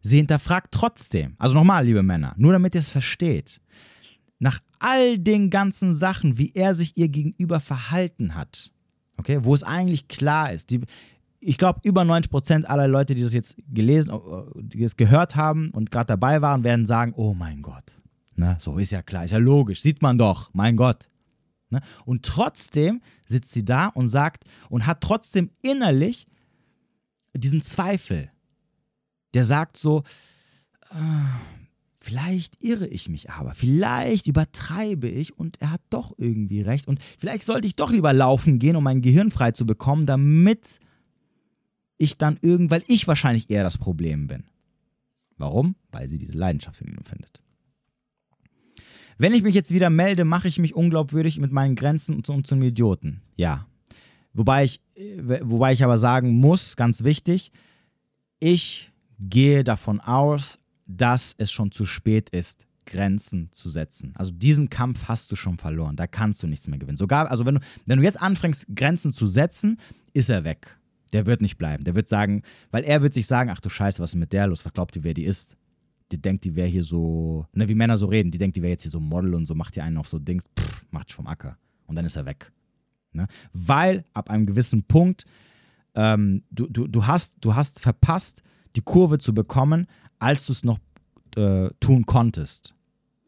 Sie 0.00 0.18
hinterfragt 0.18 0.68
trotzdem. 0.70 1.34
Also 1.38 1.54
nochmal, 1.54 1.84
liebe 1.84 2.02
Männer, 2.02 2.34
nur 2.36 2.52
damit 2.52 2.74
ihr 2.74 2.80
es 2.80 2.88
versteht. 2.88 3.60
Nach 4.38 4.60
all 4.78 5.18
den 5.18 5.50
ganzen 5.50 5.94
Sachen, 5.94 6.38
wie 6.38 6.52
er 6.54 6.74
sich 6.74 6.96
ihr 6.96 7.08
gegenüber 7.08 7.58
verhalten 7.58 8.34
hat, 8.34 8.70
okay, 9.16 9.40
wo 9.42 9.54
es 9.54 9.64
eigentlich 9.64 10.08
klar 10.08 10.52
ist, 10.52 10.70
die, 10.70 10.82
ich 11.40 11.58
glaube, 11.58 11.80
über 11.82 12.02
90% 12.02 12.64
aller 12.64 12.86
Leute, 12.86 13.14
die 13.14 13.22
das 13.22 13.32
jetzt 13.32 13.56
gelesen, 13.72 14.12
äh, 14.12 14.18
die 14.62 14.82
das 14.82 14.96
gehört 14.96 15.36
haben 15.36 15.70
und 15.70 15.90
gerade 15.90 16.08
dabei 16.08 16.42
waren, 16.42 16.64
werden 16.64 16.86
sagen: 16.86 17.12
Oh 17.16 17.34
mein 17.34 17.62
Gott, 17.62 17.84
ne, 18.36 18.56
so 18.60 18.78
ist 18.78 18.92
ja 18.92 19.02
klar, 19.02 19.24
ist 19.24 19.30
ja 19.30 19.38
logisch, 19.38 19.80
sieht 19.80 20.02
man 20.02 20.18
doch, 20.18 20.50
mein 20.52 20.76
Gott. 20.76 21.08
Ne? 21.70 21.80
Und 22.04 22.24
trotzdem 22.24 23.02
sitzt 23.26 23.52
sie 23.52 23.64
da 23.64 23.86
und 23.88 24.08
sagt 24.08 24.44
und 24.68 24.86
hat 24.86 25.00
trotzdem 25.00 25.50
innerlich 25.62 26.26
diesen 27.34 27.62
Zweifel 27.62 28.30
der 29.36 29.44
sagt 29.44 29.76
so, 29.76 30.02
äh, 30.90 30.94
vielleicht 32.00 32.64
irre 32.64 32.86
ich 32.86 33.10
mich 33.10 33.30
aber, 33.30 33.54
vielleicht 33.54 34.26
übertreibe 34.26 35.08
ich 35.08 35.38
und 35.38 35.60
er 35.60 35.72
hat 35.72 35.82
doch 35.90 36.14
irgendwie 36.16 36.62
recht 36.62 36.88
und 36.88 37.00
vielleicht 37.18 37.42
sollte 37.42 37.66
ich 37.66 37.76
doch 37.76 37.90
lieber 37.90 38.14
laufen 38.14 38.58
gehen, 38.58 38.76
um 38.76 38.84
mein 38.84 39.02
Gehirn 39.02 39.30
frei 39.30 39.50
zu 39.52 39.66
bekommen, 39.66 40.06
damit 40.06 40.80
ich 41.98 42.16
dann 42.16 42.38
irgendwann, 42.40 42.80
weil 42.80 42.84
ich 42.88 43.06
wahrscheinlich 43.06 43.50
eher 43.50 43.62
das 43.62 43.76
Problem 43.76 44.26
bin. 44.26 44.44
Warum? 45.36 45.76
Weil 45.92 46.08
sie 46.08 46.16
diese 46.16 46.36
Leidenschaft 46.36 46.80
in 46.80 46.88
ihm 46.88 46.96
empfindet. 46.96 47.42
Wenn 49.18 49.32
ich 49.32 49.42
mich 49.42 49.54
jetzt 49.54 49.72
wieder 49.72 49.90
melde, 49.90 50.24
mache 50.24 50.48
ich 50.48 50.58
mich 50.58 50.74
unglaubwürdig 50.74 51.38
mit 51.38 51.52
meinen 51.52 51.74
Grenzen 51.74 52.16
und, 52.16 52.28
und 52.28 52.46
zum 52.46 52.62
Idioten. 52.62 53.22
Ja. 53.36 53.66
Wobei 54.32 54.64
ich, 54.64 54.80
äh, 54.94 55.40
wobei 55.42 55.72
ich 55.72 55.82
aber 55.82 55.98
sagen 55.98 56.38
muss, 56.38 56.76
ganz 56.76 57.04
wichtig, 57.04 57.50
ich 58.38 58.92
gehe 59.18 59.64
davon 59.64 60.00
aus, 60.00 60.58
dass 60.86 61.34
es 61.38 61.50
schon 61.50 61.72
zu 61.72 61.86
spät 61.86 62.28
ist, 62.30 62.66
Grenzen 62.84 63.50
zu 63.52 63.70
setzen. 63.70 64.12
Also 64.16 64.30
diesen 64.30 64.70
Kampf 64.70 65.04
hast 65.08 65.32
du 65.32 65.36
schon 65.36 65.58
verloren. 65.58 65.96
Da 65.96 66.06
kannst 66.06 66.42
du 66.42 66.46
nichts 66.46 66.68
mehr 66.68 66.78
gewinnen. 66.78 66.98
Sogar, 66.98 67.30
also 67.30 67.44
wenn 67.46 67.56
du, 67.56 67.60
wenn 67.86 67.98
du 67.98 68.04
jetzt 68.04 68.20
anfängst, 68.20 68.66
Grenzen 68.74 69.12
zu 69.12 69.26
setzen, 69.26 69.78
ist 70.12 70.28
er 70.28 70.44
weg. 70.44 70.78
Der 71.12 71.26
wird 71.26 71.40
nicht 71.40 71.56
bleiben. 71.56 71.84
Der 71.84 71.94
wird 71.94 72.08
sagen, 72.08 72.42
weil 72.70 72.84
er 72.84 73.02
wird 73.02 73.14
sich 73.14 73.26
sagen, 73.26 73.50
ach 73.50 73.60
du 73.60 73.68
Scheiße, 73.68 74.00
was 74.00 74.10
ist 74.10 74.16
mit 74.16 74.32
der 74.32 74.46
los? 74.46 74.64
Was 74.64 74.72
glaubt 74.72 74.94
ihr, 74.96 75.04
wer 75.04 75.14
die 75.14 75.24
ist? 75.24 75.56
Die 76.12 76.20
denkt, 76.20 76.44
die 76.44 76.54
wäre 76.54 76.68
hier 76.68 76.84
so, 76.84 77.46
ne, 77.52 77.68
wie 77.68 77.74
Männer 77.74 77.96
so 77.96 78.06
reden, 78.06 78.30
die 78.30 78.38
denkt, 78.38 78.56
die 78.56 78.62
wäre 78.62 78.72
jetzt 78.72 78.82
hier 78.82 78.90
so 78.90 79.00
Model 79.00 79.34
und 79.34 79.46
so, 79.46 79.54
macht 79.54 79.74
die 79.74 79.80
einen 79.80 79.96
auf 79.96 80.08
so 80.08 80.18
Dings, 80.18 80.44
pff, 80.58 80.86
macht 80.90 81.12
vom 81.12 81.26
Acker. 81.26 81.56
Und 81.86 81.96
dann 81.96 82.04
ist 82.04 82.16
er 82.16 82.26
weg. 82.26 82.52
Ne? 83.12 83.26
Weil 83.52 84.04
ab 84.14 84.30
einem 84.30 84.46
gewissen 84.46 84.84
Punkt, 84.84 85.24
ähm, 85.94 86.44
du, 86.50 86.66
du, 86.68 86.86
du, 86.86 87.06
hast, 87.06 87.36
du 87.40 87.54
hast 87.54 87.80
verpasst, 87.80 88.42
die 88.76 88.82
Kurve 88.82 89.18
zu 89.18 89.34
bekommen, 89.34 89.86
als 90.18 90.46
du 90.46 90.52
es 90.52 90.62
noch 90.62 90.78
äh, 91.36 91.70
tun 91.80 92.06
konntest. 92.06 92.74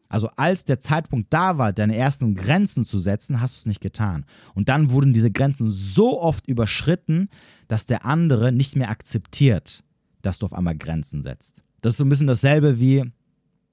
Also 0.07 0.27
als 0.37 0.65
der 0.65 0.79
Zeitpunkt 0.79 1.31
da 1.31 1.57
war, 1.59 1.71
deine 1.71 1.95
ersten 1.95 2.33
Grenzen 2.33 2.83
zu 2.83 2.99
setzen, 2.99 3.41
hast 3.41 3.55
du 3.55 3.59
es 3.59 3.65
nicht 3.67 3.81
getan. 3.81 4.25
Und 4.55 4.67
dann 4.67 4.89
wurden 4.89 5.13
diese 5.13 5.31
Grenzen 5.31 5.69
so 5.69 6.19
oft 6.19 6.47
überschritten, 6.47 7.29
dass 7.67 7.85
der 7.85 8.05
andere 8.05 8.51
nicht 8.51 8.75
mehr 8.75 8.89
akzeptiert, 8.89 9.83
dass 10.23 10.39
du 10.39 10.47
auf 10.47 10.53
einmal 10.53 10.75
Grenzen 10.75 11.21
setzt. 11.21 11.61
Das 11.81 11.93
ist 11.93 11.97
so 11.97 12.05
ein 12.05 12.09
bisschen 12.09 12.27
dasselbe 12.27 12.79
wie, 12.79 13.03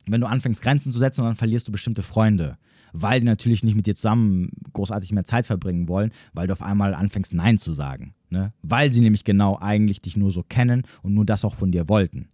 wenn 0.07 0.21
du 0.21 0.27
anfängst 0.27 0.63
Grenzen 0.63 0.93
zu 0.93 0.99
setzen 0.99 1.23
und 1.23 1.27
dann 1.29 1.37
verlierst 1.37 1.67
du 1.69 1.73
bestimmte 1.73 2.03
Freunde, 2.03 2.59
weil 2.93 3.21
die 3.21 3.27
natürlich 3.27 3.65
nicht 3.65 3.75
mit 3.75 3.87
dir 3.87 3.97
zusammen 3.97 4.51
großartig 4.73 5.13
mehr 5.13 5.25
Zeit 5.25 5.47
verbringen 5.47 5.89
wollen, 5.89 6.13
weil 6.33 6.47
du 6.47 6.53
auf 6.53 6.63
einmal 6.63 6.95
anfängst 6.95 7.35
Nein 7.35 7.59
zu 7.59 7.73
sagen. 7.73 8.15
Ne? 8.31 8.53
Weil 8.63 8.93
sie 8.93 9.01
nämlich 9.01 9.25
genau 9.25 9.59
eigentlich 9.61 10.01
dich 10.01 10.17
nur 10.17 10.31
so 10.31 10.43
kennen 10.43 10.83
und 11.03 11.15
nur 11.15 11.25
das 11.25 11.45
auch 11.45 11.55
von 11.55 11.73
dir 11.73 11.89
wollten. 11.89 12.29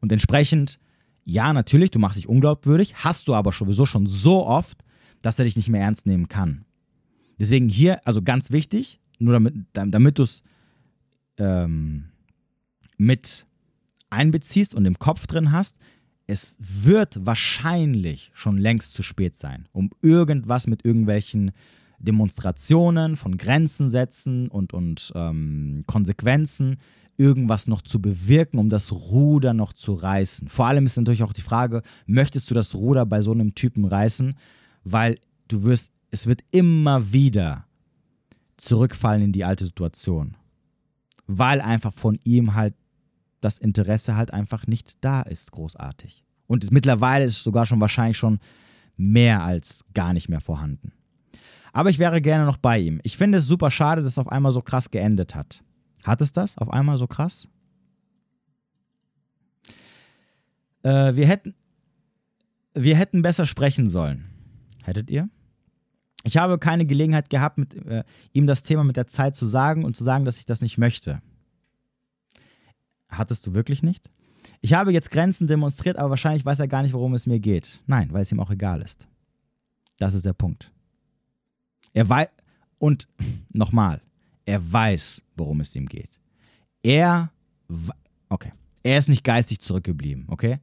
Und 0.00 0.12
entsprechend, 0.12 0.78
ja, 1.24 1.52
natürlich, 1.52 1.90
du 1.90 1.98
machst 1.98 2.18
dich 2.18 2.28
unglaubwürdig, 2.28 2.96
hast 2.96 3.28
du 3.28 3.34
aber 3.34 3.52
sowieso 3.52 3.86
schon 3.86 4.06
so 4.06 4.46
oft, 4.46 4.82
dass 5.22 5.38
er 5.38 5.44
dich 5.44 5.56
nicht 5.56 5.68
mehr 5.68 5.82
ernst 5.82 6.06
nehmen 6.06 6.28
kann. 6.28 6.64
Deswegen 7.38 7.68
hier, 7.68 8.06
also 8.06 8.22
ganz 8.22 8.50
wichtig, 8.50 9.00
nur 9.18 9.34
damit, 9.34 9.54
damit 9.72 10.18
du 10.18 10.22
es 10.22 10.42
ähm, 11.38 12.08
mit 12.96 13.46
einbeziehst 14.10 14.74
und 14.74 14.84
im 14.84 14.98
Kopf 14.98 15.26
drin 15.26 15.52
hast, 15.52 15.76
es 16.26 16.58
wird 16.60 17.26
wahrscheinlich 17.26 18.30
schon 18.34 18.56
längst 18.58 18.94
zu 18.94 19.02
spät 19.02 19.34
sein, 19.34 19.68
um 19.72 19.90
irgendwas 20.02 20.66
mit 20.66 20.84
irgendwelchen 20.84 21.50
Demonstrationen 21.98 23.16
von 23.16 23.36
Grenzen 23.36 23.90
setzen 23.90 24.48
und, 24.48 24.72
und 24.72 25.12
ähm, 25.14 25.84
Konsequenzen 25.86 26.78
irgendwas 27.20 27.66
noch 27.66 27.82
zu 27.82 28.00
bewirken, 28.00 28.58
um 28.58 28.70
das 28.70 28.92
Ruder 28.92 29.52
noch 29.52 29.74
zu 29.74 29.92
reißen. 29.92 30.48
Vor 30.48 30.66
allem 30.66 30.86
ist 30.86 30.96
natürlich 30.96 31.22
auch 31.22 31.34
die 31.34 31.42
Frage, 31.42 31.82
möchtest 32.06 32.50
du 32.50 32.54
das 32.54 32.74
Ruder 32.74 33.04
bei 33.04 33.20
so 33.20 33.32
einem 33.32 33.54
Typen 33.54 33.84
reißen, 33.84 34.34
weil 34.84 35.16
du 35.48 35.64
wirst, 35.64 35.92
es 36.10 36.26
wird 36.26 36.40
immer 36.50 37.12
wieder 37.12 37.66
zurückfallen 38.56 39.22
in 39.22 39.32
die 39.32 39.44
alte 39.44 39.66
Situation, 39.66 40.36
weil 41.26 41.60
einfach 41.60 41.92
von 41.92 42.18
ihm 42.24 42.54
halt 42.54 42.74
das 43.40 43.58
Interesse 43.58 44.16
halt 44.16 44.32
einfach 44.32 44.66
nicht 44.66 44.96
da 45.00 45.22
ist, 45.22 45.52
großartig. 45.52 46.24
Und 46.46 46.70
mittlerweile 46.70 47.24
ist 47.24 47.36
es 47.38 47.42
sogar 47.42 47.66
schon 47.66 47.80
wahrscheinlich 47.80 48.18
schon 48.18 48.40
mehr 48.96 49.42
als 49.42 49.84
gar 49.94 50.12
nicht 50.12 50.28
mehr 50.28 50.40
vorhanden. 50.40 50.92
Aber 51.72 51.90
ich 51.90 51.98
wäre 51.98 52.20
gerne 52.20 52.44
noch 52.44 52.56
bei 52.56 52.78
ihm. 52.78 53.00
Ich 53.04 53.16
finde 53.16 53.38
es 53.38 53.46
super 53.46 53.70
schade, 53.70 54.02
dass 54.02 54.14
es 54.14 54.18
auf 54.18 54.28
einmal 54.28 54.52
so 54.52 54.60
krass 54.60 54.90
geendet 54.90 55.34
hat. 55.34 55.62
Hat 56.02 56.20
es 56.20 56.32
das 56.32 56.58
auf 56.58 56.70
einmal 56.70 56.98
so 56.98 57.06
krass? 57.06 57.48
Äh, 60.82 61.14
wir 61.14 61.26
hätten, 61.26 61.54
wir 62.74 62.96
hätten 62.96 63.22
besser 63.22 63.46
sprechen 63.46 63.88
sollen. 63.88 64.24
Hättet 64.82 65.10
ihr? 65.10 65.28
Ich 66.24 66.36
habe 66.36 66.58
keine 66.58 66.84
Gelegenheit 66.84 67.30
gehabt, 67.30 67.58
mit, 67.58 67.74
äh, 67.86 68.04
ihm 68.32 68.46
das 68.46 68.62
Thema 68.62 68.84
mit 68.84 68.96
der 68.96 69.06
Zeit 69.06 69.36
zu 69.36 69.46
sagen 69.46 69.84
und 69.84 69.96
zu 69.96 70.04
sagen, 70.04 70.24
dass 70.24 70.38
ich 70.38 70.46
das 70.46 70.60
nicht 70.60 70.78
möchte. 70.78 71.22
Hattest 73.10 73.46
du 73.46 73.54
wirklich 73.54 73.82
nicht? 73.82 74.10
Ich 74.60 74.74
habe 74.74 74.92
jetzt 74.92 75.10
Grenzen 75.10 75.46
demonstriert, 75.46 75.96
aber 75.96 76.10
wahrscheinlich 76.10 76.44
weiß 76.44 76.60
er 76.60 76.68
gar 76.68 76.82
nicht, 76.82 76.92
worum 76.92 77.14
es 77.14 77.26
mir 77.26 77.40
geht. 77.40 77.80
Nein, 77.86 78.12
weil 78.12 78.22
es 78.22 78.32
ihm 78.32 78.40
auch 78.40 78.50
egal 78.50 78.82
ist. 78.82 79.06
Das 79.98 80.14
ist 80.14 80.24
der 80.24 80.32
Punkt. 80.32 80.70
Er 81.92 82.08
weiß, 82.08 82.28
und 82.78 83.08
nochmal, 83.52 84.00
er 84.46 84.72
weiß, 84.72 85.22
worum 85.36 85.60
es 85.60 85.74
ihm 85.76 85.86
geht. 85.86 86.10
Er, 86.82 87.30
okay, 88.28 88.52
er 88.82 88.98
ist 88.98 89.08
nicht 89.08 89.24
geistig 89.24 89.60
zurückgeblieben, 89.60 90.24
okay? 90.28 90.58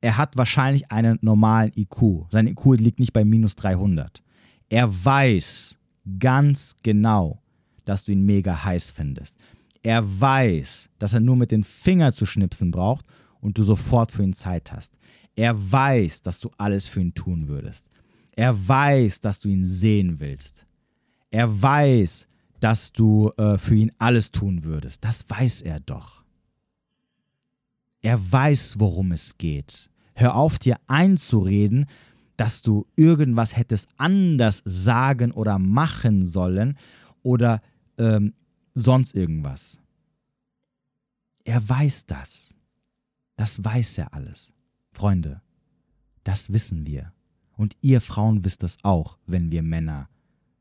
Er 0.00 0.16
hat 0.16 0.36
wahrscheinlich 0.36 0.90
einen 0.90 1.18
normalen 1.20 1.72
IQ. 1.76 2.26
Sein 2.30 2.46
IQ 2.46 2.76
liegt 2.78 3.00
nicht 3.00 3.12
bei 3.12 3.24
minus 3.24 3.54
300. 3.56 4.22
Er 4.70 5.04
weiß 5.04 5.76
ganz 6.18 6.76
genau, 6.82 7.42
dass 7.84 8.04
du 8.04 8.12
ihn 8.12 8.24
mega 8.24 8.64
heiß 8.64 8.90
findest. 8.92 9.36
Er 9.82 10.20
weiß, 10.20 10.90
dass 10.98 11.14
er 11.14 11.20
nur 11.20 11.36
mit 11.36 11.50
den 11.50 11.64
Fingern 11.64 12.12
zu 12.12 12.26
schnipsen 12.26 12.70
braucht 12.70 13.06
und 13.40 13.56
du 13.56 13.62
sofort 13.62 14.12
für 14.12 14.22
ihn 14.22 14.34
Zeit 14.34 14.72
hast. 14.72 14.98
Er 15.36 15.54
weiß, 15.72 16.22
dass 16.22 16.38
du 16.38 16.50
alles 16.58 16.86
für 16.86 17.00
ihn 17.00 17.14
tun 17.14 17.48
würdest. 17.48 17.88
Er 18.32 18.68
weiß, 18.68 19.20
dass 19.20 19.40
du 19.40 19.48
ihn 19.48 19.64
sehen 19.64 20.20
willst. 20.20 20.66
Er 21.30 21.62
weiß, 21.62 22.26
dass 22.60 22.92
du 22.92 23.30
äh, 23.36 23.56
für 23.56 23.74
ihn 23.74 23.92
alles 23.98 24.30
tun 24.30 24.64
würdest. 24.64 25.02
Das 25.02 25.24
weiß 25.28 25.62
er 25.62 25.80
doch. 25.80 26.24
Er 28.02 28.20
weiß, 28.32 28.78
worum 28.78 29.12
es 29.12 29.36
geht. 29.38 29.90
Hör 30.14 30.34
auf, 30.34 30.58
dir 30.58 30.76
einzureden, 30.86 31.86
dass 32.36 32.62
du 32.62 32.86
irgendwas 32.96 33.56
hättest 33.56 33.88
anders 33.98 34.62
sagen 34.64 35.32
oder 35.32 35.58
machen 35.58 36.24
sollen 36.24 36.78
oder 37.22 37.60
ähm, 37.98 38.34
sonst 38.74 39.14
irgendwas. 39.14 39.78
Er 41.44 41.66
weiß 41.68 42.06
das. 42.06 42.54
Das 43.36 43.64
weiß 43.64 43.98
er 43.98 44.14
alles. 44.14 44.52
Freunde, 44.92 45.40
das 46.24 46.52
wissen 46.52 46.86
wir. 46.86 47.12
Und 47.56 47.76
ihr 47.80 48.00
Frauen 48.00 48.44
wisst 48.44 48.62
das 48.62 48.76
auch, 48.82 49.18
wenn 49.26 49.50
wir 49.50 49.62
Männer 49.62 50.08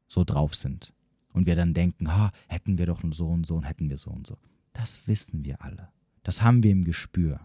so 0.08 0.24
drauf 0.24 0.56
sind. 0.56 0.94
Und 1.34 1.46
wir 1.46 1.56
dann 1.56 1.74
denken, 1.74 2.08
oh, 2.08 2.30
hätten 2.48 2.78
wir 2.78 2.86
doch 2.86 3.02
so 3.12 3.28
und 3.28 3.46
so 3.46 3.56
und 3.56 3.64
hätten 3.64 3.90
wir 3.90 3.98
so 3.98 4.10
und 4.10 4.28
so. 4.28 4.38
Das 4.74 5.08
wissen 5.08 5.46
wir 5.46 5.62
alle. 5.62 5.90
Das 6.24 6.42
haben 6.42 6.64
wir 6.64 6.72
im 6.72 6.84
Gespür. 6.84 7.40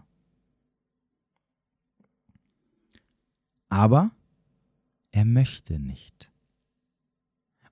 Aber 3.69 4.11
er 5.11 5.25
möchte 5.25 5.79
nicht. 5.79 6.31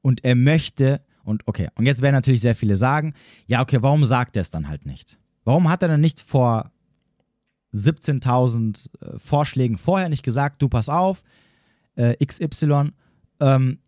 Und 0.01 0.23
er 0.23 0.35
möchte 0.35 1.03
und 1.23 1.47
okay, 1.47 1.69
und 1.75 1.85
jetzt 1.85 2.01
werden 2.01 2.15
natürlich 2.15 2.41
sehr 2.41 2.55
viele 2.55 2.75
sagen, 2.75 3.13
ja, 3.47 3.61
okay, 3.61 3.77
warum 3.81 4.05
sagt 4.05 4.35
er 4.35 4.41
es 4.41 4.49
dann 4.49 4.67
halt 4.67 4.85
nicht? 4.85 5.17
Warum 5.43 5.69
hat 5.69 5.81
er 5.81 5.87
dann 5.87 6.01
nicht 6.01 6.21
vor 6.21 6.71
17.000 7.73 8.89
äh, 9.01 9.19
Vorschlägen 9.19 9.77
vorher 9.77 10.09
nicht 10.09 10.23
gesagt, 10.23 10.61
du 10.61 10.69
pass 10.69 10.89
auf, 10.89 11.23
äh, 11.95 12.15
XY, 12.25 12.91
ähm, 13.39 13.79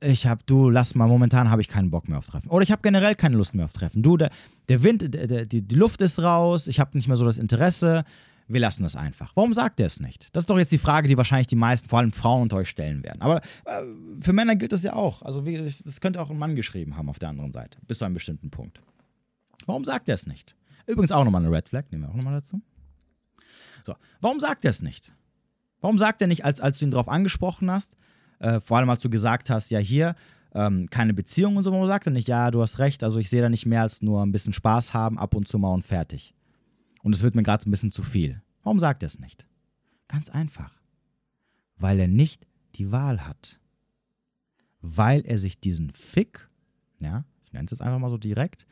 ich 0.00 0.26
hab, 0.26 0.44
du, 0.46 0.68
lass 0.68 0.94
mal, 0.94 1.06
momentan 1.06 1.50
habe 1.50 1.62
ich 1.62 1.68
keinen 1.68 1.90
Bock 1.90 2.08
mehr 2.08 2.18
auf 2.18 2.26
Treffen. 2.26 2.48
Oder 2.50 2.62
ich 2.64 2.72
habe 2.72 2.82
generell 2.82 3.14
keine 3.14 3.36
Lust 3.36 3.54
mehr 3.54 3.66
auf 3.66 3.72
Treffen. 3.72 4.02
Du, 4.02 4.16
der, 4.16 4.30
der 4.68 4.82
Wind, 4.82 5.14
der, 5.14 5.26
der, 5.28 5.46
die, 5.46 5.62
die 5.62 5.74
Luft 5.76 6.02
ist 6.02 6.20
raus, 6.20 6.66
ich 6.66 6.80
habe 6.80 6.96
nicht 6.96 7.06
mehr 7.06 7.16
so 7.16 7.24
das 7.24 7.38
Interesse 7.38 8.04
wir 8.48 8.60
lassen 8.60 8.82
das 8.82 8.96
einfach. 8.96 9.32
Warum 9.34 9.52
sagt 9.52 9.80
er 9.80 9.86
es 9.86 10.00
nicht? 10.00 10.28
Das 10.32 10.42
ist 10.42 10.50
doch 10.50 10.58
jetzt 10.58 10.72
die 10.72 10.78
Frage, 10.78 11.08
die 11.08 11.16
wahrscheinlich 11.16 11.46
die 11.46 11.56
meisten, 11.56 11.88
vor 11.88 11.98
allem 11.98 12.12
Frauen 12.12 12.42
unter 12.42 12.56
euch 12.56 12.68
stellen 12.68 13.02
werden. 13.02 13.22
Aber 13.22 13.40
äh, 13.64 13.82
für 14.18 14.32
Männer 14.32 14.56
gilt 14.56 14.72
das 14.72 14.82
ja 14.82 14.94
auch. 14.94 15.22
Also 15.22 15.42
das 15.42 16.00
könnte 16.00 16.20
auch 16.20 16.30
ein 16.30 16.38
Mann 16.38 16.56
geschrieben 16.56 16.96
haben 16.96 17.08
auf 17.08 17.18
der 17.18 17.30
anderen 17.30 17.52
Seite, 17.52 17.78
bis 17.86 17.98
zu 17.98 18.04
einem 18.04 18.14
bestimmten 18.14 18.50
Punkt. 18.50 18.80
Warum 19.66 19.84
sagt 19.84 20.08
er 20.08 20.14
es 20.14 20.26
nicht? 20.26 20.56
Übrigens 20.86 21.12
auch 21.12 21.24
nochmal 21.24 21.44
eine 21.44 21.54
Red 21.54 21.68
Flag, 21.68 21.84
nehmen 21.90 22.04
wir 22.04 22.10
auch 22.10 22.14
nochmal 22.14 22.34
dazu. 22.34 22.60
So, 23.84 23.94
warum 24.20 24.40
sagt 24.40 24.64
er 24.64 24.70
es 24.70 24.82
nicht? 24.82 25.12
Warum 25.80 25.98
sagt 25.98 26.20
er 26.20 26.28
nicht, 26.28 26.44
als, 26.44 26.60
als 26.60 26.78
du 26.78 26.84
ihn 26.84 26.90
darauf 26.90 27.08
angesprochen 27.08 27.70
hast, 27.70 27.96
äh, 28.38 28.60
vor 28.60 28.78
allem 28.78 28.90
als 28.90 29.02
du 29.02 29.10
gesagt 29.10 29.50
hast, 29.50 29.70
ja 29.70 29.78
hier, 29.78 30.14
ähm, 30.54 30.88
keine 30.90 31.14
Beziehung 31.14 31.56
und 31.56 31.64
so, 31.64 31.72
warum 31.72 31.86
sagt 31.86 32.06
er 32.06 32.12
nicht, 32.12 32.28
ja, 32.28 32.50
du 32.50 32.62
hast 32.62 32.78
recht, 32.78 33.02
also 33.02 33.18
ich 33.18 33.30
sehe 33.30 33.40
da 33.40 33.48
nicht 33.48 33.66
mehr 33.66 33.82
als 33.82 34.02
nur 34.02 34.22
ein 34.22 34.32
bisschen 34.32 34.52
Spaß 34.52 34.94
haben, 34.94 35.18
ab 35.18 35.34
und 35.34 35.48
zu 35.48 35.58
mal 35.58 35.72
und 35.72 35.84
fertig. 35.84 36.34
Und 37.02 37.12
es 37.12 37.22
wird 37.22 37.34
mir 37.34 37.42
gerade 37.42 37.68
ein 37.68 37.70
bisschen 37.70 37.90
zu 37.90 38.02
viel. 38.02 38.42
Warum 38.62 38.80
sagt 38.80 39.02
er 39.02 39.08
es 39.08 39.18
nicht? 39.18 39.46
Ganz 40.08 40.28
einfach. 40.28 40.80
Weil 41.76 41.98
er 41.98 42.08
nicht 42.08 42.46
die 42.76 42.92
Wahl 42.92 43.26
hat. 43.26 43.60
Weil 44.80 45.22
er 45.22 45.38
sich 45.38 45.60
diesen 45.60 45.90
Fick, 45.92 46.48
ja, 47.00 47.24
ich 47.42 47.52
nenne 47.52 47.66
es 47.66 47.72
jetzt 47.72 47.82
einfach 47.82 47.98
mal 47.98 48.10
so 48.10 48.18
direkt, 48.18 48.66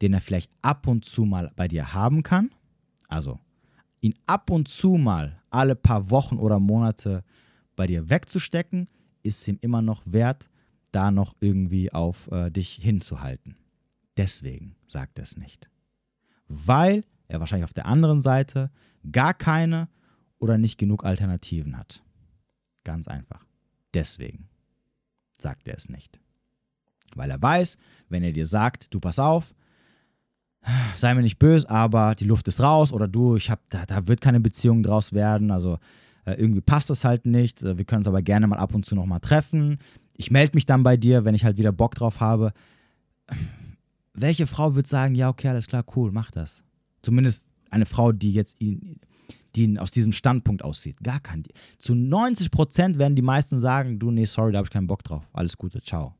den 0.00 0.12
er 0.12 0.20
vielleicht 0.20 0.50
ab 0.62 0.86
und 0.86 1.04
zu 1.04 1.24
mal 1.24 1.50
bei 1.56 1.68
dir 1.68 1.94
haben 1.94 2.22
kann, 2.22 2.50
also 3.08 3.40
ihn 4.00 4.14
ab 4.26 4.50
und 4.50 4.68
zu 4.68 4.96
mal 4.96 5.42
alle 5.50 5.74
paar 5.74 6.10
Wochen 6.10 6.38
oder 6.38 6.58
Monate 6.58 7.24
bei 7.76 7.86
dir 7.86 8.08
wegzustecken, 8.10 8.88
ist 9.22 9.46
ihm 9.48 9.58
immer 9.60 9.82
noch 9.82 10.02
wert, 10.04 10.48
da 10.92 11.10
noch 11.10 11.34
irgendwie 11.40 11.92
auf 11.92 12.30
äh, 12.30 12.50
dich 12.50 12.72
hinzuhalten. 12.72 13.56
Deswegen 14.16 14.76
sagt 14.86 15.18
er 15.18 15.24
es 15.24 15.36
nicht. 15.36 15.70
Weil 16.48 17.04
er 17.28 17.40
wahrscheinlich 17.40 17.64
auf 17.64 17.74
der 17.74 17.86
anderen 17.86 18.20
Seite 18.20 18.70
gar 19.12 19.34
keine 19.34 19.88
oder 20.38 20.58
nicht 20.58 20.78
genug 20.78 21.04
Alternativen 21.04 21.76
hat. 21.76 22.02
Ganz 22.84 23.06
einfach. 23.08 23.44
Deswegen 23.94 24.48
sagt 25.38 25.68
er 25.68 25.76
es 25.76 25.88
nicht. 25.88 26.20
Weil 27.14 27.30
er 27.30 27.40
weiß, 27.40 27.76
wenn 28.08 28.22
er 28.22 28.32
dir 28.32 28.46
sagt, 28.46 28.92
du 28.92 29.00
pass 29.00 29.18
auf, 29.18 29.54
sei 30.96 31.14
mir 31.14 31.22
nicht 31.22 31.38
böse, 31.38 31.68
aber 31.70 32.14
die 32.14 32.24
Luft 32.24 32.48
ist 32.48 32.60
raus 32.60 32.92
oder 32.92 33.08
du, 33.08 33.36
ich 33.36 33.50
hab, 33.50 33.60
da, 33.70 33.86
da 33.86 34.06
wird 34.06 34.20
keine 34.20 34.40
Beziehung 34.40 34.82
draus 34.82 35.12
werden, 35.12 35.50
also 35.50 35.78
äh, 36.24 36.34
irgendwie 36.34 36.60
passt 36.60 36.90
das 36.90 37.04
halt 37.04 37.26
nicht, 37.26 37.62
wir 37.62 37.84
können 37.84 38.00
uns 38.00 38.08
aber 38.08 38.22
gerne 38.22 38.46
mal 38.46 38.58
ab 38.58 38.74
und 38.74 38.84
zu 38.84 38.94
nochmal 38.94 39.20
treffen. 39.20 39.78
Ich 40.14 40.30
melde 40.30 40.56
mich 40.56 40.66
dann 40.66 40.82
bei 40.82 40.96
dir, 40.96 41.24
wenn 41.24 41.34
ich 41.34 41.44
halt 41.44 41.58
wieder 41.58 41.72
Bock 41.72 41.94
drauf 41.94 42.20
habe. 42.20 42.52
Welche 44.12 44.46
Frau 44.46 44.74
wird 44.74 44.86
sagen, 44.86 45.14
ja, 45.14 45.28
okay, 45.28 45.48
alles 45.48 45.68
klar, 45.68 45.84
cool, 45.94 46.10
mach 46.10 46.30
das? 46.30 46.64
Zumindest 47.02 47.42
eine 47.70 47.86
Frau, 47.86 48.12
die 48.12 48.32
jetzt 48.32 48.60
ihn, 48.60 49.00
die 49.54 49.64
ihn 49.64 49.78
aus 49.78 49.90
diesem 49.90 50.12
Standpunkt 50.12 50.62
aussieht. 50.62 51.02
Gar 51.02 51.20
kein. 51.20 51.44
Zu 51.78 51.94
90 51.94 52.50
Prozent 52.50 52.98
werden 52.98 53.16
die 53.16 53.22
meisten 53.22 53.60
sagen: 53.60 53.98
Du, 53.98 54.10
nee, 54.10 54.24
sorry, 54.24 54.52
da 54.52 54.58
habe 54.58 54.66
ich 54.66 54.72
keinen 54.72 54.86
Bock 54.86 55.02
drauf. 55.02 55.28
Alles 55.32 55.56
Gute, 55.56 55.82
ciao. 55.82 56.14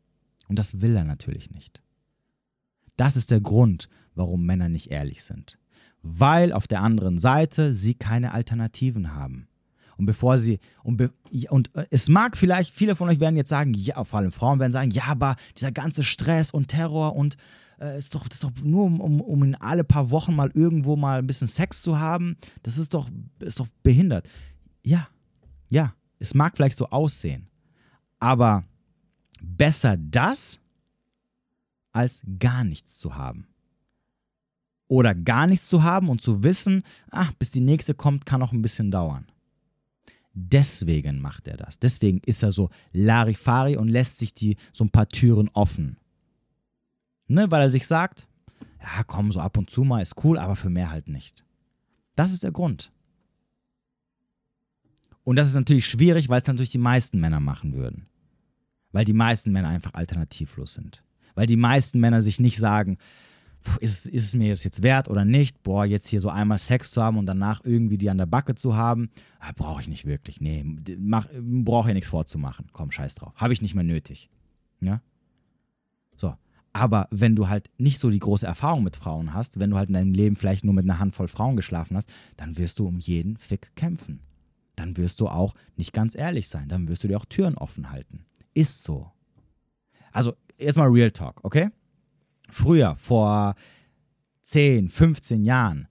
Und 0.48 0.58
das 0.58 0.80
will 0.80 0.96
er 0.96 1.04
natürlich 1.04 1.50
nicht. 1.50 1.82
Das 2.96 3.16
ist 3.16 3.30
der 3.30 3.40
Grund, 3.40 3.88
warum 4.14 4.44
Männer 4.44 4.68
nicht 4.68 4.90
ehrlich 4.90 5.22
sind. 5.22 5.58
Weil 6.02 6.52
auf 6.52 6.66
der 6.66 6.82
anderen 6.82 7.18
Seite 7.18 7.74
sie 7.74 7.94
keine 7.94 8.32
Alternativen 8.32 9.14
haben. 9.14 9.48
Und 9.98 10.06
bevor 10.06 10.38
sie, 10.38 10.60
und, 10.84 10.96
be, 10.96 11.10
und 11.50 11.74
äh, 11.74 11.86
es 11.90 12.08
mag 12.08 12.36
vielleicht, 12.36 12.72
viele 12.72 12.94
von 12.94 13.08
euch 13.08 13.18
werden 13.18 13.36
jetzt 13.36 13.50
sagen, 13.50 13.74
ja, 13.74 14.02
vor 14.04 14.20
allem 14.20 14.30
Frauen 14.30 14.60
werden 14.60 14.72
sagen, 14.72 14.92
ja, 14.92 15.04
aber 15.08 15.34
dieser 15.56 15.72
ganze 15.72 16.04
Stress 16.04 16.52
und 16.52 16.68
Terror 16.68 17.16
und 17.16 17.36
äh, 17.80 17.98
ist, 17.98 18.14
doch, 18.14 18.26
ist 18.28 18.44
doch 18.44 18.52
nur, 18.62 18.84
um, 18.84 19.00
um, 19.00 19.20
um 19.20 19.42
in 19.42 19.54
alle 19.54 19.84
paar 19.84 20.10
Wochen 20.10 20.34
mal 20.34 20.50
irgendwo 20.54 20.96
mal 20.96 21.18
ein 21.18 21.26
bisschen 21.26 21.48
Sex 21.48 21.82
zu 21.82 21.98
haben. 21.98 22.36
Das 22.62 22.78
ist 22.78 22.94
doch, 22.94 23.08
ist 23.40 23.60
doch 23.60 23.68
behindert. 23.82 24.28
Ja, 24.82 25.08
ja, 25.70 25.94
es 26.18 26.34
mag 26.34 26.56
vielleicht 26.56 26.78
so 26.78 26.88
aussehen. 26.88 27.48
Aber 28.18 28.64
besser 29.40 29.96
das, 29.96 30.58
als 31.92 32.22
gar 32.38 32.64
nichts 32.64 32.98
zu 32.98 33.16
haben. 33.16 33.46
Oder 34.88 35.14
gar 35.14 35.46
nichts 35.46 35.68
zu 35.68 35.82
haben 35.82 36.08
und 36.08 36.22
zu 36.22 36.42
wissen, 36.42 36.82
ach, 37.10 37.32
bis 37.34 37.50
die 37.50 37.60
nächste 37.60 37.94
kommt, 37.94 38.24
kann 38.24 38.40
noch 38.40 38.52
ein 38.52 38.62
bisschen 38.62 38.90
dauern. 38.90 39.26
Deswegen 40.32 41.20
macht 41.20 41.48
er 41.48 41.56
das. 41.56 41.78
Deswegen 41.78 42.20
ist 42.24 42.42
er 42.42 42.52
so 42.52 42.70
Larifari 42.92 43.76
und 43.76 43.88
lässt 43.88 44.18
sich 44.18 44.34
die 44.34 44.56
so 44.72 44.84
ein 44.84 44.90
paar 44.90 45.08
Türen 45.08 45.50
offen. 45.52 45.97
Ne, 47.28 47.50
weil 47.50 47.60
er 47.60 47.70
sich 47.70 47.86
sagt, 47.86 48.26
ja, 48.80 49.04
komm, 49.04 49.32
so 49.32 49.40
ab 49.40 49.56
und 49.58 49.70
zu 49.70 49.84
mal 49.84 50.00
ist 50.00 50.24
cool, 50.24 50.38
aber 50.38 50.56
für 50.56 50.70
mehr 50.70 50.90
halt 50.90 51.08
nicht. 51.08 51.44
Das 52.16 52.32
ist 52.32 52.42
der 52.42 52.52
Grund. 52.52 52.90
Und 55.24 55.36
das 55.36 55.46
ist 55.46 55.54
natürlich 55.54 55.86
schwierig, 55.86 56.30
weil 56.30 56.40
es 56.40 56.46
natürlich 56.46 56.70
die 56.70 56.78
meisten 56.78 57.20
Männer 57.20 57.38
machen 57.38 57.74
würden. 57.74 58.06
Weil 58.92 59.04
die 59.04 59.12
meisten 59.12 59.52
Männer 59.52 59.68
einfach 59.68 59.92
alternativlos 59.92 60.74
sind. 60.74 61.02
Weil 61.34 61.46
die 61.46 61.56
meisten 61.56 62.00
Männer 62.00 62.22
sich 62.22 62.40
nicht 62.40 62.56
sagen, 62.56 62.96
ist, 63.80 64.06
ist 64.06 64.24
es 64.24 64.34
mir 64.34 64.50
das 64.50 64.64
jetzt 64.64 64.82
wert 64.82 65.08
oder 65.08 65.24
nicht? 65.24 65.62
Boah, 65.62 65.84
jetzt 65.84 66.08
hier 66.08 66.20
so 66.20 66.30
einmal 66.30 66.58
Sex 66.58 66.92
zu 66.92 67.02
haben 67.02 67.18
und 67.18 67.26
danach 67.26 67.60
irgendwie 67.64 67.98
die 67.98 68.08
an 68.08 68.18
der 68.18 68.26
Backe 68.26 68.54
zu 68.54 68.74
haben, 68.74 69.10
ah, 69.38 69.52
brauche 69.54 69.82
ich 69.82 69.88
nicht 69.88 70.06
wirklich. 70.06 70.40
Nee, 70.40 70.64
brauche 70.64 71.88
ja 71.88 71.94
nichts 71.94 72.08
vorzumachen. 72.08 72.66
Komm, 72.72 72.90
scheiß 72.90 73.14
drauf. 73.16 73.34
Habe 73.36 73.52
ich 73.52 73.60
nicht 73.60 73.74
mehr 73.74 73.84
nötig. 73.84 74.30
Ja? 74.80 75.02
Aber 76.72 77.08
wenn 77.10 77.34
du 77.34 77.48
halt 77.48 77.70
nicht 77.78 77.98
so 77.98 78.10
die 78.10 78.18
große 78.18 78.46
Erfahrung 78.46 78.84
mit 78.84 78.96
Frauen 78.96 79.34
hast, 79.34 79.58
wenn 79.58 79.70
du 79.70 79.76
halt 79.76 79.88
in 79.88 79.94
deinem 79.94 80.12
Leben 80.12 80.36
vielleicht 80.36 80.64
nur 80.64 80.74
mit 80.74 80.84
einer 80.84 80.98
Handvoll 80.98 81.28
Frauen 81.28 81.56
geschlafen 81.56 81.96
hast, 81.96 82.10
dann 82.36 82.56
wirst 82.56 82.78
du 82.78 82.86
um 82.86 82.98
jeden 82.98 83.36
Fick 83.36 83.74
kämpfen. 83.74 84.20
Dann 84.76 84.96
wirst 84.96 85.20
du 85.20 85.28
auch 85.28 85.54
nicht 85.76 85.92
ganz 85.92 86.14
ehrlich 86.14 86.48
sein. 86.48 86.68
Dann 86.68 86.88
wirst 86.88 87.02
du 87.02 87.08
dir 87.08 87.16
auch 87.16 87.24
Türen 87.24 87.56
offen 87.56 87.90
halten. 87.90 88.24
Ist 88.54 88.84
so. 88.84 89.10
Also, 90.12 90.34
erstmal 90.56 90.88
Real 90.88 91.10
Talk, 91.10 91.40
okay? 91.42 91.70
Früher, 92.48 92.96
vor 92.96 93.54
10, 94.42 94.88
15 94.88 95.44
Jahren, 95.44 95.88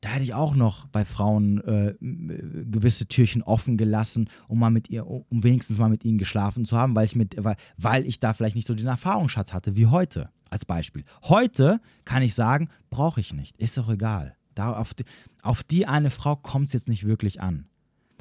da 0.00 0.10
hätte 0.10 0.24
ich 0.24 0.34
auch 0.34 0.54
noch 0.54 0.86
bei 0.86 1.04
Frauen 1.04 1.58
äh, 1.64 1.94
gewisse 2.00 3.06
Türchen 3.06 3.42
offen 3.42 3.76
gelassen, 3.76 4.30
um 4.46 4.58
mal 4.60 4.70
mit 4.70 4.90
ihr, 4.90 5.06
um 5.06 5.24
wenigstens 5.30 5.78
mal 5.78 5.88
mit 5.88 6.04
ihnen 6.04 6.18
geschlafen 6.18 6.64
zu 6.64 6.76
haben, 6.76 6.94
weil 6.94 7.04
ich 7.04 7.16
mit, 7.16 7.34
weil, 7.42 7.56
weil 7.76 8.06
ich 8.06 8.20
da 8.20 8.32
vielleicht 8.32 8.54
nicht 8.54 8.68
so 8.68 8.74
diesen 8.74 8.90
Erfahrungsschatz 8.90 9.52
hatte 9.52 9.74
wie 9.76 9.86
heute, 9.86 10.30
als 10.50 10.64
Beispiel. 10.64 11.04
Heute 11.24 11.80
kann 12.04 12.22
ich 12.22 12.34
sagen, 12.34 12.68
brauche 12.90 13.20
ich 13.20 13.32
nicht, 13.32 13.56
ist 13.58 13.76
doch 13.76 13.88
egal. 13.90 14.36
Da 14.54 14.72
auf, 14.72 14.94
die, 14.94 15.04
auf 15.42 15.62
die 15.62 15.86
eine 15.86 16.10
Frau 16.10 16.36
kommt 16.36 16.68
es 16.68 16.72
jetzt 16.72 16.88
nicht 16.88 17.04
wirklich 17.04 17.40
an. 17.40 17.66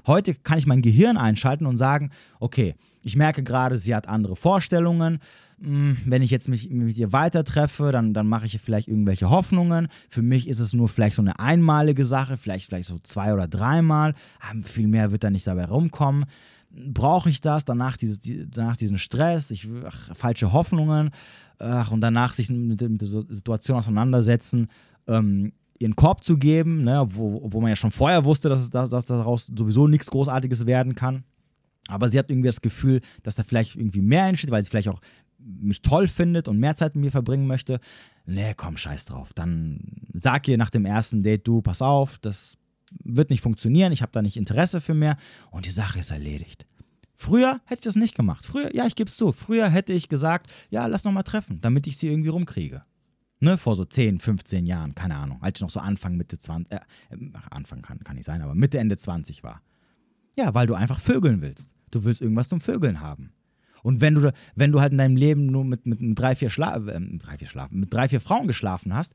Heute 0.05 0.35
kann 0.35 0.57
ich 0.57 0.65
mein 0.65 0.81
Gehirn 0.81 1.17
einschalten 1.17 1.65
und 1.65 1.77
sagen, 1.77 2.11
okay, 2.39 2.75
ich 3.03 3.15
merke 3.15 3.43
gerade, 3.43 3.77
sie 3.77 3.93
hat 3.93 4.07
andere 4.07 4.35
Vorstellungen. 4.35 5.19
Hm, 5.61 5.97
wenn 6.05 6.21
ich 6.21 6.29
jetzt 6.29 6.49
mich 6.49 6.69
mit 6.69 6.97
ihr 6.97 7.11
weiter 7.13 7.43
treffe, 7.43 7.91
dann, 7.91 8.13
dann 8.13 8.27
mache 8.27 8.45
ich 8.45 8.59
vielleicht 8.61 8.87
irgendwelche 8.87 9.29
Hoffnungen. 9.29 9.87
Für 10.09 10.21
mich 10.21 10.47
ist 10.47 10.59
es 10.59 10.73
nur 10.73 10.87
vielleicht 10.87 11.15
so 11.15 11.21
eine 11.21 11.39
einmalige 11.39 12.05
Sache, 12.05 12.37
vielleicht, 12.37 12.67
vielleicht 12.67 12.87
so 12.87 12.99
zwei 12.99 13.33
oder 13.33 13.47
dreimal. 13.47 14.13
Ah, 14.39 14.53
viel 14.61 14.87
mehr 14.87 15.11
wird 15.11 15.23
da 15.23 15.31
nicht 15.31 15.47
dabei 15.47 15.65
rumkommen. 15.65 16.25
Brauche 16.69 17.29
ich 17.29 17.41
das? 17.41 17.65
Danach, 17.65 17.97
diese, 17.97 18.19
die, 18.19 18.45
danach 18.49 18.77
diesen 18.77 18.99
Stress, 18.99 19.49
ich, 19.49 19.67
ach, 19.85 20.15
falsche 20.15 20.53
Hoffnungen 20.53 21.09
ach, 21.57 21.91
und 21.91 22.01
danach 22.01 22.33
sich 22.33 22.49
mit, 22.49 22.81
mit 22.81 23.01
der 23.01 23.07
Situation 23.29 23.77
auseinandersetzen. 23.77 24.67
Ähm, 25.07 25.53
ihren 25.79 25.95
Korb 25.95 26.23
zu 26.23 26.37
geben, 26.37 26.83
ne, 26.83 27.07
wo, 27.09 27.41
wo 27.51 27.61
man 27.61 27.69
ja 27.69 27.75
schon 27.75 27.91
vorher 27.91 28.25
wusste, 28.25 28.49
dass, 28.49 28.69
dass, 28.69 28.89
dass 28.89 29.05
daraus 29.05 29.51
sowieso 29.55 29.87
nichts 29.87 30.09
Großartiges 30.09 30.65
werden 30.65 30.95
kann. 30.95 31.23
Aber 31.87 32.07
sie 32.07 32.19
hat 32.19 32.29
irgendwie 32.29 32.47
das 32.47 32.61
Gefühl, 32.61 33.01
dass 33.23 33.35
da 33.35 33.43
vielleicht 33.43 33.75
irgendwie 33.75 34.01
mehr 34.01 34.25
entsteht, 34.25 34.51
weil 34.51 34.63
sie 34.63 34.69
vielleicht 34.69 34.89
auch 34.89 34.99
mich 35.39 35.81
toll 35.81 36.07
findet 36.07 36.47
und 36.47 36.59
mehr 36.59 36.75
Zeit 36.75 36.95
mit 36.95 37.05
mir 37.05 37.11
verbringen 37.11 37.47
möchte. 37.47 37.79
Nee, 38.25 38.53
komm, 38.55 38.77
scheiß 38.77 39.05
drauf. 39.05 39.33
Dann 39.33 39.79
sag 40.13 40.47
ihr 40.47 40.57
nach 40.57 40.69
dem 40.69 40.85
ersten 40.85 41.23
Date, 41.23 41.47
du, 41.47 41.61
pass 41.61 41.81
auf, 41.81 42.17
das 42.17 42.57
wird 43.03 43.29
nicht 43.29 43.41
funktionieren, 43.41 43.91
ich 43.91 44.01
habe 44.01 44.11
da 44.11 44.21
nicht 44.21 44.37
Interesse 44.37 44.81
für 44.81 44.93
mehr 44.93 45.17
und 45.51 45.65
die 45.65 45.71
Sache 45.71 45.99
ist 45.99 46.11
erledigt. 46.11 46.65
Früher 47.15 47.61
hätte 47.65 47.79
ich 47.79 47.85
das 47.85 47.95
nicht 47.95 48.15
gemacht. 48.15 48.45
Früher, 48.45 48.73
ja, 48.75 48.85
ich 48.85 48.95
gebe 48.95 49.09
es 49.09 49.17
zu, 49.17 49.31
früher 49.31 49.69
hätte 49.69 49.91
ich 49.91 50.07
gesagt, 50.07 50.49
ja, 50.69 50.85
lass 50.85 51.03
noch 51.03 51.11
mal 51.11 51.23
treffen, 51.23 51.59
damit 51.61 51.87
ich 51.87 51.97
sie 51.97 52.07
irgendwie 52.07 52.29
rumkriege. 52.29 52.83
Ne, 53.39 53.57
vor 53.57 53.75
so 53.75 53.85
10, 53.85 54.19
15 54.19 54.65
Jahren, 54.65 54.95
keine 54.95 55.15
Ahnung, 55.15 55.41
als 55.41 55.59
ich 55.59 55.61
noch 55.61 55.69
so 55.69 55.79
Anfang, 55.79 56.15
Mitte 56.15 56.37
20, 56.37 56.71
äh, 56.71 56.79
Anfang 57.51 57.81
kann, 57.81 57.99
kann 58.03 58.15
nicht 58.15 58.25
sein, 58.25 58.41
aber 58.41 58.55
Mitte, 58.55 58.79
Ende 58.79 58.97
20 58.97 59.43
war. 59.43 59.61
Ja, 60.35 60.53
weil 60.53 60.67
du 60.67 60.73
einfach 60.73 60.99
vögeln 60.99 61.41
willst. 61.41 61.73
Du 61.91 62.03
willst 62.03 62.21
irgendwas 62.21 62.49
zum 62.49 62.61
Vögeln 62.61 62.99
haben. 62.99 63.31
Und 63.87 64.01
wenn 64.01 64.15
du, 64.15 64.33
wenn 64.53 64.73
du 64.73 64.81
halt 64.81 64.91
in 64.91 64.97
deinem 64.97 65.15
Leben 65.15 65.45
nur 65.45 65.63
mit, 65.63 65.85
mit, 65.85 66.01
mit 66.01 66.19
drei, 66.19 66.35
vier 66.35 66.49
Schla 66.49 66.75
äh, 66.75 66.99
drei, 67.19 67.37
vier 67.37 67.47
Schlafen, 67.47 67.79
mit 67.79 67.93
drei, 67.93 68.09
vier 68.09 68.19
Frauen 68.19 68.45
geschlafen 68.45 68.93
hast, 68.93 69.13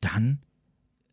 dann 0.00 0.38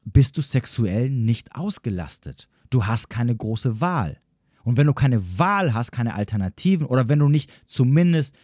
bist 0.04 0.38
du 0.38 0.44
sexuell 0.44 1.10
nicht 1.10 1.56
ausgelastet. 1.56 2.48
Du 2.70 2.86
hast 2.86 3.10
keine 3.10 3.36
große 3.36 3.82
Wahl. 3.82 4.20
Und 4.64 4.78
wenn 4.78 4.86
du 4.86 4.94
keine 4.94 5.40
Wahl 5.40 5.74
hast, 5.74 5.92
keine 5.92 6.14
Alternativen, 6.14 6.86
oder 6.86 7.10
wenn 7.10 7.18
du 7.18 7.30
nicht 7.30 7.52
zumindest 7.66 8.38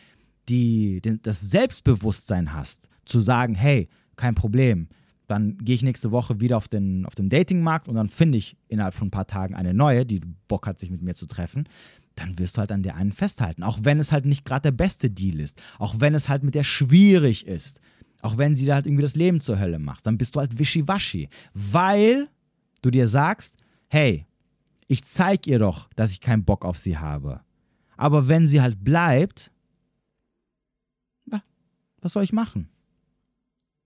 die, 0.50 1.00
den, 1.00 1.22
das 1.22 1.40
Selbstbewusstsein 1.40 2.54
hast, 2.54 2.90
zu 3.06 3.20
sagen, 3.20 3.54
hey, 3.54 3.88
kein 4.16 4.34
Problem, 4.34 4.88
dann 5.28 5.60
gehe 5.60 5.76
ich 5.76 5.84
nächste 5.84 6.10
Woche 6.10 6.40
wieder 6.40 6.58
auf 6.58 6.68
den, 6.68 7.06
auf 7.06 7.14
den 7.14 7.30
Datingmarkt 7.30 7.88
und 7.88 7.94
dann 7.94 8.10
finde 8.10 8.40
ich 8.40 8.58
innerhalb 8.68 8.96
von 8.96 9.10
ein 9.10 9.12
paar 9.12 9.28
Tagen 9.28 9.54
eine 9.54 9.76
neue, 9.76 10.08
die 10.08 10.22
Bock 10.48 10.66
hat, 10.66 10.80
sich 10.80 10.90
mit 10.90 11.04
mir 11.04 11.14
zu 11.14 11.28
treffen, 11.28 11.70
dann 12.18 12.38
wirst 12.40 12.58
du 12.58 12.60
halt 12.60 12.72
an 12.72 12.84
der 12.84 12.96
einen 12.96 13.12
festhalten. 13.12 13.64
Auch 13.64 13.80
wenn 13.84 14.00
es 14.00 14.12
halt 14.12 14.26
nicht 14.26 14.46
gerade 14.46 14.64
der 14.64 14.72
beste 14.72 15.10
Deal 15.10 15.40
ist. 15.40 15.62
Auch 15.80 16.00
wenn 16.00 16.16
es 16.16 16.30
halt 16.30 16.44
mit 16.44 16.56
der 16.56 16.64
schwierig 16.64 17.46
ist. 17.48 17.80
Auch 18.22 18.38
wenn 18.38 18.56
sie 18.56 18.66
da 18.66 18.76
halt 18.76 18.88
irgendwie 18.88 19.04
das 19.04 19.16
Leben 19.16 19.40
zur 19.40 19.60
Hölle 19.60 19.80
macht. 19.80 20.06
Dann 20.06 20.18
bist 20.18 20.36
du 20.36 20.40
halt 20.40 20.58
wischiwaschi. 20.58 21.30
Weil 21.54 22.28
du 22.82 22.92
dir 22.92 23.08
sagst, 23.08 23.56
hey, 23.88 24.26
ich 24.88 25.04
zeig 25.04 25.48
ihr 25.48 25.60
doch, 25.60 25.90
dass 25.96 26.12
ich 26.12 26.22
keinen 26.22 26.44
Bock 26.44 26.66
auf 26.66 26.78
sie 26.78 26.98
habe. 26.98 27.42
Aber 27.96 28.28
wenn 28.28 28.48
sie 28.48 28.62
halt 28.62 28.84
bleibt, 28.84 29.52
was 32.02 32.14
soll 32.14 32.24
ich 32.24 32.34
machen? 32.34 32.70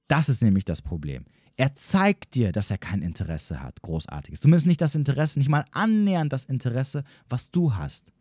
Das 0.08 0.30
ist 0.30 0.42
nämlich 0.42 0.66
das 0.66 0.82
Problem. 0.82 1.26
Er 1.56 1.76
zeigt 1.76 2.36
dir, 2.36 2.52
dass 2.52 2.72
er 2.72 2.78
kein 2.78 3.02
Interesse 3.02 3.62
hat, 3.62 3.82
großartiges. 3.82 4.42
Zumindest 4.42 4.68
nicht 4.68 4.82
das 4.82 4.96
Interesse, 4.96 5.40
nicht 5.40 5.50
mal 5.50 5.66
annähernd 5.72 6.32
das 6.34 6.46
Interesse, 6.46 7.04
was 7.30 7.52
du 7.52 7.76
hast. 7.76 8.12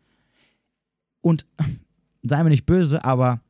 Und 1.20 1.46
sei 2.22 2.42
mir 2.42 2.50
nicht 2.50 2.66
böse, 2.66 3.04
aber 3.04 3.40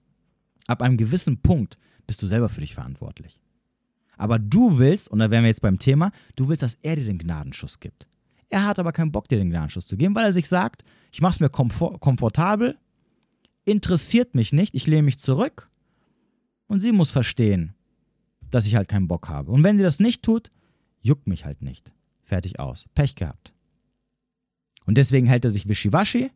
ab 0.66 0.82
einem 0.82 0.96
gewissen 0.96 1.40
Punkt 1.40 1.76
bist 2.06 2.22
du 2.22 2.26
selber 2.26 2.48
für 2.48 2.60
dich 2.60 2.74
verantwortlich. 2.74 3.40
Aber 4.16 4.38
du 4.38 4.78
willst, 4.78 5.10
und 5.10 5.18
da 5.18 5.30
wären 5.30 5.44
wir 5.44 5.48
jetzt 5.48 5.62
beim 5.62 5.78
Thema, 5.78 6.12
du 6.36 6.48
willst, 6.48 6.62
dass 6.62 6.74
er 6.74 6.96
dir 6.96 7.04
den 7.04 7.18
Gnadenschuss 7.18 7.80
gibt. 7.80 8.06
Er 8.50 8.66
hat 8.66 8.78
aber 8.78 8.92
keinen 8.92 9.12
Bock, 9.12 9.28
dir 9.28 9.38
den 9.38 9.50
Gnadenschuss 9.50 9.86
zu 9.86 9.96
geben, 9.96 10.14
weil 10.14 10.26
er 10.26 10.32
sich 10.32 10.48
sagt, 10.48 10.84
ich 11.12 11.22
mache 11.22 11.34
es 11.34 11.40
mir 11.40 11.48
komfort 11.48 12.00
komfortabel, 12.00 12.76
interessiert 13.64 14.34
mich 14.34 14.52
nicht, 14.52 14.74
ich 14.74 14.86
lehne 14.86 15.04
mich 15.04 15.18
zurück 15.18 15.70
und 16.66 16.80
sie 16.80 16.92
muss 16.92 17.10
verstehen, 17.10 17.74
dass 18.50 18.66
ich 18.66 18.74
halt 18.74 18.88
keinen 18.88 19.08
Bock 19.08 19.28
habe. 19.28 19.52
Und 19.52 19.64
wenn 19.64 19.76
sie 19.76 19.84
das 19.84 20.00
nicht 20.00 20.22
tut, 20.22 20.50
juckt 21.00 21.26
mich 21.26 21.44
halt 21.44 21.62
nicht. 21.62 21.92
Fertig 22.22 22.58
aus. 22.58 22.86
Pech 22.94 23.14
gehabt. 23.14 23.52
Und 24.84 24.98
deswegen 24.98 25.26
hält 25.26 25.44
er 25.44 25.50
sich 25.50 25.68
wischiwaschi, 25.68 26.30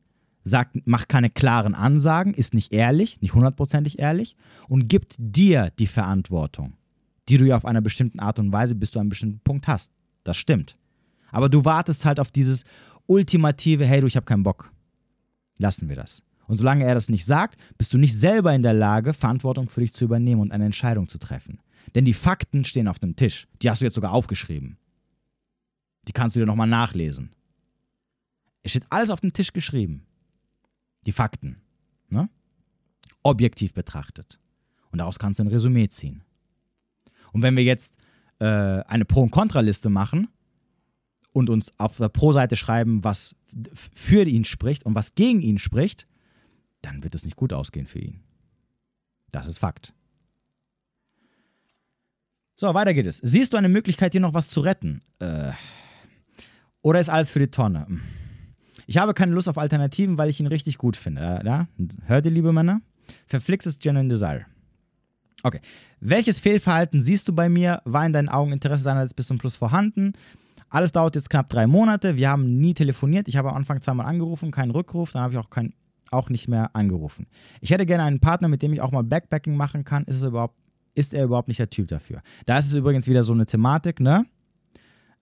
sagt, 0.44 0.86
macht 0.86 1.08
keine 1.08 1.30
klaren 1.30 1.74
Ansagen, 1.74 2.34
ist 2.34 2.54
nicht 2.54 2.72
ehrlich, 2.72 3.20
nicht 3.20 3.34
hundertprozentig 3.34 3.98
ehrlich 3.98 4.36
und 4.68 4.88
gibt 4.88 5.14
dir 5.18 5.72
die 5.78 5.86
Verantwortung, 5.86 6.74
die 7.28 7.38
du 7.38 7.46
ja 7.46 7.56
auf 7.56 7.64
einer 7.64 7.80
bestimmten 7.80 8.20
Art 8.20 8.38
und 8.38 8.52
Weise 8.52 8.74
bis 8.74 8.90
zu 8.90 8.98
einem 8.98 9.08
bestimmten 9.08 9.40
Punkt 9.40 9.66
hast. 9.66 9.92
Das 10.22 10.36
stimmt. 10.36 10.74
Aber 11.32 11.48
du 11.48 11.64
wartest 11.64 12.04
halt 12.04 12.20
auf 12.20 12.30
dieses 12.30 12.64
ultimative, 13.06 13.86
hey 13.86 14.00
du, 14.00 14.06
ich 14.06 14.16
habe 14.16 14.26
keinen 14.26 14.42
Bock. 14.42 14.70
Lassen 15.58 15.88
wir 15.88 15.96
das. 15.96 16.22
Und 16.46 16.58
solange 16.58 16.84
er 16.84 16.94
das 16.94 17.08
nicht 17.08 17.24
sagt, 17.24 17.58
bist 17.78 17.92
du 17.92 17.98
nicht 17.98 18.16
selber 18.18 18.54
in 18.54 18.62
der 18.62 18.74
Lage, 18.74 19.14
Verantwortung 19.14 19.68
für 19.68 19.80
dich 19.80 19.94
zu 19.94 20.04
übernehmen 20.04 20.42
und 20.42 20.52
eine 20.52 20.66
Entscheidung 20.66 21.08
zu 21.08 21.18
treffen. 21.18 21.60
Denn 21.94 22.04
die 22.04 22.14
Fakten 22.14 22.64
stehen 22.64 22.88
auf 22.88 22.98
dem 22.98 23.16
Tisch. 23.16 23.46
Die 23.62 23.70
hast 23.70 23.80
du 23.80 23.84
jetzt 23.84 23.94
sogar 23.94 24.12
aufgeschrieben. 24.12 24.76
Die 26.06 26.12
kannst 26.12 26.36
du 26.36 26.40
dir 26.40 26.46
nochmal 26.46 26.66
nachlesen. 26.66 27.30
Es 28.62 28.72
steht 28.72 28.86
alles 28.90 29.10
auf 29.10 29.20
dem 29.20 29.32
Tisch 29.32 29.52
geschrieben. 29.52 30.06
Die 31.06 31.12
Fakten. 31.12 31.60
Ne? 32.08 32.28
Objektiv 33.22 33.72
betrachtet. 33.72 34.38
Und 34.90 34.98
daraus 34.98 35.18
kannst 35.18 35.38
du 35.38 35.44
ein 35.44 35.48
Resümee 35.48 35.88
ziehen. 35.88 36.22
Und 37.32 37.42
wenn 37.42 37.56
wir 37.56 37.64
jetzt 37.64 37.96
äh, 38.38 38.44
eine 38.44 39.04
Pro- 39.04 39.22
und 39.22 39.30
Kontraliste 39.30 39.90
machen 39.90 40.28
und 41.32 41.50
uns 41.50 41.72
auf 41.78 41.96
der 41.96 42.08
Pro-Seite 42.08 42.56
schreiben, 42.56 43.02
was 43.02 43.34
für 43.74 44.24
ihn 44.24 44.44
spricht 44.44 44.86
und 44.86 44.94
was 44.94 45.14
gegen 45.14 45.40
ihn 45.40 45.58
spricht, 45.58 46.06
dann 46.82 47.02
wird 47.02 47.14
es 47.14 47.24
nicht 47.24 47.36
gut 47.36 47.52
ausgehen 47.52 47.86
für 47.86 47.98
ihn. 47.98 48.20
Das 49.30 49.46
ist 49.46 49.58
Fakt. 49.58 49.92
So, 52.56 52.72
weiter 52.72 52.94
geht 52.94 53.06
es. 53.06 53.18
Siehst 53.18 53.52
du 53.52 53.56
eine 53.56 53.68
Möglichkeit, 53.68 54.12
hier 54.12 54.20
noch 54.20 54.34
was 54.34 54.48
zu 54.48 54.60
retten? 54.60 55.02
Äh, 55.18 55.52
oder 56.82 57.00
ist 57.00 57.08
alles 57.08 57.30
für 57.30 57.40
die 57.40 57.50
Tonne? 57.50 57.86
Ich 58.86 58.98
habe 58.98 59.14
keine 59.14 59.32
Lust 59.32 59.48
auf 59.48 59.58
Alternativen, 59.58 60.18
weil 60.18 60.28
ich 60.28 60.40
ihn 60.40 60.46
richtig 60.46 60.78
gut 60.78 60.96
finde. 60.96 61.40
Äh, 61.42 61.46
ja? 61.46 61.68
Hört 62.06 62.26
ihr, 62.26 62.30
liebe 62.30 62.52
Männer? 62.52 62.80
Verflixtes 63.26 63.78
Genuine 63.78 64.08
Desire. 64.08 64.46
Okay. 65.42 65.60
Welches 66.00 66.40
Fehlverhalten 66.40 67.02
siehst 67.02 67.28
du 67.28 67.34
bei 67.34 67.48
mir? 67.48 67.82
War 67.84 68.06
in 68.06 68.12
deinen 68.12 68.28
Augen 68.28 68.52
Interesse 68.52 68.82
seinerseits 68.82 69.14
bis 69.14 69.26
zum 69.26 69.38
Plus 69.38 69.56
vorhanden? 69.56 70.12
Alles 70.70 70.92
dauert 70.92 71.14
jetzt 71.14 71.30
knapp 71.30 71.48
drei 71.48 71.66
Monate. 71.66 72.16
Wir 72.16 72.30
haben 72.30 72.58
nie 72.58 72.74
telefoniert. 72.74 73.28
Ich 73.28 73.36
habe 73.36 73.50
am 73.50 73.56
Anfang 73.56 73.80
zweimal 73.80 74.06
angerufen, 74.06 74.50
keinen 74.50 74.70
Rückruf. 74.70 75.12
Dann 75.12 75.22
habe 75.22 75.34
ich 75.34 75.38
auch, 75.38 75.50
kein, 75.50 75.74
auch 76.10 76.30
nicht 76.30 76.48
mehr 76.48 76.74
angerufen. 76.74 77.26
Ich 77.60 77.70
hätte 77.70 77.86
gerne 77.86 78.04
einen 78.04 78.20
Partner, 78.20 78.48
mit 78.48 78.62
dem 78.62 78.72
ich 78.72 78.80
auch 78.80 78.90
mal 78.90 79.04
Backpacking 79.04 79.56
machen 79.56 79.84
kann. 79.84 80.04
Ist 80.04 80.16
es 80.16 80.22
überhaupt 80.22 80.56
ist 80.94 81.12
er 81.12 81.24
überhaupt 81.24 81.48
nicht 81.48 81.58
der 81.58 81.70
Typ 81.70 81.88
dafür. 81.88 82.22
Da 82.46 82.58
ist 82.58 82.66
es 82.66 82.74
übrigens 82.74 83.06
wieder 83.08 83.22
so 83.22 83.32
eine 83.32 83.46
Thematik, 83.46 84.00
ne? 84.00 84.26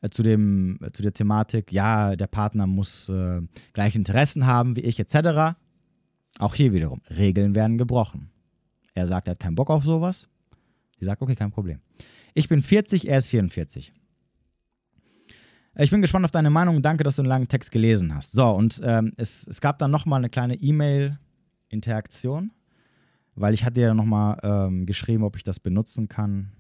Äh, 0.03 0.11
zu, 0.11 0.23
dem, 0.23 0.79
äh, 0.83 0.93
zu 0.93 1.03
der 1.03 1.15
Thematik, 1.15 1.73
ja, 1.73 2.15
der 2.15 2.27
Partner 2.27 2.67
muss 2.67 3.09
äh, 3.09 3.41
gleiche 3.73 3.97
Interessen 3.97 4.45
haben 4.47 4.77
wie 4.77 4.81
ich, 4.81 5.01
etc. 5.01 5.57
Auch 6.39 6.55
hier 6.55 6.73
wiederum, 6.73 7.01
Regeln 7.09 7.55
werden 7.55 7.79
gebrochen. 7.79 8.31
Er 8.95 9.07
sagt, 9.07 9.29
er 9.29 9.33
hat 9.33 9.41
keinen 9.41 9.55
Bock 9.55 9.71
auf 9.71 9.85
sowas. 9.85 10.29
Sie 10.99 11.07
sagt, 11.07 11.23
okay, 11.23 11.35
kein 11.35 11.51
Problem. 11.51 11.81
Ich 12.35 12.49
bin 12.49 12.61
40, 12.61 13.09
er 13.09 13.19
ist 13.19 13.29
44. 13.29 13.93
Ich 15.79 15.91
bin 15.91 16.03
gespannt 16.03 16.27
auf 16.27 16.31
deine 16.31 16.51
Meinung. 16.51 16.83
Danke, 16.83 17.03
dass 17.03 17.17
du 17.17 17.23
einen 17.23 17.31
langen 17.31 17.49
Text 17.49 17.71
gelesen 17.71 18.15
hast. 18.15 18.33
So, 18.33 18.51
und 18.51 18.81
ähm, 18.85 19.13
es, 19.17 19.47
es 19.47 19.63
gab 19.63 19.79
dann 19.79 19.91
nochmal 19.91 20.19
eine 20.19 20.29
kleine 20.29 20.55
E-Mail-Interaktion 20.57 22.51
weil 23.35 23.55
ich 23.55 23.65
hatte 23.65 23.81
ja 23.81 23.95
nochmal 23.95 24.39
ähm, 24.43 24.87
geschrieben, 24.87 25.25
ob 25.25 25.37
ich 25.37 25.45
das 25.45 25.61
benutzen 25.61 26.09
kann. 26.09 26.53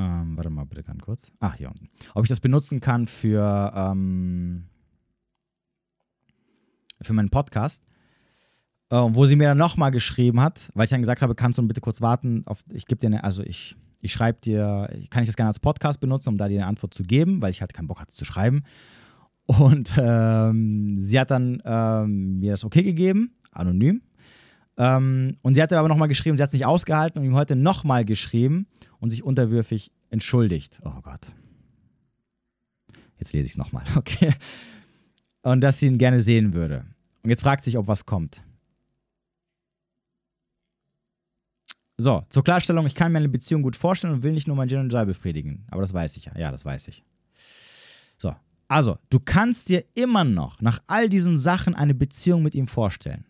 Ähm, 0.00 0.36
warte 0.36 0.50
mal 0.50 0.64
bitte 0.64 0.82
ganz 0.82 1.02
kurz. 1.02 1.30
Ach, 1.40 1.54
hier 1.54 1.68
unten. 1.68 1.88
Ob 2.14 2.24
ich 2.24 2.28
das 2.28 2.40
benutzen 2.40 2.80
kann 2.80 3.06
für, 3.06 3.72
ähm, 3.74 4.64
für 7.02 7.12
meinen 7.12 7.28
Podcast. 7.28 7.84
Äh, 8.90 8.96
wo 8.96 9.24
sie 9.24 9.36
mir 9.36 9.48
dann 9.48 9.58
nochmal 9.58 9.90
geschrieben 9.90 10.40
hat, 10.40 10.70
weil 10.74 10.84
ich 10.84 10.90
dann 10.90 11.00
gesagt 11.00 11.22
habe, 11.22 11.34
kannst 11.34 11.58
du 11.58 11.68
bitte 11.68 11.80
kurz 11.80 12.00
warten, 12.00 12.42
auf, 12.46 12.64
ich 12.72 12.86
gebe 12.86 12.98
dir 12.98 13.06
eine, 13.06 13.22
also 13.22 13.42
ich, 13.42 13.76
ich 14.00 14.12
schreibe 14.12 14.40
dir, 14.40 14.88
kann 15.10 15.22
ich 15.22 15.28
das 15.28 15.36
gerne 15.36 15.48
als 15.48 15.60
Podcast 15.60 16.00
benutzen, 16.00 16.30
um 16.30 16.36
da 16.36 16.48
dir 16.48 16.58
eine 16.58 16.66
Antwort 16.66 16.94
zu 16.94 17.04
geben, 17.04 17.40
weil 17.42 17.50
ich 17.50 17.60
halt 17.60 17.72
keinen 17.72 17.86
Bock 17.86 18.00
hatte 18.00 18.14
zu 18.14 18.24
schreiben. 18.24 18.64
Und 19.46 19.94
ähm, 19.96 21.00
sie 21.00 21.20
hat 21.20 21.30
dann 21.30 21.62
ähm, 21.64 22.40
mir 22.40 22.52
das 22.52 22.64
okay 22.64 22.82
gegeben, 22.82 23.34
anonym. 23.52 24.02
Ähm, 24.80 25.36
und 25.42 25.54
sie 25.54 25.62
hatte 25.62 25.78
aber 25.78 25.88
nochmal 25.88 26.08
geschrieben, 26.08 26.38
sie 26.38 26.42
hat 26.42 26.48
es 26.48 26.54
nicht 26.54 26.64
ausgehalten 26.64 27.20
und 27.20 27.26
ihm 27.26 27.34
heute 27.34 27.54
nochmal 27.54 28.06
geschrieben 28.06 28.66
und 28.98 29.10
sich 29.10 29.22
unterwürfig 29.22 29.92
entschuldigt. 30.08 30.80
Oh 30.82 31.02
Gott. 31.02 31.20
Jetzt 33.18 33.34
lese 33.34 33.44
ich 33.44 33.50
es 33.52 33.58
nochmal, 33.58 33.84
okay. 33.96 34.32
Und 35.42 35.60
dass 35.60 35.80
sie 35.80 35.86
ihn 35.86 35.98
gerne 35.98 36.22
sehen 36.22 36.54
würde. 36.54 36.86
Und 37.22 37.28
jetzt 37.28 37.42
fragt 37.42 37.62
sich, 37.62 37.76
ob 37.76 37.88
was 37.88 38.06
kommt. 38.06 38.42
So, 41.98 42.24
zur 42.30 42.42
Klarstellung, 42.42 42.86
ich 42.86 42.94
kann 42.94 43.12
mir 43.12 43.18
eine 43.18 43.28
Beziehung 43.28 43.60
gut 43.60 43.76
vorstellen 43.76 44.14
und 44.14 44.22
will 44.22 44.32
nicht 44.32 44.46
nur 44.46 44.56
mein 44.56 44.70
Gin 44.70 44.78
und 44.78 44.90
Jai 44.90 45.04
befriedigen. 45.04 45.66
Aber 45.70 45.82
das 45.82 45.92
weiß 45.92 46.16
ich 46.16 46.24
ja. 46.24 46.32
Ja, 46.38 46.50
das 46.50 46.64
weiß 46.64 46.88
ich. 46.88 47.04
So, 48.16 48.34
also, 48.66 48.96
du 49.10 49.20
kannst 49.20 49.68
dir 49.68 49.84
immer 49.92 50.24
noch 50.24 50.62
nach 50.62 50.80
all 50.86 51.10
diesen 51.10 51.36
Sachen 51.36 51.74
eine 51.74 51.92
Beziehung 51.92 52.42
mit 52.42 52.54
ihm 52.54 52.66
vorstellen. 52.66 53.26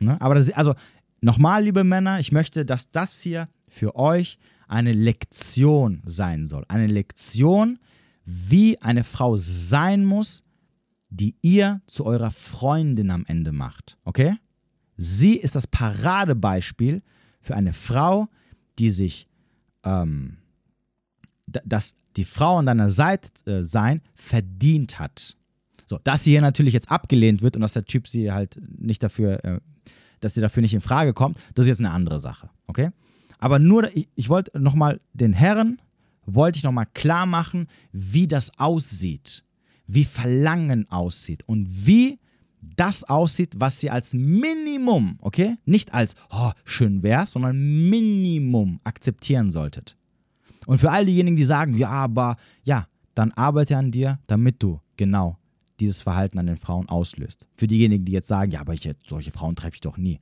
Ne? 0.00 0.20
Aber 0.20 0.34
das, 0.34 0.50
also, 0.50 0.74
nochmal, 1.20 1.64
liebe 1.64 1.84
Männer, 1.84 2.20
ich 2.20 2.32
möchte, 2.32 2.64
dass 2.64 2.90
das 2.90 3.20
hier 3.20 3.48
für 3.68 3.96
euch 3.96 4.38
eine 4.68 4.92
Lektion 4.92 6.02
sein 6.06 6.46
soll. 6.46 6.64
Eine 6.68 6.86
Lektion, 6.86 7.78
wie 8.24 8.80
eine 8.82 9.04
Frau 9.04 9.36
sein 9.36 10.04
muss, 10.04 10.42
die 11.08 11.36
ihr 11.42 11.80
zu 11.86 12.04
eurer 12.04 12.30
Freundin 12.30 13.10
am 13.10 13.24
Ende 13.26 13.52
macht. 13.52 13.96
Okay? 14.04 14.36
Sie 14.96 15.36
ist 15.36 15.54
das 15.54 15.66
Paradebeispiel 15.66 17.02
für 17.40 17.54
eine 17.54 17.72
Frau, 17.72 18.28
die 18.78 18.90
sich, 18.90 19.28
ähm, 19.84 20.38
dass 21.46 21.96
die 22.16 22.24
Frau 22.24 22.58
an 22.58 22.66
deiner 22.66 22.90
Seite 22.90 23.28
äh, 23.50 23.64
sein 23.64 24.00
verdient 24.14 24.98
hat. 24.98 25.36
So, 25.86 25.98
dass 26.02 26.24
sie 26.24 26.32
hier 26.32 26.40
natürlich 26.40 26.74
jetzt 26.74 26.90
abgelehnt 26.90 27.42
wird 27.42 27.54
und 27.56 27.62
dass 27.62 27.72
der 27.72 27.84
Typ 27.84 28.08
sie 28.08 28.32
halt 28.32 28.60
nicht 28.78 29.02
dafür, 29.02 29.44
äh, 29.44 29.60
dass 30.20 30.34
sie 30.34 30.40
dafür 30.40 30.60
nicht 30.60 30.74
in 30.74 30.80
Frage 30.80 31.14
kommt, 31.14 31.38
das 31.54 31.64
ist 31.64 31.70
jetzt 31.70 31.80
eine 31.80 31.92
andere 31.92 32.20
Sache, 32.20 32.50
okay? 32.66 32.90
Aber 33.38 33.58
nur, 33.58 33.94
ich, 33.96 34.08
ich 34.16 34.28
wollte 34.28 34.58
nochmal 34.58 35.00
den 35.12 35.32
Herren, 35.32 35.80
wollte 36.26 36.58
ich 36.58 36.64
nochmal 36.64 36.86
klar 36.92 37.24
machen, 37.26 37.68
wie 37.92 38.26
das 38.26 38.58
aussieht, 38.58 39.44
wie 39.86 40.04
Verlangen 40.04 40.90
aussieht 40.90 41.44
und 41.46 41.86
wie 41.86 42.18
das 42.74 43.04
aussieht, 43.04 43.54
was 43.58 43.80
ihr 43.84 43.92
als 43.92 44.12
Minimum, 44.12 45.18
okay, 45.20 45.56
nicht 45.66 45.94
als 45.94 46.16
oh, 46.30 46.50
schön 46.64 47.04
wär's, 47.04 47.32
sondern 47.32 47.88
Minimum 47.88 48.80
akzeptieren 48.82 49.52
solltet. 49.52 49.96
Und 50.66 50.78
für 50.78 50.90
all 50.90 51.06
diejenigen, 51.06 51.36
die 51.36 51.44
sagen, 51.44 51.74
ja, 51.74 51.90
aber 51.90 52.36
ja, 52.64 52.88
dann 53.14 53.30
arbeite 53.32 53.76
an 53.76 53.92
dir, 53.92 54.18
damit 54.26 54.60
du 54.60 54.80
genau 54.96 55.38
dieses 55.80 56.02
Verhalten 56.02 56.38
an 56.38 56.46
den 56.46 56.56
Frauen 56.56 56.88
auslöst. 56.88 57.46
Für 57.56 57.66
diejenigen, 57.66 58.04
die 58.04 58.12
jetzt 58.12 58.28
sagen, 58.28 58.52
ja, 58.52 58.60
aber 58.60 58.74
ich, 58.74 58.88
solche 59.06 59.32
Frauen 59.32 59.56
treffe 59.56 59.74
ich 59.74 59.80
doch 59.80 59.96
nie. 59.96 60.20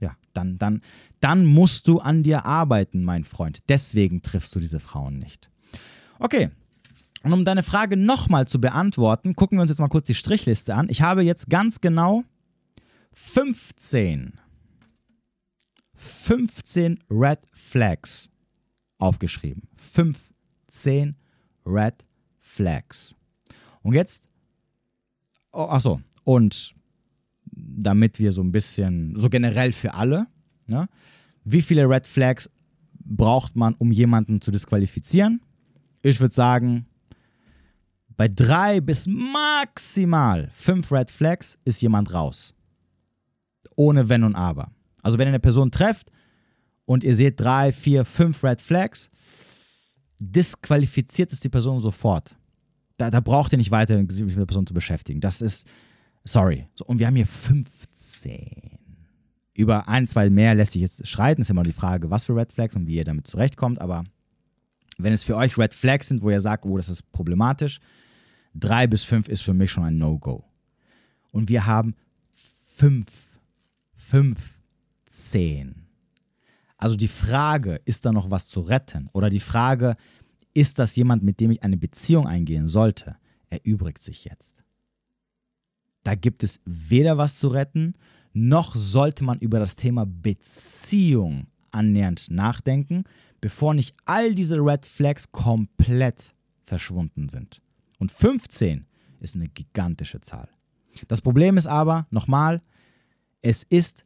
Ja, 0.00 0.16
dann, 0.32 0.58
dann, 0.58 0.82
dann 1.20 1.46
musst 1.46 1.88
du 1.88 2.00
an 2.00 2.22
dir 2.22 2.44
arbeiten, 2.44 3.04
mein 3.04 3.24
Freund. 3.24 3.60
Deswegen 3.68 4.22
triffst 4.22 4.54
du 4.54 4.60
diese 4.60 4.80
Frauen 4.80 5.18
nicht. 5.18 5.50
Okay, 6.18 6.50
und 7.24 7.32
um 7.32 7.44
deine 7.46 7.62
Frage 7.62 7.96
nochmal 7.96 8.46
zu 8.46 8.60
beantworten, 8.60 9.34
gucken 9.34 9.56
wir 9.56 9.62
uns 9.62 9.70
jetzt 9.70 9.80
mal 9.80 9.88
kurz 9.88 10.06
die 10.06 10.14
Strichliste 10.14 10.74
an. 10.74 10.88
Ich 10.90 11.00
habe 11.00 11.22
jetzt 11.22 11.48
ganz 11.48 11.80
genau 11.80 12.22
15, 13.14 14.38
15 15.94 16.98
Red 17.10 17.38
Flags 17.50 18.28
aufgeschrieben. 18.98 19.62
15 19.76 21.16
Red 21.64 21.94
Flags. 22.40 23.14
Und 23.80 23.94
jetzt, 23.94 24.28
oh, 25.54 25.68
achso, 25.68 26.00
und 26.24 26.74
damit 27.52 28.18
wir 28.18 28.32
so 28.32 28.42
ein 28.42 28.52
bisschen, 28.52 29.14
so 29.16 29.28
generell 29.28 29.72
für 29.72 29.94
alle, 29.94 30.26
ne, 30.66 30.88
wie 31.44 31.62
viele 31.62 31.88
Red 31.88 32.06
Flags 32.06 32.50
braucht 33.04 33.54
man, 33.54 33.74
um 33.74 33.92
jemanden 33.92 34.40
zu 34.40 34.50
disqualifizieren? 34.50 35.40
Ich 36.02 36.20
würde 36.20 36.34
sagen, 36.34 36.86
bei 38.16 38.28
drei 38.28 38.80
bis 38.80 39.06
maximal 39.06 40.50
fünf 40.54 40.90
Red 40.92 41.10
Flags 41.10 41.58
ist 41.64 41.82
jemand 41.82 42.12
raus. 42.12 42.54
Ohne 43.76 44.08
Wenn 44.08 44.24
und 44.24 44.34
Aber. 44.34 44.70
Also 45.02 45.18
wenn 45.18 45.26
ihr 45.26 45.30
eine 45.30 45.40
Person 45.40 45.70
trefft 45.70 46.10
und 46.86 47.04
ihr 47.04 47.14
seht 47.14 47.40
drei, 47.40 47.72
vier, 47.72 48.04
fünf 48.04 48.42
Red 48.44 48.60
Flags, 48.60 49.10
disqualifiziert 50.18 51.32
es 51.32 51.40
die 51.40 51.48
Person 51.48 51.80
sofort. 51.80 52.36
Da, 52.96 53.10
da 53.10 53.20
braucht 53.20 53.52
ihr 53.52 53.58
nicht 53.58 53.70
weiter 53.70 53.98
mit 53.98 54.10
der 54.18 54.46
Person 54.46 54.66
zu 54.66 54.74
beschäftigen. 54.74 55.20
Das 55.20 55.40
ist, 55.40 55.66
sorry. 56.24 56.68
So, 56.74 56.84
und 56.84 56.98
wir 56.98 57.06
haben 57.06 57.16
hier 57.16 57.26
15. 57.26 58.78
Über 59.54 59.88
ein, 59.88 60.06
zwei 60.06 60.30
mehr 60.30 60.54
lässt 60.54 60.72
sich 60.72 60.82
jetzt 60.82 61.06
streiten. 61.06 61.42
Ist 61.42 61.50
immer 61.50 61.62
die 61.62 61.72
Frage, 61.72 62.10
was 62.10 62.24
für 62.24 62.36
Red 62.36 62.52
Flags 62.52 62.76
und 62.76 62.86
wie 62.86 62.96
ihr 62.96 63.04
damit 63.04 63.26
zurechtkommt. 63.26 63.80
Aber 63.80 64.04
wenn 64.98 65.12
es 65.12 65.24
für 65.24 65.36
euch 65.36 65.58
Red 65.58 65.74
Flags 65.74 66.08
sind, 66.08 66.22
wo 66.22 66.30
ihr 66.30 66.40
sagt, 66.40 66.64
oh, 66.66 66.76
das 66.76 66.88
ist 66.88 67.10
problematisch, 67.12 67.80
Drei 68.54 68.86
bis 68.86 69.02
fünf 69.02 69.28
ist 69.28 69.42
für 69.42 69.52
mich 69.52 69.72
schon 69.72 69.84
ein 69.84 69.98
No-Go. 69.98 70.44
Und 71.32 71.48
wir 71.48 71.66
haben 71.66 71.96
fünf, 72.62 73.08
fünf, 73.96 74.38
zehn. 75.06 75.86
Also 76.76 76.96
die 76.96 77.08
Frage, 77.08 77.80
ist 77.84 78.04
da 78.04 78.12
noch 78.12 78.30
was 78.30 78.46
zu 78.46 78.60
retten? 78.60 79.08
Oder 79.12 79.28
die 79.28 79.40
Frage, 79.40 79.96
ist 80.54 80.78
das 80.78 80.96
jemand, 80.96 81.22
mit 81.22 81.40
dem 81.40 81.50
ich 81.50 81.62
eine 81.62 81.76
Beziehung 81.76 82.26
eingehen 82.26 82.68
sollte, 82.68 83.16
erübrigt 83.50 84.02
sich 84.02 84.24
jetzt. 84.24 84.64
Da 86.04 86.14
gibt 86.14 86.42
es 86.42 86.60
weder 86.64 87.18
was 87.18 87.36
zu 87.36 87.48
retten, 87.48 87.94
noch 88.32 88.74
sollte 88.74 89.24
man 89.24 89.38
über 89.38 89.58
das 89.58 89.76
Thema 89.76 90.06
Beziehung 90.06 91.46
annähernd 91.70 92.30
nachdenken, 92.30 93.04
bevor 93.40 93.74
nicht 93.74 93.94
all 94.04 94.34
diese 94.34 94.56
Red 94.56 94.86
Flags 94.86 95.30
komplett 95.30 96.34
verschwunden 96.64 97.28
sind. 97.28 97.60
Und 97.98 98.12
15 98.12 98.86
ist 99.20 99.34
eine 99.36 99.48
gigantische 99.48 100.20
Zahl. 100.20 100.48
Das 101.08 101.20
Problem 101.20 101.56
ist 101.56 101.66
aber, 101.66 102.06
nochmal, 102.10 102.62
es 103.42 103.62
ist 103.64 104.04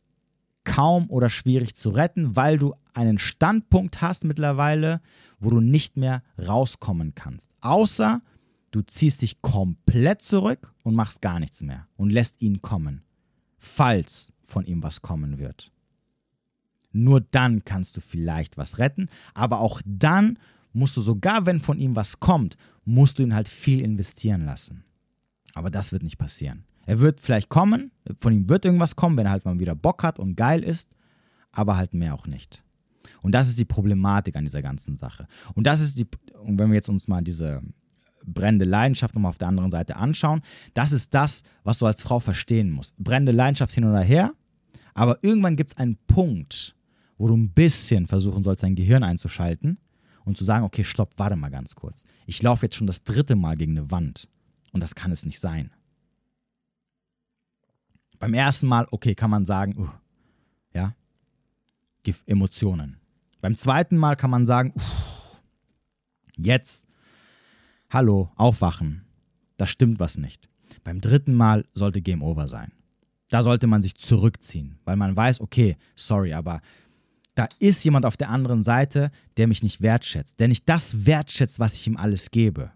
kaum 0.65 1.09
oder 1.11 1.31
schwierig 1.31 1.75
zu 1.75 1.91
retten, 1.91 2.37
weil 2.37 2.59
du 2.59 2.75
einen 2.93 3.19
Standpunkt 3.19 4.01
hast 4.01 4.25
mittlerweile, 4.25 5.01
wo 5.40 5.51
du 5.51 5.60
nicht 5.60 5.97
mehr 5.97 6.23
rauskommen 6.39 7.15
kannst. 7.15 7.51
Außer 7.60 8.23
du 8.70 8.82
ziehst 8.82 9.23
dich 9.23 9.40
komplett 9.43 10.23
zurück 10.23 10.73
und 10.82 10.94
machst 10.94 11.23
gar 11.23 11.40
nichts 11.40 11.62
mehr 11.62 11.86
und 11.97 12.10
lässt 12.10 12.40
ihn 12.43 12.62
kommen, 12.62 13.02
falls 13.59 14.32
von 14.44 14.65
ihm 14.65 14.82
was 14.82 15.02
kommen 15.02 15.39
wird. 15.39 15.73
Nur 16.93 17.20
dann 17.20 17.65
kannst 17.65 17.97
du 17.97 18.01
vielleicht 18.01 18.56
was 18.56 18.78
retten, 18.78 19.09
aber 19.35 19.60
auch 19.60 19.81
dann 19.85 20.39
musst 20.73 20.97
du 20.97 21.01
sogar, 21.01 21.47
wenn 21.47 21.60
von 21.60 21.78
ihm 21.78 21.97
was 21.97 22.20
kommt, 22.20 22.56
musst 22.85 23.19
du 23.19 23.23
ihn 23.23 23.35
halt 23.35 23.48
viel 23.48 23.82
investieren 23.82 24.44
lassen. 24.44 24.85
Aber 25.55 25.70
das 25.70 25.93
wird 25.93 26.02
nicht 26.02 26.19
passieren. 26.19 26.65
Er 26.86 27.01
wird 27.01 27.20
vielleicht 27.20 27.51
kommen, 27.51 27.90
von 28.20 28.32
ihm 28.32 28.48
wird 28.48 28.65
irgendwas 28.65 28.97
kommen, 28.97 29.16
wenn 29.16 29.27
er 29.27 29.32
halt 29.32 29.44
mal 29.44 29.59
wieder 29.59 29.74
Bock 29.74 30.02
hat 30.02 30.19
und 30.19 30.36
geil 30.36 30.62
ist, 30.62 30.97
aber 31.52 31.77
halt 31.77 31.93
mehr 31.93 32.15
auch 32.15 32.27
nicht. 32.27 32.65
Und 33.22 33.32
das 33.32 33.48
ist 33.48 33.59
die 33.59 33.64
Problematik 33.64 34.36
an 34.36 34.44
dieser 34.44 34.62
ganzen 34.62 34.97
Sache. 34.97 35.26
Und 35.55 35.66
das 35.66 35.80
ist 35.80 35.98
die, 35.98 36.06
und 36.43 36.59
wenn 36.59 36.68
wir 36.68 36.76
jetzt 36.76 36.89
uns 36.89 37.09
mal 37.09 37.22
diese 37.22 37.62
brennende 38.24 38.64
Leidenschaft 38.64 39.14
nochmal 39.14 39.30
auf 39.30 39.39
der 39.39 39.48
anderen 39.48 39.70
Seite 39.70 39.97
anschauen, 39.97 40.43
das 40.74 40.93
ist 40.93 41.14
das, 41.14 41.43
was 41.64 41.78
du 41.78 41.86
als 41.86 42.02
Frau 42.02 42.20
verstehen 42.20 42.70
musst. 42.70 42.97
Brennende 42.98 43.32
Leidenschaft 43.32 43.72
hin 43.72 43.85
oder 43.85 44.01
her, 44.01 44.32
aber 44.94 45.18
irgendwann 45.22 45.56
gibt 45.56 45.70
es 45.70 45.76
einen 45.76 45.97
Punkt, 46.06 46.74
wo 47.16 47.28
du 47.28 47.36
ein 47.36 47.51
bisschen 47.51 48.06
versuchen 48.06 48.43
sollst, 48.43 48.62
dein 48.62 48.76
Gehirn 48.76 49.02
einzuschalten 49.02 49.78
und 50.24 50.36
zu 50.36 50.44
sagen, 50.44 50.64
okay, 50.64 50.85
stopp, 50.85 51.14
warte 51.16 51.36
mal 51.36 51.51
ganz 51.51 51.74
kurz. 51.74 52.05
Ich 52.26 52.43
laufe 52.43 52.66
jetzt 52.66 52.76
schon 52.76 52.86
das 52.86 53.02
dritte 53.02 53.36
Mal 53.36 53.56
gegen 53.56 53.76
eine 53.76 53.90
Wand 53.90 54.28
und 54.72 54.80
das 54.80 54.94
kann 54.94 55.10
es 55.10 55.24
nicht 55.24 55.40
sein. 55.40 55.72
Beim 58.18 58.35
ersten 58.35 58.66
Mal, 58.66 58.86
okay, 58.90 59.14
kann 59.14 59.30
man 59.30 59.47
sagen, 59.47 59.78
uh, 59.78 59.89
Emotionen. 62.26 62.98
Beim 63.40 63.56
zweiten 63.56 63.97
Mal 63.97 64.16
kann 64.16 64.30
man 64.30 64.47
sagen, 64.47 64.72
uh, 64.76 64.80
jetzt, 66.36 66.86
hallo, 67.90 68.30
aufwachen, 68.36 69.05
da 69.56 69.66
stimmt 69.66 70.01
was 70.01 70.18
nicht. 70.18 70.48
Beim 70.85 71.01
dritten 71.01 71.35
Mal 71.35 71.64
sollte 71.74 72.02
Game 72.02 72.22
Over 72.22 72.48
sein. 72.48 72.72
Da 73.30 73.43
sollte 73.43 73.66
man 73.66 73.82
sich 73.82 73.94
zurückziehen, 73.94 74.78
weil 74.85 74.97
man 74.97 75.14
weiß, 75.14 75.40
okay, 75.40 75.76
sorry, 75.94 76.32
aber 76.32 76.62
da 77.35 77.48
ist 77.59 77.85
jemand 77.85 78.05
auf 78.05 78.16
der 78.16 78.30
anderen 78.30 78.62
Seite, 78.62 79.10
der 79.36 79.47
mich 79.47 79.62
nicht 79.62 79.80
wertschätzt, 79.80 80.40
der 80.40 80.48
nicht 80.48 80.68
das 80.68 81.06
wertschätzt, 81.06 81.60
was 81.60 81.74
ich 81.74 81.86
ihm 81.86 81.97
alles 81.97 82.30
gebe. 82.30 82.72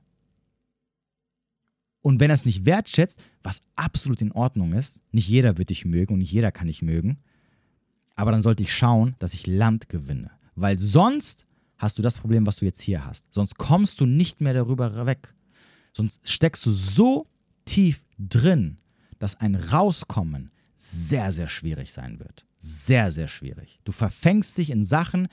Und 2.03 2.21
wenn 2.21 2.31
er 2.31 2.35
es 2.35 2.45
nicht 2.45 2.67
wertschätzt, 2.67 3.25
was 3.43 3.63
absolut 3.77 4.21
in 4.21 4.33
Ordnung 4.33 4.73
ist, 4.73 5.01
nicht 5.13 5.29
jeder 5.29 5.57
wird 5.59 5.71
dich 5.71 5.85
mögen 5.85 6.15
und 6.15 6.19
nicht 6.19 6.33
jeder 6.33 6.53
kann 6.53 6.67
dich 6.67 6.83
mögen, 6.83 7.19
aber 8.15 8.33
dann 8.33 8.43
sollte 8.43 8.63
ich 8.63 8.75
schauen, 8.75 9.15
dass 9.19 9.35
ich 9.35 9.47
Land 9.47 9.89
gewinne. 9.89 10.31
Weil 10.55 10.79
sonst 10.79 11.47
hast 11.79 11.99
du 11.99 12.03
das 12.03 12.19
Problem, 12.19 12.47
was 12.47 12.57
du 12.57 12.65
jetzt 12.65 12.81
hier 12.81 13.05
hast. 13.05 13.33
Sonst 13.33 13.57
kommst 13.59 14.01
du 14.01 14.07
nicht 14.07 14.41
mehr 14.41 14.55
darüber 14.55 15.07
weg. 15.07 15.35
Sonst 15.93 16.29
steckst 16.29 16.65
du 16.65 16.71
so 16.71 17.27
tief 17.65 18.03
drin, 18.19 18.79
dass 19.19 19.41
ein 19.41 19.55
Rauskommen 19.55 20.51
sehr, 20.75 21.33
sehr 21.33 21.49
schwierig 21.49 21.93
sein 21.93 22.19
wird. 22.19 22.45
Sehr, 22.59 23.11
sehr 23.11 23.29
schwierig. 23.29 23.81
Du 23.85 23.93
verfängst 23.93 24.59
dich 24.59 24.71
in 24.71 24.85
Sachen, 24.85 25.29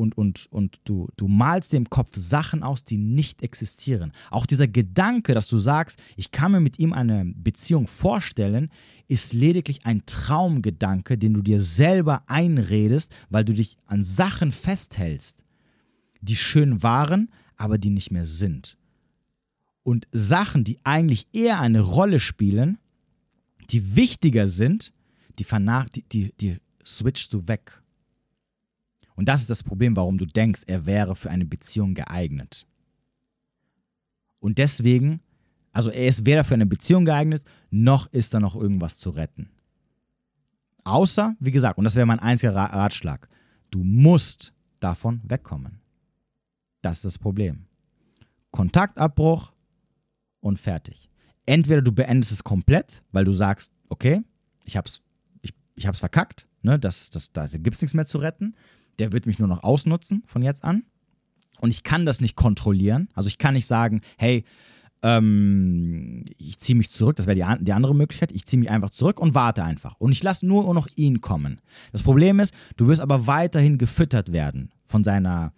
und, 0.00 0.16
und, 0.16 0.46
und 0.50 0.80
du, 0.84 1.08
du 1.16 1.28
malst 1.28 1.74
im 1.74 1.90
Kopf 1.90 2.16
Sachen 2.16 2.62
aus, 2.62 2.84
die 2.84 2.96
nicht 2.96 3.42
existieren. 3.42 4.12
Auch 4.30 4.46
dieser 4.46 4.66
Gedanke, 4.66 5.34
dass 5.34 5.46
du 5.46 5.58
sagst, 5.58 6.00
ich 6.16 6.32
kann 6.32 6.52
mir 6.52 6.60
mit 6.60 6.78
ihm 6.78 6.94
eine 6.94 7.26
Beziehung 7.36 7.86
vorstellen, 7.86 8.70
ist 9.08 9.34
lediglich 9.34 9.84
ein 9.84 10.06
Traumgedanke, 10.06 11.18
den 11.18 11.34
du 11.34 11.42
dir 11.42 11.60
selber 11.60 12.22
einredest, 12.26 13.14
weil 13.28 13.44
du 13.44 13.52
dich 13.52 13.76
an 13.86 14.02
Sachen 14.02 14.52
festhältst, 14.52 15.42
die 16.22 16.36
schön 16.36 16.82
waren, 16.82 17.30
aber 17.56 17.76
die 17.76 17.90
nicht 17.90 18.10
mehr 18.10 18.26
sind. 18.26 18.78
Und 19.82 20.08
Sachen, 20.12 20.64
die 20.64 20.78
eigentlich 20.82 21.26
eher 21.32 21.60
eine 21.60 21.80
Rolle 21.80 22.20
spielen, 22.20 22.78
die 23.70 23.96
wichtiger 23.96 24.48
sind, 24.48 24.94
die, 25.38 25.44
die, 25.44 26.02
die, 26.08 26.32
die 26.40 26.56
switchst 26.84 27.34
du 27.34 27.46
weg. 27.48 27.82
Und 29.20 29.26
das 29.26 29.42
ist 29.42 29.50
das 29.50 29.62
Problem, 29.62 29.96
warum 29.96 30.16
du 30.16 30.24
denkst, 30.24 30.62
er 30.66 30.86
wäre 30.86 31.14
für 31.14 31.28
eine 31.28 31.44
Beziehung 31.44 31.92
geeignet. 31.92 32.66
Und 34.40 34.56
deswegen, 34.56 35.20
also 35.72 35.90
er 35.90 36.06
ist 36.06 36.24
weder 36.24 36.42
für 36.42 36.54
eine 36.54 36.64
Beziehung 36.64 37.04
geeignet, 37.04 37.44
noch 37.68 38.10
ist 38.14 38.32
da 38.32 38.40
noch 38.40 38.56
irgendwas 38.56 38.96
zu 38.96 39.10
retten. 39.10 39.50
Außer, 40.84 41.36
wie 41.38 41.50
gesagt, 41.50 41.76
und 41.76 41.84
das 41.84 41.96
wäre 41.96 42.06
mein 42.06 42.18
einziger 42.18 42.54
Ratschlag, 42.54 43.28
du 43.70 43.84
musst 43.84 44.54
davon 44.80 45.20
wegkommen. 45.24 45.82
Das 46.80 46.96
ist 46.96 47.04
das 47.04 47.18
Problem. 47.18 47.66
Kontaktabbruch 48.52 49.52
und 50.40 50.58
fertig. 50.58 51.10
Entweder 51.44 51.82
du 51.82 51.92
beendest 51.92 52.32
es 52.32 52.42
komplett, 52.42 53.02
weil 53.12 53.26
du 53.26 53.34
sagst, 53.34 53.70
okay, 53.90 54.22
ich 54.64 54.78
hab's, 54.78 55.02
ich, 55.42 55.52
ich 55.74 55.86
verkackt, 55.86 56.46
ne, 56.62 56.78
das, 56.78 57.10
das, 57.10 57.32
da 57.32 57.46
gibt 57.48 57.74
es 57.74 57.82
nichts 57.82 57.92
mehr 57.92 58.06
zu 58.06 58.16
retten 58.16 58.54
der 59.00 59.12
wird 59.12 59.26
mich 59.26 59.38
nur 59.38 59.48
noch 59.48 59.62
ausnutzen 59.62 60.22
von 60.26 60.42
jetzt 60.42 60.64
an. 60.64 60.84
Und 61.60 61.70
ich 61.70 61.82
kann 61.82 62.06
das 62.06 62.20
nicht 62.20 62.36
kontrollieren. 62.36 63.08
Also 63.14 63.28
ich 63.28 63.38
kann 63.38 63.54
nicht 63.54 63.66
sagen, 63.66 64.00
hey, 64.16 64.44
ähm, 65.02 66.24
ich 66.38 66.58
ziehe 66.58 66.76
mich 66.76 66.90
zurück, 66.90 67.16
das 67.16 67.26
wäre 67.26 67.34
die, 67.34 67.64
die, 67.64 67.72
andere 67.72 67.94
Möglichkeit. 67.94 68.32
Ich 68.32 68.46
ziehe 68.46 68.60
mich 68.60 68.70
einfach 68.70 68.90
zurück 68.90 69.20
und 69.20 69.34
warte 69.34 69.64
einfach. 69.64 69.94
Und 69.98 70.12
ich 70.12 70.22
lasse 70.22 70.46
nur 70.46 70.72
noch 70.74 70.88
ihn 70.94 71.20
kommen. 71.20 71.60
Das 71.92 72.02
Problem 72.02 72.40
ist, 72.40 72.54
du 72.76 72.86
wirst 72.86 73.00
aber 73.00 73.26
weiterhin 73.26 73.78
gefüttert 73.78 74.32
werden 74.32 74.70
von 74.86 75.04
seiner, 75.04 75.52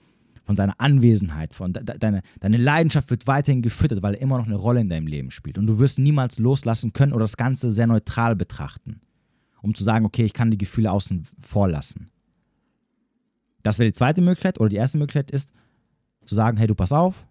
von 0.44 0.56
seiner 0.56 0.80
Anwesenheit. 0.80 1.54
Von 1.54 1.72
de, 1.72 1.82
deine, 1.82 2.22
deine 2.40 2.56
Leidenschaft 2.56 3.10
wird 3.10 3.26
weiterhin 3.26 3.62
gefüttert, 3.62 4.02
weil 4.02 4.14
er 4.14 4.20
immer 4.20 4.38
noch 4.38 4.46
eine 4.46 4.56
Rolle 4.56 4.80
in 4.80 4.88
deinem 4.88 5.06
Leben 5.06 5.30
spielt. 5.30 5.58
Und 5.58 5.66
du 5.66 5.78
wirst 5.78 5.98
niemals 5.98 6.38
loslassen 6.38 6.92
können 6.92 7.12
oder 7.12 7.24
das 7.24 7.36
Ganze 7.36 7.72
sehr 7.72 7.86
neutral 7.86 8.36
betrachten. 8.36 9.00
Um 9.60 9.74
zu 9.74 9.84
sagen, 9.84 10.04
okay, 10.04 10.24
ich 10.24 10.34
kann 10.34 10.50
die 10.50 10.58
Gefühle 10.58 10.90
außen 10.90 11.26
vor 11.40 11.68
lassen. 11.68 12.10
Das 13.62 13.78
wäre 13.78 13.88
die 13.88 13.94
zweite 13.94 14.20
Möglichkeit. 14.20 14.60
Oder 14.60 14.68
die 14.68 14.76
erste 14.76 14.98
Möglichkeit 14.98 15.30
ist, 15.30 15.52
zu 16.26 16.34
sagen, 16.34 16.56
hey, 16.56 16.66
du 16.66 16.74
pass 16.74 16.92
auf, 16.92 17.26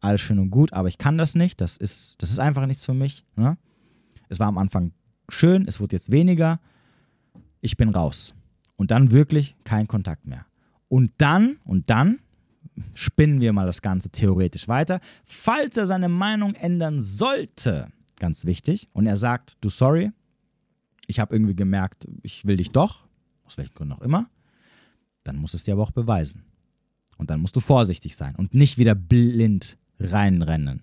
alles 0.00 0.20
schön 0.20 0.38
und 0.38 0.50
gut, 0.50 0.72
aber 0.72 0.88
ich 0.88 0.98
kann 0.98 1.18
das 1.18 1.34
nicht. 1.34 1.60
Das 1.60 1.76
ist, 1.76 2.20
das 2.22 2.30
ist 2.30 2.38
einfach 2.38 2.66
nichts 2.66 2.84
für 2.84 2.94
mich. 2.94 3.24
Ne? 3.36 3.56
Es 4.28 4.38
war 4.38 4.48
am 4.48 4.58
Anfang 4.58 4.92
schön, 5.28 5.66
es 5.66 5.80
wurde 5.80 5.96
jetzt 5.96 6.10
weniger. 6.10 6.60
Ich 7.60 7.76
bin 7.76 7.88
raus. 7.88 8.34
Und 8.76 8.90
dann 8.90 9.10
wirklich 9.10 9.56
kein 9.64 9.86
Kontakt 9.86 10.26
mehr. 10.26 10.44
Und 10.88 11.12
dann, 11.18 11.56
und 11.64 11.90
dann 11.90 12.20
spinnen 12.94 13.40
wir 13.40 13.52
mal 13.52 13.66
das 13.66 13.82
Ganze 13.82 14.10
theoretisch 14.10 14.68
weiter. 14.68 15.00
Falls 15.24 15.76
er 15.76 15.86
seine 15.86 16.08
Meinung 16.08 16.54
ändern 16.54 17.00
sollte, 17.00 17.88
ganz 18.18 18.44
wichtig, 18.44 18.88
und 18.92 19.06
er 19.06 19.16
sagt, 19.16 19.56
du 19.60 19.70
sorry, 19.70 20.12
ich 21.06 21.20
habe 21.20 21.34
irgendwie 21.34 21.54
gemerkt, 21.54 22.06
ich 22.22 22.44
will 22.44 22.56
dich 22.56 22.70
doch, 22.70 23.06
aus 23.44 23.58
welchen 23.58 23.74
Gründen 23.74 23.94
auch 23.94 24.00
immer, 24.00 24.28
dann 25.24 25.36
musst 25.36 25.54
du 25.54 25.56
es 25.56 25.64
dir 25.64 25.72
aber 25.72 25.82
auch 25.82 25.90
beweisen. 25.90 26.44
Und 27.16 27.30
dann 27.30 27.40
musst 27.40 27.56
du 27.56 27.60
vorsichtig 27.60 28.16
sein 28.16 28.34
und 28.36 28.54
nicht 28.54 28.78
wieder 28.78 28.94
blind 28.94 29.78
reinrennen. 29.98 30.82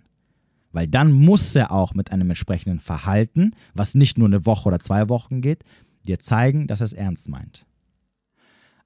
Weil 0.72 0.88
dann 0.88 1.11
muss 1.11 1.55
er 1.55 1.72
auch 1.72 1.93
mit 1.93 2.11
einem 2.11 2.30
entsprechenden 2.30 2.80
Verhalten, 2.80 3.51
was 3.73 3.95
nicht 3.95 4.18
nur 4.18 4.27
eine 4.27 4.45
Woche 4.45 4.69
oder 4.69 4.80
zwei 4.80 5.09
Wochen 5.09 5.41
geht, 5.41 5.63
dir 6.05 6.19
zeigen, 6.19 6.68
dass 6.68 6.81
er 6.81 6.85
es 6.85 6.93
ernst 6.93 7.30
meint. 7.30 7.65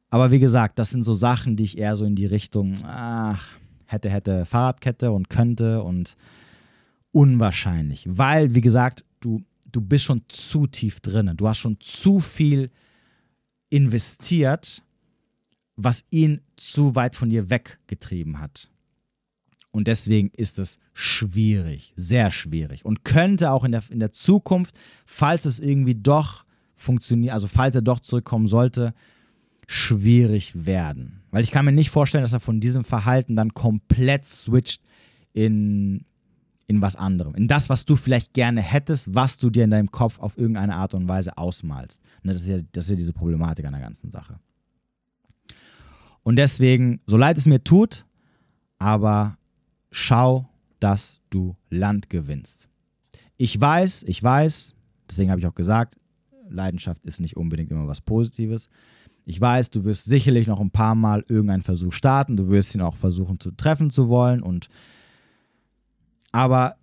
Aber 0.10 0.32
wie 0.32 0.40
gesagt, 0.40 0.80
das 0.80 0.90
sind 0.90 1.04
so 1.04 1.14
Sachen, 1.14 1.56
die 1.56 1.64
ich 1.64 1.78
eher 1.78 1.96
so 1.96 2.06
in 2.06 2.16
die 2.16 2.26
Richtung, 2.26 2.78
ach, 2.84 3.58
hätte, 3.86 4.10
hätte 4.10 4.46
Fahrradkette 4.46 5.12
und 5.12 5.30
könnte 5.30 5.84
und 5.84 6.16
unwahrscheinlich. 7.12 8.06
Weil, 8.10 8.56
wie 8.56 8.62
gesagt, 8.62 9.04
du, 9.20 9.44
du 9.72 9.82
bist 9.82 10.06
schon 10.06 10.24
zu 10.28 10.68
tief 10.68 11.00
drin. 11.00 11.32
Du 11.38 11.48
hast 11.48 11.60
schon 11.60 11.80
zu 11.80 12.20
viel 12.20 12.72
investiert 13.70 14.84
was 15.76 16.06
ihn 16.10 16.42
zu 16.56 16.96
weit 16.96 17.16
von 17.16 17.30
dir 17.30 17.50
weggetrieben 17.50 18.40
hat. 18.40 18.72
Und 19.72 19.88
deswegen 19.88 20.30
ist 20.30 20.58
es 20.58 20.80
schwierig, 20.94 21.92
sehr 21.98 22.32
schwierig. 22.32 22.86
Und 22.86 23.04
könnte 23.04 23.52
auch 23.52 23.66
in 23.66 23.74
der, 23.74 23.84
in 23.90 24.00
der 24.00 24.12
Zukunft, 24.12 24.80
falls 25.06 25.44
es 25.44 25.60
irgendwie 25.60 25.96
doch 25.96 26.46
funktioniert, 26.76 27.34
also 27.34 27.48
falls 27.48 27.76
er 27.76 27.82
doch 27.82 28.00
zurückkommen 28.00 28.48
sollte, 28.48 28.94
schwierig 29.68 30.66
werden. 30.66 31.24
Weil 31.32 31.44
ich 31.44 31.52
kann 31.52 31.66
mir 31.66 31.74
nicht 31.74 31.90
vorstellen, 31.90 32.24
dass 32.24 32.32
er 32.32 32.40
von 32.40 32.62
diesem 32.62 32.86
Verhalten 32.86 33.36
dann 33.36 33.54
komplett 33.54 34.24
switcht 34.24 34.82
in, 35.34 36.06
in 36.68 36.82
was 36.82 36.96
anderem. 36.96 37.36
In 37.36 37.50
das, 37.50 37.70
was 37.70 37.84
du 37.84 37.98
vielleicht 37.98 38.34
gerne 38.34 38.62
hättest, 38.62 39.14
was 39.14 39.38
du 39.40 39.50
dir 39.50 39.66
in 39.66 39.72
deinem 39.72 39.92
Kopf 39.92 40.20
auf 40.20 40.38
irgendeine 40.38 40.76
Art 40.76 40.94
und 40.94 41.10
Weise 41.10 41.38
ausmalst. 41.38 42.02
Ne, 42.24 42.34
das, 42.34 42.44
ist 42.44 42.50
ja, 42.50 42.60
das 42.72 42.86
ist 42.86 42.92
ja 42.92 42.96
diese 42.96 43.14
Problematik 43.14 43.66
an 43.66 43.74
der 43.74 43.82
ganzen 43.82 44.10
Sache. 44.10 44.40
Und 46.26 46.38
deswegen, 46.38 47.02
so 47.06 47.18
leid 47.18 47.38
es 47.38 47.46
mir 47.46 47.64
tut, 47.64 48.04
aber 48.80 49.38
schau, 49.92 50.50
dass 50.80 51.22
du 51.30 51.56
Land 51.70 52.10
gewinnst. 52.10 52.68
Ich 53.38 53.62
weiß, 53.62 54.04
ich 54.08 54.24
weiß, 54.24 54.74
deswegen 55.08 55.30
habe 55.30 55.40
ich 55.40 55.46
auch 55.46 55.54
gesagt, 55.54 56.00
Leidenschaft 56.50 57.06
ist 57.06 57.20
nicht 57.20 57.38
unbedingt 57.38 57.70
immer 57.70 57.88
was 57.88 58.02
Positives. 58.02 58.70
Ich 59.24 59.40
weiß, 59.40 59.70
du 59.70 59.84
wirst 59.84 60.06
sicherlich 60.06 60.48
noch 60.48 60.60
ein 60.60 60.72
paar 60.72 60.96
Mal 60.96 61.24
irgendeinen 61.28 61.62
Versuch 61.62 61.94
starten, 61.94 62.38
du 62.38 62.50
wirst 62.50 62.74
ihn 62.74 62.82
auch 62.82 62.96
versuchen 62.96 63.40
zu 63.40 63.52
treffen 63.52 63.92
zu 63.92 64.10
wollen 64.10 64.42
und 64.42 64.68
aber 66.32 66.78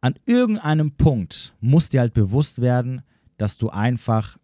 an 0.00 0.14
irgendeinem 0.24 0.92
Punkt 0.92 1.52
muss 1.60 1.88
dir 1.88 1.98
halt 1.98 2.14
bewusst 2.14 2.60
werden, 2.60 3.02
dass 3.38 3.58
du 3.58 3.70
einfach 3.70 4.38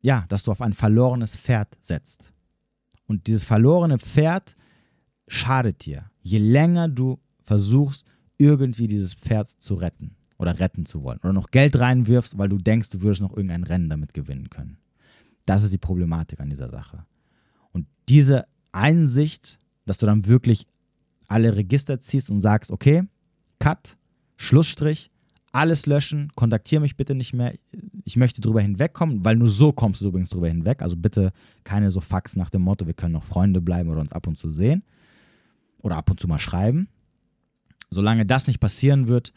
ja, 0.00 0.26
dass 0.28 0.44
du 0.44 0.52
auf 0.52 0.62
ein 0.62 0.74
verlorenes 0.74 1.36
Pferd 1.36 1.76
setzt. 1.80 2.32
Und 3.12 3.26
dieses 3.26 3.44
verlorene 3.44 3.98
Pferd 3.98 4.56
schadet 5.28 5.84
dir, 5.84 6.10
je 6.22 6.38
länger 6.38 6.88
du 6.88 7.20
versuchst, 7.42 8.06
irgendwie 8.38 8.88
dieses 8.88 9.12
Pferd 9.12 9.48
zu 9.48 9.74
retten 9.74 10.16
oder 10.38 10.58
retten 10.58 10.86
zu 10.86 11.02
wollen. 11.02 11.18
Oder 11.18 11.34
noch 11.34 11.50
Geld 11.50 11.78
reinwirfst, 11.78 12.38
weil 12.38 12.48
du 12.48 12.56
denkst, 12.56 12.88
du 12.88 13.02
würdest 13.02 13.20
noch 13.20 13.36
irgendein 13.36 13.64
Rennen 13.64 13.90
damit 13.90 14.14
gewinnen 14.14 14.48
können. 14.48 14.78
Das 15.44 15.62
ist 15.62 15.74
die 15.74 15.78
Problematik 15.78 16.40
an 16.40 16.48
dieser 16.48 16.70
Sache. 16.70 17.04
Und 17.72 17.86
diese 18.08 18.46
Einsicht, 18.72 19.58
dass 19.84 19.98
du 19.98 20.06
dann 20.06 20.24
wirklich 20.24 20.66
alle 21.28 21.54
Register 21.54 22.00
ziehst 22.00 22.30
und 22.30 22.40
sagst, 22.40 22.70
okay, 22.70 23.02
Cut, 23.58 23.98
Schlussstrich, 24.38 25.10
alles 25.52 25.84
löschen, 25.84 26.32
kontaktiere 26.34 26.80
mich 26.80 26.96
bitte 26.96 27.14
nicht 27.14 27.34
mehr, 27.34 27.52
ich 28.04 28.16
möchte 28.16 28.40
drüber 28.40 28.60
hinwegkommen, 28.60 29.24
weil 29.24 29.36
nur 29.36 29.50
so 29.50 29.72
kommst 29.72 30.00
du 30.00 30.08
übrigens 30.08 30.30
drüber 30.30 30.48
hinweg. 30.48 30.82
Also 30.82 30.96
bitte 30.96 31.32
keine 31.64 31.90
so 31.90 32.00
Fax 32.00 32.36
nach 32.36 32.50
dem 32.50 32.62
Motto, 32.62 32.86
wir 32.86 32.94
können 32.94 33.12
noch 33.12 33.24
Freunde 33.24 33.60
bleiben 33.60 33.90
oder 33.90 34.00
uns 34.00 34.12
ab 34.12 34.26
und 34.26 34.38
zu 34.38 34.50
sehen 34.50 34.82
oder 35.78 35.96
ab 35.96 36.10
und 36.10 36.18
zu 36.18 36.28
mal 36.28 36.38
schreiben. 36.38 36.88
Solange 37.90 38.24
das 38.24 38.46
nicht 38.46 38.60
passieren 38.60 39.08
wird, 39.08 39.32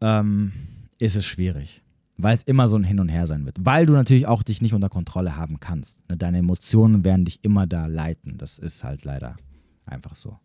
ähm, 0.00 0.52
ist 0.98 1.16
es 1.16 1.24
schwierig, 1.24 1.82
weil 2.16 2.34
es 2.34 2.42
immer 2.42 2.68
so 2.68 2.76
ein 2.76 2.84
Hin 2.84 3.00
und 3.00 3.08
Her 3.08 3.26
sein 3.26 3.44
wird. 3.44 3.58
Weil 3.60 3.86
du 3.86 3.92
natürlich 3.92 4.26
auch 4.26 4.42
dich 4.42 4.62
nicht 4.62 4.74
unter 4.74 4.88
Kontrolle 4.88 5.36
haben 5.36 5.60
kannst. 5.60 6.08
Ne, 6.08 6.16
deine 6.16 6.38
Emotionen 6.38 7.04
werden 7.04 7.24
dich 7.24 7.44
immer 7.44 7.66
da 7.66 7.86
leiten. 7.86 8.38
Das 8.38 8.58
ist 8.58 8.82
halt 8.82 9.04
leider 9.04 9.36
einfach 9.84 10.14
so. 10.14 10.38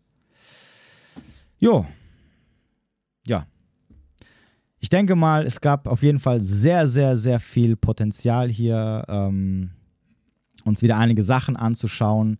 Jo. 1.58 1.86
Ja, 3.26 3.46
ich 4.82 4.88
denke 4.88 5.14
mal, 5.14 5.46
es 5.46 5.60
gab 5.60 5.86
auf 5.86 6.02
jeden 6.02 6.18
Fall 6.18 6.40
sehr, 6.40 6.88
sehr, 6.88 7.16
sehr 7.16 7.38
viel 7.38 7.76
Potenzial 7.76 8.48
hier, 8.50 9.04
ähm, 9.08 9.70
uns 10.64 10.82
wieder 10.82 10.98
einige 10.98 11.22
Sachen 11.22 11.56
anzuschauen, 11.56 12.38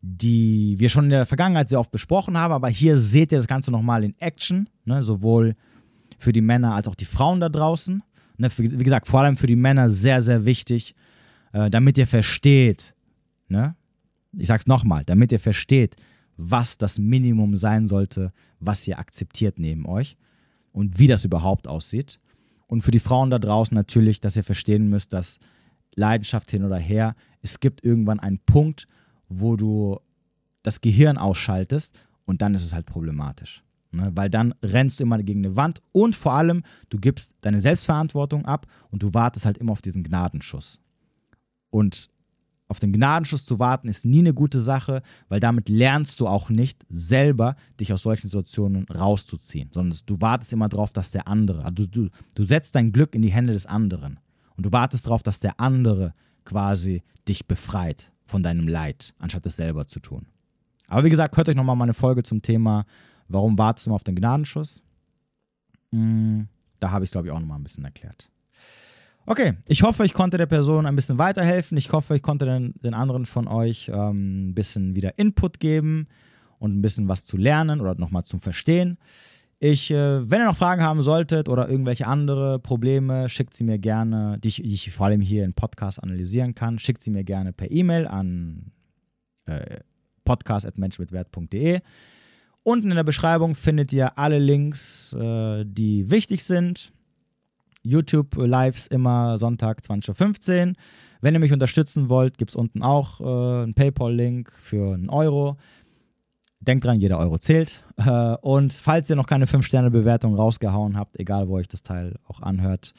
die 0.00 0.76
wir 0.78 0.88
schon 0.88 1.04
in 1.04 1.10
der 1.10 1.26
Vergangenheit 1.26 1.68
sehr 1.68 1.80
oft 1.80 1.90
besprochen 1.90 2.38
haben. 2.38 2.52
Aber 2.52 2.68
hier 2.68 2.96
seht 2.96 3.32
ihr 3.32 3.38
das 3.38 3.48
Ganze 3.48 3.72
nochmal 3.72 4.04
in 4.04 4.14
Action, 4.20 4.68
ne? 4.84 5.02
sowohl 5.02 5.56
für 6.16 6.30
die 6.30 6.40
Männer 6.40 6.76
als 6.76 6.86
auch 6.86 6.94
die 6.94 7.06
Frauen 7.06 7.40
da 7.40 7.48
draußen. 7.48 8.04
Ne? 8.38 8.48
Wie 8.56 8.84
gesagt, 8.84 9.08
vor 9.08 9.22
allem 9.22 9.36
für 9.36 9.48
die 9.48 9.56
Männer 9.56 9.90
sehr, 9.90 10.22
sehr 10.22 10.44
wichtig, 10.44 10.94
äh, 11.52 11.70
damit 11.70 11.98
ihr 11.98 12.06
versteht, 12.06 12.94
ne? 13.48 13.74
ich 14.38 14.46
sage 14.46 14.60
es 14.60 14.68
nochmal, 14.68 15.04
damit 15.04 15.32
ihr 15.32 15.40
versteht, 15.40 15.96
was 16.36 16.78
das 16.78 17.00
Minimum 17.00 17.56
sein 17.56 17.88
sollte, 17.88 18.30
was 18.60 18.86
ihr 18.86 19.00
akzeptiert 19.00 19.58
neben 19.58 19.86
euch 19.86 20.16
und 20.72 20.98
wie 20.98 21.06
das 21.06 21.24
überhaupt 21.24 21.68
aussieht. 21.68 22.20
Und 22.66 22.82
für 22.82 22.90
die 22.90 23.00
Frauen 23.00 23.30
da 23.30 23.38
draußen 23.38 23.74
natürlich, 23.74 24.20
dass 24.20 24.36
ihr 24.36 24.44
verstehen 24.44 24.88
müsst, 24.88 25.12
dass 25.12 25.38
Leidenschaft 25.94 26.50
hin 26.50 26.64
oder 26.64 26.78
her, 26.78 27.16
es 27.42 27.60
gibt 27.60 27.84
irgendwann 27.84 28.20
einen 28.20 28.38
Punkt, 28.38 28.86
wo 29.28 29.56
du 29.56 29.98
das 30.62 30.80
Gehirn 30.80 31.18
ausschaltest 31.18 31.98
und 32.26 32.42
dann 32.42 32.54
ist 32.54 32.64
es 32.64 32.74
halt 32.74 32.86
problematisch. 32.86 33.64
Ne? 33.92 34.10
Weil 34.14 34.30
dann 34.30 34.54
rennst 34.62 35.00
du 35.00 35.02
immer 35.02 35.20
gegen 35.22 35.44
eine 35.44 35.56
Wand 35.56 35.80
und 35.92 36.14
vor 36.14 36.32
allem, 36.34 36.62
du 36.90 36.98
gibst 36.98 37.34
deine 37.40 37.60
Selbstverantwortung 37.60 38.44
ab 38.44 38.66
und 38.90 39.02
du 39.02 39.14
wartest 39.14 39.46
halt 39.46 39.58
immer 39.58 39.72
auf 39.72 39.82
diesen 39.82 40.04
Gnadenschuss. 40.04 40.78
Und 41.70 42.08
auf 42.70 42.78
den 42.78 42.92
Gnadenschuss 42.92 43.44
zu 43.44 43.58
warten 43.58 43.88
ist 43.88 44.04
nie 44.04 44.20
eine 44.20 44.32
gute 44.32 44.60
Sache, 44.60 45.02
weil 45.28 45.40
damit 45.40 45.68
lernst 45.68 46.20
du 46.20 46.28
auch 46.28 46.50
nicht 46.50 46.86
selber, 46.88 47.56
dich 47.80 47.92
aus 47.92 48.02
solchen 48.02 48.28
Situationen 48.28 48.84
rauszuziehen, 48.84 49.70
sondern 49.72 49.98
du 50.06 50.20
wartest 50.20 50.52
immer 50.52 50.68
darauf, 50.68 50.92
dass 50.92 51.10
der 51.10 51.26
andere, 51.26 51.64
also 51.64 51.86
du, 51.86 52.08
du 52.34 52.44
setzt 52.44 52.76
dein 52.76 52.92
Glück 52.92 53.16
in 53.16 53.22
die 53.22 53.32
Hände 53.32 53.52
des 53.52 53.66
anderen 53.66 54.20
und 54.56 54.66
du 54.66 54.72
wartest 54.72 55.06
darauf, 55.06 55.24
dass 55.24 55.40
der 55.40 55.58
andere 55.58 56.14
quasi 56.44 57.02
dich 57.26 57.46
befreit 57.46 58.12
von 58.24 58.44
deinem 58.44 58.68
Leid, 58.68 59.14
anstatt 59.18 59.44
es 59.46 59.56
selber 59.56 59.88
zu 59.88 59.98
tun. 59.98 60.26
Aber 60.86 61.04
wie 61.04 61.10
gesagt, 61.10 61.36
hört 61.36 61.48
euch 61.48 61.56
nochmal 61.56 61.76
meine 61.76 61.94
Folge 61.94 62.22
zum 62.22 62.40
Thema, 62.40 62.86
warum 63.26 63.58
wartest 63.58 63.88
du 63.88 63.94
auf 63.94 64.04
den 64.04 64.14
Gnadenschuss? 64.14 64.80
Hm, 65.90 66.46
da 66.78 66.92
habe 66.92 67.04
ich 67.04 67.08
es, 67.08 67.12
glaube 67.12 67.26
ich, 67.26 67.32
auch 67.32 67.40
nochmal 67.40 67.58
ein 67.58 67.64
bisschen 67.64 67.84
erklärt. 67.84 68.30
Okay, 69.30 69.52
ich 69.68 69.84
hoffe, 69.84 70.04
ich 70.04 70.12
konnte 70.12 70.38
der 70.38 70.46
Person 70.46 70.86
ein 70.86 70.96
bisschen 70.96 71.16
weiterhelfen. 71.16 71.78
Ich 71.78 71.92
hoffe, 71.92 72.16
ich 72.16 72.22
konnte 72.22 72.46
den, 72.46 72.74
den 72.82 72.94
anderen 72.94 73.26
von 73.26 73.46
euch 73.46 73.88
ähm, 73.88 74.48
ein 74.48 74.54
bisschen 74.56 74.96
wieder 74.96 75.20
Input 75.20 75.60
geben 75.60 76.08
und 76.58 76.76
ein 76.76 76.82
bisschen 76.82 77.06
was 77.06 77.24
zu 77.24 77.36
lernen 77.36 77.80
oder 77.80 77.94
nochmal 77.94 78.24
zum 78.24 78.40
Verstehen. 78.40 78.98
Ich, 79.60 79.92
äh, 79.92 80.28
wenn 80.28 80.40
ihr 80.40 80.46
noch 80.46 80.56
Fragen 80.56 80.82
haben 80.82 81.04
solltet 81.04 81.48
oder 81.48 81.68
irgendwelche 81.68 82.08
andere 82.08 82.58
Probleme, 82.58 83.28
schickt 83.28 83.56
sie 83.56 83.62
mir 83.62 83.78
gerne, 83.78 84.36
die 84.40 84.48
ich, 84.48 84.56
die 84.56 84.74
ich 84.74 84.90
vor 84.90 85.06
allem 85.06 85.20
hier 85.20 85.44
im 85.44 85.54
Podcast 85.54 86.02
analysieren 86.02 86.56
kann, 86.56 86.80
schickt 86.80 87.00
sie 87.00 87.12
mir 87.12 87.22
gerne 87.22 87.52
per 87.52 87.70
E-Mail 87.70 88.08
an 88.08 88.72
äh, 89.46 89.78
podcast.menschmitwert.de. 90.24 91.78
Unten 92.64 92.90
in 92.90 92.96
der 92.96 93.04
Beschreibung 93.04 93.54
findet 93.54 93.92
ihr 93.92 94.18
alle 94.18 94.40
Links, 94.40 95.12
äh, 95.12 95.64
die 95.64 96.10
wichtig 96.10 96.42
sind. 96.42 96.92
YouTube-Lives 97.82 98.86
immer 98.88 99.38
Sonntag 99.38 99.80
20.15 99.80 100.68
Uhr. 100.68 100.74
Wenn 101.20 101.34
ihr 101.34 101.40
mich 101.40 101.52
unterstützen 101.52 102.08
wollt, 102.08 102.38
gibt 102.38 102.50
es 102.50 102.56
unten 102.56 102.82
auch 102.82 103.20
äh, 103.20 103.62
einen 103.62 103.74
PayPal-Link 103.74 104.52
für 104.62 104.94
einen 104.94 105.10
Euro. 105.10 105.56
Denkt 106.60 106.84
dran, 106.84 107.00
jeder 107.00 107.18
Euro 107.18 107.38
zählt. 107.38 107.84
Äh, 107.96 108.36
und 108.40 108.72
falls 108.72 109.08
ihr 109.10 109.16
noch 109.16 109.26
keine 109.26 109.46
5-Sterne-Bewertung 109.46 110.34
rausgehauen 110.34 110.96
habt, 110.96 111.18
egal 111.18 111.48
wo 111.48 111.54
euch 111.54 111.68
das 111.68 111.82
Teil 111.82 112.16
auch 112.26 112.40
anhört, 112.40 112.94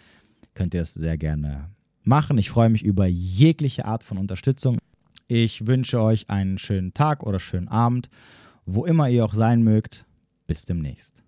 könnt 0.54 0.74
ihr 0.74 0.82
es 0.82 0.94
sehr 0.94 1.18
gerne 1.18 1.70
machen. 2.04 2.38
Ich 2.38 2.50
freue 2.50 2.70
mich 2.70 2.84
über 2.84 3.06
jegliche 3.06 3.86
Art 3.86 4.04
von 4.04 4.18
Unterstützung. 4.18 4.78
Ich 5.28 5.66
wünsche 5.66 6.02
euch 6.02 6.30
einen 6.30 6.58
schönen 6.58 6.94
Tag 6.94 7.24
oder 7.24 7.40
schönen 7.40 7.68
Abend, 7.70 8.10
wo 8.66 8.86
immer 8.86 9.10
ihr 9.10 9.26
auch 9.26 9.34
sein 9.34 9.64
mögt. 9.64 10.06
Bis 10.46 10.66
demnächst. 10.66 11.24